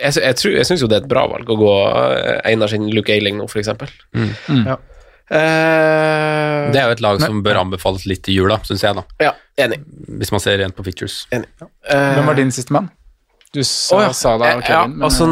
jeg, 0.00 0.12
jeg, 0.16 0.34
tror- 0.36 0.56
jeg 0.56 0.66
syns 0.66 0.82
jo 0.82 0.88
det 0.90 0.96
er 0.98 1.04
et 1.04 1.08
bra 1.08 1.22
valg 1.30 1.46
å 1.48 1.56
gå 1.56 1.70
øh, 1.86 2.40
Einar 2.44 2.66
sin 2.68 2.90
Luke 2.90 3.12
Eiling 3.14 3.38
nå, 3.38 3.46
for 3.48 3.60
eksempel. 3.62 3.88
Ja. 4.12 4.76
Eh, 5.30 6.70
Det 6.72 6.80
er 6.80 6.86
jo 6.90 6.96
et 6.96 7.02
lag 7.04 7.20
som 7.22 7.42
bør 7.44 7.62
anbefales 7.64 8.06
litt 8.06 8.28
i 8.30 8.36
jula, 8.38 8.60
syns 8.66 8.84
jeg, 8.86 8.94
da. 8.98 9.02
ja, 9.22 9.32
enig. 9.66 9.80
Hvis 10.20 10.30
man 10.34 10.42
ser 10.44 10.58
rent 10.62 10.76
på 10.76 10.84
pictures. 10.86 11.24
enig. 11.34 11.48
Hvem 11.88 12.26
var 12.30 12.38
din 12.38 12.52
sistemann? 12.54 12.90
Du 13.54 13.62
sa 13.64 13.96
oh, 13.96 14.02
ja. 14.02 14.08
Salah 14.12 14.56
og 14.58 14.66
ja, 14.68 14.82
men 14.90 15.04
altså, 15.06 15.24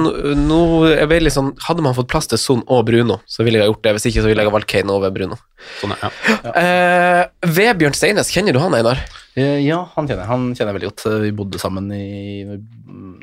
er 0.95 1.03
jeg 1.13 1.25
litt 1.27 1.35
sånn, 1.35 1.51
Hadde 1.67 1.83
man 1.85 1.93
fått 1.97 2.09
plass 2.09 2.29
til 2.31 2.39
Son 2.41 2.63
og 2.73 2.87
Bruno, 2.89 3.19
så 3.29 3.45
ville 3.45 3.59
jeg 3.59 3.67
ha 3.67 3.69
gjort 3.73 3.83
det. 3.85 3.93
Hvis 3.99 4.07
ikke, 4.09 4.23
så 4.25 4.31
ville 4.31 4.41
jeg 4.41 4.49
ha 4.49 4.55
valgt 4.55 4.71
Kane 4.71 4.95
over 4.95 5.13
Bruno. 5.13 5.37
Sånn, 5.83 5.93
ja. 6.01 6.09
Uh, 6.55 7.51
Vebjørn 7.59 7.97
Steines, 7.99 8.31
kjenner 8.33 8.57
du 8.57 8.63
han, 8.63 8.77
Einar? 8.79 9.03
Eh, 9.37 9.59
Ja, 9.67 9.83
han 9.97 10.09
kjenner 10.09 10.23
jeg. 10.25 10.31
Han 10.31 10.47
kjenner 10.55 10.73
jeg 10.73 10.79
veldig 10.79 10.91
godt. 10.93 11.05
Eh, 11.11 11.19
Vi 11.27 11.33
bodde 11.37 11.61
sammen 11.61 11.91
i 11.93 12.07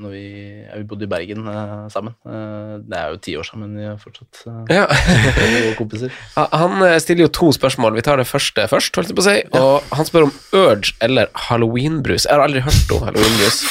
når 0.01 0.13
vi, 0.13 0.24
ja, 0.65 0.78
vi 0.80 0.86
bodde 0.89 1.05
i 1.05 1.09
Bergen 1.11 1.47
eh, 1.47 1.74
sammen. 1.93 2.13
Eh, 2.28 2.74
det 2.86 2.97
er 2.97 3.13
jo 3.13 3.19
ti 3.26 3.36
år 3.39 3.47
sammen, 3.47 3.74
vi 3.78 3.86
er 3.88 3.97
fortsatt 4.01 4.41
eh, 4.47 4.74
Ja. 4.76 4.86
gode 5.65 5.76
kompiser. 5.80 6.15
Han 6.36 6.78
eh, 6.86 6.97
stiller 7.03 7.28
jo 7.28 7.32
to 7.39 7.51
spørsmål. 7.55 7.95
Vi 7.97 8.05
tar 8.07 8.22
det 8.22 8.28
første 8.30 8.67
først, 8.72 8.95
holdt 8.97 9.11
jeg 9.13 9.19
på 9.19 9.24
å 9.24 9.28
si. 9.30 9.38
Og 9.59 9.95
han 9.97 10.09
spør 10.09 10.28
om 10.30 10.34
Urge 10.57 10.95
eller 11.01 11.32
halloweenbrus. 11.49 12.28
Jeg 12.28 12.36
har 12.36 12.45
aldri 12.45 12.63
hørt 12.65 12.95
om 12.95 13.05
halloweenbrus, 13.07 13.61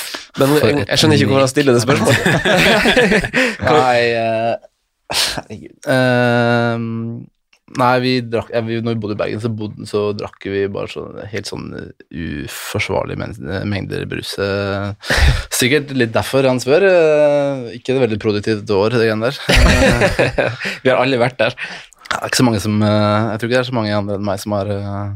men 0.41 0.57
jeg, 0.59 0.85
jeg 0.87 1.03
skjønner 1.03 1.21
ikke 1.21 1.31
hvorfor 1.33 1.47
han 1.47 1.53
stiller 1.55 1.77
det 1.77 1.85
spørsmålet. 1.85 2.21
Nei, 3.71 4.01
eh, 4.21 4.55
herregud. 5.35 5.77
Nei, 7.79 8.01
vi 8.03 8.13
drakk, 8.27 8.49
ja, 8.51 8.61
vi, 8.67 8.81
når 8.83 8.97
vi 8.97 9.01
bodde 9.05 9.15
i 9.15 9.19
Bergen, 9.21 9.41
så, 9.45 9.49
bodde, 9.55 9.87
så 9.87 10.01
drakk 10.19 10.43
vi 10.51 10.65
bare 10.75 10.91
sånn, 10.91 11.21
helt 11.31 11.47
sånn 11.47 11.69
uforsvarlige 12.11 13.21
men- 13.21 13.69
mengder 13.71 14.03
brus. 14.11 14.33
Sikkert 15.61 15.93
litt 15.95 16.13
derfor 16.17 16.49
han 16.51 16.59
spør. 16.63 16.83
eh, 16.89 17.71
Ikke 17.79 17.95
et 17.95 18.03
veldig 18.03 18.19
produktivt 18.23 18.71
år, 18.75 18.91
det 18.97 19.07
greiene 19.07 19.31
der. 19.31 19.39
Vi 20.83 20.91
har 20.91 20.99
alle 20.99 21.21
vært 21.23 21.39
der. 21.39 21.55
Det 22.11 22.19
er 22.19 22.27
ikke 22.27 22.41
så 22.43 22.47
mange 22.49 22.61
som 22.63 22.81
eh, 22.83 23.27
Jeg 23.31 23.39
tror 23.39 23.49
ikke 23.49 23.55
det 23.55 23.63
er 23.63 23.69
så 23.71 23.77
mange 23.79 23.95
andre 23.95 24.17
enn 24.19 24.25
meg 24.27 24.41
som 24.43 24.57
har 24.59 24.71
eh, 24.75 25.11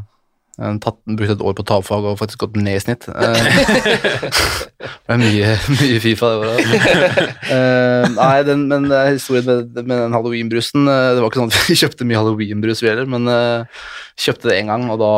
tatt, 0.54 1.00
brukt 1.08 1.32
et 1.34 1.42
år 1.42 1.54
på 1.58 1.64
tavfag 1.66 2.06
og 2.06 2.18
faktisk 2.20 2.44
gått 2.44 2.58
ned 2.60 2.78
i 2.78 2.82
snitt. 2.82 3.08
Eh, 3.08 3.48
Det 5.04 5.14
er 5.14 5.20
mye, 5.20 5.56
mye 5.74 5.98
Fifa 6.02 6.30
det 6.30 6.38
året. 6.42 6.70
Eh, 7.54 8.06
nei, 8.14 8.38
den, 8.46 8.64
men 8.70 8.88
det 8.88 8.96
er 8.96 9.12
historien 9.12 9.44
med, 9.46 9.74
med 9.84 9.98
den 10.00 10.14
halloweenbrusen 10.16 10.88
eh, 10.88 11.10
Det 11.14 11.20
var 11.20 11.28
ikke 11.28 11.42
sånn 11.42 11.52
at 11.52 11.68
vi 11.68 11.76
kjøpte 11.78 12.06
mye 12.08 12.22
halloweenbrus 12.22 12.80
vi 12.82 12.88
heller, 12.88 13.10
men 13.10 13.28
uh, 13.28 13.84
kjøpte 14.20 14.48
det 14.48 14.56
én 14.62 14.72
gang, 14.72 14.88
og 14.92 14.98
da 15.02 15.12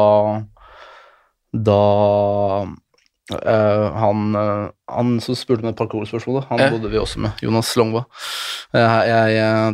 Da 1.67 1.81
uh, 3.33 3.87
han, 4.03 4.27
eh, 4.37 4.67
han 4.93 5.17
som 5.23 5.39
spurte 5.39 5.65
meg 5.65 5.75
et 5.75 5.81
parkourspørsmål, 5.81 6.45
han 6.51 6.63
eh? 6.63 6.71
bodde 6.75 6.93
vi 6.93 7.01
også 7.01 7.23
med, 7.25 7.43
Jonas 7.43 7.73
Longva. 7.79 8.05
Eh, 8.77 8.99
jeg 9.09 9.41
eh, 9.43 9.73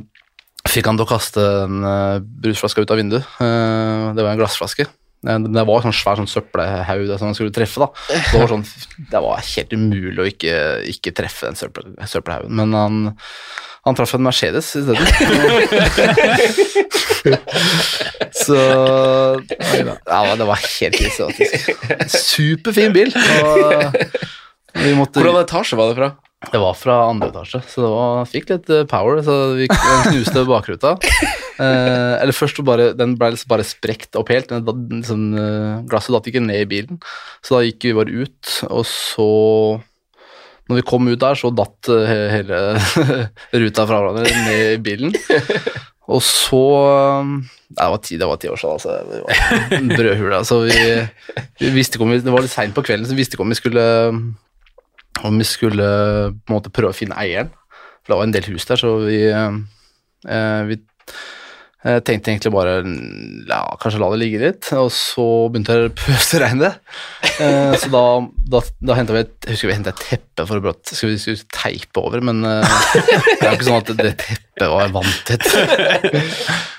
fikk 0.71 0.89
han 0.89 0.99
til 0.99 1.07
å 1.07 1.11
kaste 1.11 1.45
en 1.67 1.85
uh, 1.85 2.23
brusflaske 2.23 2.85
ut 2.85 2.93
av 2.93 3.01
vinduet. 3.01 3.27
Eh, 3.43 4.11
det 4.17 4.25
var 4.25 4.33
en 4.33 4.41
glassflaske. 4.41 4.87
Eh, 5.29 5.39
Det 5.55 5.65
var 5.69 5.83
sånn 5.85 5.95
svær 5.95 6.17
sånn 6.21 6.31
søppelhaug 6.31 7.13
som 7.19 7.29
han 7.31 7.37
skulle 7.39 7.55
treffe. 7.55 7.79
da. 7.85 7.89
Det 8.33 8.39
var, 8.41 8.49
sånn, 8.51 8.65
det 9.13 9.21
var 9.23 9.43
helt 9.47 9.73
umulig 9.77 10.19
å 10.19 10.29
ikke, 10.31 10.57
ikke 10.95 11.15
treffe 11.23 11.47
den 11.51 11.57
søppel, 11.61 11.93
søppelhaugen, 12.11 12.55
men 12.59 12.75
han, 12.77 12.99
han 13.87 13.95
traff 13.99 14.15
en 14.19 14.27
Mercedes 14.27 14.73
i 14.79 14.83
stedet. 14.83 15.07
Så 18.33 18.57
ja, 18.57 20.35
det 20.37 20.47
var 20.49 20.59
helt 20.59 20.97
krise. 20.99 21.29
Superfin 22.19 22.93
bil. 22.95 23.13
Og 23.15 24.83
vi 24.83 24.95
måtte, 24.97 25.21
Hvordan 25.21 25.43
etasje 25.45 25.77
var 25.79 25.93
det 25.93 25.99
fra? 26.01 26.11
Det 26.51 26.59
var 26.59 26.75
fra 26.75 26.97
andre 27.07 27.29
etasje, 27.31 27.61
så 27.71 27.85
det 27.85 27.91
var, 27.93 28.25
fikk 28.29 28.51
litt 28.51 28.71
eh, 28.73 28.87
power. 28.91 29.21
Så 29.25 29.37
vi 29.61 29.71
knuste 29.71 30.47
bakruta. 30.49 30.97
Eh, 31.63 32.15
eller 32.17 32.35
først 32.35 32.57
bare, 32.67 32.89
den 32.97 33.13
ble 33.21 33.29
liksom 33.35 33.51
bare 33.53 33.63
sprekt 33.69 34.17
opp 34.19 34.31
helt. 34.33 34.49
Den, 34.51 34.87
liksom, 34.97 35.21
eh, 35.39 35.83
glasset 35.87 36.15
datt 36.17 36.27
ikke 36.27 36.41
ned 36.43 36.65
i 36.65 36.67
bilen, 36.67 36.99
så 37.45 37.59
da 37.59 37.61
gikk 37.69 37.85
vi 37.87 37.93
bare 37.95 38.25
ut, 38.25 38.55
og 38.67 38.83
så 38.89 39.27
når 40.67 40.81
vi 40.81 40.85
kom 40.89 41.07
ut 41.13 41.21
der, 41.23 41.39
så 41.39 41.53
datt 41.55 41.93
eh, 41.93 42.33
hele 42.33 42.59
ruta 43.63 43.85
fra 43.87 44.01
hverandre 44.01 44.43
ned 44.49 44.73
i 44.73 44.81
bilen. 44.83 45.15
Og 46.11 46.25
så 46.25 46.65
Det 47.69 47.91
var 47.93 48.01
ti, 48.03 48.19
det 48.19 48.27
var 48.33 48.41
ti 48.43 48.51
år 48.51 48.59
siden, 48.59 48.81
altså. 48.81 48.97
Det 49.13 49.23
var 49.23 49.79
en 49.79 49.93
brødhule. 50.01 50.41
Altså, 50.41 50.65
vi, 50.67 51.37
vi 51.63 51.75
visste 51.77 52.01
ikke 52.01 52.09
om 52.09 52.17
vi, 52.17 52.23
det 52.25 52.35
var 52.35 52.43
litt 52.43 52.57
seint 52.57 52.75
på 52.75 52.83
kvelden, 52.89 53.07
så 53.07 53.15
vi 53.15 53.23
visste 53.23 53.39
ikke 53.39 53.47
om 53.47 53.55
vi 53.55 53.61
skulle 53.61 53.87
om 55.21 55.37
vi 55.39 55.47
skulle 55.47 55.85
på 56.33 56.51
en 56.51 56.57
måte 56.57 56.73
prøve 56.73 56.95
å 56.95 56.97
finne 56.97 57.19
eieren. 57.21 57.53
For 58.03 58.13
det 58.13 58.19
var 58.19 58.27
en 58.27 58.35
del 58.35 58.49
hus 58.51 58.67
der, 58.67 58.81
så 58.81 58.97
vi, 59.05 59.19
eh, 59.31 60.63
vi 60.67 60.79
eh, 61.85 62.01
tenkte 62.03 62.33
egentlig 62.33 62.51
bare 62.55 62.81
ja, 62.83 63.61
kanskje 63.79 64.01
la 64.03 64.09
det 64.11 64.19
ligge 64.25 64.41
litt. 64.43 64.71
Og 64.81 64.91
så 64.95 65.27
begynte 65.53 65.77
det 65.79 65.93
å 65.93 65.95
pøsregne. 66.01 66.73
Eh, 67.37 67.77
så 67.79 67.93
da, 67.93 68.05
da, 68.57 68.63
da 68.83 68.99
henta 68.99 69.15
vi 69.15 69.23
et, 69.23 69.37
jeg 69.47 69.55
husker 69.55 69.71
vi 69.71 69.77
et 69.79 70.03
teppe 70.03 70.49
for 70.49 70.59
å 70.59 70.65
brått, 70.65 70.91
skulle 70.91 71.15
vi 71.15 71.23
skulle 71.23 71.47
teipe 71.55 72.03
over, 72.03 72.25
men 72.25 72.43
eh, 72.49 72.77
det 72.97 73.47
er 73.47 73.53
jo 73.53 73.57
ikke 73.61 73.69
sånn 73.71 73.81
at 73.85 73.95
det 74.01 74.15
teppet 74.25 74.69
var 74.73 74.95
vanntett. 74.99 75.49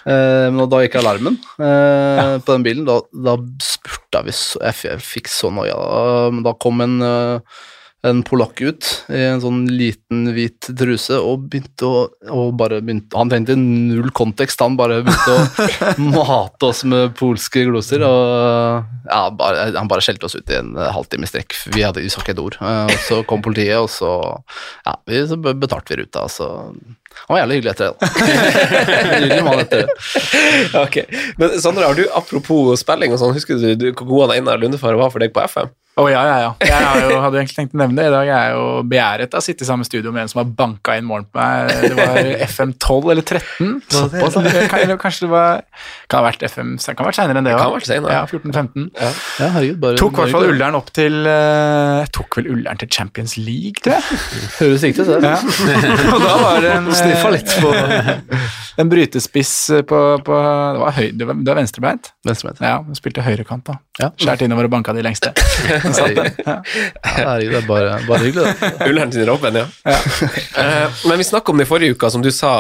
Eh, 0.03 0.49
men 0.51 0.67
da 0.67 0.81
gikk 0.83 0.97
alarmen 0.99 1.37
eh, 1.63 2.33
på 2.43 2.49
den 2.49 2.65
bilen. 2.65 2.83
Da, 2.87 2.97
da 3.15 3.37
spurta 3.63 4.19
vi 4.27 4.33
så 4.35 4.59
Jeg, 4.59 4.81
jeg 4.89 5.05
fikk 5.07 5.31
så 5.31 5.47
noia. 5.55 5.77
Da, 5.79 6.41
da 6.49 6.53
kom 6.59 6.83
en 6.83 6.97
eh, 7.07 7.61
en 8.03 8.19
polakk 8.27 8.59
ut 8.67 8.87
i 9.15 9.21
en 9.29 9.39
sånn 9.39 9.61
liten 9.71 10.25
hvit 10.35 10.67
truse 10.75 11.15
og 11.23 11.45
begynte 11.51 11.87
å 11.87 12.01
og 12.33 12.49
bare 12.59 12.81
begynte, 12.83 13.15
Han 13.15 13.29
trengte 13.31 13.55
null 13.59 14.09
kontekst, 14.15 14.59
han 14.59 14.75
bare 14.79 14.97
begynte 15.05 15.35
å 15.37 16.07
mate 16.17 16.67
oss 16.67 16.81
med 16.89 17.13
polske 17.19 17.63
gloser. 17.69 18.03
og 18.03 18.83
ja, 19.07 19.21
bare, 19.39 19.69
Han 19.77 19.87
bare 19.91 20.03
skjelte 20.03 20.27
oss 20.27 20.35
ut 20.35 20.51
i 20.51 20.57
en 20.59 20.73
halvtime 20.75 21.29
strekk. 21.29 21.55
Vi, 21.71 21.83
hadde, 21.85 22.03
vi 22.03 22.11
sa 22.11 22.19
ikke 22.23 22.35
et 22.35 22.41
ord. 22.43 22.57
Eh, 22.59 22.91
Og 22.91 22.99
så 23.07 23.21
kom 23.29 23.43
politiet, 23.45 23.79
og 23.79 23.87
så, 23.91 24.11
ja, 24.87 24.97
vi, 25.07 25.23
så 25.29 25.37
betalte 25.39 25.93
vi 25.95 26.01
ruta. 26.03 26.25
Så 26.31 26.49
han 27.23 27.29
var 27.37 27.43
jævlig 27.43 27.59
hyggelig 27.61 27.71
etter 27.75 27.91
det. 27.91 27.93
da. 27.93 28.07
Hyggelig 29.13 29.43
mann 29.45 29.61
etter 29.63 29.83
det. 29.85 29.95
Ok, 30.81 30.97
men 31.39 31.55
Sondre, 31.61 31.85
har 31.87 31.95
du, 31.99 32.03
apropos 32.17 32.81
spilling 32.81 33.13
og 33.13 33.21
sånn, 33.21 33.35
husker 33.37 33.59
du, 33.61 33.69
du 33.79 33.87
hvor 33.93 34.07
god 34.09 34.23
han 34.25 34.39
Einar 34.41 34.59
Lundefar 34.59 34.97
var 34.99 35.13
for 35.13 35.23
deg 35.23 35.31
på 35.35 35.43
FM? 35.45 35.71
Å 35.93 36.03
ja, 36.09 36.21
ja, 36.25 36.37
ja. 36.41 36.51
Jeg 36.65 36.73
har 36.73 37.03
jo, 37.05 37.17
hadde 37.21 37.37
egentlig 37.37 37.53
tenkt 37.53 37.75
å 37.75 37.79
nevne 37.83 37.99
det. 37.99 38.05
I 38.09 38.13
dag 38.15 38.25
er 38.25 38.31
jeg 38.47 38.53
jo 38.55 38.61
begjæret 38.89 39.35
av 39.35 39.43
å 39.43 39.45
sitte 39.45 39.61
i 39.61 39.67
samme 39.67 39.85
studio 39.85 40.09
med 40.15 40.23
en 40.23 40.31
som 40.31 40.39
har 40.41 40.47
banka 40.57 40.95
inn 40.97 41.05
morgen 41.05 41.27
på 41.29 41.37
meg. 41.37 41.69
Det 41.83 41.97
var 41.99 42.29
FM 42.47 42.71
12 42.81 43.11
eller 43.13 43.27
13. 43.27 43.75
Såpass. 43.93 44.37
Eller 44.41 44.97
kanskje 44.97 45.27
det 45.27 45.29
var 45.29 45.61
Kan 46.09 46.23
ha 46.23 46.23
vært 46.25 46.41
FM 46.47 46.71
Det 46.81 46.95
kan 46.95 47.05
ha 47.05 47.11
vært 47.11 47.19
seinere 47.19 47.41
enn 47.43 47.45
det 47.45 47.53
kan 47.53 47.75
vært 47.75 47.89
senere. 47.91 48.15
Ja, 48.15 48.23
14-15. 48.25 48.87
Ja, 48.97 49.11
herregud, 49.53 49.77
bare, 49.83 49.99
Tok 50.01 50.17
i 50.17 50.21
hvert 50.23 50.33
fall. 50.33 50.47
Ullern 50.49 50.79
opp 50.79 50.89
til 50.97 51.19
eh, 51.29 51.99
Jeg 52.01 52.09
tok 52.17 52.39
vel 52.39 52.49
Ullern 52.55 52.81
til 52.81 52.89
Champions 52.97 53.37
League, 53.37 53.77
tror 53.85 53.99
jeg. 53.99 54.19
Høres 54.63 54.87
riktig 54.89 55.05
ut, 55.05 55.13
det. 55.13 55.29
Ja. 55.29 56.09
Og 56.09 56.25
da 56.25 56.33
var 56.41 56.59
det 56.65 56.73
en 56.79 56.89
Sniffa 57.03 57.33
litt 57.37 57.53
på 57.61 57.69
En 58.81 58.89
brytespiss 58.89 59.53
på, 59.85 60.01
på 60.25 60.41
Det 60.41 60.81
var, 60.81 60.97
høy, 60.97 61.07
det 61.13 61.29
var, 61.29 61.61
venstrebeint. 61.61 62.09
venstrebeint. 62.25 62.65
Ja, 62.65 62.81
spilte 62.97 63.21
høyrekant, 63.29 63.67
da. 63.69 63.77
Ja. 64.01 64.09
Skjært 64.17 64.41
innover 64.47 64.65
og 64.65 64.73
banka 64.73 64.97
de 64.97 65.05
lengste. 65.05 65.35
Ja. 65.83 66.07
Ja, 66.43 66.55
herregud, 67.03 67.53
det 67.53 67.59
er 67.59 67.67
bare, 67.67 67.95
bare 68.07 68.25
hyggelig, 68.25 68.53
det. 68.59 68.71
Ullern 68.89 69.11
sin 69.13 69.25
Robben, 69.27 69.57
ja. 69.59 69.65
Eh, 69.83 71.01
men 71.09 71.19
vi 71.19 71.25
snakka 71.27 71.51
om 71.53 71.59
det 71.59 71.65
i 71.67 71.69
forrige 71.69 71.95
uke, 71.95 72.09
som 72.13 72.23
du 72.23 72.29
sa, 72.33 72.51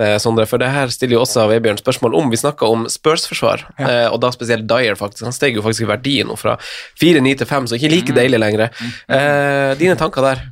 eh, 0.00 0.16
Sondre, 0.22 0.46
for 0.50 0.60
det 0.62 0.70
her 0.72 0.92
stiller 0.94 1.18
jo 1.18 1.22
også 1.24 1.46
Vebjørn 1.50 1.80
spørsmål 1.80 2.16
om. 2.18 2.30
Vi 2.32 2.40
snakka 2.40 2.68
om 2.70 2.86
Spurs-forsvar, 2.90 3.66
eh, 3.78 4.06
og 4.10 4.18
da 4.24 4.30
spesielt 4.34 4.66
Dyer, 4.70 4.96
faktisk. 4.98 5.26
Han 5.28 5.36
steg 5.36 5.58
jo 5.58 5.64
faktisk 5.64 5.86
i 5.86 5.90
verdi 5.92 6.16
nå 6.26 6.36
fra 6.40 6.56
4-9 7.00 7.36
til 7.42 7.50
5, 7.50 7.68
så 7.70 7.78
ikke 7.78 7.92
like 7.92 8.16
deilig 8.16 8.40
lenger. 8.42 8.66
Eh, 9.08 9.74
dine 9.80 9.96
tanker 10.00 10.24
der 10.24 10.44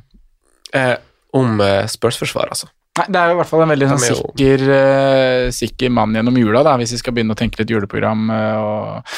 eh, 0.73 0.95
om 1.33 1.59
Spurs-forsvar, 1.89 2.51
altså? 2.53 2.69
Nei, 2.93 3.07
Det 3.09 3.17
er 3.17 3.31
jo 3.31 3.33
i 3.33 3.37
hvert 3.39 3.49
fall 3.49 3.63
en 3.63 3.71
veldig 3.73 3.87
sånn, 3.89 4.03
er 4.05 4.17
sikker, 4.19 4.63
uh, 4.69 5.47
sikker 5.55 5.89
mann 5.93 6.13
gjennom 6.13 6.35
jula, 6.37 6.61
da, 6.65 6.75
hvis 6.77 6.91
vi 6.93 6.99
skal 7.01 7.15
begynne 7.15 7.33
å 7.33 7.39
tenke 7.39 7.57
litt 7.57 7.73
juleprogram 7.73 8.27
uh, 8.29 8.59
og, 8.61 9.15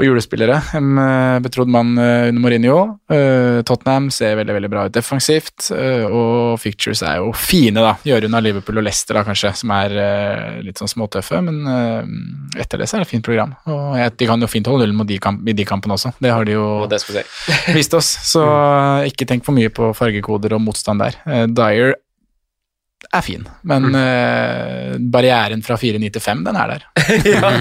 og 0.00 0.06
julespillere. 0.06 0.56
En 0.78 0.96
uh, 0.96 1.36
betrodd 1.44 1.68
mann 1.68 1.92
under 2.00 2.40
Mourinho. 2.40 2.78
Tottenham 3.68 4.08
ser 4.14 4.38
veldig 4.40 4.56
veldig 4.56 4.70
bra 4.72 4.86
ut 4.88 4.94
defensivt, 4.94 5.68
og 5.70 6.56
fictures 6.62 7.02
er 7.04 7.18
jo 7.20 7.34
fine. 7.36 7.76
da, 7.82 7.92
Gjøre 8.08 8.30
unna 8.30 8.40
Liverpool 8.40 8.80
og 8.80 8.86
Leicester, 8.86 9.18
da, 9.18 9.24
kanskje, 9.26 9.52
som 9.60 9.72
er 9.76 9.94
litt 10.64 10.80
sånn 10.80 10.90
småtøffe. 10.90 11.42
Men 11.44 11.60
etter 12.56 12.80
det 12.80 12.88
så 12.88 12.96
er 12.96 13.02
det 13.02 13.10
et 13.10 13.12
fint 13.12 13.26
program. 13.26 13.52
Og 13.68 13.98
jeg, 14.00 14.14
de 14.22 14.30
kan 14.30 14.40
jo 14.40 14.48
fint 14.50 14.70
holde 14.70 14.88
nullen 14.88 15.20
kamp, 15.20 15.42
i 15.44 15.56
de 15.56 15.66
kampene 15.68 15.98
også. 15.98 16.14
Det 16.22 16.32
har 16.32 16.46
de 16.48 16.56
jo 16.56 16.68
det 16.90 17.02
vist 17.76 17.96
oss. 17.98 18.14
Så 18.30 18.46
ikke 19.10 19.28
tenk 19.28 19.44
for 19.44 19.56
mye 19.56 19.72
på 19.74 19.92
fargekoder 19.98 20.56
og 20.56 20.64
motstand 20.70 21.04
der. 21.04 21.20
Dyer 21.50 21.98
er 23.08 23.22
fin, 23.24 23.46
men 23.66 23.94
eh, 23.96 24.96
barrieren 25.12 25.62
fra 25.66 25.76
4,9 25.80 26.10
til 26.14 26.22
5, 26.22 26.42
den 26.46 26.58
er 26.60 26.74
der. 26.74 26.84
ja, 27.32 27.52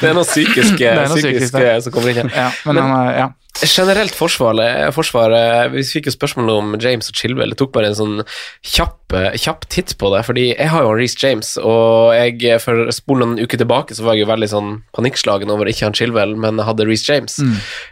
det 0.00 0.08
er 0.08 0.16
noe 0.16 0.26
psykisk, 0.26 0.80
er 0.80 1.04
noe 1.04 1.18
psykisk 1.18 1.38
psykisk 1.38 1.60
eh, 1.60 1.76
som 1.84 1.94
kommer 1.94 2.16
inn. 2.22 2.32
Ja, 2.34 2.48
men, 2.66 2.80
han 2.82 2.94
er, 2.96 3.12
ja. 3.18 3.28
Generelt 3.58 4.14
forsvaret, 4.14 4.92
forsvaret 4.94 5.72
Vi 5.72 5.82
fikk 5.82 6.06
jo 6.06 6.12
spørsmål 6.14 6.50
om 6.52 6.74
James 6.78 7.08
og 7.10 7.16
Chilwell. 7.18 7.50
Jeg 7.50 7.58
tok 7.58 7.72
bare 7.74 7.90
en 7.90 7.96
sånn 7.98 8.20
kjapp, 8.62 9.16
kjapp 9.34 9.66
titt 9.72 9.96
på 9.98 10.12
det. 10.14 10.20
Fordi 10.28 10.44
jeg 10.52 10.70
har 10.70 10.86
jo 10.86 10.92
Reece 10.94 11.18
James, 11.18 11.56
og 11.58 12.14
jeg 12.14 12.60
for 12.62 12.86
å 12.86 12.94
spole 12.94 13.26
noen 13.26 13.42
uker 13.42 13.58
tilbake 13.58 13.98
så 13.98 14.06
var 14.06 14.14
jeg 14.14 14.26
jo 14.26 14.30
veldig 14.30 14.50
sånn 14.52 14.70
panikkslagen 14.94 15.50
over 15.50 15.70
ikke 15.70 15.88
han 15.88 15.98
Chilwell, 15.98 16.36
men 16.38 16.62
jeg 16.62 16.70
hadde 16.70 16.86
Reece 16.86 17.10
James. 17.10 17.40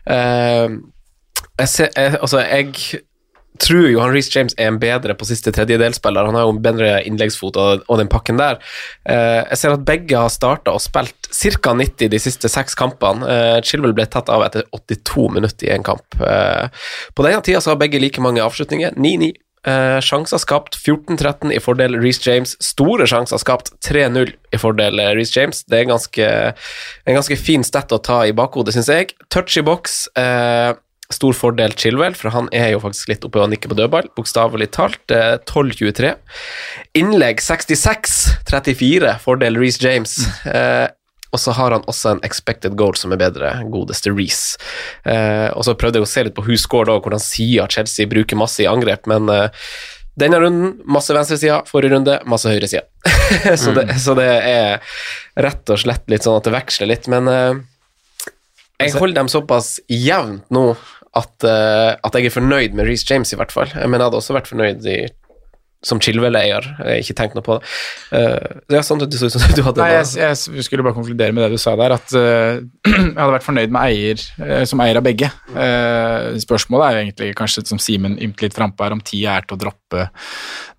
Eh, 0.06 0.78
jeg, 1.58 1.72
ser, 1.72 1.90
jeg, 1.96 2.14
altså, 2.20 2.44
jeg 2.46 3.02
tror 3.62 3.88
jo 3.90 4.00
han 4.02 4.12
Reece 4.14 4.32
James 4.34 4.56
er 4.58 4.70
en 4.70 4.80
bedre 4.82 5.16
på 5.18 5.28
siste 5.28 5.52
tredjedelsspiller. 5.54 6.28
Han 6.28 6.38
har 6.38 6.46
jo 6.46 6.54
en 6.56 6.62
bedre 6.64 6.90
innleggsfot 7.08 7.58
og, 7.60 7.86
og 7.86 8.00
den 8.00 8.10
pakken 8.12 8.40
der. 8.40 8.60
Eh, 9.08 9.42
jeg 9.42 9.60
ser 9.62 9.76
at 9.76 9.86
begge 9.88 10.18
har 10.18 10.32
starta 10.32 10.74
og 10.76 10.82
spilt 10.84 11.30
ca. 11.30 11.74
90 11.76 12.12
de 12.12 12.20
siste 12.22 12.50
seks 12.52 12.78
kampene. 12.78 13.26
Eh, 13.30 13.56
Chilwell 13.66 13.96
ble 13.96 14.06
tatt 14.10 14.30
av 14.32 14.44
etter 14.46 14.66
82 14.76 15.28
minutter 15.38 15.68
i 15.68 15.74
en 15.76 15.86
kamp. 15.86 16.20
Eh, 16.20 16.68
på 17.14 17.26
denne 17.26 17.42
tida 17.44 17.62
så 17.62 17.74
har 17.74 17.82
begge 17.82 18.02
like 18.02 18.22
mange 18.22 18.44
avslutninger. 18.44 18.96
9-9. 18.96 19.34
Eh, 19.66 19.98
sjanser 20.00 20.38
skapt 20.38 20.76
14-13 20.78 21.50
i 21.50 21.58
fordel 21.58 21.96
Reece 21.98 22.22
James. 22.30 22.54
Store 22.62 23.06
sjanser 23.10 23.40
skapt 23.42 23.72
3-0 23.82 24.30
i 24.54 24.60
fordel 24.62 25.00
eh, 25.02 25.10
Reece 25.18 25.40
James. 25.40 25.64
Det 25.66 25.80
er 25.80 25.88
ganske, 25.90 26.28
en 27.04 27.18
ganske 27.18 27.38
fin 27.40 27.66
stett 27.66 27.94
å 27.94 27.98
ta 27.98 28.20
i 28.28 28.34
bakhodet, 28.36 28.76
syns 28.76 28.92
jeg. 28.92 29.16
Touch 29.32 29.58
i 29.58 29.64
boks. 29.66 30.04
Eh, 30.22 30.70
Stor 31.12 31.36
fordel 31.38 31.74
Chilwell, 31.78 32.16
for 32.18 32.34
han 32.34 32.48
er 32.56 32.72
jo 32.74 32.82
faktisk 32.82 33.12
litt 33.12 33.24
oppe 33.26 33.42
og 33.42 33.50
nikker 33.52 33.70
på 33.70 33.78
dødball, 33.78 34.10
bokstavelig 34.18 34.70
talt. 34.74 35.02
eh, 35.14 35.36
12-23. 35.46 36.14
Innlegg 36.98 37.42
66-34, 37.44 39.18
fordel 39.22 39.58
Reece 39.60 39.82
James. 39.84 40.18
Eh, 40.46 40.88
og 41.34 41.40
så 41.42 41.52
har 41.52 41.74
han 41.74 41.84
også 41.90 42.14
en 42.14 42.22
expected 42.26 42.76
goal 42.78 42.94
som 42.98 43.12
er 43.12 43.20
bedre, 43.20 43.50
godeste 43.70 44.10
Reece. 44.14 44.56
Eh, 45.04 45.50
og 45.52 45.66
så 45.66 45.76
prøvde 45.78 46.00
jeg 46.00 46.06
å 46.06 46.10
se 46.10 46.24
litt 46.26 46.36
på 46.36 46.46
who 46.46 46.56
scored 46.58 46.90
og 46.92 47.04
hvordan 47.04 47.22
sier 47.22 47.66
at 47.66 47.76
Chelsea 47.76 48.08
bruker 48.10 48.38
masse 48.40 48.62
i 48.64 48.70
angrep, 48.70 49.06
men 49.10 49.28
eh, 49.32 49.66
denne 50.16 50.40
runden 50.40 50.76
masse 50.88 51.12
venstresida, 51.12 51.60
forrige 51.68 51.92
runde 51.92 52.18
masse 52.30 52.48
høyresida. 52.48 52.86
så, 53.62 53.74
det, 53.76 53.90
så 54.00 54.16
det 54.16 54.28
er 54.48 54.94
rett 55.44 55.74
og 55.74 55.82
slett 55.82 56.06
litt 56.10 56.24
sånn 56.24 56.38
at 56.40 56.48
det 56.48 56.54
veksler 56.56 56.90
litt, 56.94 57.10
men 57.12 57.28
eh, 57.28 57.64
jeg 58.76 58.96
holder 58.96 59.22
dem 59.22 59.28
såpass 59.32 59.76
jevnt 59.88 60.48
nå 60.52 60.70
at, 61.16 61.46
eh, 61.48 61.92
at 61.96 62.18
jeg 62.18 62.28
er 62.28 62.34
fornøyd 62.34 62.76
med 62.76 62.88
Reece 62.88 63.06
James, 63.08 63.32
i 63.32 63.38
hvert 63.40 63.54
fall. 63.54 63.72
Men 63.74 63.98
jeg 63.98 64.08
hadde 64.08 64.20
også 64.20 64.36
vært 64.36 64.50
fornøyd 64.50 64.86
i, 64.90 64.98
som 65.84 66.00
Chilwell-eier. 66.02 66.66
Jeg 66.80 66.86
har 66.86 67.02
ikke 67.02 67.16
tenkt 67.18 67.36
noe 67.36 67.44
på 67.46 67.58
det. 67.58 67.72
Uh, 68.10 68.76
er 68.78 68.86
sånn 68.86 69.00
du, 69.02 69.06
så 69.12 69.28
ut 69.28 69.36
som 69.36 69.44
du 69.54 69.62
hadde 69.66 69.82
Nei, 69.82 69.92
jeg, 69.98 70.38
jeg 70.56 70.64
skulle 70.66 70.84
bare 70.86 70.96
konkludere 70.96 71.34
med 71.36 71.44
det 71.46 71.56
du 71.56 71.62
sa 71.62 71.76
der, 71.78 71.94
at 71.96 72.14
uh, 72.16 72.58
jeg 72.88 73.14
hadde 73.14 73.34
vært 73.36 73.46
fornøyd 73.46 73.74
med 73.74 73.92
eier 73.92 74.24
uh, 74.40 74.62
som 74.68 74.82
eier 74.84 75.00
av 75.00 75.04
begge. 75.06 75.30
Eh, 75.56 76.38
spørsmålet 76.42 76.86
er 76.86 76.96
jo 76.96 77.02
egentlig 77.04 77.28
kanskje 77.38 77.64
som 77.68 77.80
Simen 77.82 78.16
ymte 78.22 78.46
litt 78.46 78.56
frampå 78.56 78.86
her, 78.86 78.96
om 78.96 79.02
tida 79.04 79.36
er 79.36 79.46
til 79.46 79.56
å 79.56 79.60
droppe, 79.60 80.08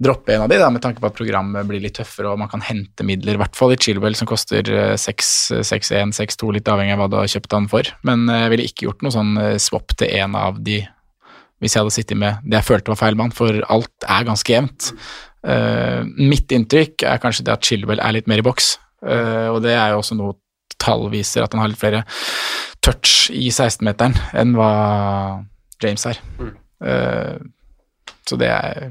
droppe 0.02 0.36
en 0.36 0.46
av 0.46 0.52
de, 0.52 0.60
da, 0.62 0.70
med 0.74 0.84
tanke 0.84 1.02
på 1.04 1.10
at 1.10 1.18
programmet 1.18 1.68
blir 1.70 1.82
litt 1.84 1.98
tøffere 1.98 2.32
og 2.32 2.42
man 2.42 2.52
kan 2.52 2.64
hente 2.66 3.06
midler, 3.08 3.38
i 3.38 3.42
hvert 3.42 3.58
fall 3.58 3.74
i 3.74 3.80
Chilwell 3.80 4.18
som 4.18 4.30
koster 4.30 4.68
eh, 4.74 4.94
6 5.00 5.34
6-1, 5.68 6.14
6-2, 6.18 6.52
litt 6.58 6.70
avhengig 6.72 6.96
av 6.96 7.04
hva 7.04 7.10
du 7.12 7.18
har 7.20 7.32
kjøpt 7.32 7.56
han 7.56 7.72
for. 7.72 7.90
Men 8.08 8.28
jeg 8.32 8.54
ville 8.54 8.68
ikke 8.70 8.88
gjort 8.90 9.06
noe 9.06 9.16
sånn 9.16 9.34
swap 9.62 9.96
til 9.98 10.12
en 10.20 10.38
av 10.38 10.62
de 10.64 10.82
hvis 11.62 11.76
jeg 11.76 11.84
hadde 11.84 11.96
sittet 11.96 12.20
med 12.20 12.44
det 12.46 12.60
jeg 12.60 12.68
følte 12.68 12.94
var 12.94 13.00
feil 13.00 13.18
mann, 13.20 13.34
for 13.36 13.62
alt 13.74 14.08
er 14.08 14.28
ganske 14.28 14.54
jevnt. 14.54 14.92
Uh, 15.48 16.04
mitt 16.18 16.52
inntrykk 16.52 17.06
er 17.08 17.22
kanskje 17.24 17.46
det 17.48 17.54
at 17.54 17.66
Chilwell 17.66 18.02
er 18.04 18.18
litt 18.18 18.28
mer 18.30 18.42
i 18.42 18.46
boks, 18.46 18.76
uh, 19.08 19.54
og 19.54 19.62
det 19.66 19.74
er 19.78 19.94
jo 19.94 20.02
også 20.02 20.18
noe 20.20 20.36
tall 20.82 21.08
viser, 21.14 21.44
at 21.44 21.54
han 21.54 21.64
har 21.64 21.72
litt 21.72 21.82
flere 21.82 22.04
touch 22.86 23.32
i 23.34 23.50
16-meteren 23.50 24.16
enn 24.38 24.56
hva 24.58 24.72
James 25.84 26.06
er. 26.10 26.22
Eh, 26.84 27.36
så 28.28 28.40
det 28.40 28.50
er 28.54 28.90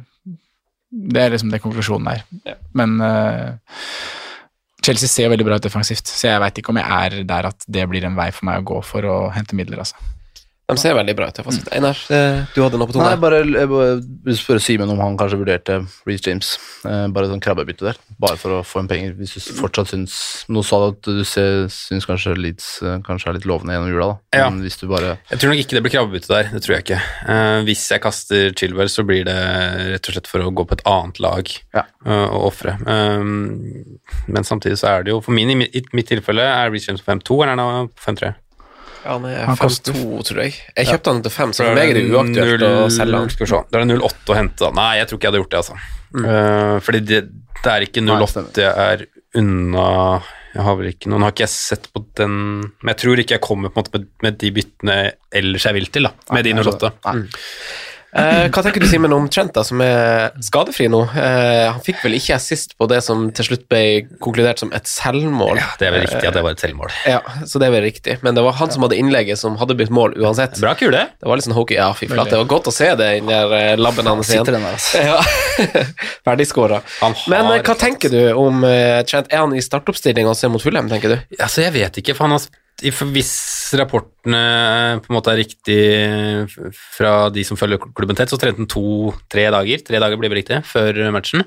det 0.96 1.20
er 1.20 1.32
liksom 1.34 1.50
det 1.52 1.60
konklusjonen 1.60 2.08
er. 2.08 2.22
Men 2.78 3.00
eh, 3.04 3.80
Chelsea 4.86 5.10
ser 5.10 5.32
veldig 5.32 5.46
bra 5.48 5.58
ut 5.58 5.66
defensivt, 5.66 6.08
så 6.08 6.30
jeg 6.30 6.42
veit 6.42 6.60
ikke 6.60 6.72
om 6.72 6.78
jeg 6.80 6.86
er 6.86 7.16
der 7.28 7.48
at 7.50 7.66
det 7.68 7.84
blir 7.90 8.06
en 8.06 8.16
vei 8.16 8.30
for 8.32 8.48
meg 8.48 8.62
å 8.62 8.68
gå 8.70 8.78
for 8.86 9.08
å 9.10 9.16
hente 9.34 9.58
midler, 9.58 9.82
altså. 9.82 9.98
De 10.66 10.74
ser 10.82 10.96
veldig 10.98 11.14
bra 11.14 11.28
ut. 11.30 11.36
Mm. 11.46 11.58
Einar, 11.76 11.98
eh, 12.10 12.40
du 12.50 12.58
hadde 12.64 12.78
noe 12.80 12.88
på 12.90 12.94
tunga? 12.96 13.12
Nei, 13.12 13.18
bare, 13.22 13.38
jeg 13.46 13.68
bare 13.70 14.34
spørre 14.34 14.62
Simen 14.64 14.90
om 14.90 14.98
han 14.98 15.14
kanskje 15.18 15.38
vurderte 15.38 15.76
Reece 16.08 16.26
James. 16.26 16.48
Eh, 16.82 17.04
bare 17.14 17.28
sånn 17.30 17.42
krabbebytte 17.44 17.86
der, 17.86 18.00
bare 18.18 18.38
for 18.40 18.56
å 18.56 18.64
få 18.66 18.80
en 18.82 18.88
penger. 18.90 19.12
Hvis 19.14 19.36
du 19.36 19.54
fortsatt 19.60 19.92
syns 19.92 20.16
Nå 20.50 20.64
sa 20.66 20.80
du 20.82 20.86
at 20.96 21.06
du 21.06 21.20
ser, 21.28 21.68
syns 21.70 22.06
kanskje 22.08 22.34
Leeds 22.34 22.66
eh, 22.82 22.96
kanskje 23.06 23.30
er 23.30 23.38
litt 23.38 23.46
lovende 23.46 23.76
gjennom 23.76 23.92
jula, 23.92 24.08
da. 24.10 24.40
Ja. 24.40 24.48
Men 24.50 24.64
hvis 24.66 24.78
du 24.80 24.88
bare 24.90 25.12
Jeg 25.30 25.38
tror 25.38 25.52
nok 25.54 25.62
ikke 25.62 25.78
det 25.78 25.82
blir 25.86 25.94
krabbebytte 25.94 26.32
der. 26.34 26.50
Det 26.56 26.62
tror 26.66 26.74
jeg 26.76 26.84
ikke. 26.86 26.98
Eh, 27.30 27.58
hvis 27.68 27.84
jeg 27.94 28.02
kaster 28.02 28.56
Chilwell, 28.58 28.90
så 28.90 29.04
blir 29.06 29.22
det 29.28 29.36
rett 29.92 30.10
og 30.10 30.16
slett 30.18 30.30
for 30.32 30.42
å 30.42 30.50
gå 30.50 30.66
på 30.66 30.80
et 30.80 30.82
annet 30.90 31.20
lag 31.22 31.52
Ja. 31.78 31.84
eh, 32.06 32.26
og 32.26 32.48
ofre. 32.50 32.74
Um, 32.86 34.00
men 34.26 34.42
samtidig 34.42 34.80
så 34.82 34.90
er 34.96 35.06
det 35.06 35.14
jo 35.14 35.20
For 35.22 35.30
min, 35.36 35.50
i 35.54 35.56
mitt, 35.62 35.92
mitt 35.94 36.10
tilfelle 36.10 36.42
er 36.42 36.74
Reece 36.74 36.90
James 36.90 37.02
på 37.06 37.12
5-2, 37.14 37.38
eller 37.44 37.54
er 37.54 37.78
han 37.78 37.88
på 37.94 38.02
5-3? 38.10 38.34
Ja, 39.06 39.14
han 39.14 39.26
er 39.30 39.44
Han 39.46 39.58
5-2, 39.60 39.92
tror 40.26 40.40
jeg. 40.42 40.54
Jeg 40.74 40.88
kjøpte 40.90 41.12
han 41.12 41.20
til 41.22 41.32
5, 41.34 41.52
så 41.54 41.66
for 41.66 41.78
meg 41.78 41.92
er 41.92 41.98
det 42.00 42.06
uaktuelt 42.10 42.64
å 42.66 42.70
selge 42.90 43.20
han. 43.20 43.30
Skal 43.30 43.46
vi 43.46 43.50
se. 43.52 43.60
Da 43.70 43.78
er 43.78 43.84
det 43.84 43.98
0,8 44.00 44.32
å 44.32 44.38
hente. 44.38 44.62
da. 44.64 44.70
Nei, 44.80 44.88
jeg 44.98 45.10
tror 45.10 45.20
ikke 45.20 45.28
jeg 45.28 45.32
hadde 45.32 45.42
gjort 45.44 45.52
det, 45.54 45.60
altså. 45.62 45.76
Mm. 46.16 46.24
Uh, 46.26 46.74
fordi 46.86 47.02
det, 47.06 47.20
det 47.62 47.70
er 47.70 47.86
ikke 47.86 48.02
Nei, 48.02 48.18
0,8 48.22 48.62
jeg 48.62 48.90
er 48.94 49.06
unna 49.36 49.86
Jeg 50.54 50.64
har 50.64 50.76
vel 50.78 50.90
ikke 50.92 51.10
noen 51.10 51.24
Har 51.26 51.32
ikke 51.34 51.42
jeg 51.42 51.52
sett 51.52 51.88
på 51.92 52.00
den 52.16 52.36
Men 52.62 52.92
jeg 52.92 53.00
tror 53.02 53.20
ikke 53.20 53.34
jeg 53.36 53.42
kommer 53.44 53.72
på 53.74 53.82
en 53.82 53.82
måte 53.82 53.98
med, 53.98 54.06
med 54.24 54.38
de 54.40 54.52
byttene 54.54 54.96
ellers 55.42 55.66
jeg 55.66 55.76
vil 55.76 55.90
til, 55.92 56.06
da. 56.06 56.14
Med 56.36 56.46
de 56.46 56.54
0,8. 56.56 57.16
Eh, 58.16 58.46
hva 58.48 58.62
tenker 58.64 58.80
du, 58.80 58.86
Simen, 58.88 59.12
om 59.12 59.26
Trent, 59.28 59.52
da, 59.52 59.62
som 59.66 59.80
er 59.84 60.30
skadefri 60.44 60.86
nå? 60.92 61.02
Eh, 61.12 61.66
han 61.68 61.82
fikk 61.84 61.98
vel 62.06 62.16
ikke 62.16 62.36
assist 62.38 62.72
på 62.80 62.88
det 62.88 63.02
som 63.04 63.26
til 63.36 63.48
slutt 63.50 63.66
ble 63.68 63.82
konkludert 64.24 64.62
som 64.62 64.72
et 64.76 64.88
selvmål. 64.88 65.60
Ja, 65.60 65.66
det 65.80 65.88
er 65.90 65.94
vel 65.98 66.04
riktig 66.06 66.30
at 66.30 66.38
det 66.38 66.44
var 66.46 66.56
et 66.56 66.64
selvmål. 66.64 66.94
Ja, 67.08 67.20
så 67.44 67.60
det 67.60 67.68
er 67.68 67.74
vel 67.76 67.84
riktig. 67.86 68.16
Men 68.24 68.38
det 68.38 68.44
var 68.46 68.56
han 68.60 68.72
som 68.72 68.86
hadde 68.86 68.96
innlegget 68.96 69.40
som 69.42 69.58
hadde 69.60 69.76
blitt 69.78 69.92
mål 69.92 70.16
uansett. 70.22 70.56
Bra 70.64 70.72
kule. 70.80 71.04
Det 71.20 71.28
var 71.28 71.36
litt 71.40 71.48
sånn 71.48 71.56
hockey. 71.58 71.76
Ja, 71.78 71.90
fy 71.98 72.08
flate. 72.10 72.32
Det 72.32 72.40
var 72.40 72.50
godt 72.56 72.70
å 72.72 72.74
se 72.74 72.90
det 72.98 73.10
inni 73.20 73.34
der 73.34 73.56
eh, 73.60 73.76
labben 73.76 74.08
hans 74.08 74.32
igjen. 74.32 74.46
sitter 74.46 74.58
den 74.58 74.66
der, 74.66 74.80
altså. 74.80 75.02
Ja. 75.06 75.84
Ferdigskåra. 76.24 76.80
Har 77.00 77.16
Men 77.30 77.52
eh, 77.54 77.62
hva 77.64 77.74
tenker 77.78 78.12
du 78.12 78.20
om 78.38 78.64
eh, 78.66 79.02
Trent? 79.08 79.28
Er 79.32 79.44
han 79.44 79.54
i 79.56 79.62
startoppstillinga 79.64 80.32
og 80.32 80.38
ser 80.38 80.52
mot 80.52 80.62
Fulham, 80.62 80.88
tenker 80.90 81.12
du? 81.14 81.18
Altså, 81.40 81.62
jeg 81.66 81.74
vet 81.76 82.00
ikke, 82.02 82.16
for 82.16 82.26
han 82.28 82.36
har 82.38 82.46
i- 82.46 82.62
hvis 82.84 83.30
rapportene 83.80 84.40
på 85.00 85.08
en 85.08 85.16
måte 85.16 85.32
er 85.32 85.40
riktig 85.40 85.78
fra 86.92 87.30
de 87.32 87.44
som 87.46 87.56
følger 87.56 87.80
klubben 87.96 88.18
tett, 88.18 88.28
så 88.28 88.36
trente 88.40 88.60
han 88.60 88.68
to-tre 88.68 89.46
dager, 89.54 89.84
tre 89.86 90.00
dager 90.02 90.20
vel 90.20 90.36
riktig, 90.36 90.60
før 90.68 90.98
matchen. 91.14 91.46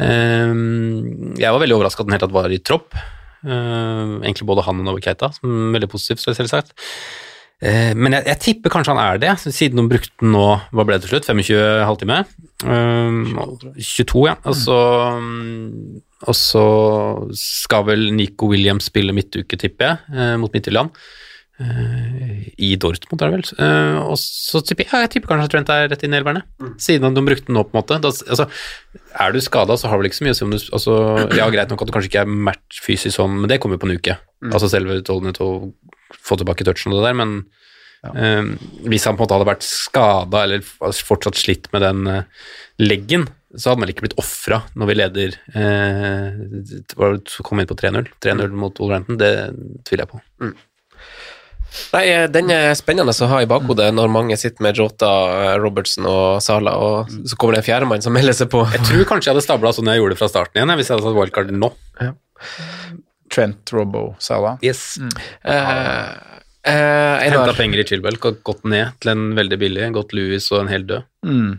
Mm. 0.00 1.36
jeg 1.36 1.52
var 1.52 1.60
veldig 1.60 1.76
overrasket 1.76 2.00
at 2.00 2.08
han 2.08 2.16
helt 2.16 2.24
tatt 2.24 2.38
var 2.38 2.48
i 2.52 2.62
tropp. 2.64 2.96
Egentlig 3.44 4.48
både 4.48 4.64
han 4.64 4.80
og 4.80 4.88
Novi 4.88 5.04
Keita, 5.04 5.32
som 5.36 5.52
er 5.68 5.76
veldig 5.76 5.90
positivt, 5.92 6.24
selvsagt. 6.24 6.72
Eh, 7.62 7.92
Men 7.94 8.16
jeg, 8.16 8.26
jeg 8.26 8.40
tipper 8.42 8.72
kanskje 8.74 8.94
han 8.96 9.02
er 9.04 9.20
det, 9.22 9.32
siden 9.44 9.78
de 9.78 9.86
brukte 9.92 10.10
den 10.20 10.32
nå, 10.34 10.46
hva 10.74 10.86
ble 10.86 10.96
det 10.98 11.06
til 11.06 11.14
slutt, 11.14 11.28
25 11.30 11.84
halvtime? 11.86 12.22
Um, 12.66 13.20
22, 13.78 14.24
ja. 14.26 14.36
Og 14.50 14.56
så, 14.58 14.78
mm, 15.22 16.00
og 16.26 16.38
så 16.38 16.64
skal 17.38 17.86
vel 17.90 18.08
Nico 18.14 18.50
Williams 18.50 18.90
spille 18.90 19.14
midtuke, 19.14 19.58
tipper 19.58 19.92
jeg, 19.92 20.16
eh, 20.16 20.34
mot 20.42 20.54
Midtjylland. 20.54 20.90
Eh, 21.62 22.48
I 22.64 22.72
Dortmund, 22.80 23.22
er 23.22 23.30
det 23.30 23.36
vel. 23.36 23.44
Eh, 23.62 23.98
og 24.10 24.16
så 24.18 24.62
tipper 24.66 24.86
jeg, 24.86 24.90
ja, 24.90 25.02
jeg 25.04 25.12
tipper 25.14 25.30
kanskje 25.30 25.46
at 25.46 25.54
Trent 25.54 25.72
er 25.74 25.88
rett 25.92 26.02
inn 26.06 26.16
i 26.16 26.18
elverne, 26.18 26.42
siden 26.82 27.14
de 27.14 27.24
brukte 27.26 27.46
den 27.50 27.58
nå, 27.58 27.62
på 27.68 27.76
en 27.76 27.80
måte. 27.82 28.00
Da, 28.02 28.10
altså, 28.10 28.48
er 29.22 29.34
du 29.36 29.40
skada, 29.44 29.78
så 29.78 29.90
har 29.90 29.98
det 29.98 30.02
vel 30.02 30.10
ikke 30.10 30.20
så 30.22 30.26
mye 30.26 30.34
å 30.34 30.38
si 30.40 30.46
om 30.48 30.54
du 30.54 30.58
altså, 30.58 30.98
Ja, 31.38 31.46
greit 31.52 31.70
nok 31.70 31.84
at 31.84 31.90
du 31.90 31.94
kanskje 31.94 32.10
ikke 32.10 32.24
er 32.24 32.36
match 32.50 32.82
fysisk 32.82 33.20
sånn, 33.20 33.38
men 33.42 33.52
det 33.52 33.60
kommer 33.62 33.78
jo 33.78 33.84
på 33.84 33.90
en 33.90 33.98
uke. 34.00 34.18
Altså 34.50 34.70
selve 34.72 34.98
utholdenhet 34.98 35.38
og 35.44 35.70
få 36.18 36.38
tilbake 36.40 36.66
touchen 36.66 36.92
og 36.92 37.00
det 37.00 37.10
der, 37.10 37.18
men 37.20 37.36
eh, 38.12 38.50
hvis 38.90 39.06
han 39.08 39.16
på 39.16 39.22
en 39.22 39.26
måte 39.26 39.38
hadde 39.38 39.50
vært 39.52 39.68
skada 39.68 40.44
eller 40.46 40.64
fortsatt 40.64 41.38
slitt 41.38 41.70
med 41.74 41.84
den 41.86 42.02
eh, 42.10 42.50
leggen, 42.82 43.28
så 43.52 43.70
hadde 43.70 43.82
man 43.82 43.92
ikke 43.92 44.06
blitt 44.06 44.18
ofra 44.20 44.62
når 44.80 44.88
vi 44.88 44.94
leder 44.96 45.34
eh, 45.52 46.42
det 46.64 47.40
kom 47.44 47.60
inn 47.60 47.68
på 47.68 47.76
3-0. 47.78 48.12
3-0 48.24 48.54
mot 48.56 48.78
Wolverhampton, 48.80 49.20
det 49.20 49.32
tviler 49.88 50.06
jeg 50.06 50.12
på. 50.14 50.22
Nei, 51.92 52.02
eh, 52.08 52.26
Den 52.32 52.50
er 52.52 52.74
spennende 52.78 53.12
å 53.12 53.30
ha 53.30 53.40
i 53.44 53.48
bakhodet 53.48 53.90
når 53.96 54.12
mange 54.12 54.36
sitter 54.40 54.64
med 54.64 54.80
Jota, 54.80 55.12
Robertson 55.60 56.08
og 56.08 56.42
Sala, 56.44 56.74
og 56.80 57.12
så 57.28 57.38
kommer 57.38 57.56
det 57.56 57.62
en 57.62 57.68
fjerdemann 57.70 58.04
som 58.04 58.16
melder 58.16 58.36
seg 58.36 58.50
på. 58.52 58.64
Jeg 58.72 58.84
tror 58.88 59.08
kanskje 59.08 59.30
jeg 59.30 59.36
hadde 59.36 59.46
stabla 59.46 59.72
sånn 59.76 59.92
jeg 59.92 60.02
gjorde 60.02 60.16
det 60.16 60.22
fra 60.22 60.32
starten 60.32 60.60
igjen, 60.60 60.76
hvis 60.80 60.90
jeg 60.90 60.98
hadde 60.98 61.08
tatt 61.08 61.18
wildcard 61.20 61.54
nå. 61.56 61.72
Trent, 63.32 63.72
Robbo, 63.72 64.14
Salah. 64.18 64.58
Yes. 64.62 64.98
Mm. 65.00 65.10
Uh, 65.44 65.52
uh, 66.68 67.18
Henta 67.24 67.56
penger 67.56 67.82
i 67.82 67.88
Chilwell, 67.88 68.20
gått 68.20 68.64
ned 68.68 68.94
til 69.00 69.14
en 69.14 69.28
veldig 69.38 69.58
billig, 69.58 69.92
gått 69.96 70.12
Louis 70.16 70.48
og 70.52 70.64
en 70.64 70.72
hel 70.72 70.88
død. 70.88 71.06
Mm. 71.26 71.52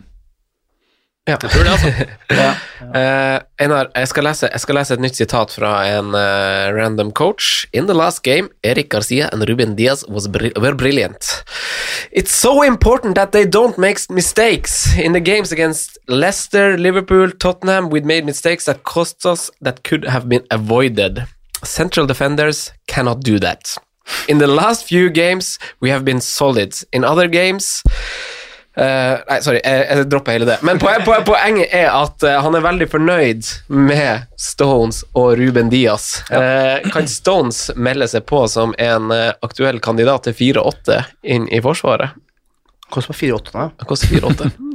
Ja. 1.24 1.38
Jeg 1.40 1.54
tror 1.54 1.64
det, 1.64 1.72
altså. 1.72 1.90
uh, 2.98 3.38
Einar, 3.64 3.88
jeg 3.96 4.08
skal, 4.10 4.26
lese, 4.28 4.48
jeg 4.52 4.60
skal 4.60 4.76
lese 4.76 4.92
et 4.92 5.00
nytt 5.00 5.16
sitat 5.16 5.54
fra 5.56 5.70
en 5.88 6.10
uh, 6.12 6.68
random 6.76 7.14
coach. 7.16 7.64
In 7.72 7.88
the 7.88 7.96
last 7.96 8.20
game, 8.22 8.50
Erik 8.62 8.90
Garcia 8.92 9.30
and 9.32 9.48
Ruben 9.48 9.72
Diaz 9.74 10.04
was 10.06 10.28
bri 10.28 10.52
were 10.60 10.76
brilliant. 10.76 11.40
It's 12.12 12.34
so 12.36 12.60
important 12.62 13.16
that 13.16 13.32
they 13.32 13.46
don't 13.46 13.78
make 13.78 14.04
mistakes. 14.10 14.94
In 14.98 15.16
the 15.16 15.20
games 15.20 15.50
against 15.50 15.96
Leicester, 16.08 16.76
Liverpool, 16.76 17.30
Tottenham, 17.30 17.88
we 17.88 18.02
made 18.02 18.26
mistakes 18.26 18.66
that 18.66 18.84
cost 18.84 19.24
us 19.24 19.50
that 19.62 19.82
could 19.82 20.04
have 20.04 20.28
been 20.28 20.44
avoided. 20.50 21.24
Central 21.64 22.06
defenders 22.06 22.72
cannot 22.86 23.24
do 23.24 23.38
that. 23.38 23.76
In 24.28 24.38
the 24.38 24.46
last 24.46 24.84
few 24.84 25.10
games, 25.10 25.58
we 25.80 25.90
have 25.90 26.04
been 26.04 26.20
solid. 26.20 26.74
In 26.92 27.04
other 27.04 27.26
games 27.28 27.82
uh, 28.76 29.20
nei, 29.28 29.38
sorry, 29.44 29.60
jeg, 29.62 29.84
jeg 29.88 30.08
dropper 30.10 30.36
hele 30.36 30.48
det. 30.48 30.58
Men 30.66 30.80
poen, 30.82 31.04
poen, 31.06 31.24
poenget 31.26 31.74
er 31.74 31.90
at 31.94 32.26
uh, 32.26 32.36
han 32.44 32.58
er 32.58 32.64
veldig 32.64 32.88
fornøyd 32.92 33.50
med 33.70 34.26
Stones 34.40 35.02
og 35.12 35.34
Ruben 35.40 35.70
Diaz. 35.72 36.24
Uh, 36.30 36.82
kan 36.94 37.08
Stones 37.10 37.68
melde 37.76 38.08
seg 38.10 38.26
på 38.28 38.44
som 38.50 38.74
en 38.82 39.12
eh, 39.14 39.30
aktuell 39.44 39.80
kandidat 39.82 40.26
til 40.28 40.36
4-8 40.58 41.00
inn 41.34 41.48
i 41.52 41.62
Forsvaret? 41.64 42.16
Koster 42.92 43.16
4-8 43.16 43.56
nå. 43.56 43.68
Koster 43.88 44.12
4-8. 44.20 44.52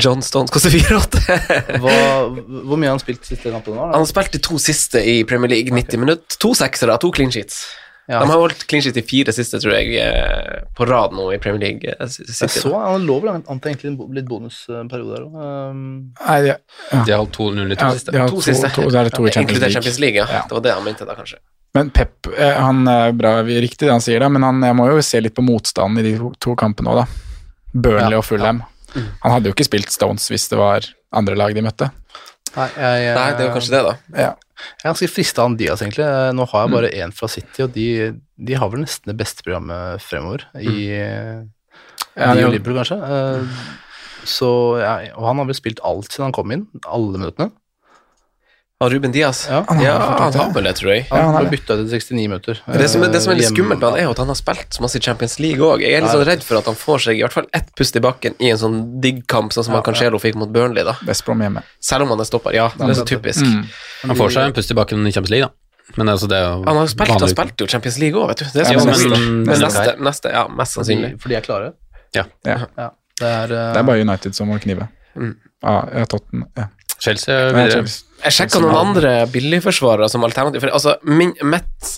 John 0.00 0.22
Stones 0.22 0.50
koster 0.54 0.70
4-8. 0.70 1.78
Hvor 1.84 2.76
mye 2.76 2.88
har 2.90 2.94
han 2.96 3.02
spilt 3.02 3.24
siste 3.28 3.50
kampen? 3.52 3.76
nå? 3.76 3.88
Han 3.90 4.02
har 4.02 4.10
spilt 4.10 4.32
de 4.36 4.42
to 4.44 4.58
siste 4.62 5.02
i 5.04 5.22
Premier 5.28 5.50
League, 5.54 5.72
90 5.74 6.00
minutter. 6.02 6.38
To 6.42 6.54
seksere, 6.58 6.98
to 7.02 7.10
clean 7.14 7.32
sheets. 7.34 7.64
Ja. 8.04 8.18
De 8.20 8.28
har 8.28 8.36
holdt 8.36 8.66
clean 8.68 8.82
sheet 8.84 8.98
i 9.00 9.02
fire 9.08 9.32
siste, 9.32 9.56
tror 9.64 9.72
jeg, 9.78 9.94
eh, 9.96 10.58
på 10.76 10.84
rad 10.84 11.14
nå 11.16 11.30
i 11.32 11.38
Premier 11.40 11.62
League. 11.62 11.88
eh, 11.88 12.04
Jeg 12.04 12.50
så 12.52 12.72
han 12.76 13.06
lå 13.08 13.16
vel 13.22 13.30
an 13.38 13.60
til 13.64 13.70
egentlig 13.72 13.94
litt 14.18 14.28
bonusperiode 14.28 15.14
her 15.16 15.24
òg. 15.24 15.38
Um, 15.70 16.12
Nei, 16.20 16.36
de, 16.44 16.50
ja. 16.52 16.58
De 16.92 17.14
har 17.14 17.22
holdt 17.22 17.38
2-0 17.38 17.72
i 17.72 17.78
to 17.80 17.86
Ja, 17.88 17.94
siste. 17.96 18.26
To 18.34 18.42
siste. 18.44 18.70
To, 18.76 18.84
det 18.92 19.00
er 19.00 19.08
det 19.08 19.14
to 19.16 19.24
i 19.24 19.32
Champions 19.32 19.60
League. 19.62 19.72
Champions 19.78 19.98
League, 20.04 20.20
ja. 20.20 20.26
Ja. 20.28 20.42
Det 20.50 20.58
var 20.58 20.66
det 20.68 20.74
han 20.76 20.84
mente 20.84 21.08
da, 21.08 21.16
kanskje. 21.16 21.40
Men 21.74 21.88
Pep, 21.96 22.28
eh, 22.36 22.52
han 22.60 22.84
er 22.86 23.16
bra, 23.16 23.38
riktig 23.42 23.88
det 23.88 23.94
han 23.96 24.04
sier 24.04 24.20
da, 24.20 24.28
men 24.28 24.44
han, 24.46 24.60
jeg 24.68 24.76
må 24.78 24.90
jo 24.92 25.00
se 25.02 25.24
litt 25.24 25.34
på 25.34 25.42
motstanden 25.42 26.04
i 26.04 26.10
de 26.10 26.12
to, 26.20 26.28
to 26.44 26.52
kampene 26.60 26.92
òg, 26.92 27.00
da. 27.06 27.06
Burnley 27.72 28.12
Ja, 28.14 28.20
og 28.20 28.28
Fulham. 28.28 28.60
Han 28.94 29.32
hadde 29.34 29.50
jo 29.50 29.54
ikke 29.56 29.66
spilt 29.66 29.90
Stones 29.94 30.26
hvis 30.30 30.48
det 30.52 30.58
var 30.60 30.86
andre 31.14 31.36
lag 31.38 31.54
de 31.56 31.62
møtte. 31.66 31.90
nei, 32.54 32.68
jeg, 32.78 33.14
Nei, 33.16 33.28
det 33.38 33.46
er 33.48 33.52
kanskje 33.54 33.74
det, 33.74 33.82
da. 33.86 33.94
Ja. 34.14 34.32
Jeg 34.64 34.84
er 34.86 34.92
ganske 34.92 35.08
frista 35.10 35.42
av 35.44 35.56
Diaz, 35.58 35.82
egentlig. 35.82 36.04
Eh, 36.06 36.30
Nå 36.36 36.46
har 36.52 36.64
jeg 36.66 36.72
bare 36.76 36.90
én 37.02 37.12
fra 37.14 37.28
City, 37.28 37.64
og 37.66 37.72
de, 37.74 37.86
de 38.38 38.54
har 38.60 38.70
vel 38.70 38.84
nesten 38.84 39.10
det 39.10 39.16
beste 39.18 39.42
programmet 39.46 40.00
fremover. 40.04 40.46
I 40.62 40.76
Ja, 42.14 42.30
de 42.38 42.44
og 42.46 42.52
Liverpool, 42.54 42.78
kanskje. 42.78 43.00
Eh, 43.02 43.64
Så, 44.24 44.48
ja, 44.80 44.94
og 45.18 45.26
han 45.28 45.36
har 45.42 45.48
vel 45.50 45.56
spilt 45.58 45.82
alt 45.84 46.08
siden 46.14 46.30
han 46.30 46.36
kom 46.36 46.52
inn. 46.54 46.62
Alle 46.88 47.18
minuttene. 47.18 47.50
Og 48.84 48.92
Ruben 48.92 49.12
Diaz? 49.14 49.46
Ja, 49.48 49.62
han 49.68 49.78
har 49.80 49.84
ja, 49.86 49.94
han 50.20 50.32
det. 50.34 50.40
har 50.42 50.50
vel 50.52 50.66
det, 50.68 50.74
tror 50.76 50.90
jeg. 50.92 51.04
Han 51.08 51.20
Ja, 51.22 51.30
han 51.32 51.46
ble 51.46 51.52
bytta 51.54 51.76
til 51.80 51.86
69 51.88 52.26
minutter. 52.28 52.60
Det 52.68 52.88
som, 52.92 53.04
det 53.14 53.22
som 53.24 53.32
er 53.32 53.38
litt 53.40 53.48
Eh, 53.48 53.54
skummelt 53.54 53.80
med 53.80 53.88
han, 53.88 53.98
er 53.98 54.06
jo 54.06 54.12
at 54.12 54.20
han 54.22 54.30
har 54.32 54.38
spilt 54.38 54.76
så 54.76 54.84
masse 54.84 55.00
i 55.00 55.02
Champions 55.04 55.38
League 55.40 55.64
òg. 55.64 55.80
Jeg 55.84 55.96
er 55.96 56.04
litt 56.04 56.12
sånn 56.12 56.26
redd 56.28 56.44
for 56.44 56.60
at 56.60 56.68
han 56.68 56.76
får 56.78 57.04
seg 57.06 57.18
i 57.18 57.24
hvert 57.24 57.36
fall 57.36 57.48
ett 57.56 57.72
pust 57.78 57.96
i 57.96 58.02
bakken 58.04 58.36
i 58.38 58.52
en 58.52 58.60
sånn 58.60 58.78
digg 59.00 59.24
kamp, 59.30 59.56
sånn 59.56 59.66
som 59.66 59.74
Ja, 59.74 59.80
han 59.80 59.88
Cancelo 59.88 60.20
fikk 60.20 60.36
mot 60.40 60.52
Burnley, 60.52 60.84
da. 60.84 60.96
Hjemme. 61.08 61.64
Selv 61.80 62.06
om 62.06 62.14
han 62.14 62.20
er 62.20 62.28
stopper. 62.28 62.54
Ja, 62.56 62.70
det 62.76 62.90
er 62.92 62.98
så 63.00 63.06
typisk. 63.08 63.40
Mm. 63.44 63.64
Han 64.10 64.16
får 64.20 64.36
seg 64.36 64.50
en 64.50 64.56
pust 64.60 64.70
i 64.70 64.78
bakken 64.78 65.06
i 65.06 65.12
Champions 65.14 65.34
League, 65.34 65.48
da. 65.48 65.52
Men 65.96 66.08
altså, 66.08 66.26
det 66.26 66.36
er 66.40 66.46
jo 66.48 66.64
Han 66.64 66.76
har 66.80 66.86
spilt, 66.88 67.12
han 67.20 67.28
spilte 67.28 67.64
jo 67.64 67.68
Champions 67.68 67.98
League 68.00 68.20
òg, 68.20 68.28
vet 68.32 68.38
du. 68.40 68.44
Det 68.54 68.62
er 68.64 68.72
Ja, 68.72 68.78
men 68.78 68.92
neste, 68.94 69.08
men 69.20 69.60
neste, 69.60 69.96
neste, 70.00 70.32
ja, 70.32 70.44
mest 70.48 70.78
sannsynlig. 70.78 71.10
de, 71.14 71.18
for 71.20 71.28
de 71.28 71.36
er 71.36 71.44
klare? 71.44 71.72
Ja. 72.16 72.24
Ja. 72.46 72.58
Ja. 72.78 72.88
Det 73.20 73.28
er, 73.28 73.52
uh... 73.52 73.72
Det 73.74 73.82
er 73.82 73.88
bare 73.90 74.00
United 74.00 74.34
som 74.36 74.48
må 74.48 74.56
knive. 74.62 74.88
Mm. 75.14 75.34
Ja, 75.62 76.04
tatt 76.10 76.24
den, 76.32 76.46
Ja. 76.56 76.68
Chelsea 77.02 77.34
er 77.34 77.54
videre. 77.56 77.84
Jeg 78.24 78.38
sjekka 78.38 78.62
noen 78.62 78.78
andre 78.78 79.12
billigforsvarere 79.32 80.08
som 80.08 80.24
alternativ. 80.24 80.64
For 80.64 80.72
altså, 80.72 80.94
min, 81.04 81.34
mitt, 81.44 81.90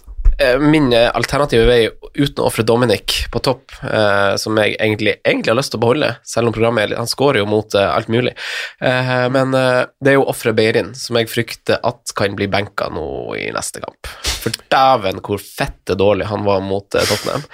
eh, 0.42 0.56
min 0.58 0.88
eh, 0.92 1.06
alternative 1.14 1.68
vei 1.68 1.84
uten 2.16 2.42
å 2.42 2.48
ofre 2.48 2.64
Dominic 2.66 3.14
på 3.30 3.42
topp, 3.46 3.76
eh, 3.86 4.34
som 4.40 4.58
jeg 4.58 4.74
egentlig, 4.80 5.18
egentlig 5.22 5.52
har 5.52 5.58
lyst 5.60 5.70
til 5.74 5.78
å 5.78 5.84
beholde, 5.84 6.08
selv 6.26 6.50
om 6.50 6.56
programmet 6.56 6.82
er 6.82 6.90
litt 6.90 7.02
Han 7.02 7.10
skårer 7.12 7.44
jo 7.44 7.46
mot 7.50 7.78
eh, 7.78 7.86
alt 7.86 8.10
mulig. 8.10 8.34
Eh, 8.82 9.14
men 9.30 9.54
eh, 9.54 9.84
det 10.02 10.14
er 10.14 10.18
jo 10.18 10.26
å 10.26 10.32
ofre 10.34 10.56
Beirin, 10.56 10.94
som 10.98 11.20
jeg 11.20 11.30
frykter 11.30 11.78
at 11.86 12.16
kan 12.18 12.34
bli 12.34 12.50
benka 12.50 12.90
nå 12.90 13.06
i 13.38 13.46
neste 13.54 13.84
kamp. 13.84 14.10
For 14.26 14.54
dæven 14.72 15.22
hvor 15.22 15.38
fette 15.42 15.94
dårlig 15.98 16.26
han 16.32 16.42
var 16.48 16.62
mot 16.64 16.98
eh, 16.98 17.06
Tottenham. 17.06 17.46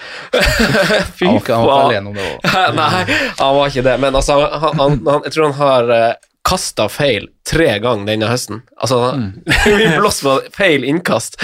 Fy 1.18 1.28
faen. 1.44 1.68
alene 1.76 2.08
om 2.08 2.16
det 2.16 2.28
òg. 2.38 2.52
Nei, 2.80 3.06
han 3.36 3.56
var 3.60 3.68
ikke 3.68 3.88
det. 3.90 4.00
Men 4.00 4.16
altså, 4.16 4.40
han, 4.48 4.78
han, 4.80 5.00
han, 5.10 5.26
jeg 5.26 5.36
tror 5.36 5.50
han 5.50 5.58
har 5.60 5.96
kasta 6.42 6.88
feil 6.88 7.28
tre 7.48 7.68
ganger 7.82 8.06
denne 8.12 8.30
høsten. 8.30 8.62
Altså, 8.78 9.00
mm. 9.18 9.30
vi 9.80 9.92
blåst 9.98 10.24
på 10.26 10.38
feil 10.54 10.86
innkast. 10.88 11.40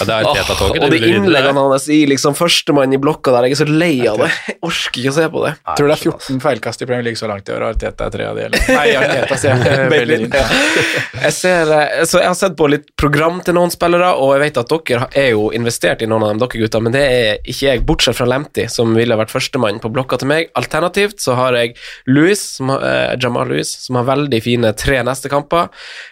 Ja, 0.00 0.06
det 0.08 0.14
er 0.14 0.26
Teta-toget. 0.26 0.82
og 0.82 0.90
de 0.90 0.98
det 0.98 1.10
innleggene 1.14 1.62
hans 1.70 1.84
i 1.92 2.00
liksom 2.10 2.34
førstemann 2.34 2.94
i 2.96 2.98
blokka 2.98 3.30
der, 3.34 3.46
jeg 3.46 3.54
er 3.54 3.60
så 3.60 3.66
lei 3.68 3.92
av 4.10 4.18
det. 4.18 4.30
Jeg 4.48 4.56
orker 4.66 5.00
ikke 5.00 5.12
å 5.12 5.16
se 5.16 5.26
på 5.30 5.42
det. 5.44 5.52
Nei, 5.54 5.76
tror 5.78 5.90
det 5.90 5.94
er 5.94 6.02
14 6.10 6.40
feilkast 6.42 6.82
i 6.82 6.88
Premier 6.88 7.06
League 7.06 7.20
så 7.20 7.28
langt 7.30 7.50
i 7.50 7.54
år, 7.54 7.62
og 7.62 7.74
Arteta 7.76 8.08
er 8.08 8.14
tre 8.14 8.26
av 8.26 8.38
de, 8.38 8.46
eller? 8.48 8.64
Nei, 8.74 8.86
Arteta 8.98 9.38
ser 9.38 9.54
jeg. 9.54 9.86
Bellerin. 9.92 10.34
Jeg, 10.34 11.34
ser, 11.36 11.70
eh, 11.76 12.02
så 12.10 12.22
jeg 12.22 12.30
har 12.30 12.38
sett 12.38 12.56
på 12.58 12.68
litt 12.72 12.88
program 12.98 13.38
til 13.46 13.58
noen 13.58 13.70
spillere, 13.74 14.10
og 14.18 14.34
jeg 14.34 14.44
vet 14.46 14.60
at 14.64 14.74
dere 14.74 15.08
er 15.20 15.30
jo 15.36 15.46
investert 15.54 16.02
i 16.02 16.10
noen 16.10 16.26
av 16.26 16.34
dem, 16.34 16.42
dere 16.42 16.64
gutta, 16.64 16.82
men 16.82 16.96
det 16.96 17.04
er 17.04 17.30
ikke 17.44 17.68
jeg, 17.68 17.84
bortsett 17.86 18.18
fra 18.18 18.28
Lemty, 18.30 18.66
som 18.72 18.96
ville 18.98 19.18
vært 19.20 19.34
førstemann 19.34 19.78
på 19.82 19.92
blokka 19.94 20.18
til 20.22 20.32
meg. 20.32 20.50
Alternativt 20.58 21.22
så 21.22 21.38
har 21.38 21.58
jeg 21.60 21.76
Louis, 22.10 22.42
som 22.58 22.74
har, 22.74 22.82
eh, 22.82 23.14
Jamal 23.22 23.52
Louis, 23.52 23.70
som 23.86 24.00
har 24.00 24.10
veldig 24.10 24.42
fine 24.42 24.74
tre 24.78 24.98
neste 25.06 25.23
kamper. 25.32 25.68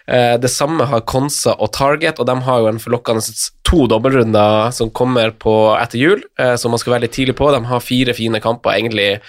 Eh, 0.06 0.36
det 0.40 0.50
samme 0.52 0.86
har 0.88 1.04
Konsa 1.08 1.54
og 1.58 1.72
Target, 1.72 2.20
og 2.20 2.26
de 2.28 2.36
har 2.46 2.62
jo 2.62 2.70
en 2.70 2.80
forlokkende 2.82 3.22
to 3.68 3.86
dobbeltrunder 3.90 4.72
som 4.72 4.90
kommer 4.90 5.30
på 5.30 5.54
etter 5.78 5.98
jul, 6.00 6.24
eh, 6.38 6.54
som 6.60 6.74
man 6.74 6.80
skal 6.82 6.96
være 6.96 7.06
litt 7.06 7.16
tidlig 7.16 7.36
på. 7.38 7.50
De 7.54 7.62
har 7.70 7.80
fire 7.84 8.14
fine 8.16 8.40
kamper, 8.40 8.76
egentlig 8.76 9.20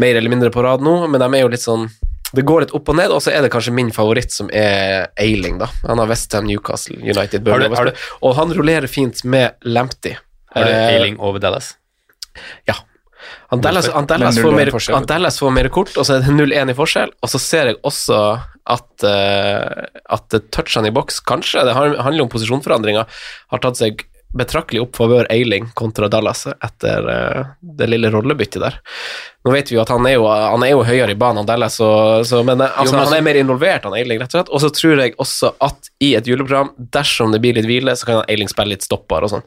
mer 0.00 0.16
eller 0.16 0.32
mindre 0.32 0.50
på 0.54 0.64
rad 0.64 0.84
nå, 0.84 0.96
men 1.08 1.20
de 1.20 1.28
er 1.38 1.44
jo 1.46 1.52
litt 1.52 1.64
sånn 1.64 1.88
det 2.32 2.46
går 2.48 2.62
litt 2.64 2.70
opp 2.72 2.88
og 2.88 2.96
ned, 2.96 3.12
og 3.12 3.20
så 3.20 3.28
er 3.34 3.42
det 3.44 3.50
kanskje 3.52 3.74
min 3.76 3.90
favoritt 3.92 4.32
som 4.32 4.48
er 4.56 5.10
Eiling, 5.20 5.58
da. 5.60 5.66
Han 5.84 6.00
har 6.00 6.08
Westham, 6.08 6.46
Newcastle, 6.48 6.96
United, 6.96 7.44
Burnley, 7.44 7.92
og 8.24 8.36
han 8.38 8.54
rullerer 8.56 8.88
fint 8.88 9.20
med 9.28 9.58
Lamptey. 9.68 10.16
Har 10.54 10.64
du 10.64 10.70
Eh, 10.72 10.94
Ailing 10.94 11.18
over 11.20 11.38
Dallas? 11.38 11.74
Ja. 12.64 12.74
Dallas 13.60 13.88
0-1 13.88 14.38
får 14.40 14.54
mer, 14.56 14.70
Andellas, 14.96 15.38
får 15.42 15.50
mer 15.52 15.68
kort, 15.68 15.92
og 16.00 16.06
så 16.08 16.16
er 16.16 16.24
det 16.24 16.32
0-1 16.32 16.72
i 16.72 16.76
forskjell. 16.76 17.12
Og 17.20 17.32
så 17.32 17.40
ser 17.42 17.68
jeg 17.72 17.80
også 17.84 18.20
at, 18.72 19.04
uh, 19.04 19.82
at 20.16 20.38
touchene 20.54 20.88
i 20.88 20.94
boks, 20.94 21.20
kanskje, 21.28 21.66
det 21.68 21.76
handler 21.76 22.24
om 22.24 22.32
posisjonsforandringer, 22.32 23.20
har 23.52 23.62
tatt 23.62 23.80
seg 23.80 24.06
betraktelig 24.32 24.80
opp 24.80 24.96
favør 24.96 25.26
Eiling 25.28 25.66
kontra 25.76 26.08
Dallas 26.08 26.46
etter 26.48 27.04
uh, 27.04 27.52
det 27.60 27.88
lille 27.90 28.08
rollebyttet 28.14 28.62
der. 28.62 28.78
Nå 29.44 29.52
vet 29.52 29.68
vi 29.68 29.76
jo 29.76 29.82
at 29.82 29.92
han 29.92 30.06
er 30.08 30.16
jo, 30.16 30.24
han 30.30 30.64
er 30.64 30.72
jo 30.72 30.84
høyere 30.88 31.12
i 31.12 31.18
banen 31.18 31.42
enn 31.42 31.50
Dallas, 31.50 31.76
så, 31.76 31.90
så, 32.24 32.40
men 32.46 32.62
altså, 32.64 32.88
jo, 32.88 32.96
men 32.96 33.04
han 33.04 33.16
er 33.18 33.26
mer 33.26 33.40
involvert 33.42 33.88
enn 33.88 33.98
Eiling, 33.98 34.22
rett 34.22 34.32
og 34.32 34.38
slett. 34.38 34.52
Og 34.54 34.64
så 34.64 34.72
tror 34.72 35.04
jeg 35.04 35.18
også 35.20 35.52
at 35.60 35.92
i 36.00 36.14
et 36.16 36.30
juleprogram, 36.30 36.72
dersom 36.96 37.34
det 37.34 37.42
blir 37.44 37.58
litt 37.58 37.68
hvile, 37.68 37.96
så 37.98 38.08
kan 38.08 38.24
Eiling 38.32 38.48
spille 38.52 38.72
litt 38.72 38.86
stopper 38.88 39.26
og 39.26 39.34
sånn. 39.34 39.44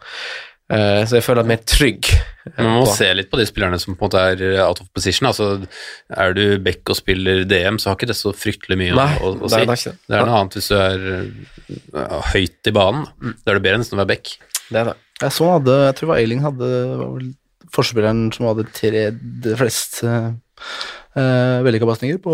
Eh, 0.65 1.03
så 1.05 1.19
jeg 1.19 1.23
føler 1.27 1.45
meg 1.45 1.59
mer 1.59 1.65
trygg. 1.69 2.07
eh, 2.09 2.63
Man 2.63 2.79
må 2.79 2.85
på- 2.87 2.95
se 2.97 3.13
litt 3.13 3.29
på 3.29 3.37
de 3.37 3.45
spillerne 3.45 3.77
som 3.79 3.93
på 3.95 4.01
en 4.05 4.09
måte 4.09 4.21
er 4.41 4.63
out 4.65 4.81
of 4.81 4.87
position. 4.93 5.27
Altså, 5.29 5.67
er 6.09 6.33
du 6.33 6.57
back 6.59 6.89
og 6.89 6.95
spiller 6.97 7.43
DM, 7.45 7.77
så 7.77 7.91
har 7.91 7.95
ikke 7.99 8.07
det 8.09 8.15
så 8.17 8.33
fryktelig 8.33 8.77
mye 8.79 8.95
Nei, 8.97 9.17
å, 9.21 9.35
å, 9.35 9.45
å 9.45 9.49
det 9.49 9.59
er- 9.59 9.59
si. 9.59 9.59
det 9.59 9.69
er 9.69 9.75
ikke 9.75 9.91
det. 9.91 9.99
Det 10.09 10.17
er 10.17 10.25
noe 10.25 10.39
annet 10.41 10.57
hvis 10.57 10.69
du 10.69 10.75
er 10.81 12.09
uh, 12.09 12.21
høyt 12.33 12.67
i 12.67 12.71
banen. 12.71 13.05
Da 13.45 13.51
er 13.51 13.59
det 13.59 13.63
bedre 13.67 13.75
enn 13.77 13.85
å 13.93 14.01
være 14.01 14.07
back. 14.15 14.37
Det 14.71 14.79
er 14.81 14.85
det. 14.89 14.95
Jeg 15.21 15.31
så 15.31 15.51
hadde, 15.53 15.75
jeg 15.85 15.95
tror 15.95 16.07
det 16.07 16.13
var 16.15 16.17
Eiling 16.23 16.41
hadde 16.41 16.69
var 16.97 17.13
vel 17.19 17.33
forsvarsspilleren 17.75 18.33
som 18.33 18.45
hadde 18.49 18.65
tredje 18.73 19.55
flest 19.59 20.01
uh, 20.03 21.61
vellykka 21.63 21.87
pasninger 21.87 22.17
på 22.23 22.33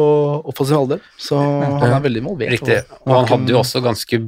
offensiv 0.50 0.78
halvdel, 0.80 1.02
så 1.20 1.38
han 1.38 1.84
er 1.94 2.02
veldig 2.08 2.22
involvert. 2.24 2.56
Riktig. 2.56 2.80
Og 3.06 3.14
han 3.20 3.28
hadde 3.30 3.54
jo 3.54 3.60
også 3.60 3.82
ganske 3.84 4.22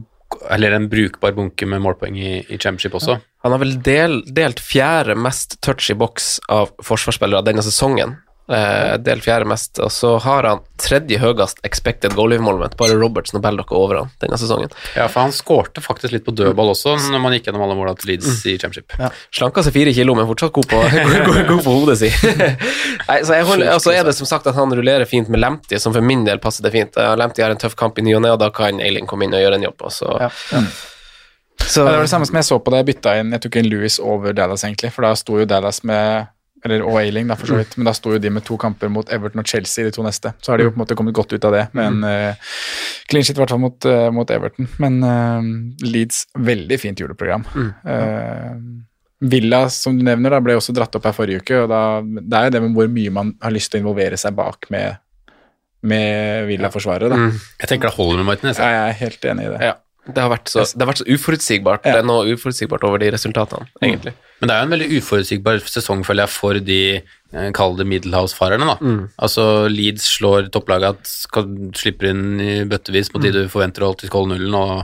eller 0.52 0.76
en 0.76 0.90
brukbar 0.92 1.36
bunke 1.38 1.68
med 1.70 1.84
målpoeng 1.84 2.18
i, 2.20 2.34
i 2.48 2.58
championship 2.58 2.98
også. 3.00 3.20
Han 3.44 3.56
har 3.56 3.62
vel 3.62 3.76
del, 3.84 4.20
delt 4.36 4.62
fjerde 4.64 5.16
mest 5.20 5.60
touch 5.64 5.92
i 5.92 5.98
boks 6.00 6.38
av 6.52 6.72
forsvarsspillere 6.84 7.46
denne 7.46 7.64
sesongen. 7.66 8.18
Eh, 8.52 8.98
delt 9.00 9.24
fjerde 9.24 9.48
mest, 9.48 9.80
og 9.80 9.88
så 9.96 10.18
har 10.20 10.44
han 10.44 10.60
tredje 10.76 11.16
høyest 11.22 11.62
expected 11.64 12.12
goal 12.12 12.34
involvement. 12.36 12.74
Bare 12.76 12.98
Roberts 13.00 13.32
og 13.32 13.40
Baldock 13.42 13.72
er 13.72 13.78
over 13.80 14.00
han 14.02 14.10
denne 14.20 14.36
sesongen. 14.36 14.68
Ja, 14.98 15.06
for 15.08 15.24
han 15.24 15.32
skårte 15.32 15.80
faktisk 15.80 16.12
litt 16.12 16.26
på 16.26 16.34
dødball 16.36 16.74
også, 16.74 16.98
når 17.14 17.24
man 17.24 17.32
gikk 17.38 17.48
gjennom 17.48 17.64
alle 17.64 17.78
måla 17.80 17.94
til 17.96 18.12
Leeds 18.12 18.42
i 18.52 18.58
championship. 18.60 18.92
Slanka 19.32 19.64
seg 19.64 19.78
fire 19.78 19.94
kilo, 19.96 20.18
men 20.20 20.28
fortsatt 20.28 20.52
god 20.60 20.68
på, 20.74 20.82
god, 21.54 21.64
på 21.64 21.72
hodet 21.72 21.98
si. 22.04 22.12
Nei, 23.08 23.22
så 23.24 23.40
jeg 23.40 23.48
holder, 23.48 23.72
og 23.78 23.82
så 23.86 23.96
er 23.96 24.04
det 24.10 24.18
som 24.20 24.28
sagt 24.28 24.52
at 24.52 24.60
han 24.60 24.76
rullerer 24.76 25.08
fint 25.08 25.32
med 25.32 25.40
Lamptey, 25.40 25.80
som 25.80 25.96
for 25.96 26.04
min 26.04 26.28
del 26.28 26.44
passer 26.44 26.68
det 26.68 26.76
fint. 26.76 27.00
Eh, 27.00 27.14
Lamptey 27.16 27.46
har 27.48 27.56
en 27.56 27.64
tøff 27.64 27.80
kamp 27.80 28.04
i 28.04 28.04
ny 28.04 28.18
og 28.20 28.26
ne, 28.28 28.36
og 28.36 28.44
da 28.44 28.52
kan 28.52 28.84
Eiling 28.84 29.08
komme 29.08 29.24
inn 29.30 29.40
og 29.40 29.46
gjøre 29.46 29.62
en 29.62 29.70
jobb. 29.72 29.88
Og 29.88 29.96
så, 30.02 30.18
Ja. 30.20 30.30
så 31.64 31.88
Ja, 31.88 31.92
det 31.94 31.96
var 31.96 32.02
det 32.10 32.12
samme 32.12 32.28
som 32.28 32.36
jeg 32.44 32.50
så 32.52 32.60
på 32.60 32.72
da 32.74 32.82
jeg 32.82 32.88
bytta 32.92 33.14
inn 33.22 33.32
Jeg 33.32 33.42
tok 33.46 33.56
inn 33.62 33.70
Louis 33.72 34.00
over 34.04 34.34
Dallas, 34.36 34.66
egentlig, 34.68 34.92
for 34.92 35.08
da 35.08 35.14
sto 35.16 35.40
jo 35.40 35.46
Dallas 35.48 35.80
med 35.88 36.28
eller 36.64 36.84
og 36.86 36.98
Ailing, 37.02 37.28
da, 37.28 37.36
for 37.40 37.52
så 37.52 37.58
vidt. 37.60 37.76
Men 37.78 37.90
da 37.90 37.94
sto 37.98 38.14
jo 38.16 38.22
de 38.22 38.32
med 38.34 38.46
to 38.48 38.56
kamper 38.60 38.92
mot 38.92 39.10
Everton 39.12 39.44
og 39.44 39.50
Chelsea, 39.50 39.86
de 39.88 39.92
to 39.96 40.06
neste. 40.06 40.32
Så 40.44 40.54
har 40.54 40.60
de 40.60 40.68
jo 40.68 40.72
på 40.72 40.80
en 40.80 40.84
måte 40.86 40.98
kommet 41.00 41.16
godt 41.16 41.36
ut 41.36 41.48
av 41.50 41.56
det, 41.56 41.66
med 41.76 41.90
en 41.90 42.08
uh, 42.08 42.56
clean 43.12 43.28
shit 43.28 43.36
i 43.36 43.42
hvert 43.42 43.52
fall 43.52 43.62
mot, 43.64 43.90
uh, 43.90 44.08
mot 44.16 44.32
Everton. 44.32 44.70
Men 44.84 45.00
uh, 45.04 45.52
Leeds, 45.84 46.24
veldig 46.40 46.80
fint 46.80 47.04
juleprogram. 47.04 47.46
Eh, 47.84 48.52
Villa, 49.24 49.62
som 49.72 49.96
du 49.98 50.04
nevner, 50.04 50.36
da, 50.36 50.42
ble 50.44 50.56
også 50.60 50.76
dratt 50.76 50.96
opp 50.98 51.06
her 51.08 51.16
forrige 51.16 51.44
uke, 51.44 51.62
og 51.64 51.70
da, 51.72 51.82
det 52.04 52.40
er 52.40 52.48
jo 52.48 52.56
det 52.56 52.62
med 52.66 52.76
hvor 52.78 52.90
mye 52.92 53.14
man 53.16 53.32
har 53.44 53.54
lyst 53.56 53.72
til 53.72 53.80
å 53.80 53.84
involvere 53.84 54.20
seg 54.20 54.36
bak 54.36 54.68
med, 54.74 55.00
med 55.88 56.50
Villa-forsvaret. 56.50 57.12
da. 57.12 57.20
Mm. 57.20 57.38
Jeg 57.64 57.72
tenker 57.72 57.92
det 57.92 57.98
holder 57.98 58.20
med 58.20 58.32
Martinez. 58.34 58.60
Ja, 58.60 58.72
jeg 58.76 58.90
er 58.90 59.00
helt 59.04 59.30
enig 59.32 59.48
i 59.48 59.54
det. 59.54 59.62
Ja. 59.72 59.80
Det 60.04 60.20
har 60.20 60.32
vært 60.34 60.52
så, 60.52 60.66
det 60.68 60.84
har 60.84 60.90
vært 60.90 61.00
så 61.00 61.06
uforutsigbart. 61.16 61.86
Ja. 61.88 61.96
Det 61.96 62.02
er 62.04 62.08
noe 62.08 62.34
uforutsigbart 62.36 62.84
over 62.84 63.00
de 63.00 63.12
resultatene, 63.14 63.70
egentlig. 63.80 64.12
Men 64.42 64.50
det 64.50 64.56
er 64.56 64.60
jo 64.60 64.68
en 64.68 64.74
veldig 64.74 64.88
uforutsigbar 65.00 65.62
sesong, 65.72 66.02
føler 66.04 66.26
jeg, 66.26 66.34
for 66.36 66.60
de 66.60 66.80
eh, 67.00 67.52
kall 67.56 67.78
det 67.80 67.86
Middelhavsfarerne. 67.88 68.68
da. 68.68 68.76
Mm. 68.84 69.06
Altså 69.24 69.46
Leeds 69.72 70.10
slår 70.18 70.50
topplaget, 70.52 71.00
skal, 71.08 71.48
slipper 71.80 72.10
inn 72.12 72.26
i 72.44 72.56
bøttevis 72.68 73.14
mot 73.14 73.24
de 73.24 73.32
du 73.32 73.42
forventer 73.52 73.86
å 73.86 73.94
holde 73.94 74.04
til 74.04 74.12
skål 74.12 74.28
nullen, 74.34 74.58
og 74.60 74.84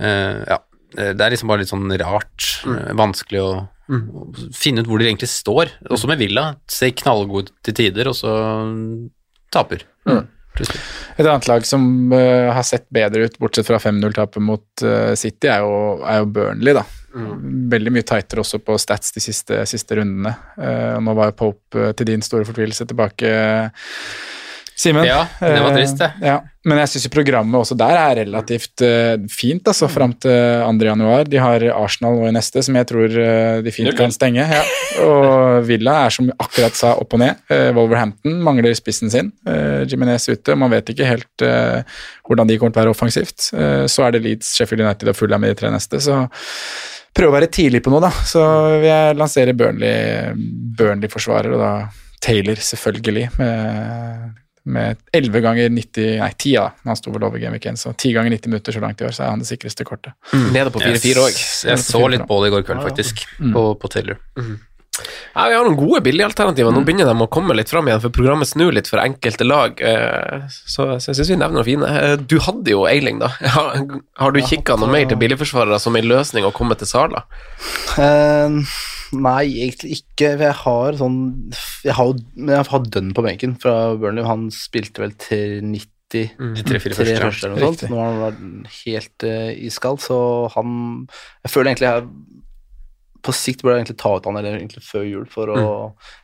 uh, 0.00 0.40
ja. 0.46 0.62
Det 0.96 1.20
er 1.20 1.32
liksom 1.34 1.50
bare 1.50 1.60
litt 1.60 1.68
sånn 1.68 1.90
rart, 2.00 2.44
eh, 2.70 2.92
vanskelig 2.96 3.40
å, 3.42 3.48
å 3.92 4.22
finne 4.56 4.80
ut 4.80 4.88
hvor 4.88 5.02
de 5.02 5.10
egentlig 5.10 5.28
står. 5.28 5.74
Også 5.92 6.08
med 6.08 6.22
Villa. 6.22 6.46
Ser 6.72 6.94
knallgod 6.96 7.50
til 7.66 7.76
tider, 7.76 8.08
og 8.08 8.16
så 8.16 8.32
taper. 9.52 9.84
Plutselig. 10.56 10.82
Et 11.16 11.24
annet 11.24 11.48
lag 11.48 11.66
som 11.68 11.82
uh, 12.12 12.52
har 12.52 12.64
sett 12.66 12.86
bedre 12.92 13.26
ut, 13.26 13.38
bortsett 13.40 13.68
fra 13.68 13.80
5-0-tapet 13.80 14.42
mot 14.44 14.84
uh, 14.84 15.14
City, 15.16 15.48
er 15.52 15.64
jo, 15.64 15.74
er 16.04 16.22
jo 16.22 16.30
Burnley, 16.38 16.76
da. 16.76 16.84
Veldig 17.72 17.92
mye 17.94 18.04
tightere 18.04 18.42
også 18.42 18.60
på 18.60 18.76
stats 18.80 19.14
de 19.16 19.22
siste, 19.24 19.62
siste 19.68 19.96
rundene. 19.96 20.34
Uh, 20.60 20.96
nå 21.00 21.14
var 21.16 21.30
jo 21.30 21.38
Pope 21.40 21.92
til 21.96 22.10
din 22.10 22.24
store 22.24 22.48
fortvilelse 22.48 22.88
tilbake, 22.88 23.30
Simen. 24.76 25.06
Ja, 25.08 25.22
det 25.40 25.60
var 25.64 25.72
trist, 25.72 25.96
det. 25.96 26.10
Eh, 26.20 26.26
ja. 26.28 26.36
Men 26.66 26.80
jeg 26.82 26.90
syns 26.92 27.06
programmet 27.14 27.56
også 27.56 27.76
der 27.78 27.96
er 27.96 28.18
relativt 28.18 28.82
eh, 28.84 29.14
fint, 29.32 29.64
altså, 29.70 29.88
fram 29.88 30.12
til 30.20 30.34
2. 30.66 30.84
januar. 30.84 31.24
De 31.30 31.40
har 31.40 31.64
Arsenal 31.72 32.18
nå 32.18 32.26
i 32.28 32.34
neste, 32.36 32.60
som 32.66 32.76
jeg 32.76 32.88
tror 32.90 33.14
eh, 33.22 33.62
de 33.64 33.72
fint 33.72 33.94
kan 33.96 34.12
stenge. 34.12 34.44
Ja. 34.44 34.60
Og 35.06 35.64
Villa 35.68 35.94
er 36.04 36.12
som 36.12 36.28
akkurat 36.36 36.76
sa, 36.76 36.92
opp 37.00 37.16
og 37.16 37.22
ned. 37.22 37.40
Wolverhampton 37.76 38.36
mangler 38.44 38.76
spissen 38.76 39.12
sin. 39.12 39.32
Jimenez 39.88 40.28
ute. 40.28 40.56
Man 40.58 40.72
vet 40.72 40.92
ikke 40.92 41.08
helt 41.08 41.46
hvordan 42.26 42.48
de 42.48 42.58
kommer 42.60 42.74
til 42.74 42.80
å 42.80 42.84
være 42.84 42.94
offensivt. 42.96 43.48
Så 43.48 44.04
er 44.06 44.16
det 44.16 44.24
Leeds, 44.24 44.54
Sheffield 44.58 44.84
United 44.84 45.12
og 45.12 45.16
Fulham 45.18 45.44
i 45.46 45.52
de 45.52 45.58
tre 45.60 45.72
neste. 45.72 46.00
så 46.04 46.24
prøve 47.16 47.32
å 47.32 47.36
være 47.38 47.52
tidlig 47.52 47.80
på 47.84 47.92
noe, 47.92 48.02
da. 48.04 48.10
Så 48.28 48.42
jeg 48.84 49.16
lanserer 49.16 49.56
Burnley- 49.56 50.34
Burnley-forsvarer, 50.76 51.54
og 51.56 51.62
da 51.62 51.70
Taylor, 52.20 52.58
selvfølgelig, 52.60 53.30
med, 53.38 54.34
med 54.66 54.98
11 55.14 55.40
ganger 55.44 55.68
90 55.70 56.18
Nei, 56.20 56.30
10, 56.34 56.54
da. 56.58 56.66
Han 56.90 56.98
sto 56.98 57.12
vel 57.14 57.24
over 57.28 57.38
Game 57.42 57.54
Week 57.54 57.66
1, 57.70 57.78
så 57.78 57.92
10 57.94 58.12
ganger 58.18 58.34
90 58.36 58.50
minutter 58.52 58.74
så 58.76 58.82
langt 58.82 59.00
i 59.00 59.06
år, 59.08 59.14
så 59.14 59.24
er 59.26 59.32
han 59.34 59.42
det 59.42 59.48
sikreste 59.50 59.86
kortet. 59.86 60.14
Nede 60.52 60.72
på 60.74 60.82
4-4 60.82 61.22
òg. 61.26 61.42
Jeg, 61.70 61.82
så 61.84 62.00
litt 62.10 62.26
på 62.26 62.40
det 62.42 62.50
i 62.50 62.56
går 62.56 62.64
kveld, 62.66 62.82
faktisk, 62.88 63.26
på, 63.54 63.66
på 63.78 63.92
Taylor. 63.94 64.18
Ja, 65.36 65.44
vi 65.50 65.54
har 65.58 65.66
noen 65.66 65.76
gode 65.76 66.00
billigalternativer. 66.06 66.72
Nå 66.72 66.80
begynner 66.86 67.04
de 67.10 67.14
å 67.20 67.28
komme 67.28 67.52
litt 67.58 67.68
fram 67.68 67.84
igjen, 67.90 68.00
for 68.00 68.14
programmet 68.16 68.48
snur 68.48 68.72
litt 68.72 68.88
for 68.88 69.02
enkelte 69.02 69.44
lag. 69.44 69.76
eh, 69.84 70.46
Så, 70.48 70.86
så 70.96 71.10
jeg 71.12 71.18
syns 71.18 71.30
vi 71.34 71.36
nevner 71.36 71.60
noe 71.60 71.66
fine. 71.68 71.90
Eh, 72.00 72.14
Du 72.16 72.38
hadde 72.40 72.72
jo 72.72 72.86
Eiling, 72.88 73.20
da. 73.20 73.28
Har, 73.56 73.76
har 74.22 74.32
du 74.32 74.40
kikka 74.40 74.78
noe 74.80 74.88
mer 74.88 75.04
til 75.10 75.20
billigforsvarere 75.20 75.78
som 75.84 75.98
en 76.00 76.08
løsning 76.08 76.48
å 76.48 76.52
komme 76.56 76.78
til 76.80 76.88
Sala? 76.88 77.26
Eh, 78.00 78.56
nei, 79.12 79.44
egentlig 79.66 80.00
ikke. 80.00 80.32
for 80.36 80.44
Jeg 80.46 80.56
har 80.62 80.96
sånn 81.00 81.18
Jeg 81.84 81.94
har, 81.98 82.14
jeg 82.50 82.68
har 82.70 82.86
dønn 82.96 83.12
på 83.16 83.24
benken 83.26 83.56
fra 83.62 83.94
Burnley. 84.00 84.24
Han 84.26 84.48
spilte 84.54 85.02
vel 85.04 85.12
til 85.20 85.60
90 85.62 85.92
De 86.56 86.62
tre-fire 86.66 86.94
tre 86.94 87.04
første, 87.04 87.20
første 87.24 87.46
eller 87.48 87.56
noe 87.56 87.66
sånt. 87.66 87.82
Riktig. 87.82 87.90
Nå 87.90 88.00
har 88.00 88.12
han 88.12 88.22
vært 88.24 88.72
helt 88.84 89.26
uh, 89.26 89.52
iskald, 89.66 90.02
så 90.04 90.18
han 90.54 90.70
Jeg 91.44 91.52
føler 91.54 91.72
egentlig 91.72 91.90
jeg 91.90 92.08
på 93.26 93.32
sikt 93.34 93.62
burde 93.64 93.74
jeg 93.74 93.82
egentlig 93.82 93.98
ta 93.98 94.10
ut 94.14 94.26
han 94.28 94.36
eller 94.38 94.54
egentlig 94.60 94.84
før 94.86 95.02
jul, 95.02 95.24
for 95.26 95.50
å 95.50 95.62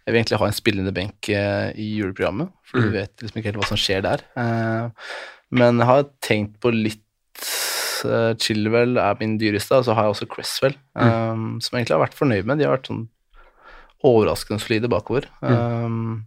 Jeg 0.06 0.12
vil 0.12 0.20
egentlig 0.20 0.38
ha 0.38 0.46
en 0.46 0.54
spillende 0.54 0.92
benk 0.94 1.28
eh, 1.34 1.72
i 1.74 1.88
juleprogrammet, 1.98 2.52
for 2.62 2.78
Mm. 2.78 2.84
du 2.84 2.94
vet 2.94 3.24
liksom 3.24 3.40
ikke 3.40 3.50
helt 3.50 3.58
hva 3.58 3.66
som 3.72 3.80
skjer 3.80 4.04
der. 4.06 4.22
Eh, 4.38 4.84
men 5.50 5.80
jeg 5.82 5.88
har 5.88 6.04
tenkt 6.22 6.60
på 6.62 6.70
litt 6.70 7.02
uh, 8.08 8.32
Chilwell 8.40 8.98
er 9.00 9.16
min 9.20 9.38
dyreste, 9.40 9.78
og 9.78 9.86
så 9.86 9.96
har 9.96 10.06
jeg 10.06 10.16
også 10.16 10.28
Cresswell, 10.32 10.76
eh, 10.98 11.32
som 11.32 11.72
jeg 11.72 11.82
egentlig 11.82 11.96
har 11.96 12.04
vært 12.04 12.18
fornøyd 12.18 12.48
med. 12.48 12.60
De 12.60 12.68
har 12.68 12.76
vært 12.76 12.90
sånn 12.90 13.06
overraskende 14.06 14.62
solide 14.62 14.90
bakover. 14.90 15.28
Um, 15.44 16.26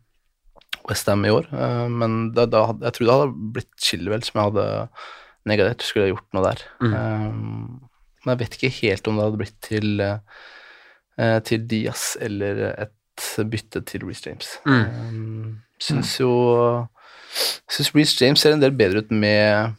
Westham 0.90 1.26
i 1.26 1.34
år, 1.34 1.48
eh, 1.50 1.88
men 1.90 2.18
da, 2.36 2.46
da, 2.50 2.68
jeg 2.86 2.96
tror 2.96 3.08
det 3.08 3.16
hadde 3.16 3.52
blitt 3.56 3.72
Chilwell 3.82 4.26
som 4.26 4.40
jeg 4.40 4.52
hadde 4.52 4.66
negativt 5.50 5.88
skulle 5.88 6.08
jeg 6.08 6.16
gjort 6.16 6.38
noe 6.38 6.46
der. 6.46 6.66
Um, 6.82 7.88
men 8.24 8.34
jeg 8.34 8.42
vet 8.42 8.58
ikke 8.58 8.76
helt 8.80 9.10
om 9.10 9.18
det 9.18 9.26
hadde 9.28 9.40
blitt 9.42 9.58
til, 9.66 10.02
uh, 10.02 11.40
til 11.46 11.66
Diaz 11.70 12.12
eller 12.22 12.64
et 12.74 13.26
bytte 13.50 13.82
til 13.88 14.06
Reece 14.06 14.30
James. 14.30 14.52
Um, 14.66 15.62
syns 15.82 16.18
jo 16.20 16.32
Syns 17.72 17.92
Reece 17.96 18.18
James 18.22 18.42
ser 18.42 18.56
en 18.56 18.64
del 18.64 18.74
bedre 18.76 19.04
ut 19.04 19.12
med 19.14 19.76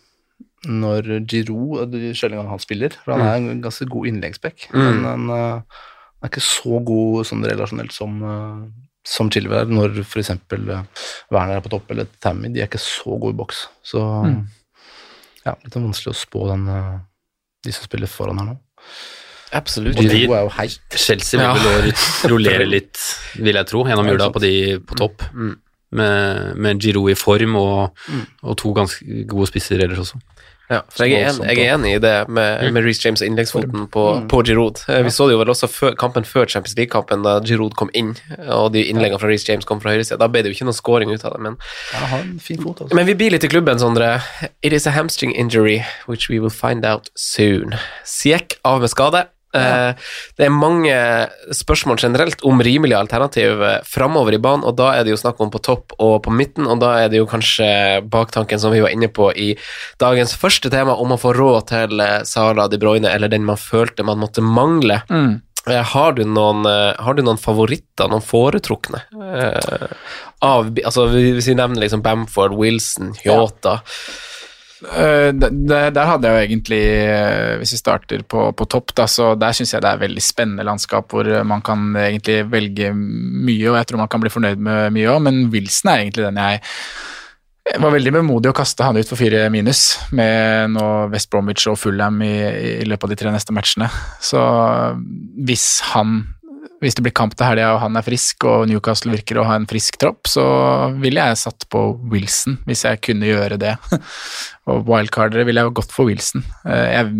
når 0.65 1.09
Giroud 1.29 1.93
de 1.93 2.15
sjelden 2.17 2.41
gang 2.41 2.49
han 2.51 2.63
spiller, 2.63 2.97
for 3.05 3.15
han 3.15 3.27
er 3.27 3.37
en 3.37 3.63
ganske 3.65 3.87
god 3.91 4.09
innleggsback. 4.11 4.69
Men 4.75 5.05
han, 5.05 5.31
eh, 5.31 5.79
han 6.17 6.27
er 6.27 6.33
ikke 6.33 6.45
så 6.45 6.81
god 6.87 7.29
sånn 7.29 7.45
relasjonelt 7.47 7.93
som, 7.95 8.17
uh, 8.25 8.63
som 9.07 9.29
Chilwell 9.31 9.67
er, 9.67 9.71
når 9.71 10.01
f.eks. 10.03 10.33
Werner 10.51 11.59
er 11.59 11.63
på 11.65 11.71
topp, 11.75 11.93
eller 11.93 12.09
Tammy. 12.25 12.51
De 12.55 12.65
er 12.65 12.71
ikke 12.71 12.83
så 12.83 13.19
gode 13.19 13.37
i 13.37 13.41
boks. 13.43 13.67
Så 13.87 14.01
ja, 15.47 15.55
litt 15.63 15.77
vanskelig 15.79 16.15
å 16.15 16.19
spå 16.19 16.49
den, 16.51 16.67
eh, 16.73 16.97
de 17.67 17.75
som 17.75 17.87
spiller 17.87 18.11
foran 18.11 18.41
her 18.41 18.49
nå. 18.51 18.57
Absolutt. 19.55 19.97
Og 20.01 20.09
de- 20.11 20.25
er. 20.27 20.75
Chelsea 20.91 21.39
vil 21.39 21.47
ja. 21.47 21.93
rullere 22.33 22.67
litt, 22.67 22.99
vil 23.39 23.55
jeg 23.55 23.69
tro, 23.71 23.85
gjennom 23.87 24.09
jula 24.11 24.33
på 24.35 24.43
de 24.43 24.53
på 24.83 24.99
topp. 24.99 25.23
Med, 25.97 26.57
med 26.61 26.81
Giroud 26.85 27.11
i 27.11 27.19
form 27.19 27.57
og, 27.57 28.07
og 28.43 28.57
to 28.61 28.73
ganske 28.77 29.25
gode 29.31 29.49
spisser 29.49 29.81
ellers 29.87 29.99
også. 30.07 30.21
Ja, 30.67 30.81
for 30.91 31.07
jeg 31.07 31.21
er, 31.23 31.29
en, 31.31 31.45
jeg 31.47 31.63
er 31.63 31.77
enig 31.77 31.91
i 31.95 31.99
det 32.03 32.13
med, 32.27 32.73
med 32.75 32.83
Reece 32.83 33.05
James 33.07 33.21
og 33.23 33.29
innleggsfoten 33.29 33.85
på, 33.95 34.03
på 34.27 34.41
Giroud. 34.49 34.81
Eh, 34.91 35.05
Vi 35.07 35.13
så 35.15 35.29
det 35.29 35.37
jo 35.37 35.39
vel 35.45 35.53
også 35.53 35.69
før, 35.71 35.95
kampen 35.95 36.27
før 36.27 36.49
Champions 36.51 36.75
League-kampen, 36.75 37.23
da 37.23 37.37
Giroud 37.47 37.77
kom 37.79 37.93
inn, 37.95 38.17
og 38.51 38.73
de 38.75 38.83
innleggene 38.91 39.21
fra 39.23 39.31
Reece 39.31 39.47
James 39.53 39.69
kom 39.69 39.79
fra 39.81 39.95
høyresida. 39.95 40.19
Da 40.19 40.27
ble 40.27 40.43
det 40.43 40.51
jo 40.51 40.57
ikke 40.59 40.67
noe 40.67 40.75
scoring 40.75 41.15
ut 41.15 41.23
av 41.23 41.37
det, 41.37 41.45
men 41.47 41.55
Ja, 41.93 42.03
har 42.11 42.25
en 42.27 42.41
fin 42.43 42.59
fot, 42.65 42.83
altså. 42.83 42.99
Men 42.99 43.07
vi 43.07 43.15
blir 43.21 43.31
litt 43.37 43.47
i 43.47 43.53
klubben, 43.53 43.79
Sondre. 43.79 44.11
It 44.67 44.75
is 44.75 44.89
a 44.91 44.97
hamstring 44.97 45.37
injury, 45.39 45.85
which 46.11 46.27
we 46.33 46.43
will 46.43 46.51
find 46.51 46.83
out 46.85 47.13
soon. 47.15 47.79
Siek 48.03 48.59
av 48.67 48.83
med 48.83 48.91
skade. 48.91 49.29
Eh, 49.57 50.11
Det 50.37 50.47
er 50.47 50.53
mange 50.53 50.97
spørsmål 51.55 51.99
generelt 52.03 52.43
om 52.45 52.61
rimelige 52.61 52.99
alternativ 52.99 53.63
eh, 53.63 53.79
framover 53.89 54.37
i 54.37 54.41
banen, 54.43 54.65
og 54.69 54.77
da 54.79 54.93
er 54.97 55.05
det 55.07 55.15
jo 55.15 55.21
snakk 55.21 55.41
om 55.41 55.51
på 55.51 55.63
topp 55.65 55.97
og 55.99 56.23
på 56.27 56.35
midten, 56.35 56.67
og 56.67 56.81
da 56.83 56.93
er 57.05 57.09
det 57.13 57.21
jo 57.23 57.29
kanskje 57.31 57.69
baktanken 58.13 58.61
som 58.61 58.75
vi 58.75 58.83
var 58.85 58.95
inne 58.95 59.09
på 59.09 59.31
i 59.33 59.55
dagens 60.03 60.37
første 60.37 60.71
tema, 60.73 60.97
om 60.97 61.15
å 61.17 61.21
få 61.21 61.35
råd 61.37 61.67
til 61.73 62.01
eh, 62.05 62.21
Sala 62.29 62.69
De 62.69 62.79
Bruyne, 62.79 63.11
eller 63.13 63.33
den 63.33 63.47
man 63.49 63.61
følte 63.61 64.07
man 64.07 64.21
måtte 64.23 64.45
mangle. 64.45 65.03
Mm. 65.11 65.43
Har 65.67 66.13
du, 66.15 66.21
noen, 66.23 66.63
har 66.63 67.17
du 67.19 67.25
noen 67.27 67.41
favoritter, 67.43 68.07
noen 68.07 68.23
foretrukne? 68.23 69.01
eh, 69.19 69.89
av, 70.47 70.69
altså, 70.85 71.09
hvis 71.11 71.49
vi 71.49 71.57
nevner 71.59 71.83
liksom 71.83 72.05
Bamford, 72.05 72.55
Wilson, 72.55 73.15
Yota 73.25 73.81
Eh, 73.81 74.36
d- 75.33 75.49
d- 75.51 75.91
der 75.97 76.09
hadde 76.11 76.29
jeg 76.29 76.37
jo 76.37 76.45
egentlig, 76.45 76.81
eh, 77.09 77.55
hvis 77.61 77.73
vi 77.73 77.81
starter 77.81 78.23
på, 78.29 78.51
på 78.53 78.67
topp, 78.69 78.93
da, 78.99 79.07
så 79.09 79.31
der 79.41 79.57
syns 79.57 79.73
jeg 79.73 79.81
det 79.85 79.89
er 79.95 80.03
veldig 80.05 80.25
spennende 80.25 80.67
landskap 80.69 81.09
hvor 81.13 81.29
eh, 81.31 81.45
man 81.49 81.65
kan 81.65 81.89
egentlig 81.97 82.43
velge 82.53 82.91
mye, 82.93 83.71
og 83.71 83.79
jeg 83.81 83.89
tror 83.89 84.03
man 84.05 84.11
kan 84.13 84.21
bli 84.25 84.33
fornøyd 84.35 84.61
med 84.69 84.93
mye 84.97 85.13
òg, 85.15 85.23
men 85.25 85.47
Wilson 85.55 85.93
er 85.95 86.05
egentlig 86.05 86.27
den 86.29 86.43
jeg 86.45 86.65
jeg 87.67 87.81
var 87.83 87.91
veldig 87.97 88.13
vemodig 88.15 88.53
å 88.53 88.55
kaste 88.55 88.85
han 88.87 88.95
ut 88.95 89.09
for 89.11 89.19
fire 89.19 89.49
minus, 89.51 89.97
med 90.15 90.71
nå 90.71 90.85
West 91.11 91.33
Bromwich 91.33 91.65
og 91.67 91.81
Fulham 91.83 92.21
i, 92.23 92.31
i 92.77 92.85
løpet 92.87 93.09
av 93.09 93.11
de 93.11 93.17
tre 93.19 93.33
neste 93.35 93.51
matchene. 93.57 93.89
Så 94.23 94.39
hvis 95.49 95.65
han 95.91 96.21
hvis 96.83 96.97
det 96.99 97.03
blir 97.07 97.15
kamp 97.17 97.33
til 97.37 97.47
helga 97.49 97.71
og 97.73 97.81
han 97.81 97.97
er 97.97 98.05
frisk 98.05 98.45
og 98.45 98.67
Newcastle 98.69 99.15
virker 99.15 99.39
å 99.41 99.47
ha 99.49 99.55
en 99.57 99.65
frisk 99.69 99.97
tropp, 100.03 100.29
så 100.29 100.45
ville 101.01 101.23
jeg 101.25 101.39
satt 101.41 101.65
på 101.73 101.81
Wilson 102.13 102.59
hvis 102.69 102.85
jeg 102.85 103.01
kunne 103.07 103.31
gjøre 103.31 103.57
det. 103.61 103.73
og 104.69 104.83
wildcardere 104.89 105.47
ville 105.47 105.63
jeg 105.63 105.75
gått 105.79 105.95
for 105.95 106.11
Wilson. 106.11 106.43
Eh, 106.69 106.91
Jeg 106.99 107.11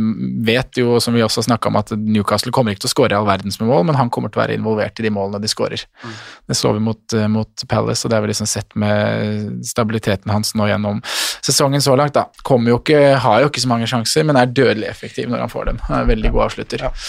vet 0.49 0.81
jo, 0.83 0.99
som 1.01 1.17
vi 1.17 1.25
også 1.25 1.45
snakka 1.47 1.71
om, 1.71 1.79
at 1.81 1.93
Newcastle 1.97 2.53
kommer 2.53 2.75
ikke 2.75 2.85
til 2.85 2.91
å 2.91 2.95
skåre 2.95 3.17
all 3.19 3.29
verdens 3.29 3.61
med 3.63 3.71
mål, 3.71 3.87
men 3.89 3.99
han 3.99 4.11
kommer 4.13 4.33
til 4.33 4.41
å 4.41 4.45
være 4.45 4.59
involvert 4.59 5.01
i 5.01 5.07
de 5.07 5.13
målene 5.15 5.41
de 5.41 5.51
skårer. 5.51 5.87
Det 6.05 6.59
så 6.59 6.75
vi 6.77 6.83
mot, 6.83 7.01
eh, 7.17 7.29
mot 7.31 7.67
Palace, 7.71 8.05
og 8.05 8.11
det 8.13 8.19
har 8.19 8.27
vi 8.27 8.33
liksom 8.35 8.51
sett 8.51 8.77
med 8.77 9.63
stabiliteten 9.65 10.33
hans 10.35 10.53
nå 10.59 10.69
gjennom 10.69 11.01
sesongen 11.47 11.81
så 11.81 11.97
langt. 11.97 12.13
da. 12.19 12.27
Kommer 12.45 12.75
jo 12.75 12.81
ikke, 12.83 13.17
Har 13.23 13.41
jo 13.41 13.49
ikke 13.49 13.63
så 13.63 13.71
mange 13.73 13.87
sjanser, 13.89 14.27
men 14.27 14.37
er 14.37 14.47
dødelig 14.53 14.91
effektiv 14.91 15.31
når 15.31 15.47
han 15.47 15.49
får 15.53 15.65
dem. 15.71 15.81
Er 15.89 16.11
veldig 16.13 16.33
god 16.35 16.51
avslutter. 16.51 16.83
Eh, 16.91 17.07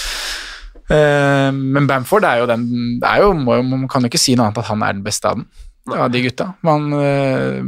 men 0.89 1.87
Bamford 1.89 2.23
er 2.23 2.41
jo 2.41 2.45
den 2.47 2.67
er 3.03 3.19
jo, 3.19 3.33
Man 3.35 3.87
kan 3.91 4.05
jo 4.05 4.07
ikke 4.07 4.21
si 4.21 4.37
noe 4.37 4.47
annet 4.47 4.61
at 4.61 4.69
han 4.69 4.83
er 4.85 4.95
den 4.95 5.03
beste 5.03 5.27
av 5.27 5.41
den, 5.41 5.47
av 5.91 6.11
de 6.11 6.21
gutta. 6.23 6.51
Man, 6.67 6.91
eh, 6.95 7.59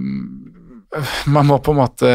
man 1.28 1.48
må 1.48 1.60
på 1.64 1.76
en 1.76 1.82
måte 1.82 2.12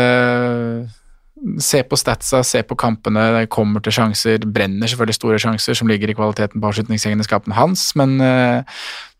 se 1.60 1.82
på 1.84 1.96
statsa, 2.00 2.40
se 2.46 2.62
på 2.64 2.76
kampene, 2.78 3.26
det 3.36 3.50
kommer 3.52 3.82
til 3.84 3.92
sjanser, 3.92 4.46
brenner 4.48 4.88
selvfølgelig 4.88 5.18
store 5.18 5.40
sjanser 5.42 5.76
som 5.76 5.90
ligger 5.90 6.10
i 6.10 6.16
kvaliteten 6.16 6.60
på 6.60 6.70
avslutningsegenskapene 6.70 7.56
hans, 7.58 7.90
men, 8.00 8.20
eh, 8.20 8.64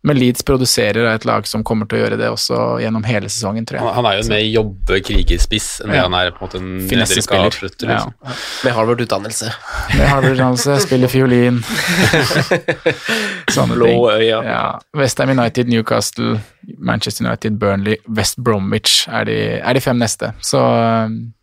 men 0.05 0.19
Leeds 0.21 0.43
produserer 0.45 1.07
et 1.15 1.25
lag 1.25 1.47
som 1.49 1.63
kommer 1.65 1.89
til 1.89 1.97
å 1.97 2.03
gjøre 2.05 2.19
det 2.21 2.27
også 2.29 2.59
gjennom 2.83 3.05
hele 3.09 3.31
sesongen, 3.33 3.65
tror 3.65 3.79
jeg. 3.81 3.87
Han, 3.87 3.95
han 3.97 4.09
er 4.11 4.19
jo 4.19 4.25
en 4.27 4.33
mer 4.35 4.43
jobbe-krigerspiss 4.53 5.69
enn 5.85 5.95
det 5.95 5.97
Ja. 5.97 6.03
han 6.07 6.17
er 6.19 6.31
på 6.37 6.45
en 6.45 6.49
måte 6.49 6.61
en 6.61 6.89
Finessespiller. 6.91 7.47
nedrykka 7.49 7.55
avslutter. 7.55 7.89
Ja. 7.89 8.03
Liksom. 8.05 8.67
med 8.69 8.77
Harvard-utdannelse. 8.77 9.53
Med 9.97 10.07
Harvard-utdannelse, 10.13 10.77
spiller 10.85 11.09
fiolin. 11.09 11.63
Sånne 13.55 13.75
Blå 13.79 13.87
ting. 13.87 14.05
øyne. 14.11 14.45
Ja. 14.45 14.63
Westham 14.97 15.33
United, 15.39 15.69
Newcastle, 15.69 16.41
Manchester 16.79 17.25
United, 17.27 17.59
Burnley, 17.59 17.97
West 18.09 18.37
Bromwich 18.45 19.07
er 19.09 19.25
de, 19.29 19.39
er 19.61 19.73
de 19.75 19.81
fem 19.85 19.99
neste. 20.01 20.33
Så 20.45 20.61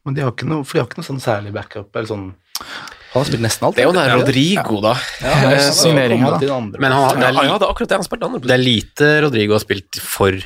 Men 0.05 0.13
de 0.17 0.21
har 0.25 0.31
ikke 0.33 0.47
noe, 0.49 0.63
for 0.65 0.77
de 0.77 0.83
har 0.83 0.89
ikke 0.89 1.01
noe 1.01 1.09
sånn 1.09 1.21
særlig 1.23 1.53
backup 1.55 1.95
eller 1.95 2.09
sånn 2.09 2.29
Han 3.11 3.19
har 3.19 3.27
spilt 3.27 3.43
nesten 3.43 3.67
alt. 3.67 3.75
Det 3.75 3.83
er 3.83 3.89
jo 3.89 3.95
nær? 3.95 4.13
Rodrigo, 4.21 4.77
da. 4.83 4.93
Ja, 5.19 5.33
Ja, 5.43 5.49
ja, 5.51 5.71
Men 6.79 6.91
han 6.95 7.01
har, 7.03 7.17
det, 7.19 7.27
Ja, 7.27 7.41
er 7.41 7.49
ja, 7.49 7.57
det 7.59 7.67
er 7.67 7.73
akkurat 7.73 7.91
det 7.91 7.97
han 7.99 8.07
spilte 8.07 8.29
andre 8.29 8.39
det 8.45 8.55
er 8.55 8.63
lite 8.63 9.09
Rodrigo 9.25 9.57
har 9.57 9.63
spilt 9.65 9.99
for 9.99 10.37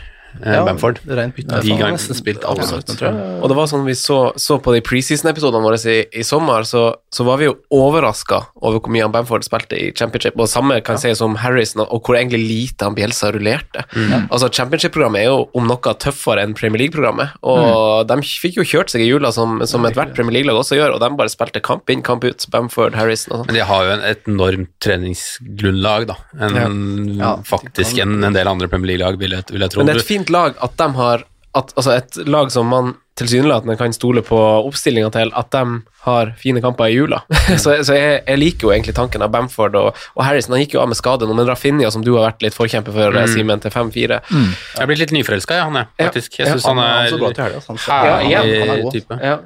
Ja, 0.43 0.63
Bamford. 0.65 0.99
rent 1.07 1.35
bytte. 1.37 1.61
De 1.63 1.75
gang- 1.79 1.93
nesten 1.95 2.15
spilt 2.17 2.43
alle 2.43 2.65
minuttene, 2.65 2.97
tror 2.99 3.07
jeg. 3.11 3.41
Og 3.43 3.49
det 3.49 3.55
var 3.57 3.67
sånn 3.71 3.85
vi 3.85 3.93
så, 3.95 4.17
så 4.35 4.57
på 4.61 4.73
de 4.75 4.81
preseason-episodene 4.81 5.63
våre 5.63 5.79
i, 5.85 6.05
i 6.19 6.23
sommer, 6.27 6.65
så, 6.67 6.95
så 7.13 7.23
var 7.27 7.37
vi 7.39 7.45
jo 7.47 7.55
overraska 7.71 8.41
over 8.61 8.79
hvor 8.81 8.91
mye 8.91 9.05
han 9.05 9.13
Bamford 9.13 9.45
spilte 9.47 9.77
i 9.79 9.91
championship. 9.95 10.35
Og 10.39 10.49
samme 10.51 10.81
kan 10.85 10.97
sies 11.01 11.21
om 11.21 11.35
Harrison, 11.39 11.85
og 11.85 12.03
hvor 12.03 12.17
egentlig 12.19 12.41
lite 12.43 12.85
han 12.89 12.95
Bielsa 12.97 13.31
rullerte. 13.31 13.85
Altså 14.29 14.49
Championship-programmet 14.51 15.21
er 15.23 15.29
jo 15.31 15.45
om 15.55 15.67
noe 15.69 15.95
tøffere 16.01 16.43
enn 16.43 16.53
Premier 16.57 16.83
League-programmet, 16.85 17.35
og 17.45 18.07
de 18.09 18.19
fikk 18.25 18.57
jo 18.59 18.67
kjørt 18.67 18.89
seg 18.93 19.01
i 19.05 19.09
jula 19.09 19.31
som, 19.35 19.61
som 19.69 19.85
ethvert 19.87 20.13
Premier 20.17 20.39
League-lag 20.39 20.57
også 20.59 20.75
gjør, 20.79 20.95
og 20.97 20.99
de 21.03 21.09
bare 21.19 21.31
spilte 21.31 21.61
kamp 21.63 21.89
inn, 21.93 22.01
kamp 22.05 22.23
ut, 22.27 22.45
Bamford, 22.51 22.95
Harrison 22.99 23.33
og 23.33 23.39
sånn. 23.41 23.47
Men 23.51 23.59
de 23.61 23.65
har 23.69 23.85
jo 23.87 23.91
en, 23.95 24.03
et 24.11 24.27
enormt 24.29 24.69
treningsgrunnlag, 24.83 26.07
da. 26.11 26.15
En, 26.39 27.17
Ja. 27.19 27.35
Faktisk 27.45 27.97
en, 28.01 28.17
en 28.23 28.33
del 28.35 28.47
andre 28.49 28.67
Premier 28.71 28.93
League-lag, 28.95 29.17
vil, 29.19 29.35
vil 29.51 29.61
jeg 29.65 29.71
tro. 29.71 29.81
Men 29.83 29.87
det 29.91 29.95
er 29.97 30.01
et 30.03 30.07
fint 30.07 30.24
lag 30.33 30.55
at 30.61 30.77
de 30.77 30.91
har 30.95 31.23
at, 31.55 31.69
Altså 31.77 31.93
et 31.95 32.17
lag 32.27 32.49
som 32.51 32.67
man 32.67 32.95
tilsynelatende 33.15 33.77
kan 33.79 33.93
stole 33.95 34.19
på 34.27 34.35
oppstillinga 34.67 35.07
til, 35.15 35.29
at 35.39 35.47
de 35.55 35.61
har 36.03 36.33
fine 36.35 36.59
kamper 36.59 36.89
i 36.91 36.97
jula. 36.97 37.21
så 37.63 37.77
så 37.87 37.95
jeg, 37.95 38.17
jeg 38.27 38.39
liker 38.41 38.67
jo 38.67 38.73
egentlig 38.75 38.95
tanken 38.97 39.23
av 39.23 39.31
Bamford 39.31 39.77
og, 39.79 39.95
og 40.17 40.23
Harrison. 40.27 40.51
Han 40.51 40.59
gikk 40.65 40.75
jo 40.75 40.81
av 40.83 40.89
med 40.91 40.99
skade 40.99 41.23
nå, 41.23 41.31
men 41.37 41.47
Rafinha, 41.47 41.87
som 41.95 42.03
du 42.03 42.11
har 42.17 42.25
vært 42.33 42.43
litt 42.43 42.57
forkjemper 42.57 42.91
for, 42.91 43.15
Mm. 43.15 43.31
Simen, 43.31 43.63
til 43.63 43.71
5-4 43.71 44.19
Jeg 44.19 44.83
er 44.83 44.89
blitt 44.91 44.99
litt 45.05 45.15
nyforelska, 45.15 45.61
ja, 45.61 45.69
han 45.69 45.79
er 45.79 45.87
faktisk. 45.95 46.35
Jeg 46.41 46.47
Ja, 46.51 46.57
han 46.59 46.77
han 46.77 46.83
er 46.83 47.05
er 47.05 47.15
så 47.15 47.21
bra 47.23 47.31
til 47.31 47.43
helga, 47.47 47.63
han. 47.69 47.77
herlig 47.87 48.31
Ja, 48.35 48.41
han 48.43 48.75
er 48.75 48.83
god. 48.83 48.91
type. 48.99 49.19
Ja. 49.23 49.37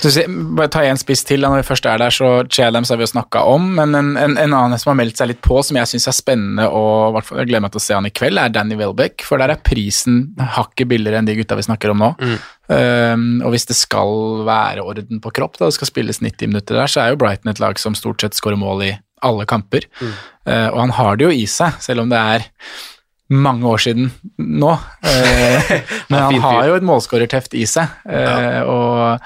Så 0.00 0.24
bare 0.56 0.70
ta 0.72 0.84
en 0.86 1.00
spiss 1.00 1.24
til, 1.28 1.42
når 1.44 1.60
vi 1.60 1.66
først 1.68 1.86
er 1.90 2.00
der, 2.00 2.14
så 2.14 2.30
Chadams 2.48 2.92
har 2.92 3.00
vi 3.00 3.04
jo 3.04 3.10
snakka 3.12 3.42
om, 3.50 3.66
men 3.76 3.94
en, 3.98 4.12
en, 4.16 4.36
en 4.40 4.56
annen 4.56 4.80
som 4.80 4.92
har 4.92 4.98
meldt 5.02 5.20
seg 5.20 5.32
litt 5.32 5.42
på, 5.44 5.58
som 5.66 5.76
jeg 5.78 5.90
syns 5.90 6.08
er 6.08 6.16
spennende, 6.16 6.68
og 6.68 7.18
jeg 7.20 7.50
gleder 7.50 7.64
meg 7.64 7.74
til 7.74 7.82
å 7.82 7.84
se 7.84 7.96
han 7.98 8.08
i 8.08 8.14
kveld, 8.14 8.40
er 8.40 8.54
Danny 8.54 8.78
Welbeck, 8.80 9.26
for 9.26 9.42
der 9.42 9.52
er 9.52 9.62
prisen 9.64 10.22
hakket 10.56 10.90
billigere 10.92 11.20
enn 11.20 11.28
de 11.28 11.36
gutta 11.38 11.58
vi 11.58 11.66
snakker 11.68 11.92
om 11.92 12.02
nå. 12.02 12.12
Um, 12.72 13.26
og 13.44 13.52
hvis 13.52 13.68
det 13.68 13.76
skal 13.76 14.46
være 14.48 14.84
orden 14.86 15.20
på 15.22 15.32
kropp, 15.34 15.58
da 15.58 15.68
det 15.68 15.76
skal 15.76 15.90
spilles 15.90 16.22
90 16.22 16.52
minutter 16.52 16.78
der, 16.78 16.90
så 16.90 17.02
er 17.02 17.12
jo 17.12 17.20
Brighton 17.20 17.52
et 17.52 17.60
lag 17.62 17.80
som 17.80 17.96
stort 17.98 18.24
sett 18.24 18.38
skårer 18.38 18.60
mål 18.60 18.86
i 18.86 18.94
alle 19.22 19.46
kamper. 19.50 19.86
Uh, 20.00 20.70
og 20.72 20.80
han 20.84 20.96
har 20.96 21.18
det 21.18 21.28
jo 21.28 21.34
i 21.34 21.44
seg, 21.50 21.76
selv 21.84 22.04
om 22.04 22.12
det 22.12 22.18
er 22.18 22.48
mange 23.32 23.68
år 23.68 23.80
siden 23.80 24.10
nå. 24.36 24.72
Uh, 25.04 25.74
men 26.10 26.18
han 26.18 26.40
har 26.44 26.70
jo 26.70 26.78
et 26.78 26.86
målskårerteft 26.86 27.56
i 27.58 27.66
seg, 27.68 28.00
eh, 28.08 28.60
og, 28.68 29.22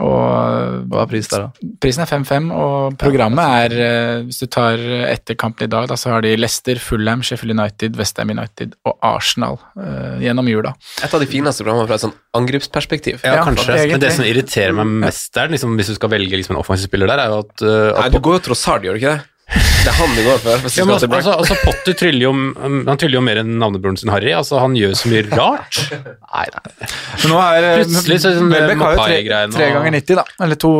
og 0.00 0.88
Hva 0.90 1.02
er 1.04 1.10
pris 1.10 1.28
der, 1.30 1.46
da? 1.46 1.68
Prisen 1.82 2.02
er 2.04 2.10
5-5, 2.10 2.48
og 2.54 2.96
programmet 3.00 3.44
er 3.64 3.74
eh, 3.84 4.22
Hvis 4.26 4.40
du 4.42 4.48
tar 4.50 4.80
etter 5.10 5.38
kampen 5.38 5.68
i 5.68 5.70
dag, 5.70 5.86
da, 5.90 5.98
så 6.00 6.14
har 6.14 6.24
de 6.24 6.32
Leicester, 6.38 6.80
Fulham, 6.82 7.22
Sheffield 7.26 7.54
United, 7.54 7.98
Westham 8.00 8.32
United 8.34 8.74
og 8.88 8.96
Arsenal 9.06 9.58
uh, 9.78 10.16
gjennom 10.22 10.48
jula. 10.50 10.74
Et 11.04 11.14
av 11.14 11.22
de 11.22 11.28
fineste 11.30 11.62
programmene 11.64 11.90
fra 11.90 11.98
et 12.00 12.06
sånn 12.06 12.16
angrepsperspektiv. 12.34 13.20
Ja, 13.22 13.38
Ja, 13.38 13.44
kanskje. 13.46 13.70
egentlig. 13.74 13.98
Men 13.98 14.04
det 14.06 14.12
som 14.16 14.26
irriterer 14.28 14.74
meg 14.80 14.90
mest 15.04 15.30
der, 15.36 15.52
liksom, 15.54 15.76
hvis 15.78 15.92
du 15.92 15.98
skal 15.98 16.12
velge 16.14 16.40
liksom, 16.40 16.56
en 16.56 16.62
offensiv 16.64 16.90
spiller 16.90 17.10
der, 17.10 17.22
er 17.24 17.34
jo 17.34 17.44
at, 17.44 17.54
uh, 17.62 18.00
Nei, 18.00 18.10
du 18.14 18.20
går 18.24 18.40
jo 18.40 18.44
tross 18.50 18.64
hard, 18.70 18.86
gjør 18.86 18.98
du 18.98 19.02
ikke 19.02 19.14
det? 19.14 19.30
Det 19.54 19.90
er 19.92 19.96
han 19.98 20.14
du 20.16 20.20
går 20.24 20.38
for. 20.40 20.62
Hvis 20.64 20.78
ja, 20.78 20.84
men 20.88 20.94
altså, 20.96 21.34
altså, 21.34 21.56
Potter 21.60 21.96
tryller 22.00 22.24
jo, 22.24 22.30
han 22.56 22.98
tryller 23.00 23.18
jo 23.18 23.22
mer 23.26 23.40
enn 23.42 23.50
navnebroren 23.60 23.98
sin 24.00 24.12
Harry. 24.12 24.32
Altså, 24.32 24.56
han 24.62 24.76
gjør 24.78 24.96
så 24.96 25.10
mye 25.12 25.26
rart. 25.28 25.80
Nei, 25.92 26.46
nei. 26.54 26.88
Men 27.20 27.34
nå 27.34 27.42
er 27.44 27.68
eh, 27.68 27.76
Plutselig 27.82 28.18
så 28.22 28.30
er 28.30 28.34
det 28.34 28.40
sånn 28.40 28.54
Welbeck 28.54 28.82
har 28.86 28.96
jo 28.96 29.04
tre, 29.04 29.44
tre 29.58 29.68
ganger 29.76 29.96
90, 29.98 30.18
da. 30.22 30.26
Eller 30.46 30.60
to, 30.64 30.72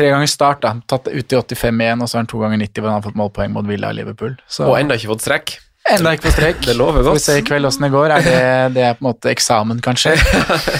tre 0.00 0.08
ganger 0.14 0.32
start, 0.32 0.64
da. 0.64 0.74
Tatt 0.88 1.12
ut 1.12 1.36
i 1.36 1.40
85 1.42 1.84
igjen, 1.86 2.02
og 2.04 2.08
så 2.10 2.18
har 2.18 2.24
han 2.24 2.32
to 2.32 2.42
ganger 2.42 2.64
90 2.64 2.80
hvor 2.80 2.92
han 2.92 3.00
har 3.00 3.08
fått 3.10 3.20
målpoeng 3.20 3.52
mot 3.54 3.68
Villa 3.68 3.92
i 3.92 4.00
Liverpool. 4.00 4.38
Så 4.48 4.70
Og 4.70 4.78
ennå 4.80 4.96
ikke 4.96 5.12
fått 5.12 5.26
strekk. 5.28 5.58
enda 5.92 6.10
ikke 6.16 6.26
på 6.26 6.32
strek. 6.34 6.58
Det 6.66 6.74
lover 6.76 7.04
Får 7.04 7.14
vi 7.16 7.20
ser 7.22 7.38
se 7.38 7.42
i 7.42 7.44
kveld 7.48 7.68
åssen 7.68 7.86
det 7.86 7.92
går. 7.94 8.12
Er 8.16 8.24
det, 8.24 8.40
det 8.74 8.82
er 8.88 8.96
på 8.96 9.04
en 9.04 9.10
måte 9.10 9.30
eksamen, 9.32 9.78
kanskje? 9.84 10.16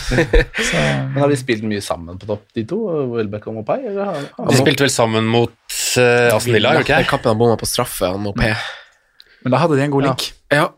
så, 0.69 0.83
Men 1.13 1.21
har 1.23 1.33
de 1.33 1.39
spilt 1.41 1.65
mye 1.69 1.85
sammen 1.85 2.19
på 2.21 2.29
topp, 2.29 2.45
de 2.57 2.65
to? 2.69 2.81
Welbeck 3.15 3.49
og 3.49 3.61
Mopai? 3.61 3.79
De 3.89 4.59
spilte 4.59 4.85
vel 4.85 4.93
sammen 4.93 5.29
mot 5.29 5.55
Aston 6.01 6.55
Villa, 6.55 6.75
gjorde 6.77 6.87
ikke 6.87 7.01
det? 7.03 7.09
kampen 7.11 7.33
han 7.33 7.41
bomma 7.41 7.57
på 7.61 7.69
straffe, 7.69 8.11
han 8.11 8.27
OP. 8.31 8.43
Men 9.45 9.55
da 9.55 9.61
hadde 9.63 9.79
de 9.79 9.85
en 9.87 9.95
god 9.95 10.09
link. 10.09 10.29
Ja, 10.53 10.69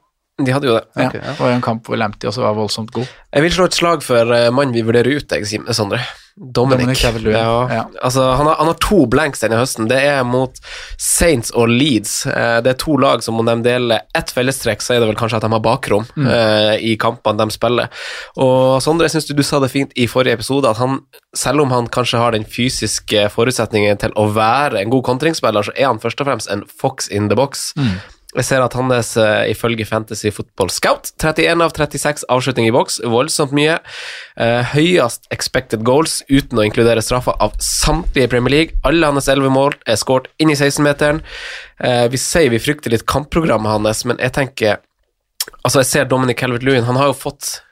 de 0.47 0.55
hadde 0.55 0.71
jo 0.71 0.79
det. 0.79 0.85
Ja. 0.97 1.09
okay, 1.09 1.21
ja. 1.21 1.35
Det 1.35 1.41
var 1.41 1.53
jo 1.53 1.59
en 1.59 1.67
kamp 1.69 1.87
hvor 1.89 2.01
Lamptey 2.01 2.31
også 2.31 2.45
var 2.47 2.57
voldsomt 2.59 2.93
god. 2.97 3.07
Jeg 3.35 3.47
vil 3.47 3.55
slå 3.55 3.69
et 3.71 3.77
slag 3.79 4.03
for 4.03 4.33
uh, 4.35 4.49
mannen 4.55 4.75
vi 4.75 4.83
vurderer 4.87 5.21
ut, 5.21 5.37
jeg, 5.37 5.63
Sondre. 5.77 6.01
Dominic. 6.41 7.03
Dominic 7.03 7.35
Ja. 7.35 7.69
ja. 7.69 7.85
Altså, 8.03 8.23
han, 8.33 8.47
har, 8.47 8.55
han 8.57 8.67
har 8.71 8.77
to 8.81 9.03
blanks 9.11 9.43
denne 9.43 9.59
høsten. 9.61 9.89
Det 9.91 9.99
er 10.01 10.23
mot 10.25 10.57
Saints 10.97 11.51
og 11.53 11.69
Leeds. 11.69 12.23
Eh, 12.31 12.61
det 12.65 12.73
er 12.73 12.79
to 12.81 12.97
lag 12.97 13.21
som 13.25 13.37
om 13.43 13.45
de 13.45 13.57
deler 13.67 14.07
ett 14.17 14.33
fellestrekk, 14.33 14.81
så 14.81 14.95
er 14.95 15.03
det 15.03 15.11
vel 15.11 15.19
kanskje 15.21 15.37
at 15.41 15.45
de 15.45 15.53
har 15.53 15.61
bakrom 15.65 16.07
Mm. 16.17 16.27
eh, 16.27 16.77
i 16.93 16.95
kampene 16.97 17.45
de 17.45 17.53
spiller. 17.55 17.91
Og 18.41 18.81
Sondre, 18.83 19.05
jeg 19.07 19.19
syns 19.19 19.29
du, 19.29 19.35
du 19.37 19.43
sa 19.45 19.61
det 19.61 19.71
fint 19.71 19.93
i 20.01 20.07
forrige 20.09 20.39
episode, 20.39 20.71
at 20.71 20.81
han, 20.81 21.01
selv 21.37 21.61
om 21.67 21.71
han 21.75 21.91
kanskje 21.93 22.19
har 22.23 22.33
den 22.33 22.45
fysiske 22.49 23.29
forutsetningen 23.35 24.01
til 24.01 24.15
å 24.17 24.27
være 24.33 24.81
en 24.81 24.91
god 24.91 25.05
kontringsspiller, 25.11 25.69
så 25.69 25.77
er 25.77 25.91
han 25.91 26.01
først 26.01 26.25
og 26.25 26.31
fremst 26.31 26.51
en 26.51 26.65
fox 26.65 27.09
in 27.13 27.29
the 27.29 27.37
box. 27.37 27.73
Mm. 27.77 28.01
Jeg 28.37 28.47
ser 28.47 28.63
at 28.63 28.75
hans 28.79 29.09
uh, 29.19 29.43
ifølge 29.51 29.83
Fantasy 29.89 30.31
Football 30.31 30.69
Scout 30.71 31.09
31 31.19 31.65
av 31.65 31.73
36 31.75 32.23
avslutning 32.31 32.69
i 32.69 32.75
boks, 32.75 33.01
voldsomt 33.11 33.51
mye. 33.57 33.81
Eh, 34.39 34.61
høyest 34.75 35.27
expected 35.35 35.83
goals 35.87 36.21
uten 36.31 36.61
å 36.61 36.67
inkludere 36.67 37.03
straffer 37.03 37.35
av 37.43 37.57
samtlige 37.59 38.29
i 38.29 38.31
Premier 38.31 38.55
League. 38.55 38.77
Alle 38.87 39.11
hans 39.11 39.27
11 39.27 39.51
mål 39.51 39.75
er 39.83 39.99
skåret 39.99 40.31
inn 40.39 40.53
i 40.55 40.59
16-meteren. 40.59 41.19
Eh, 41.83 42.07
vi 42.13 42.21
sier 42.23 42.53
vi 42.55 42.63
frykter 42.63 42.95
litt 42.95 43.07
kampprogrammet 43.11 43.75
hans, 43.75 44.05
men 44.07 44.21
jeg 44.23 44.37
tenker 44.39 44.79
Altså, 45.65 45.81
jeg 45.81 45.89
ser 45.89 46.05
Dominic 46.09 46.37
Calvert-Lewin, 46.39 46.85
han 46.85 46.97
har 47.01 47.09
jo 47.11 47.15
fått 47.17 47.63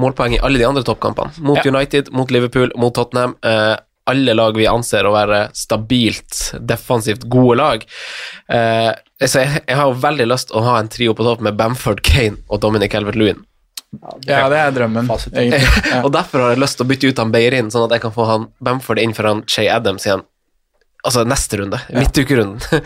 målpoeng 0.00 0.36
i 0.36 0.38
alle 0.46 0.58
de 0.60 0.64
andre 0.66 0.82
toppkampene. 0.86 1.34
Mot 1.42 1.58
Ja. 1.58 1.70
United, 1.74 2.08
mot 2.14 2.30
Liverpool, 2.30 2.70
mot 2.78 2.94
Tottenham. 2.94 3.34
Eh, 3.42 3.76
alle 4.10 4.34
lag 4.38 4.56
vi 4.56 4.68
anser 4.70 5.06
å 5.06 5.14
være 5.14 5.48
stabilt, 5.56 6.52
defensivt 6.62 7.26
gode 7.32 7.58
lag. 7.58 7.84
Eh, 8.52 8.92
så 9.24 9.42
jeg, 9.42 9.62
jeg 9.66 9.78
har 9.80 9.90
jo 9.90 9.98
veldig 10.04 10.28
lyst 10.30 10.50
til 10.50 10.60
å 10.60 10.64
ha 10.68 10.78
en 10.78 10.90
trio 10.92 11.14
på 11.16 11.26
topp 11.26 11.42
med 11.42 11.58
Bamford, 11.58 12.02
Kane 12.06 12.38
og 12.46 12.62
Dominic 12.62 12.94
Elvert-Lewin. 12.94 13.42
Ja, 14.26 14.46
det 14.52 14.58
er 14.60 14.72
drømmen, 14.76 15.08
egentlig. 15.08 15.62
Ja. 15.92 16.02
Og 16.04 16.12
derfor 16.14 16.42
har 16.44 16.54
jeg 16.54 16.62
lyst 16.62 16.78
til 16.78 16.86
å 16.86 16.90
bytte 16.90 17.10
ut 17.10 17.22
han 17.22 17.32
Beirin, 17.34 17.70
sånn 17.72 17.86
at 17.86 17.96
jeg 17.96 18.04
kan 18.04 18.14
få 18.14 18.26
han 18.28 18.48
Bamford 18.62 19.00
inn 19.02 19.14
for 19.16 19.28
han 19.30 19.42
Shay 19.50 19.70
Adams 19.72 20.06
igjen. 20.06 20.24
Altså 21.06 21.22
neste 21.26 21.60
runde. 21.62 21.80
Midtukerunden. 21.94 22.62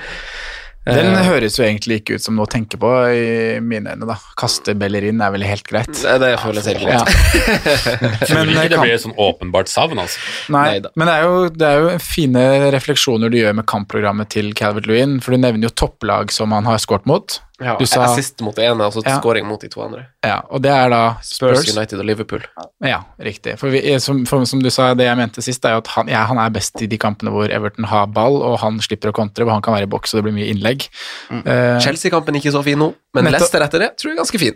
Den 0.86 1.10
Eh, 1.12 1.24
høres 1.28 1.58
jo 1.58 1.64
egentlig 1.66 1.98
ikke 2.00 2.14
ut 2.16 2.22
som 2.24 2.36
noe 2.38 2.46
å 2.46 2.50
tenke 2.50 2.78
på 2.80 2.88
i 3.12 3.60
mine 3.60 3.92
øyne, 3.92 4.06
da. 4.08 4.14
Kaste 4.40 4.72
Bellerin 4.80 5.20
er 5.20 5.30
vel 5.34 5.42
helt 5.44 5.66
greit. 5.68 5.90
det, 5.92 6.14
det 6.22 6.30
føles 6.40 6.64
helt 6.70 6.80
Ja. 6.88 7.02
greit. 7.04 8.30
Men 8.32 8.48
ikke 8.54 8.68
det 8.72 8.78
blir 8.80 8.94
et 8.94 9.04
sånn 9.04 9.14
åpenbart 9.20 9.68
savn, 9.68 10.00
altså. 10.00 10.16
Nei, 10.48 10.64
Neida. 10.80 10.90
men 10.96 11.06
det 11.10 11.14
er, 11.18 11.22
jo, 11.28 11.48
det 11.60 11.68
er 11.68 11.84
jo 11.84 11.98
fine 12.00 12.46
refleksjoner 12.72 13.30
du 13.30 13.36
gjør 13.42 13.54
med 13.60 13.66
kampprogrammet 13.70 14.30
til 14.32 14.52
Calvert 14.56 14.88
Lewin, 14.88 15.18
for 15.20 15.36
du 15.36 15.42
nevner 15.44 15.68
jo 15.68 15.74
topplag 15.84 16.32
som 16.32 16.52
han 16.56 16.64
har 16.64 16.80
skåret 16.82 17.04
mot. 17.10 17.40
Ja, 17.60 17.76
Du 17.76 17.84
sa- 17.84 18.04
Assist 18.06 18.40
mot 18.40 18.54
det 18.56 18.64
ene, 18.64 18.80
og 18.86 18.92
så 18.94 19.02
Ja. 19.04 19.18
scoring 19.20 19.46
mot 19.46 19.60
de 19.60 19.68
to 19.68 19.82
andre. 19.82 20.06
Ja, 20.24 20.40
og 20.48 20.62
det 20.62 20.70
er 20.70 20.88
da 20.88 21.16
Spurs, 21.20 21.58
Spurs. 21.62 21.76
United 21.76 21.98
og 22.00 22.06
Liverpool. 22.06 22.40
Ja, 22.82 23.02
riktig. 23.20 23.58
For, 23.58 23.68
vi, 23.68 23.98
som, 24.00 24.24
for 24.24 24.44
som 24.46 24.60
du 24.62 24.70
sa, 24.70 24.94
det 24.94 25.04
jeg 25.04 25.16
mente 25.16 25.42
sist, 25.42 25.62
er 25.64 25.72
jo 25.72 25.76
at 25.78 25.86
han, 25.88 26.08
ja, 26.08 26.24
han 26.24 26.38
er 26.38 26.48
best 26.50 26.80
i 26.80 26.86
de 26.86 26.96
kampene 26.96 27.30
hvor 27.30 27.50
Everton 27.52 27.84
har 27.84 28.06
ball, 28.06 28.40
og 28.42 28.58
han 28.60 28.78
slipper 28.80 29.12
å 29.12 29.12
kontre, 29.12 29.44
hvor 29.44 29.52
han 29.52 29.62
kan 29.62 29.74
være 29.74 29.82
i 29.82 29.92
boks, 29.92 30.14
og 30.14 30.22
det 30.22 30.32
blir 30.32 30.38
mye 30.40 30.48
innlegg. 30.54 30.88
Eh, 31.30 31.78
Chelsea-kampen 31.80 32.34
ikke 32.40 32.50
så 32.52 32.64
fin 32.64 32.78
nå, 32.78 32.94
men 33.14 33.24
Nettopp. 33.24 33.40
Leicester 33.40 33.60
etter 33.60 33.78
det 33.78 33.90
tror 33.98 34.10
jeg 34.10 34.18
er 34.18 34.22
ganske 34.24 34.38
fin. 34.40 34.54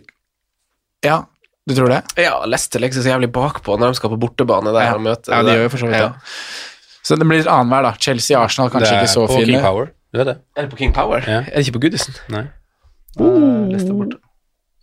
ja, 1.05 1.25
du 1.69 1.75
tror 1.75 1.89
det? 1.89 2.03
Ja, 2.25 2.41
Leicester 2.47 2.81
legger 2.81 2.95
seg 2.95 3.05
så 3.05 3.13
jævlig 3.21 3.31
bakpå 3.33 3.77
når 3.79 3.93
de 3.93 3.95
skal 4.01 4.11
på 4.11 4.19
bortebane 4.21 4.73
der 4.73 4.85
Ja. 4.89 4.95
og 4.95 5.01
møter 5.01 5.29
Ja, 5.33 5.43
de 5.43 5.49
det. 5.51 5.55
gjør 5.59 5.63
jo 5.63 5.69
for 5.69 5.79
så 5.79 5.87
vidt 5.89 6.01
Ja. 6.01 6.09
det. 6.09 6.15
Så 7.05 7.19
det 7.19 7.27
blir 7.29 7.45
annenhver, 7.45 7.83
da. 7.83 7.93
Chelsea-Arsenal 8.01 8.71
kanskje 8.71 8.89
det 8.89 8.93
er 8.97 9.03
ikke 9.05 9.13
så 9.13 9.27
på 9.29 9.45
King. 9.45 9.61
Power, 9.61 9.87
du 10.13 10.19
vet 10.19 10.27
det? 10.27 10.39
Er 10.57 10.63
det 10.63 10.71
på 10.71 10.77
King 10.79 10.93
Power? 10.95 11.21
Ja. 11.27 11.41
Er 11.41 11.57
det 11.61 11.67
ikke 11.69 11.79
på 11.79 11.81
Goodison? 11.85 12.15
Nei. 12.31 12.47
Uh, 13.21 13.67
Leicester 13.71 13.95
borte. 13.95 14.19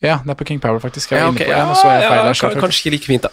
Ja, 0.01 0.17
det 0.25 0.29
er 0.33 0.37
på 0.39 0.45
King 0.49 0.59
Power, 0.59 0.79
faktisk. 0.81 1.11
Jeg 1.11 1.19
Ja, 1.19 1.25
var 1.25 1.31
inne 1.35 1.39
på 1.45 1.49
det, 1.51 1.61
og 1.69 1.75
så 1.77 1.87
jeg 1.91 2.01
feil 2.01 2.09
der. 2.09 2.23
kan- 2.23 2.33
selvfølgelig. 2.33 2.61
kanskje 2.63 2.85
ikke 2.85 2.91
like 2.95 3.05
fint, 3.05 3.21
da. 3.21 3.29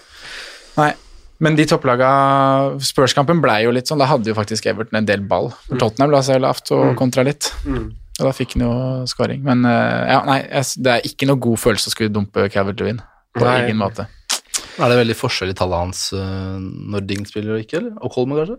Nei, 0.78 0.92
men 1.40 1.56
de 1.56 1.64
topplaga 1.66 2.08
Spurs-kampen 2.80 3.40
blei 3.40 3.62
jo 3.64 3.70
litt 3.70 3.86
sånn, 3.88 3.98
da 3.98 4.06
hadde 4.06 4.26
jo 4.26 4.34
faktisk 4.34 4.66
Everton 4.66 4.98
en 4.98 5.04
del 5.06 5.20
ball. 5.20 5.50
For 5.68 5.76
Tottenham 5.78 6.10
la 6.10 6.20
seg 6.20 6.40
lavt 6.40 6.70
og 6.72 6.96
kontra 6.96 7.24
litt. 7.24 7.52
Mm. 7.64 7.94
Og 8.20 8.24
da 8.26 8.32
fikk 8.34 8.54
han 8.58 8.62
jo 8.66 9.06
scoring. 9.06 9.42
Men 9.46 9.64
eh, 9.64 10.08
ja, 10.12 10.24
nei, 10.26 10.40
jeg, 10.50 10.64
det 10.82 10.92
er 10.96 11.00
ikke 11.08 11.26
noe 11.30 11.38
god 11.38 11.56
følelse 11.62 11.88
å 11.88 11.94
skulle 11.94 12.12
dumpe 12.12 12.48
Calvert 12.50 12.80
Lewin. 12.80 13.00
På 13.34 13.44
Nei. 13.46 13.62
ingen 13.68 13.78
måte. 13.78 14.08
Er 14.78 14.88
det 14.90 14.98
veldig 15.06 15.16
forskjell 15.16 15.50
i 15.50 15.54
tallet 15.54 15.78
hans 15.78 16.12
øh, 16.12 16.58
når 16.90 17.06
Ding 17.06 17.24
spiller 17.26 17.54
og 17.56 17.60
ikke, 17.64 17.78
eller? 17.78 17.92
Og 18.02 18.12
Colmer, 18.12 18.42
kanskje? 18.44 18.58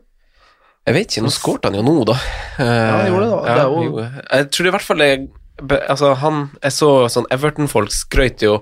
Jeg 0.88 0.96
vet 0.96 1.12
ikke, 1.12 1.24
nå 1.26 1.32
skårte 1.36 1.66
han 1.70 1.76
jo 1.76 1.84
nå, 1.84 2.06
da. 2.08 2.16
Ja, 2.58 2.98
han 2.98 3.12
gjorde 3.12 3.26
det, 3.26 3.32
da. 3.32 3.40
Det 3.44 3.60
er 3.60 3.70
jo- 3.70 3.84
jo. 3.84 4.10
Jeg 4.32 4.50
tror 4.56 4.66
i 4.68 4.72
hvert 4.72 4.82
fall 4.88 4.98
det 4.98 5.30
be- 5.62 5.82
Altså, 5.90 6.14
han 6.22 6.50
Jeg 6.64 6.72
så 6.76 6.90
sånn 7.10 7.26
Everton-folk 7.32 7.92
skrøt 7.92 8.42
jo 8.46 8.60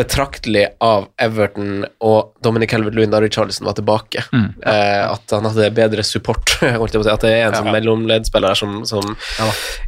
betraktelig 0.00 0.62
av 0.80 1.08
Everton 1.20 1.82
og 2.06 2.30
Dominic 2.44 2.72
Helvet-Lewin 2.72 3.10
da 3.12 3.18
Richarlison 3.20 3.66
var 3.68 3.74
tilbake. 3.76 4.22
Mm. 4.32 4.46
Eh, 4.64 5.02
at 5.12 5.34
han 5.34 5.44
hadde 5.44 5.66
bedre 5.76 6.04
support. 6.06 6.54
At 6.62 6.94
det 7.24 7.32
er 7.34 7.48
en 7.50 7.56
sånn 7.58 7.72
mellomleddspiller 7.74 8.54
som, 8.56 8.78
som 8.88 9.04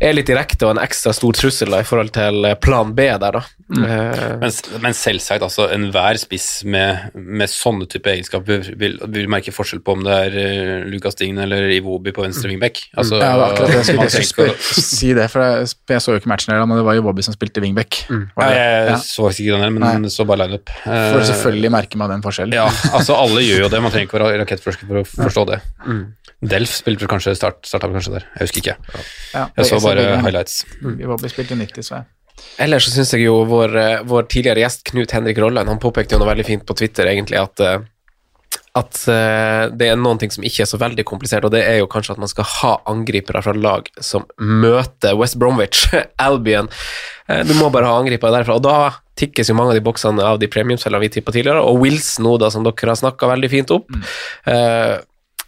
er 0.03 0.13
litt 0.17 0.29
direkte 0.29 0.67
og 0.67 0.75
en 0.75 0.83
ekstra 0.85 1.15
stor 1.17 1.33
trussel 1.39 1.71
da, 1.73 1.81
i 1.81 1.87
forhold 1.89 2.13
til 2.13 2.45
eh, 2.51 2.57
plan 2.61 2.93
B 2.97 3.07
der, 3.09 3.39
da. 3.39 3.43
Eh, 3.73 4.37
Men, 4.43 4.53
men 4.85 4.97
selvsagt, 4.97 5.45
altså 5.47 5.69
enhver 5.73 6.19
spiss 6.21 6.49
med, 6.69 7.15
med 7.15 7.49
sånne 7.49 7.87
type 7.89 8.11
egenskaper 8.13 8.69
vil, 8.77 8.99
vil 9.15 9.31
merke 9.33 9.55
forskjell 9.55 9.81
på 9.87 9.95
om 9.97 10.03
det 10.05 10.19
er 10.27 10.37
uh, 10.37 10.91
Lucas 10.93 11.17
Dign 11.17 11.39
eller 11.41 11.71
Iwobi 11.73 12.13
på 12.13 12.25
venstre 12.27 12.51
wingback. 12.53 12.83
Altså, 13.01 13.17
ja, 13.23 13.33
det 13.39 13.47
akkurat 13.47 13.73
det 13.73 14.19
jeg 14.19 14.29
skulle 14.29 14.57
si 14.61 15.13
det, 15.17 15.31
for 15.33 15.41
jeg, 15.47 15.73
jeg 15.95 16.05
så 16.05 16.13
jo 16.17 16.21
ikke 16.21 16.33
matchen 16.33 16.42
heller, 16.51 16.67
men 16.67 16.81
det 16.81 16.85
var 16.89 16.97
jo 16.99 17.05
Bobby 17.07 17.23
som 17.23 17.35
spilte 17.37 17.63
wingback. 17.63 18.01
Mm. 18.11 18.25
Ja, 18.43 18.49
jeg 18.91 18.97
så 19.05 19.29
ikke 19.31 19.55
den 19.55 19.63
der, 19.63 19.71
men 19.77 20.11
så 20.11 20.27
bare 20.27 20.47
lineup. 20.47 20.73
For 20.83 21.23
selvfølgelig 21.29 21.71
merker 21.71 22.01
man 22.03 22.11
den 22.11 22.25
forskjellen. 22.25 22.57
Ja, 22.59 22.67
altså 22.93 23.15
alle 23.15 23.45
gjør 23.47 23.67
jo 23.67 23.69
det, 23.73 23.83
man 23.85 23.95
trenger 23.95 24.09
ikke 24.09 24.19
være 24.19 24.41
rakettforsker 24.43 24.89
for 24.91 25.03
å 25.03 25.05
forstå 25.07 25.47
det. 25.53 25.61
Delf 26.43 26.73
spilte 26.75 27.07
kanskje 27.07 27.37
start, 27.39 27.61
starta 27.69 27.87
kanskje 27.93 28.17
der, 28.17 28.27
jeg 28.35 28.49
husker 28.49 28.65
ikke. 28.65 28.77
Ja, 29.37 29.47
jeg 29.55 29.69
så 29.69 29.77
jeg 29.77 29.79
så 29.79 29.87
bare 29.87 30.03
begge. 30.03 30.19
highlights. 30.27 30.57
Bobby 30.83 31.31
spilte 31.31 31.55
90, 31.61 31.87
så 31.87 32.01
jeg. 32.01 32.11
Ellers 32.65 32.89
så 32.89 32.91
syns 32.97 33.13
jeg 33.15 33.27
jo 33.29 33.37
vår, 33.47 33.77
eh, 33.79 34.03
vår 34.09 34.25
tidligere 34.33 34.65
gjest 34.65 34.81
Knut 34.89 35.13
Henrik 35.15 35.37
Rolland 35.39 35.69
Han 35.69 35.79
påpekte 35.79 36.17
jo 36.17 36.19
noe 36.23 36.31
veldig 36.31 36.47
fint 36.49 36.65
på 36.67 36.75
Twitter, 36.75 37.07
egentlig, 37.07 37.39
at, 37.39 37.61
eh, 37.61 37.85
at 38.79 38.97
uh, 39.05 39.69
det 39.77 39.91
er 39.93 39.99
noen 40.01 40.17
ting 40.21 40.31
som 40.33 40.45
ikke 40.49 40.63
er 40.65 40.69
så 40.71 40.79
veldig 40.81 41.05
komplisert, 41.05 41.45
og 41.45 41.53
det 41.53 41.61
er 41.69 41.83
jo 41.83 41.89
kanskje 41.93 42.15
at 42.15 42.21
man 42.23 42.31
skal 42.31 42.47
ha 42.49 42.71
angripere 42.89 43.43
fra 43.45 43.53
lag 43.53 43.91
som 44.01 44.25
møter 44.41 45.17
West 45.21 45.37
Bromwich, 45.43 45.83
Albion. 46.27 46.71
Uh, 47.29 47.43
Du 47.45 47.53
må 47.59 47.69
bare 47.75 47.91
ha 47.91 47.99
angripere 48.01 48.33
derfra, 48.39 48.57
og 48.57 48.65
da 48.65 48.77
tikkes 49.21 49.51
jo 49.53 49.57
mange 49.59 49.75
av 49.75 49.77
de 49.77 49.85
boksene 49.85 50.25
av 50.25 50.39
de 50.41 50.49
premiumsfellene 50.49 51.05
vi 51.05 51.11
tippa 51.19 51.35
tidligere, 51.37 51.61
og 51.61 51.83
Wills 51.85 52.15
nå, 52.25 52.39
da, 52.41 52.49
som 52.55 52.65
dere 52.65 52.95
har 52.95 53.01
snakka 53.03 53.29
veldig 53.35 53.51
fint 53.53 53.75
opp. 53.77 53.93
Uh, 54.49 54.97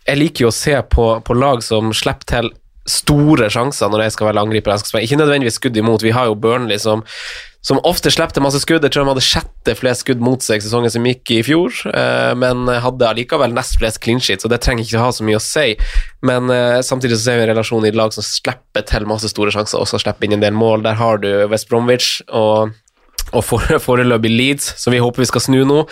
Jeg 0.04 0.20
liker 0.20 0.44
jo 0.44 0.52
å 0.52 0.54
se 0.54 0.76
på, 0.92 1.08
på 1.24 1.34
lag 1.40 1.62
som 1.64 1.88
slipper 1.96 2.28
til 2.28 2.52
store 2.84 3.46
sjanser 3.48 3.88
når 3.88 4.02
jeg 4.04 4.12
skal 4.18 4.26
være 4.28 4.42
angriper. 4.44 4.74
Jeg 4.76 4.84
skal. 4.84 5.00
Ikke 5.06 5.16
nødvendigvis 5.16 5.56
skudd 5.56 5.78
imot. 5.80 6.02
Vi 6.04 6.12
har 6.12 6.28
jo 6.28 6.34
Burnley 6.36 6.76
som, 6.82 7.00
som 7.64 7.80
ofte 7.88 8.12
slepte 8.12 8.42
masse 8.44 8.60
skudd. 8.60 8.84
Jeg 8.84 8.92
tror 8.92 9.06
de 9.06 9.12
hadde 9.14 9.24
sjette 9.24 9.76
flest 9.78 10.04
skudd 10.04 10.22
mot 10.24 10.44
seg 10.44 10.62
sesongen 10.62 10.92
som 10.92 11.06
gikk 11.08 11.32
i 11.32 11.40
fjor, 11.46 11.72
eh, 11.90 12.32
men 12.36 12.68
hadde 12.68 13.08
allikevel 13.08 13.56
nest 13.56 13.78
flest 13.80 14.02
clean 14.04 14.20
sheet, 14.20 14.44
så 14.44 14.50
det 14.52 14.60
trenger 14.64 14.84
ikke 14.84 15.00
ha 15.00 15.10
så 15.14 15.24
mye 15.24 15.40
å 15.40 15.44
si. 15.44 15.72
Men 16.26 16.52
eh, 16.52 16.82
samtidig 16.84 17.16
så 17.16 17.30
ser 17.30 17.40
vi 17.40 17.46
en 17.46 17.52
relasjon 17.54 17.88
i 17.88 17.94
lag 17.96 18.12
som 18.14 18.26
slipper 18.26 18.84
til 18.88 19.08
masse 19.08 19.32
store 19.32 19.54
sjanser, 19.54 19.80
og 19.80 19.88
så 19.88 20.02
slipper 20.02 20.28
inn 20.28 20.36
en 20.38 20.44
del 20.44 20.56
mål. 20.56 20.84
Der 20.84 21.00
har 21.00 21.22
du 21.24 21.30
West 21.48 21.70
Bromwich 21.72 22.18
og 22.28 22.76
og 23.34 23.44
foreløpig 23.82 24.32
Leeds, 24.32 24.70
som 24.80 24.94
vi 24.94 25.02
håper 25.02 25.24
vi 25.24 25.28
skal 25.30 25.44
snu 25.44 25.60
nå. 25.68 25.82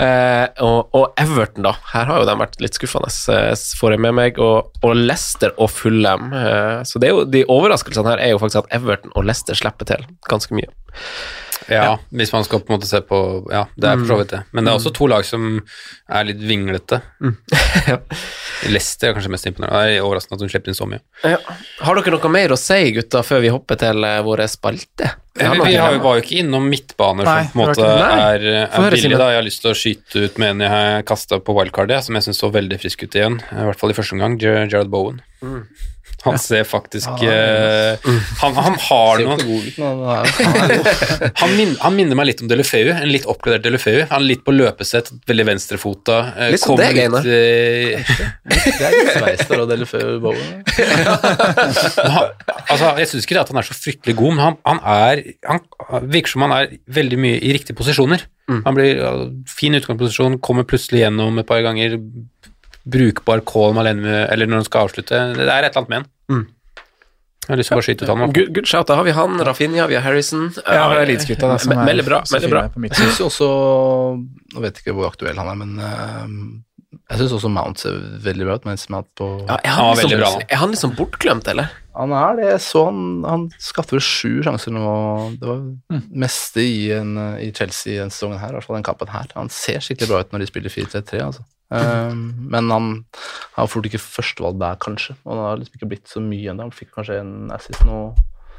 Eh, 0.00 0.46
og, 0.66 0.94
og 0.96 1.20
Everton, 1.20 1.66
da. 1.66 1.74
Her 1.92 2.08
har 2.10 2.22
jo 2.22 2.28
de 2.28 2.36
vært 2.42 2.58
litt 2.62 2.78
skuffende, 2.78 3.10
eh, 3.34 3.52
får 3.80 3.96
jeg 3.96 4.04
med 4.06 4.16
meg. 4.20 4.40
Og, 4.42 4.72
og 4.84 4.96
Leicester 4.96 5.54
og 5.56 5.72
Fulham. 5.72 6.30
Eh, 6.36 6.80
så 6.88 7.02
jo, 7.04 7.24
de 7.28 7.44
overraskelsene 7.50 8.14
her 8.14 8.24
er 8.24 8.34
jo 8.34 8.42
faktisk 8.42 8.64
at 8.64 8.74
Everton 8.80 9.14
og 9.14 9.28
Leicester 9.28 9.58
slipper 9.58 9.88
til 9.88 10.06
ganske 10.30 10.56
mye. 10.56 10.70
Ja, 11.68 11.98
hvis 12.16 12.32
man 12.32 12.44
skal 12.46 12.62
på 12.64 12.72
en 12.72 12.78
måte 12.78 12.88
se 12.88 13.02
på 13.04 13.18
Ja, 13.52 13.66
det 13.76 13.88
er 13.90 13.98
for 14.00 14.12
så 14.12 14.18
vidt 14.22 14.32
det. 14.32 14.40
Men 14.56 14.64
det 14.64 14.72
er 14.72 14.80
også 14.80 14.92
to 14.96 15.08
lag 15.10 15.26
som 15.28 15.60
er 16.08 16.28
litt 16.30 16.40
vinglete. 16.40 17.02
Leicester 18.70 19.10
er 19.10 19.16
kanskje 19.16 19.32
mest 19.32 19.48
imponerende. 19.48 19.80
Det 19.88 19.98
er 19.98 20.06
overraskende 20.06 20.38
at 20.38 20.44
hun 20.44 20.52
slipper 20.52 20.72
inn 20.72 20.78
så 20.78 20.88
mye. 20.88 21.00
Ja. 21.24 21.38
Har 21.84 22.00
dere 22.00 22.14
noe 22.16 22.32
mer 22.32 22.54
å 22.54 22.58
si, 22.60 22.80
gutta, 22.96 23.22
før 23.26 23.44
vi 23.44 23.52
hopper 23.52 23.80
til 23.80 24.04
eh, 24.06 24.18
våre 24.26 24.48
spalte? 24.50 25.12
Vi, 25.40 25.46
vi 25.46 25.76
har 25.78 25.94
jo, 25.94 26.00
var 26.02 26.18
jo 26.18 26.24
ikke 26.24 26.40
innom 26.42 26.66
midtbaner 26.68 27.24
Nei, 27.24 27.36
som 27.46 27.52
på 27.54 27.62
en 27.62 27.70
måte 27.70 27.86
er, 27.86 28.46
er 28.66 28.88
billig. 28.92 29.14
Da. 29.14 29.30
Jeg 29.30 29.40
har 29.40 29.46
lyst 29.46 29.62
til 29.64 29.70
å 29.70 29.78
skyte 29.78 30.24
ut 30.26 30.40
med 30.42 30.56
en 30.56 30.66
jeg 30.66 31.06
kasta 31.08 31.38
på 31.44 31.54
wildcardet, 31.56 32.02
som 32.04 32.18
jeg 32.18 32.26
syns 32.28 32.42
så 32.42 32.50
veldig 32.52 32.80
frisk 32.82 33.06
ut 33.06 33.16
igjen. 33.16 33.38
I 33.54 33.68
hvert 33.70 33.80
fall 33.80 33.94
i 33.94 33.96
første 33.96 34.18
omgang. 34.18 34.36
Jared 34.42 34.92
Bowen. 34.92 35.22
Mm. 35.40 35.62
Han 36.24 36.38
ser 36.40 36.64
faktisk 36.68 37.08
Ja, 37.24 37.96
uh, 37.96 38.00
han, 38.42 38.54
han 38.54 38.74
har 38.84 39.18
men 39.24 39.40
han 41.40 41.56
min, 41.56 41.76
han 41.80 41.96
minner 41.96 42.16
meg 42.18 42.26
litt 42.30 42.42
om 42.44 42.48
Delefeu, 42.50 42.90
en 42.92 43.08
litt 43.10 43.26
oppgradert 43.30 43.64
Delefeu. 43.64 43.98
Han 44.10 44.20
er 44.22 44.26
litt 44.32 44.44
på 44.46 44.52
løpesett, 44.54 45.06
veldig 45.30 45.46
venstrefota. 45.48 46.16
Uh, 46.36 46.48
Litt 46.54 46.62
som 46.62 46.68
kommer 46.74 46.90
deg, 46.90 46.96
Einar. 47.06 47.22
Det 47.24 47.32
er 48.88 48.92
litt 48.96 49.12
Sveister 49.14 49.56
og 49.64 49.68
Delefeu 49.70 50.06
Bowen. 50.22 50.50
Altså, 52.70 52.86
jeg 53.00 53.08
syns 53.10 53.24
ikke 53.26 53.34
det 53.36 53.42
at 53.42 53.50
han 53.52 53.58
er 53.60 53.66
så 53.66 53.74
fryktelig 53.74 54.14
god, 54.18 54.32
men 54.36 54.42
han, 54.44 54.54
han 54.68 54.78
er 54.86 55.14
Han 55.48 55.60
virker 56.12 56.30
som 56.34 56.44
han 56.46 56.54
er 56.54 56.64
veldig 56.92 57.18
mye 57.20 57.38
i 57.40 57.52
riktige 57.56 57.76
posisjoner. 57.78 58.20
Han 58.50 58.74
blir 58.74 58.98
fin 59.50 59.74
utgangsposisjon, 59.78 60.38
kommer 60.42 60.64
plutselig 60.68 61.00
gjennom 61.04 61.38
et 61.38 61.46
par 61.46 61.60
ganger. 61.62 61.90
Brukbar 62.84 63.40
call 63.44 63.76
alene, 63.78 64.26
eller 64.32 64.46
når 64.48 64.62
han 64.62 64.64
skal 64.70 64.88
avslutte. 64.88 65.20
Det 65.36 65.44
er 65.48 65.66
et 65.68 65.76
eller 65.76 65.82
annet 65.82 65.88
med 65.88 66.02
han. 66.04 66.46
Jeg 67.50 67.54
har 67.56 67.58
lyst 67.58 67.70
til 67.70 67.74
å 67.74 67.78
bare 67.80 67.86
skyte 67.88 68.04
ut 68.06 68.10
han. 68.12 68.32
Good, 68.36 68.50
good 68.54 68.66
shout. 68.70 68.86
Da 68.86 68.94
har 68.94 69.04
vi 69.04 69.10
han, 69.16 69.38
Rafinha, 69.42 69.86
vi 69.90 69.96
har 69.98 70.04
Harrison. 70.04 70.50
Ja, 70.64 70.84
er 70.94 71.06
Leeds-gutta 71.08 71.48
som 71.58 71.72
er 71.74 71.84
Melder 71.88 72.06
bra. 72.06 72.20
så 72.28 72.38
bra. 72.46 72.66
Jeg 72.84 72.94
syns 72.94 73.20
også 73.26 73.48
Nå 74.54 74.62
vet 74.62 74.78
ikke 74.78 74.94
hvor 74.94 75.08
aktuell 75.10 75.38
han 75.40 75.48
er, 75.50 75.58
men 75.58 75.72
uh, 75.80 77.00
jeg 77.10 77.18
syns 77.22 77.34
også 77.40 77.50
Mount 77.50 77.82
ser 77.82 77.96
veldig 78.22 78.46
bra 78.46 78.56
ut. 78.60 78.68
Mens 78.70 78.86
Mount 78.92 79.08
på 79.18 79.30
Ja, 79.48 79.56
er, 79.64 79.72
Han 79.80 79.96
liksom, 79.98 80.14
bra, 80.20 80.30
er 80.46 80.60
han 80.62 80.70
liksom 80.76 80.94
bortglemt, 80.98 81.48
eller? 81.50 81.72
Han 81.98 82.12
er 82.14 82.36
det. 82.38 82.46
Jeg 82.52 82.62
så 82.68 82.84
han 82.86 83.00
Han 83.26 83.48
skapte 83.58 83.96
vel 83.96 84.04
sju 84.04 84.42
sjanser 84.46 84.70
nå. 84.76 84.84
Det 85.40 85.48
var 85.50 85.64
Mm. 85.90 86.04
meste 86.22 86.62
i, 86.62 86.90
en, 86.94 87.16
i 87.42 87.50
Chelsea 87.56 87.98
denne 87.98 88.14
sesongen 88.14 88.38
her, 88.38 88.52
i 88.54 88.58
hvert 88.60 88.68
fall 88.68 88.78
den 88.78 88.86
kampen 88.86 89.10
her. 89.10 89.26
Han 89.34 89.50
ser 89.50 89.80
skikkelig 89.82 90.08
bra 90.12 90.20
ut 90.22 90.30
når 90.36 90.44
de 90.44 90.50
spiller 90.52 90.70
4-3-3, 90.70 91.24
altså. 91.24 91.42
Um, 91.70 92.22
men 92.50 92.70
han 92.74 92.90
har 93.54 93.70
fort 93.70 93.86
ikke 93.86 94.02
førstevalg 94.02 94.58
der, 94.60 94.78
kanskje. 94.82 95.14
Og 95.24 95.32
han 95.34 95.42
har 95.44 95.60
liksom 95.60 95.78
ikke 95.78 95.90
blitt 95.92 96.10
så 96.10 96.22
mye 96.24 96.50
ennå. 96.50 96.66
Han 96.66 96.74
fikk 96.74 96.92
kanskje 96.96 97.20
en 97.22 97.52
assist 97.54 97.84
nå. 97.86 98.02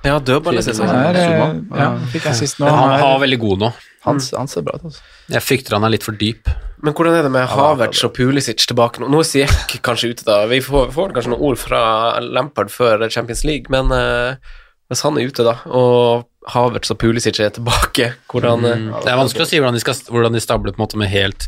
Ja, 0.01 0.15
dødball 0.17 0.57
Han 0.57 0.95
er, 0.95 1.17
eh, 1.19 1.41
ja, 1.77 1.89
fikk 2.09 2.25
assist 2.31 2.57
nå. 2.57 2.65
Men 2.65 2.73
han, 2.79 3.03
var 3.03 3.19
veldig 3.21 3.37
god 3.43 3.65
nå. 3.65 3.69
Han, 4.07 4.21
han 4.33 4.49
ser 4.49 4.63
bra 4.65 4.79
ut, 4.79 4.87
altså. 4.89 5.03
Jeg 5.29 5.45
frykter 5.45 5.77
han 5.77 5.85
er 5.85 5.93
litt 5.93 6.07
for 6.07 6.17
dyp. 6.17 6.49
Men 6.81 6.95
hvordan 6.97 7.19
er 7.19 7.27
det 7.27 7.29
med 7.29 7.43
det 7.43 7.51
er 7.51 7.53
Havertz 7.53 8.01
og 8.07 8.15
Pulisic 8.15 8.65
tilbake 8.65 9.03
nå? 9.03 9.11
Nå 9.13 9.21
er 9.21 9.29
Siek 9.29 9.75
kanskje 9.85 10.15
ute, 10.15 10.25
da. 10.25 10.39
Vi 10.49 10.57
får, 10.65 10.89
får 10.95 11.13
kanskje 11.13 11.35
noen 11.35 11.45
ord 11.51 11.61
fra 11.61 11.83
Lampard 12.25 12.73
før 12.73 13.05
Champions 13.13 13.43
League, 13.45 13.69
men 13.69 13.93
uh, 13.93 14.57
hvis 14.89 15.05
han 15.05 15.19
er 15.19 15.29
ute, 15.29 15.45
da, 15.45 15.59
og 15.69 16.25
Havertz 16.49 16.89
og 16.89 16.97
Pulisic 16.97 17.37
er 17.39 17.51
tilbake, 17.53 18.11
hvordan 18.31 18.65
eh, 18.65 18.77
Mm. 18.81 18.91
Det 19.05 19.11
er 19.11 19.19
vanskelig 19.19 19.45
å 19.45 19.49
si 19.51 19.59
hvordan 19.61 19.77
de, 19.77 19.81
skal, 19.83 19.99
hvordan 20.09 20.33
de 20.33 20.41
stabler 20.41 20.73
på 20.73 20.79
en 20.81 20.85
måte 20.87 20.97
med 20.97 21.11
helt, 21.13 21.45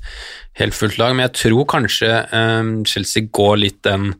helt 0.60 0.76
fullt 0.78 1.00
lag, 1.02 1.16
men 1.16 1.26
jeg 1.28 1.34
tror 1.48 1.66
kanskje 1.74 2.12
um, 2.32 2.74
Chelsea 2.86 3.26
går 3.34 3.58
litt 3.64 3.80
den 3.88 4.12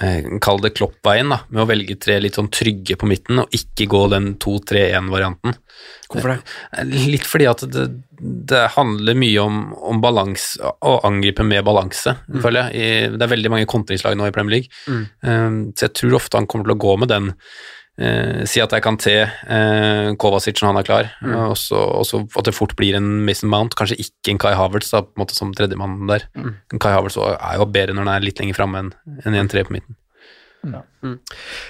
eh, 0.00 0.24
Kall 0.40 0.62
det 0.64 0.72
Klopp-veien, 0.78 1.28
da, 1.34 1.42
med 1.50 1.62
å 1.64 1.68
velge 1.68 1.98
tre 2.00 2.16
litt 2.24 2.36
sånn 2.40 2.48
trygge 2.52 2.96
på 3.00 3.08
midten, 3.12 3.42
og 3.44 3.52
ikke 3.56 3.86
gå 3.92 4.02
den 4.14 4.32
2-3-1-varianten. 4.40 5.56
Hvorfor 6.08 6.32
det? 6.34 6.40
Litt 7.10 7.26
fordi 7.28 7.48
at 7.50 7.64
det, 7.72 7.86
det 8.48 8.64
handler 8.76 9.16
mye 9.18 9.42
om, 9.44 9.62
om 9.92 10.00
balanse, 10.00 10.60
å 10.80 10.98
angripe 11.04 11.44
med 11.44 11.64
balanse, 11.66 12.16
føler 12.40 12.70
jeg. 12.70 12.76
I, 12.76 13.16
det 13.16 13.24
er 13.26 13.32
veldig 13.36 13.52
mange 13.52 13.68
kontringslag 13.68 14.16
nå 14.16 14.28
i 14.30 14.34
Premier 14.36 14.58
League, 14.60 14.72
Mm. 14.86 15.06
um, 15.28 15.56
så 15.76 15.88
jeg 15.90 15.98
tror 16.00 16.16
ofte 16.22 16.40
han 16.40 16.46
kommer 16.48 16.68
til 16.70 16.76
å 16.78 16.82
gå 16.88 16.96
med 17.04 17.12
den 17.12 17.34
Eh, 17.96 18.42
si 18.44 18.60
at 18.60 18.74
jeg 18.76 18.82
kan 18.84 18.98
te 19.00 19.14
eh, 19.24 20.10
Kovacic 20.20 20.60
når 20.60 20.68
han 20.68 20.80
er 20.82 20.84
klar, 20.84 21.06
Mm. 21.24 21.34
og 21.48 21.56
så 21.56 21.78
og 21.80 22.04
så 22.04 22.20
at 22.36 22.44
det 22.44 22.54
fort 22.54 22.74
blir 22.76 22.94
en 22.98 23.24
Mason 23.24 23.48
Mount, 23.48 23.74
kanskje 23.74 23.96
ikke 23.96 24.34
en 24.34 24.38
Kai 24.42 24.52
Havertz 24.54 24.90
da, 24.92 25.00
på 25.00 25.16
en 25.16 25.22
måte 25.24 25.34
som 25.38 25.54
tredjemann 25.56 26.06
der. 26.06 26.26
Mm. 26.36 26.54
Kai 26.78 26.92
Havertz 26.92 27.16
er 27.16 27.56
jo 27.56 27.64
bedre 27.64 27.94
når 27.96 28.04
han 28.04 28.14
er 28.16 28.26
litt 28.26 28.38
lenger 28.42 28.58
framme 28.58 28.82
enn 28.84 28.92
en 29.24 29.48
1-3 29.48 29.64
på 29.64 29.72
midten. 29.78 29.96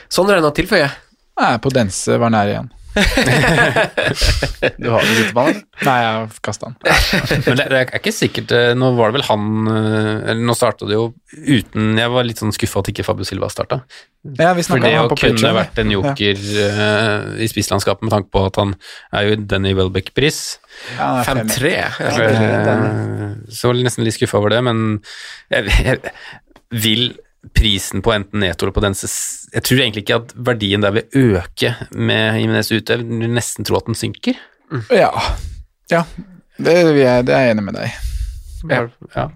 Sondre, 0.08 0.34
er 0.34 0.40
det 0.40 0.46
noe 0.46 0.54
å 0.54 0.56
tilføye? 0.56 0.90
på 1.60 1.68
dense 1.68 2.16
var 2.18 2.30
nær 2.32 2.48
igjen. 2.48 2.70
Du 4.80 4.88
har 4.90 5.04
den 5.04 5.28
på 5.34 5.44
han? 5.46 5.58
Nei, 5.86 5.96
jeg 6.02 6.28
kasta 6.44 6.70
han. 6.70 6.76
Men 7.46 7.58
det, 7.58 7.66
det 7.70 7.78
er 7.80 7.90
ikke 7.98 8.12
sikkert 8.14 8.52
eh, 8.56 8.70
Nå 8.78 8.92
var 8.96 9.12
det 9.12 9.18
vel 9.18 9.26
han 9.28 9.70
eh, 9.70 10.12
Eller 10.32 10.42
nå 10.48 10.56
starta 10.56 10.88
det 10.88 10.96
jo 10.96 11.10
uten 11.36 11.98
Jeg 12.00 12.12
var 12.14 12.26
litt 12.26 12.40
sånn 12.40 12.54
skuffa 12.56 12.80
at 12.82 12.90
ikke 12.92 13.04
Fabio 13.06 13.26
Silva 13.28 13.50
starta. 13.52 13.82
Ja, 14.40 14.54
For 14.58 14.82
det 14.82 14.94
å 14.98 15.06
kunne 15.10 15.36
Patreon, 15.36 15.56
vært 15.58 15.78
en 15.82 15.92
ja. 15.92 15.98
joker 16.00 16.40
eh, 16.64 17.44
i 17.44 17.50
spisslandskapet 17.50 18.06
med 18.06 18.14
tanke 18.14 18.32
på 18.34 18.46
at 18.48 18.58
han 18.60 18.74
er 19.14 19.28
jo 19.28 19.36
Denny 19.44 19.74
Welbeck-pris. 19.78 20.40
Ja, 20.96 21.12
han 21.28 21.44
er 21.44 21.52
fremme. 21.52 21.52
5-3? 21.52 21.74
Ja, 21.76 22.32
den. 22.66 22.88
Eh, 22.88 23.36
Så 23.54 23.70
var 23.70 23.78
jeg 23.78 23.86
nesten 23.86 24.06
litt 24.06 24.16
skuffa 24.18 24.40
over 24.40 24.56
det, 24.56 24.62
men 24.66 24.82
jeg, 25.52 25.70
jeg 25.84 26.80
vil 26.82 27.06
prisen 27.54 28.02
på 28.02 28.12
enten 28.14 28.40
Neto 28.42 28.66
eller 28.66 28.74
på 28.76 28.82
Dense 28.84 29.08
Jeg 29.52 29.62
tror 29.66 29.82
egentlig 29.82 30.04
ikke 30.06 30.18
at 30.22 30.34
verdien 30.48 30.82
der 30.84 30.94
vil 30.96 31.36
øke 31.36 31.74
med 31.92 32.40
Jimenez 32.40 32.72
ute. 32.72 32.96
Jeg 32.96 33.06
vil 33.06 33.36
nesten 33.36 33.66
tro 33.66 33.78
at 33.78 33.86
den 33.86 33.98
synker. 33.98 34.38
Ja. 34.90 35.12
ja. 35.92 36.02
Det, 36.58 36.72
er, 36.72 36.92
det 37.22 37.34
er 37.34 37.46
jeg 37.46 37.54
enig 37.54 37.66
med 37.68 37.78
deg. 37.78 37.94
Ja. 38.68 38.88
Ja. 39.14 39.30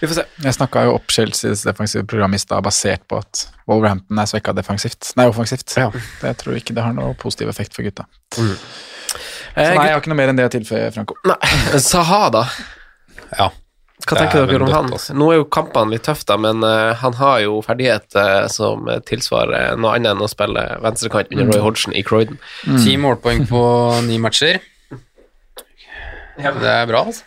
Vi 0.00 0.06
får 0.06 0.14
se. 0.14 0.24
Jeg 0.44 0.54
snakka 0.54 0.82
jo 0.86 0.96
opp 0.98 1.12
Chelseas 1.12 1.62
defensive 1.66 2.04
program 2.06 2.34
i 2.34 2.40
stad 2.42 2.64
basert 2.66 3.06
på 3.08 3.20
at 3.22 3.46
Wolverhampton 3.70 4.18
er 4.20 4.28
svekka 4.28 4.52
defensivt. 4.56 5.12
Nei, 5.18 5.28
offensivt. 5.30 5.72
Ja. 5.78 5.88
Det 5.94 6.32
jeg 6.32 6.40
tror 6.42 6.58
ikke 6.58 6.76
det 6.76 6.84
har 6.84 6.96
noe 6.96 7.14
positiv 7.18 7.50
effekt 7.52 7.76
for 7.76 7.86
gutta. 7.86 8.08
Mm. 8.36 8.52
Så 8.58 9.64
nei, 9.64 9.86
jeg 9.88 9.94
har 9.94 10.02
ikke 10.02 10.12
noe 10.12 10.20
mer 10.20 10.32
enn 10.32 10.38
det 10.38 10.46
å 10.46 10.52
tilføye, 10.52 10.90
Franco. 10.94 11.16
Nei, 11.26 11.38
Saha, 11.90 12.28
da? 12.34 12.44
ja. 13.38 13.48
Hva 14.06 14.14
tenker 14.14 14.44
er 14.44 14.50
dere 14.50 14.64
om 14.64 14.72
han? 14.72 14.92
altså. 14.94 15.14
Nå 15.18 15.30
er 15.32 15.40
jo 15.40 15.48
kampene 15.52 15.96
litt 15.96 16.04
tøffe, 16.06 16.24
da, 16.28 16.38
men 16.40 16.62
uh, 16.64 16.94
han 17.00 17.16
har 17.18 17.42
jo 17.44 17.58
ferdigheter 17.66 18.46
som 18.52 18.86
tilsvarer 19.08 19.76
noe 19.80 19.96
annet 19.96 20.14
enn 20.14 20.24
å 20.24 20.30
spille 20.30 20.64
venstrekant 20.84 21.34
under 21.34 21.50
Roy 21.50 21.64
Hodgson 21.66 21.96
i 21.98 22.04
Croydon. 22.06 22.38
Ti 22.64 22.96
målpoeng 23.00 23.44
på 23.50 23.62
ni 24.06 24.20
matcher. 24.22 24.62
Det 26.38 26.70
er 26.70 26.86
bra, 26.86 27.02
altså. 27.02 27.26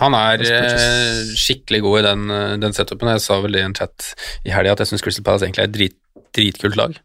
Han 0.00 0.16
er 0.18 0.42
uh, 0.42 1.34
skikkelig 1.38 1.82
god 1.84 1.98
i 2.00 2.06
den, 2.08 2.30
eh, 2.34 2.54
den 2.62 2.74
setupen. 2.74 3.12
Jeg 3.14 3.22
sa 3.22 3.38
vel 3.44 3.58
i 3.58 3.62
en 3.62 3.76
chat 3.76 4.14
i 4.42 4.50
helga 4.54 4.74
at 4.74 4.82
jeg 4.82 4.90
syns 4.90 5.04
Crystal 5.04 5.26
Palace 5.26 5.46
egentlig 5.46 5.62
er 5.62 5.68
et 5.68 5.76
drit, 5.76 5.98
dritkult 6.34 6.78
lag. 6.78 6.96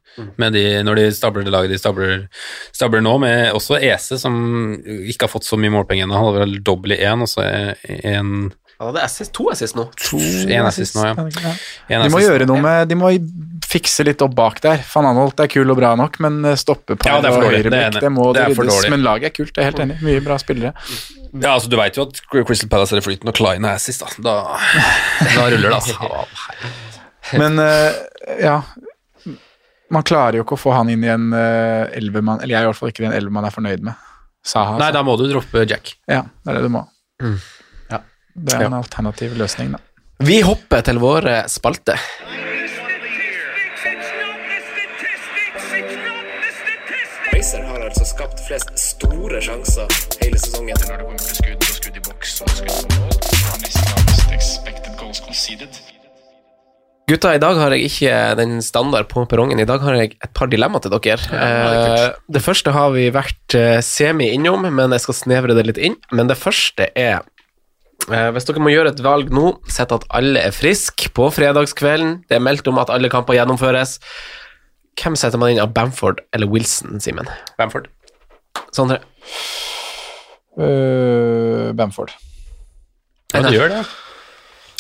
Med 0.41 0.56
de, 0.57 0.64
når 0.84 0.97
de 0.97 1.03
stabler 1.15 1.45
det 1.45 1.53
laget 1.53 1.72
de 1.72 1.77
stabler, 1.80 2.26
stabler 2.76 3.03
nå, 3.06 3.14
med 3.22 3.53
også 3.56 3.77
Ese, 3.77 4.18
som 4.19 4.34
ikke 4.81 5.27
har 5.27 5.31
fått 5.31 5.47
så 5.47 5.60
mye 5.60 5.72
målpenger 5.76 6.07
ennå. 6.07 6.18
Han 6.18 6.31
hadde 6.31 6.47
vel 6.47 6.57
dobbel 6.65 6.95
i 6.97 7.01
én, 7.06 7.23
og 7.23 7.30
så 7.30 7.45
en 7.85 8.49
Han 8.80 8.93
hadde 8.93 9.01
assist, 9.03 9.34
to 9.35 9.49
assist 9.51 9.76
nå. 9.76 9.89
En 10.47 10.65
assist 10.69 10.95
nå, 10.95 11.03
ja. 11.03 11.53
En 11.91 12.06
De 12.06 12.11
må 12.14 12.22
gjøre 12.23 12.45
noe 12.47 12.61
med 12.64 12.88
De 12.88 12.95
må 12.95 13.10
fikse 13.69 14.06
litt 14.07 14.23
opp 14.23 14.31
bak 14.38 14.61
der. 14.64 14.80
Van 14.93 15.10
Anholt 15.10 15.41
er 15.43 15.49
kul 15.51 15.68
og 15.69 15.77
bra 15.77 15.91
nok, 15.99 16.15
men 16.23 16.39
stoppe 16.57 16.95
på 16.95 17.10
Ja, 17.10 17.19
det 17.19 17.27
er 17.30 17.35
for 17.35 17.43
og 17.43 17.51
dårlig. 17.51 17.64
Det 17.68 17.99
det 17.99 18.11
må 18.15 18.30
Det 18.34 18.45
det 18.45 18.56
ryddes. 18.56 18.72
dårlig. 18.72 18.91
Men 18.95 19.03
laget 19.03 19.30
er 19.30 19.35
kult, 19.35 19.51
jeg 19.51 19.65
er 19.65 19.69
helt 19.73 19.84
enig. 19.84 19.99
Mye 20.07 20.23
bra 20.23 20.39
spillere. 20.41 20.72
Ja, 21.34 21.51
altså 21.57 21.69
Du 21.69 21.76
veit 21.77 21.99
jo 21.99 22.07
at 22.07 22.22
Crystal 22.31 22.72
Palace 22.72 22.95
er 22.95 23.03
i 23.03 23.06
flyten, 23.06 23.30
og 23.30 23.35
Klein 23.38 23.68
er 23.68 23.76
assist, 23.76 24.01
da. 24.01 24.23
Da, 24.23 24.60
da 25.35 25.49
ruller 25.51 25.68
det, 25.68 25.76
altså. 25.76 26.15
Men 27.39 27.60
eh, 27.61 27.99
ja 28.41 28.56
Man 29.93 30.06
klarer 30.07 30.39
jo 30.39 30.45
ikke 30.47 30.56
å 30.57 30.61
få 30.64 30.73
han 30.73 30.89
inn 30.89 31.03
i 31.06 31.11
en 31.11 31.30
uh, 31.35 31.85
elvermann 31.97 32.41
Eller 32.41 32.56
jeg 32.56 32.64
er 32.64 32.65
i 32.65 32.72
hvert 32.72 32.80
fall 32.80 32.93
ikke 32.93 33.03
i 33.03 33.10
en 33.11 33.14
elver 33.18 33.45
er 33.45 33.53
fornøyd 33.53 33.85
med. 33.85 34.07
Saha. 34.45 34.80
Nei, 34.80 34.89
da 34.95 35.03
må 35.06 35.18
du 35.19 35.27
droppe 35.30 35.68
Jack. 35.68 35.97
Ja, 36.10 36.23
det 36.23 36.53
er 36.53 36.61
det 36.61 36.69
du 36.69 36.73
må. 36.80 36.88
Ja. 37.22 37.34
Det 38.34 38.56
er 38.56 38.68
en 38.68 38.77
alternativ 38.77 39.35
løsning, 39.39 39.73
da. 39.76 39.81
Vi 40.26 40.41
hopper 40.43 40.84
til 40.84 40.99
våre 40.99 41.41
spalter. 41.47 41.99
Racer 47.34 47.64
har 47.64 47.85
altså 47.85 48.06
skapt 48.07 48.41
flest 48.47 48.73
store 48.81 49.39
sjanser 49.43 49.88
hele 50.23 50.39
sesongen. 50.41 50.76
Når 50.76 50.97
det 50.97 51.06
kommer 51.06 51.23
til 51.23 51.38
skudd 51.39 51.64
og 51.64 51.77
skudd 51.77 52.01
i 52.01 52.03
boks 52.10 52.35
og 52.43 52.51
skudd 52.57 52.73
på 52.76 52.99
mål, 52.99 53.15
har 53.45 53.64
nesten 53.64 54.35
expected 54.35 54.99
goals 54.99 55.23
conceded. 55.23 55.80
Gutta, 57.10 57.31
i 57.34 57.41
dag 57.41 57.57
har 57.57 57.73
jeg 57.73 57.88
ikke 57.89 58.18
den 58.38 58.60
standard 58.61 59.07
på 59.10 59.23
perrongen. 59.26 59.57
I 59.57 59.65
dag 59.65 59.81
har 59.81 59.95
jeg 59.97 60.11
et 60.19 60.34
par 60.38 60.51
dilemma 60.51 60.77
til 60.84 60.93
dere. 60.93 61.18
det 61.18 61.39
er 61.41 62.03
Eh, 62.03 62.19
det 62.30 62.41
første 62.45 62.73
har 62.76 62.91
vi 62.93 63.07
vært 63.10 63.56
eh, 63.57 63.80
semi 63.81 64.30
innom, 64.35 64.68
men 64.69 64.93
jeg 64.93 65.07
skal 65.07 65.18
snevre 65.18 65.56
det 65.57 65.65
litt 65.65 65.81
inn. 65.81 65.97
Men 66.11 66.30
det 66.30 66.38
første 66.38 66.91
er 66.93 67.23
eh, 68.11 68.30
Hvis 68.36 68.48
dere 68.49 68.64
må 68.64 68.73
gjøre 68.73 68.94
et 68.94 69.03
valg 69.06 69.31
nå, 69.34 69.53
sett 69.72 69.94
at 69.95 70.06
alle 70.15 70.41
er 70.49 70.56
friske 70.56 71.11
på 71.15 71.30
fredagskvelden, 71.36 72.23
det 72.30 72.40
er 72.40 72.44
meldt 72.44 72.68
om 72.72 72.81
at 72.81 72.91
alle 72.94 73.11
kamper 73.11 73.38
gjennomføres. 73.38 73.98
Hvem 74.99 75.15
setter 75.19 75.40
man 75.40 75.53
inn 75.53 75.64
av 75.64 75.72
Bamford 75.76 76.23
eller 76.36 76.49
Wilson, 76.52 76.99
Simen? 77.03 77.30
Bamford. 77.60 77.88
Sondre? 78.76 78.99
Uh, 80.60 81.72
Bamford. 81.77 82.11
Ja, 83.34 83.45
du 83.45 83.53
gjør 83.53 83.72
det. 83.72 83.84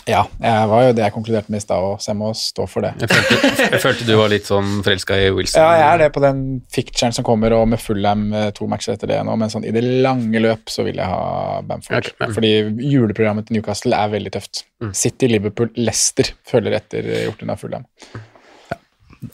Ja, 0.09 0.23
jeg 0.41 0.69
var 0.71 0.83
jo 0.87 0.93
det 0.97 1.03
jeg 1.05 1.13
konkluderte 1.13 1.53
med 1.53 1.61
i 1.61 1.63
stad 1.63 1.85
òg, 1.85 1.99
så 2.01 2.11
jeg 2.11 2.19
må 2.19 2.29
stå 2.37 2.65
for 2.69 2.85
det. 2.85 2.91
Jeg 3.03 3.11
følte, 3.11 3.51
jeg 3.61 3.81
følte 3.83 4.07
du 4.07 4.13
var 4.17 4.31
litt 4.33 4.49
sånn 4.49 4.79
forelska 4.85 5.19
i 5.21 5.27
Wilson. 5.35 5.61
Ja, 5.61 5.75
jeg 5.77 5.87
er 5.89 6.01
det 6.03 6.09
på 6.15 6.23
den 6.23 6.41
ficturen 6.73 7.15
som 7.15 7.27
kommer, 7.27 7.53
og 7.57 7.67
med 7.71 7.81
Fulham 7.83 8.25
eh, 8.33 8.49
to 8.57 8.67
matcher 8.71 8.95
etter 8.95 9.11
det 9.13 9.19
nå, 9.27 9.35
men 9.39 9.53
sånn 9.53 9.67
i 9.69 9.73
det 9.75 9.83
lange 9.85 10.41
løp 10.41 10.73
så 10.73 10.87
vil 10.87 10.97
jeg 11.01 11.09
ha 11.11 11.59
Bamford. 11.69 12.09
Okay, 12.09 12.17
men... 12.23 12.33
Fordi 12.37 12.53
juleprogrammet 12.89 13.49
til 13.49 13.59
Newcastle 13.59 13.99
er 13.99 14.15
veldig 14.15 14.33
tøft. 14.35 14.65
City, 14.95 15.29
Liverpool, 15.29 15.71
Leicester 15.77 16.33
følger 16.49 16.79
etter 16.79 17.05
eh, 17.05 17.23
hjorten 17.27 17.53
av 17.53 17.61
Fulham. 17.61 17.87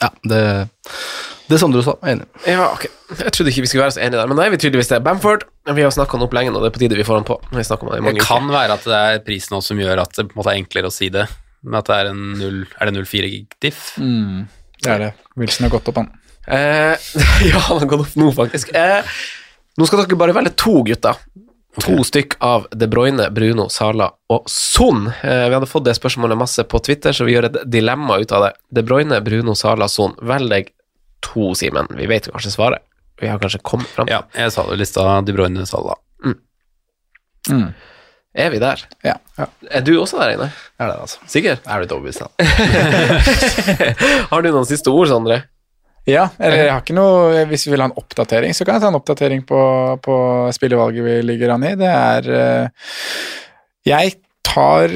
Ja, 0.01 0.09
det, 0.25 0.41
det 1.49 1.59
Sondre 1.61 1.83
sa, 1.85 1.93
jeg 2.01 2.09
er 2.09 2.15
enig. 2.17 2.27
Ja, 2.49 2.67
ok. 2.73 2.85
Jeg 3.21 3.33
trodde 3.35 3.51
ikke 3.51 3.63
vi 3.65 3.69
skulle 3.69 3.83
være 3.85 3.95
så 3.97 4.01
enige 4.01 4.17
der, 4.17 4.29
men 4.31 4.39
nei, 4.39 4.47
er 4.49 4.53
vi 4.55 4.59
tydeligvis 4.63 4.89
det. 4.89 4.99
Bamford. 5.05 5.45
Vi 5.69 5.85
har 5.85 5.93
snakka 5.93 6.17
han 6.17 6.25
opp 6.25 6.33
lenge 6.37 6.53
nå, 6.53 6.61
det 6.63 6.71
er 6.71 6.75
på 6.77 6.81
tide 6.81 6.97
vi 6.97 7.05
får 7.05 7.19
han 7.21 7.27
på. 7.27 7.37
Vi 7.51 7.65
om 7.75 7.89
det 7.91 7.99
i 7.99 8.13
Det 8.15 8.25
kan 8.25 8.45
uker. 8.47 8.53
være 8.55 8.77
at 8.79 8.87
det 8.89 8.99
er 9.01 9.23
prisen 9.27 9.57
også 9.57 9.73
som 9.73 9.81
gjør 9.83 10.01
at 10.01 10.13
det 10.17 10.27
på 10.29 10.33
en 10.35 10.41
måte 10.41 10.53
er 10.55 10.61
enklere 10.61 10.89
å 10.89 10.95
si 10.95 11.09
det. 11.13 11.27
Men 11.65 11.79
at 11.81 11.89
det 11.89 11.95
er 12.01 12.11
en 12.11 12.23
0, 12.39 12.59
er 12.79 12.89
det 12.91 12.93
0,4 12.97 13.31
diff? 13.61 13.81
Det 13.97 14.91
er 14.91 14.99
det. 15.05 15.13
Wilson 15.37 15.65
har 15.67 15.73
gått 15.77 15.89
opp, 15.89 16.01
han. 16.01 16.11
Eh, 16.47 17.07
ja, 17.51 17.61
han 17.69 17.81
har 17.81 17.89
gått 17.89 18.07
opp 18.07 18.19
nå, 18.21 18.31
faktisk. 18.37 18.73
Eh, 18.77 19.15
nå 19.77 19.87
skal 19.89 20.03
dere 20.03 20.19
bare 20.19 20.35
velge 20.37 20.53
to 20.57 20.81
gutter. 20.85 21.17
To 21.83 21.97
stykk 22.07 22.37
av 22.45 22.69
De 22.71 22.87
Bruyne, 22.87 23.25
Bruno, 23.35 23.65
Sala 23.73 24.07
og 24.31 24.45
Son. 24.47 25.09
Eh, 25.21 25.47
vi 25.49 25.55
hadde 25.57 25.67
fått 25.67 25.83
det 25.89 25.97
spørsmålet 25.97 26.39
masse 26.39 26.63
på 26.71 26.79
Twitter, 26.85 27.11
så 27.11 27.25
vi 27.27 27.33
gjør 27.35 27.49
et 27.49 27.57
dilemma 27.67 28.21
ut 28.21 28.31
av 28.31 28.45
det. 28.47 28.51
De 28.77 28.83
Bruyne, 28.87 29.19
Bruno, 29.25 29.57
Sala, 29.59 29.89
Son. 29.91 30.13
Velg 30.23 30.53
deg 30.53 30.69
to, 31.25 31.51
Simen. 31.57 31.89
Vi 31.97 32.07
vet 32.09 32.29
kanskje 32.31 32.53
svaret. 32.53 32.85
Vi 33.21 33.27
har 33.31 33.39
kanskje 33.41 33.63
kommet 33.63 33.89
fram. 33.95 34.09
Ja, 34.11 34.23
jeg 34.35 34.53
sa 34.53 34.65
det 34.67 34.77
i 34.77 34.81
lista 34.83 35.05
De 35.25 35.35
Bruyne 35.35 35.65
Salah. 35.69 35.99
Mm. 36.25 37.73
Er 38.35 38.49
vi 38.51 38.59
der? 38.59 38.81
Ja. 39.05 39.15
Er 39.71 39.83
du 39.85 39.93
også 40.01 40.19
der 40.19 40.33
inne? 40.35 40.49
Er 40.79 40.89
det, 40.89 40.95
altså. 41.05 41.21
Sikker? 41.31 41.55
Jeg 41.55 41.71
er 41.71 41.83
blitt 41.83 41.93
overbevist, 41.95 42.23
ja. 42.25 42.27
har 44.31 44.43
du 44.43 44.49
noen 44.49 44.67
siste 44.67 44.91
ord, 44.91 45.07
Sondre? 45.07 45.45
Ja, 46.05 46.27
eller 46.37 46.59
jeg 46.59 46.69
har 46.69 46.83
ikke 46.83 46.93
noe 46.93 47.45
Hvis 47.49 47.63
vi 47.65 47.71
vil 47.73 47.81
ha 47.81 47.87
en 47.89 47.95
oppdatering, 47.97 48.53
så 48.53 48.65
kan 48.65 48.77
jeg 48.77 48.83
ta 48.83 48.91
en 48.91 48.99
oppdatering 48.99 49.41
på, 49.49 49.61
på 50.05 50.17
spillevalget 50.53 51.07
vi 51.07 51.15
ligger 51.25 51.55
an 51.55 51.65
i. 51.65 51.71
Det 51.79 51.89
er 51.89 52.29
eh, 52.35 52.91
Jeg 53.89 54.19
tar 54.55 54.93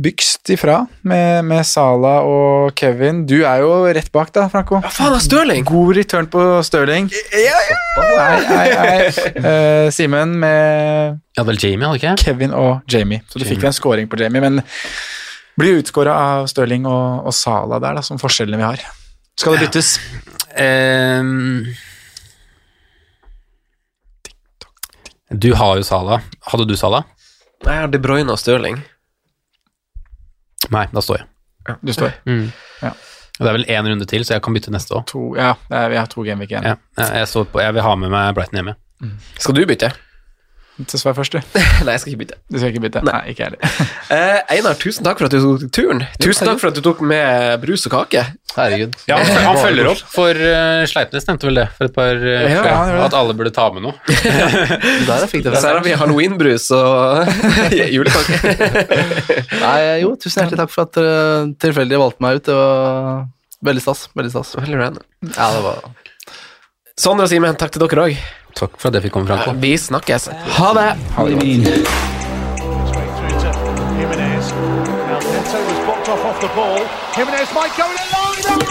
bykst 0.00 0.50
ifra 0.50 0.80
med, 1.06 1.44
med 1.44 1.66
Sala 1.66 2.20
og 2.26 2.72
Kevin. 2.78 3.24
Du 3.28 3.40
er 3.44 3.62
jo 3.62 3.70
rett 3.90 4.10
bak, 4.14 4.32
da, 4.34 4.46
Franco. 4.52 4.80
Hva 4.82 4.92
faen 4.94 5.16
er 5.16 5.22
Stirling? 5.24 5.66
God 5.68 5.92
return 5.98 6.28
på 6.30 6.44
Stirling. 6.66 7.10
Nei, 7.10 8.30
nei, 8.48 8.66
nei. 8.74 8.96
Uh, 9.36 9.86
Simen 9.94 10.36
med 10.40 11.20
Ja, 11.38 11.44
vel 11.46 11.60
Jamie, 11.60 11.86
hadde 11.86 12.00
ikke? 12.00 12.16
Kevin 12.24 12.56
og 12.56 12.90
Jamie. 12.90 13.22
Så 13.30 13.42
du 13.42 13.46
fikk 13.48 13.66
en 13.68 13.76
scoring 13.76 14.10
på 14.10 14.18
Jamie, 14.20 14.42
men 14.42 14.62
blir 15.60 15.80
utskåra 15.82 16.16
av 16.16 16.48
Stirling 16.50 16.88
og, 16.88 17.28
og 17.28 17.36
Sala 17.36 17.80
der, 17.82 18.00
da, 18.00 18.04
som 18.06 18.20
forskjellene 18.20 18.60
vi 18.60 18.66
har. 18.66 18.84
Skal 19.40 19.56
det 19.56 19.68
byttes? 19.68 19.94
Ehm, 20.60 21.70
du 25.30 25.52
har 25.54 25.78
jo 25.78 25.86
Salah. 25.86 26.24
Hadde 26.50 26.66
du 26.68 26.76
Salah? 26.76 27.06
Nei, 27.64 27.74
jeg 27.76 27.84
har 27.84 27.90
De 27.92 27.98
Bruyne 28.00 28.32
og 28.32 28.38
Stirling. 28.40 28.78
Nei, 30.70 30.86
da 30.94 31.02
står 31.04 31.20
jeg. 31.22 31.26
Du 31.84 31.92
står. 31.92 32.12
Mm. 32.28 32.46
Ja. 32.82 32.92
Det 33.40 33.48
er 33.48 33.56
vel 33.56 33.64
én 33.72 33.86
runde 33.88 34.06
til, 34.08 34.24
så 34.24 34.34
jeg 34.36 34.42
kan 34.44 34.54
bytte 34.56 34.72
neste 34.74 34.96
òg. 34.98 35.12
Ja, 35.38 35.54
det 35.70 35.82
vi 35.92 35.96
har 36.00 36.08
to 36.12 36.24
gameweek 36.26 36.50
igjen. 36.52 36.66
Ja, 36.66 36.74
jeg, 37.00 37.22
jeg, 37.24 37.46
på- 37.52 37.62
jeg 37.62 37.74
vil 37.76 37.82
ha 37.86 37.94
med 37.96 38.12
meg 38.12 38.34
Brighton 38.36 38.60
hjemme. 38.60 38.74
Skal 39.40 39.56
du 39.56 39.62
bytte? 39.68 39.88
Til 40.88 41.00
svar 41.00 41.14
først, 41.16 41.34
du. 41.34 41.58
Nei, 41.84 41.94
jeg 41.94 42.02
skal 42.02 42.12
ikke 42.12 42.20
bytte. 42.22 42.36
Du 42.48 42.58
skal 42.58 42.72
ikke 42.72 42.82
bytte? 42.86 43.02
Nei, 43.06 43.20
ikke 43.32 43.44
jeg 43.44 43.52
heller. 43.52 43.88
Eh, 44.10 44.56
Einar, 44.56 44.74
tusen 44.74 45.06
takk 45.06 45.20
for 45.20 45.28
at 45.28 45.34
du 45.34 45.38
tok 45.44 45.68
turen. 45.70 46.00
Tusen 46.18 46.48
takk 46.48 46.58
for 46.58 46.72
at 46.72 46.78
du 46.78 46.82
tok 46.82 46.98
med 47.06 47.60
brus 47.62 47.84
og 47.86 47.92
kake. 47.94 48.24
Herregud. 48.56 48.96
Ja, 49.06 49.20
han, 49.22 49.58
følger 49.60 49.90
opp, 49.92 50.00
for 50.10 50.34
uh, 50.34 50.82
Sleipnes 50.90 51.28
nevnte 51.28 51.46
vel 51.46 51.60
det 51.60 51.66
for 51.76 51.86
et 51.86 51.94
par 51.94 52.18
uh, 52.18 52.32
Ja, 52.50 52.64
ja. 52.66 52.96
At 53.04 53.14
alle 53.14 53.36
burde 53.38 53.52
ta 53.54 53.68
med 53.70 53.84
noe. 53.86 53.94
Der 55.08 55.28
fikk 55.30 55.46
det 55.46 55.54
Så 55.54 55.70
her 55.70 55.78
har 55.78 55.86
vi 55.86 55.94
halloweenbrus 55.94 56.66
og 56.74 57.30
julekake. 57.70 58.56
Nei, 59.60 59.78
jo, 60.02 60.16
tusen 60.18 60.42
hjertelig 60.42 60.64
takk 60.64 60.74
for 60.74 60.88
at 60.88 60.98
dere 60.98 61.46
tilfeldig 61.62 62.02
valgte 62.02 62.26
meg 62.26 62.40
ut. 62.40 62.46
Det 62.50 62.58
var 62.58 63.24
veldig 63.70 63.86
stas. 63.86 64.08
Veldig 64.18 64.34
stas. 64.34 64.54
Veldig 64.58 64.82
random. 64.82 65.08
Ja, 65.30 65.52
det 65.54 65.64
var 65.68 65.82
Sondre 67.00 67.24
og 67.24 67.30
Simen, 67.32 67.56
takk 67.56 67.70
til 67.72 67.80
dere 67.86 68.10
òg. 68.10 68.18
Takk 68.54 68.76
for 68.78 68.88
at 68.88 68.94
jeg 68.98 69.02
fikk 69.08 69.12
komme 69.18 69.26
fram. 69.28 69.60
Vi 69.62 69.76
snakkes. 69.78 70.28
Ha 70.58 70.68
det. 70.78 70.88
Straight 72.90 73.12
through 73.16 73.30
to 73.30 73.40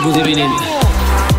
Good 0.03 0.35
Now 0.38 1.39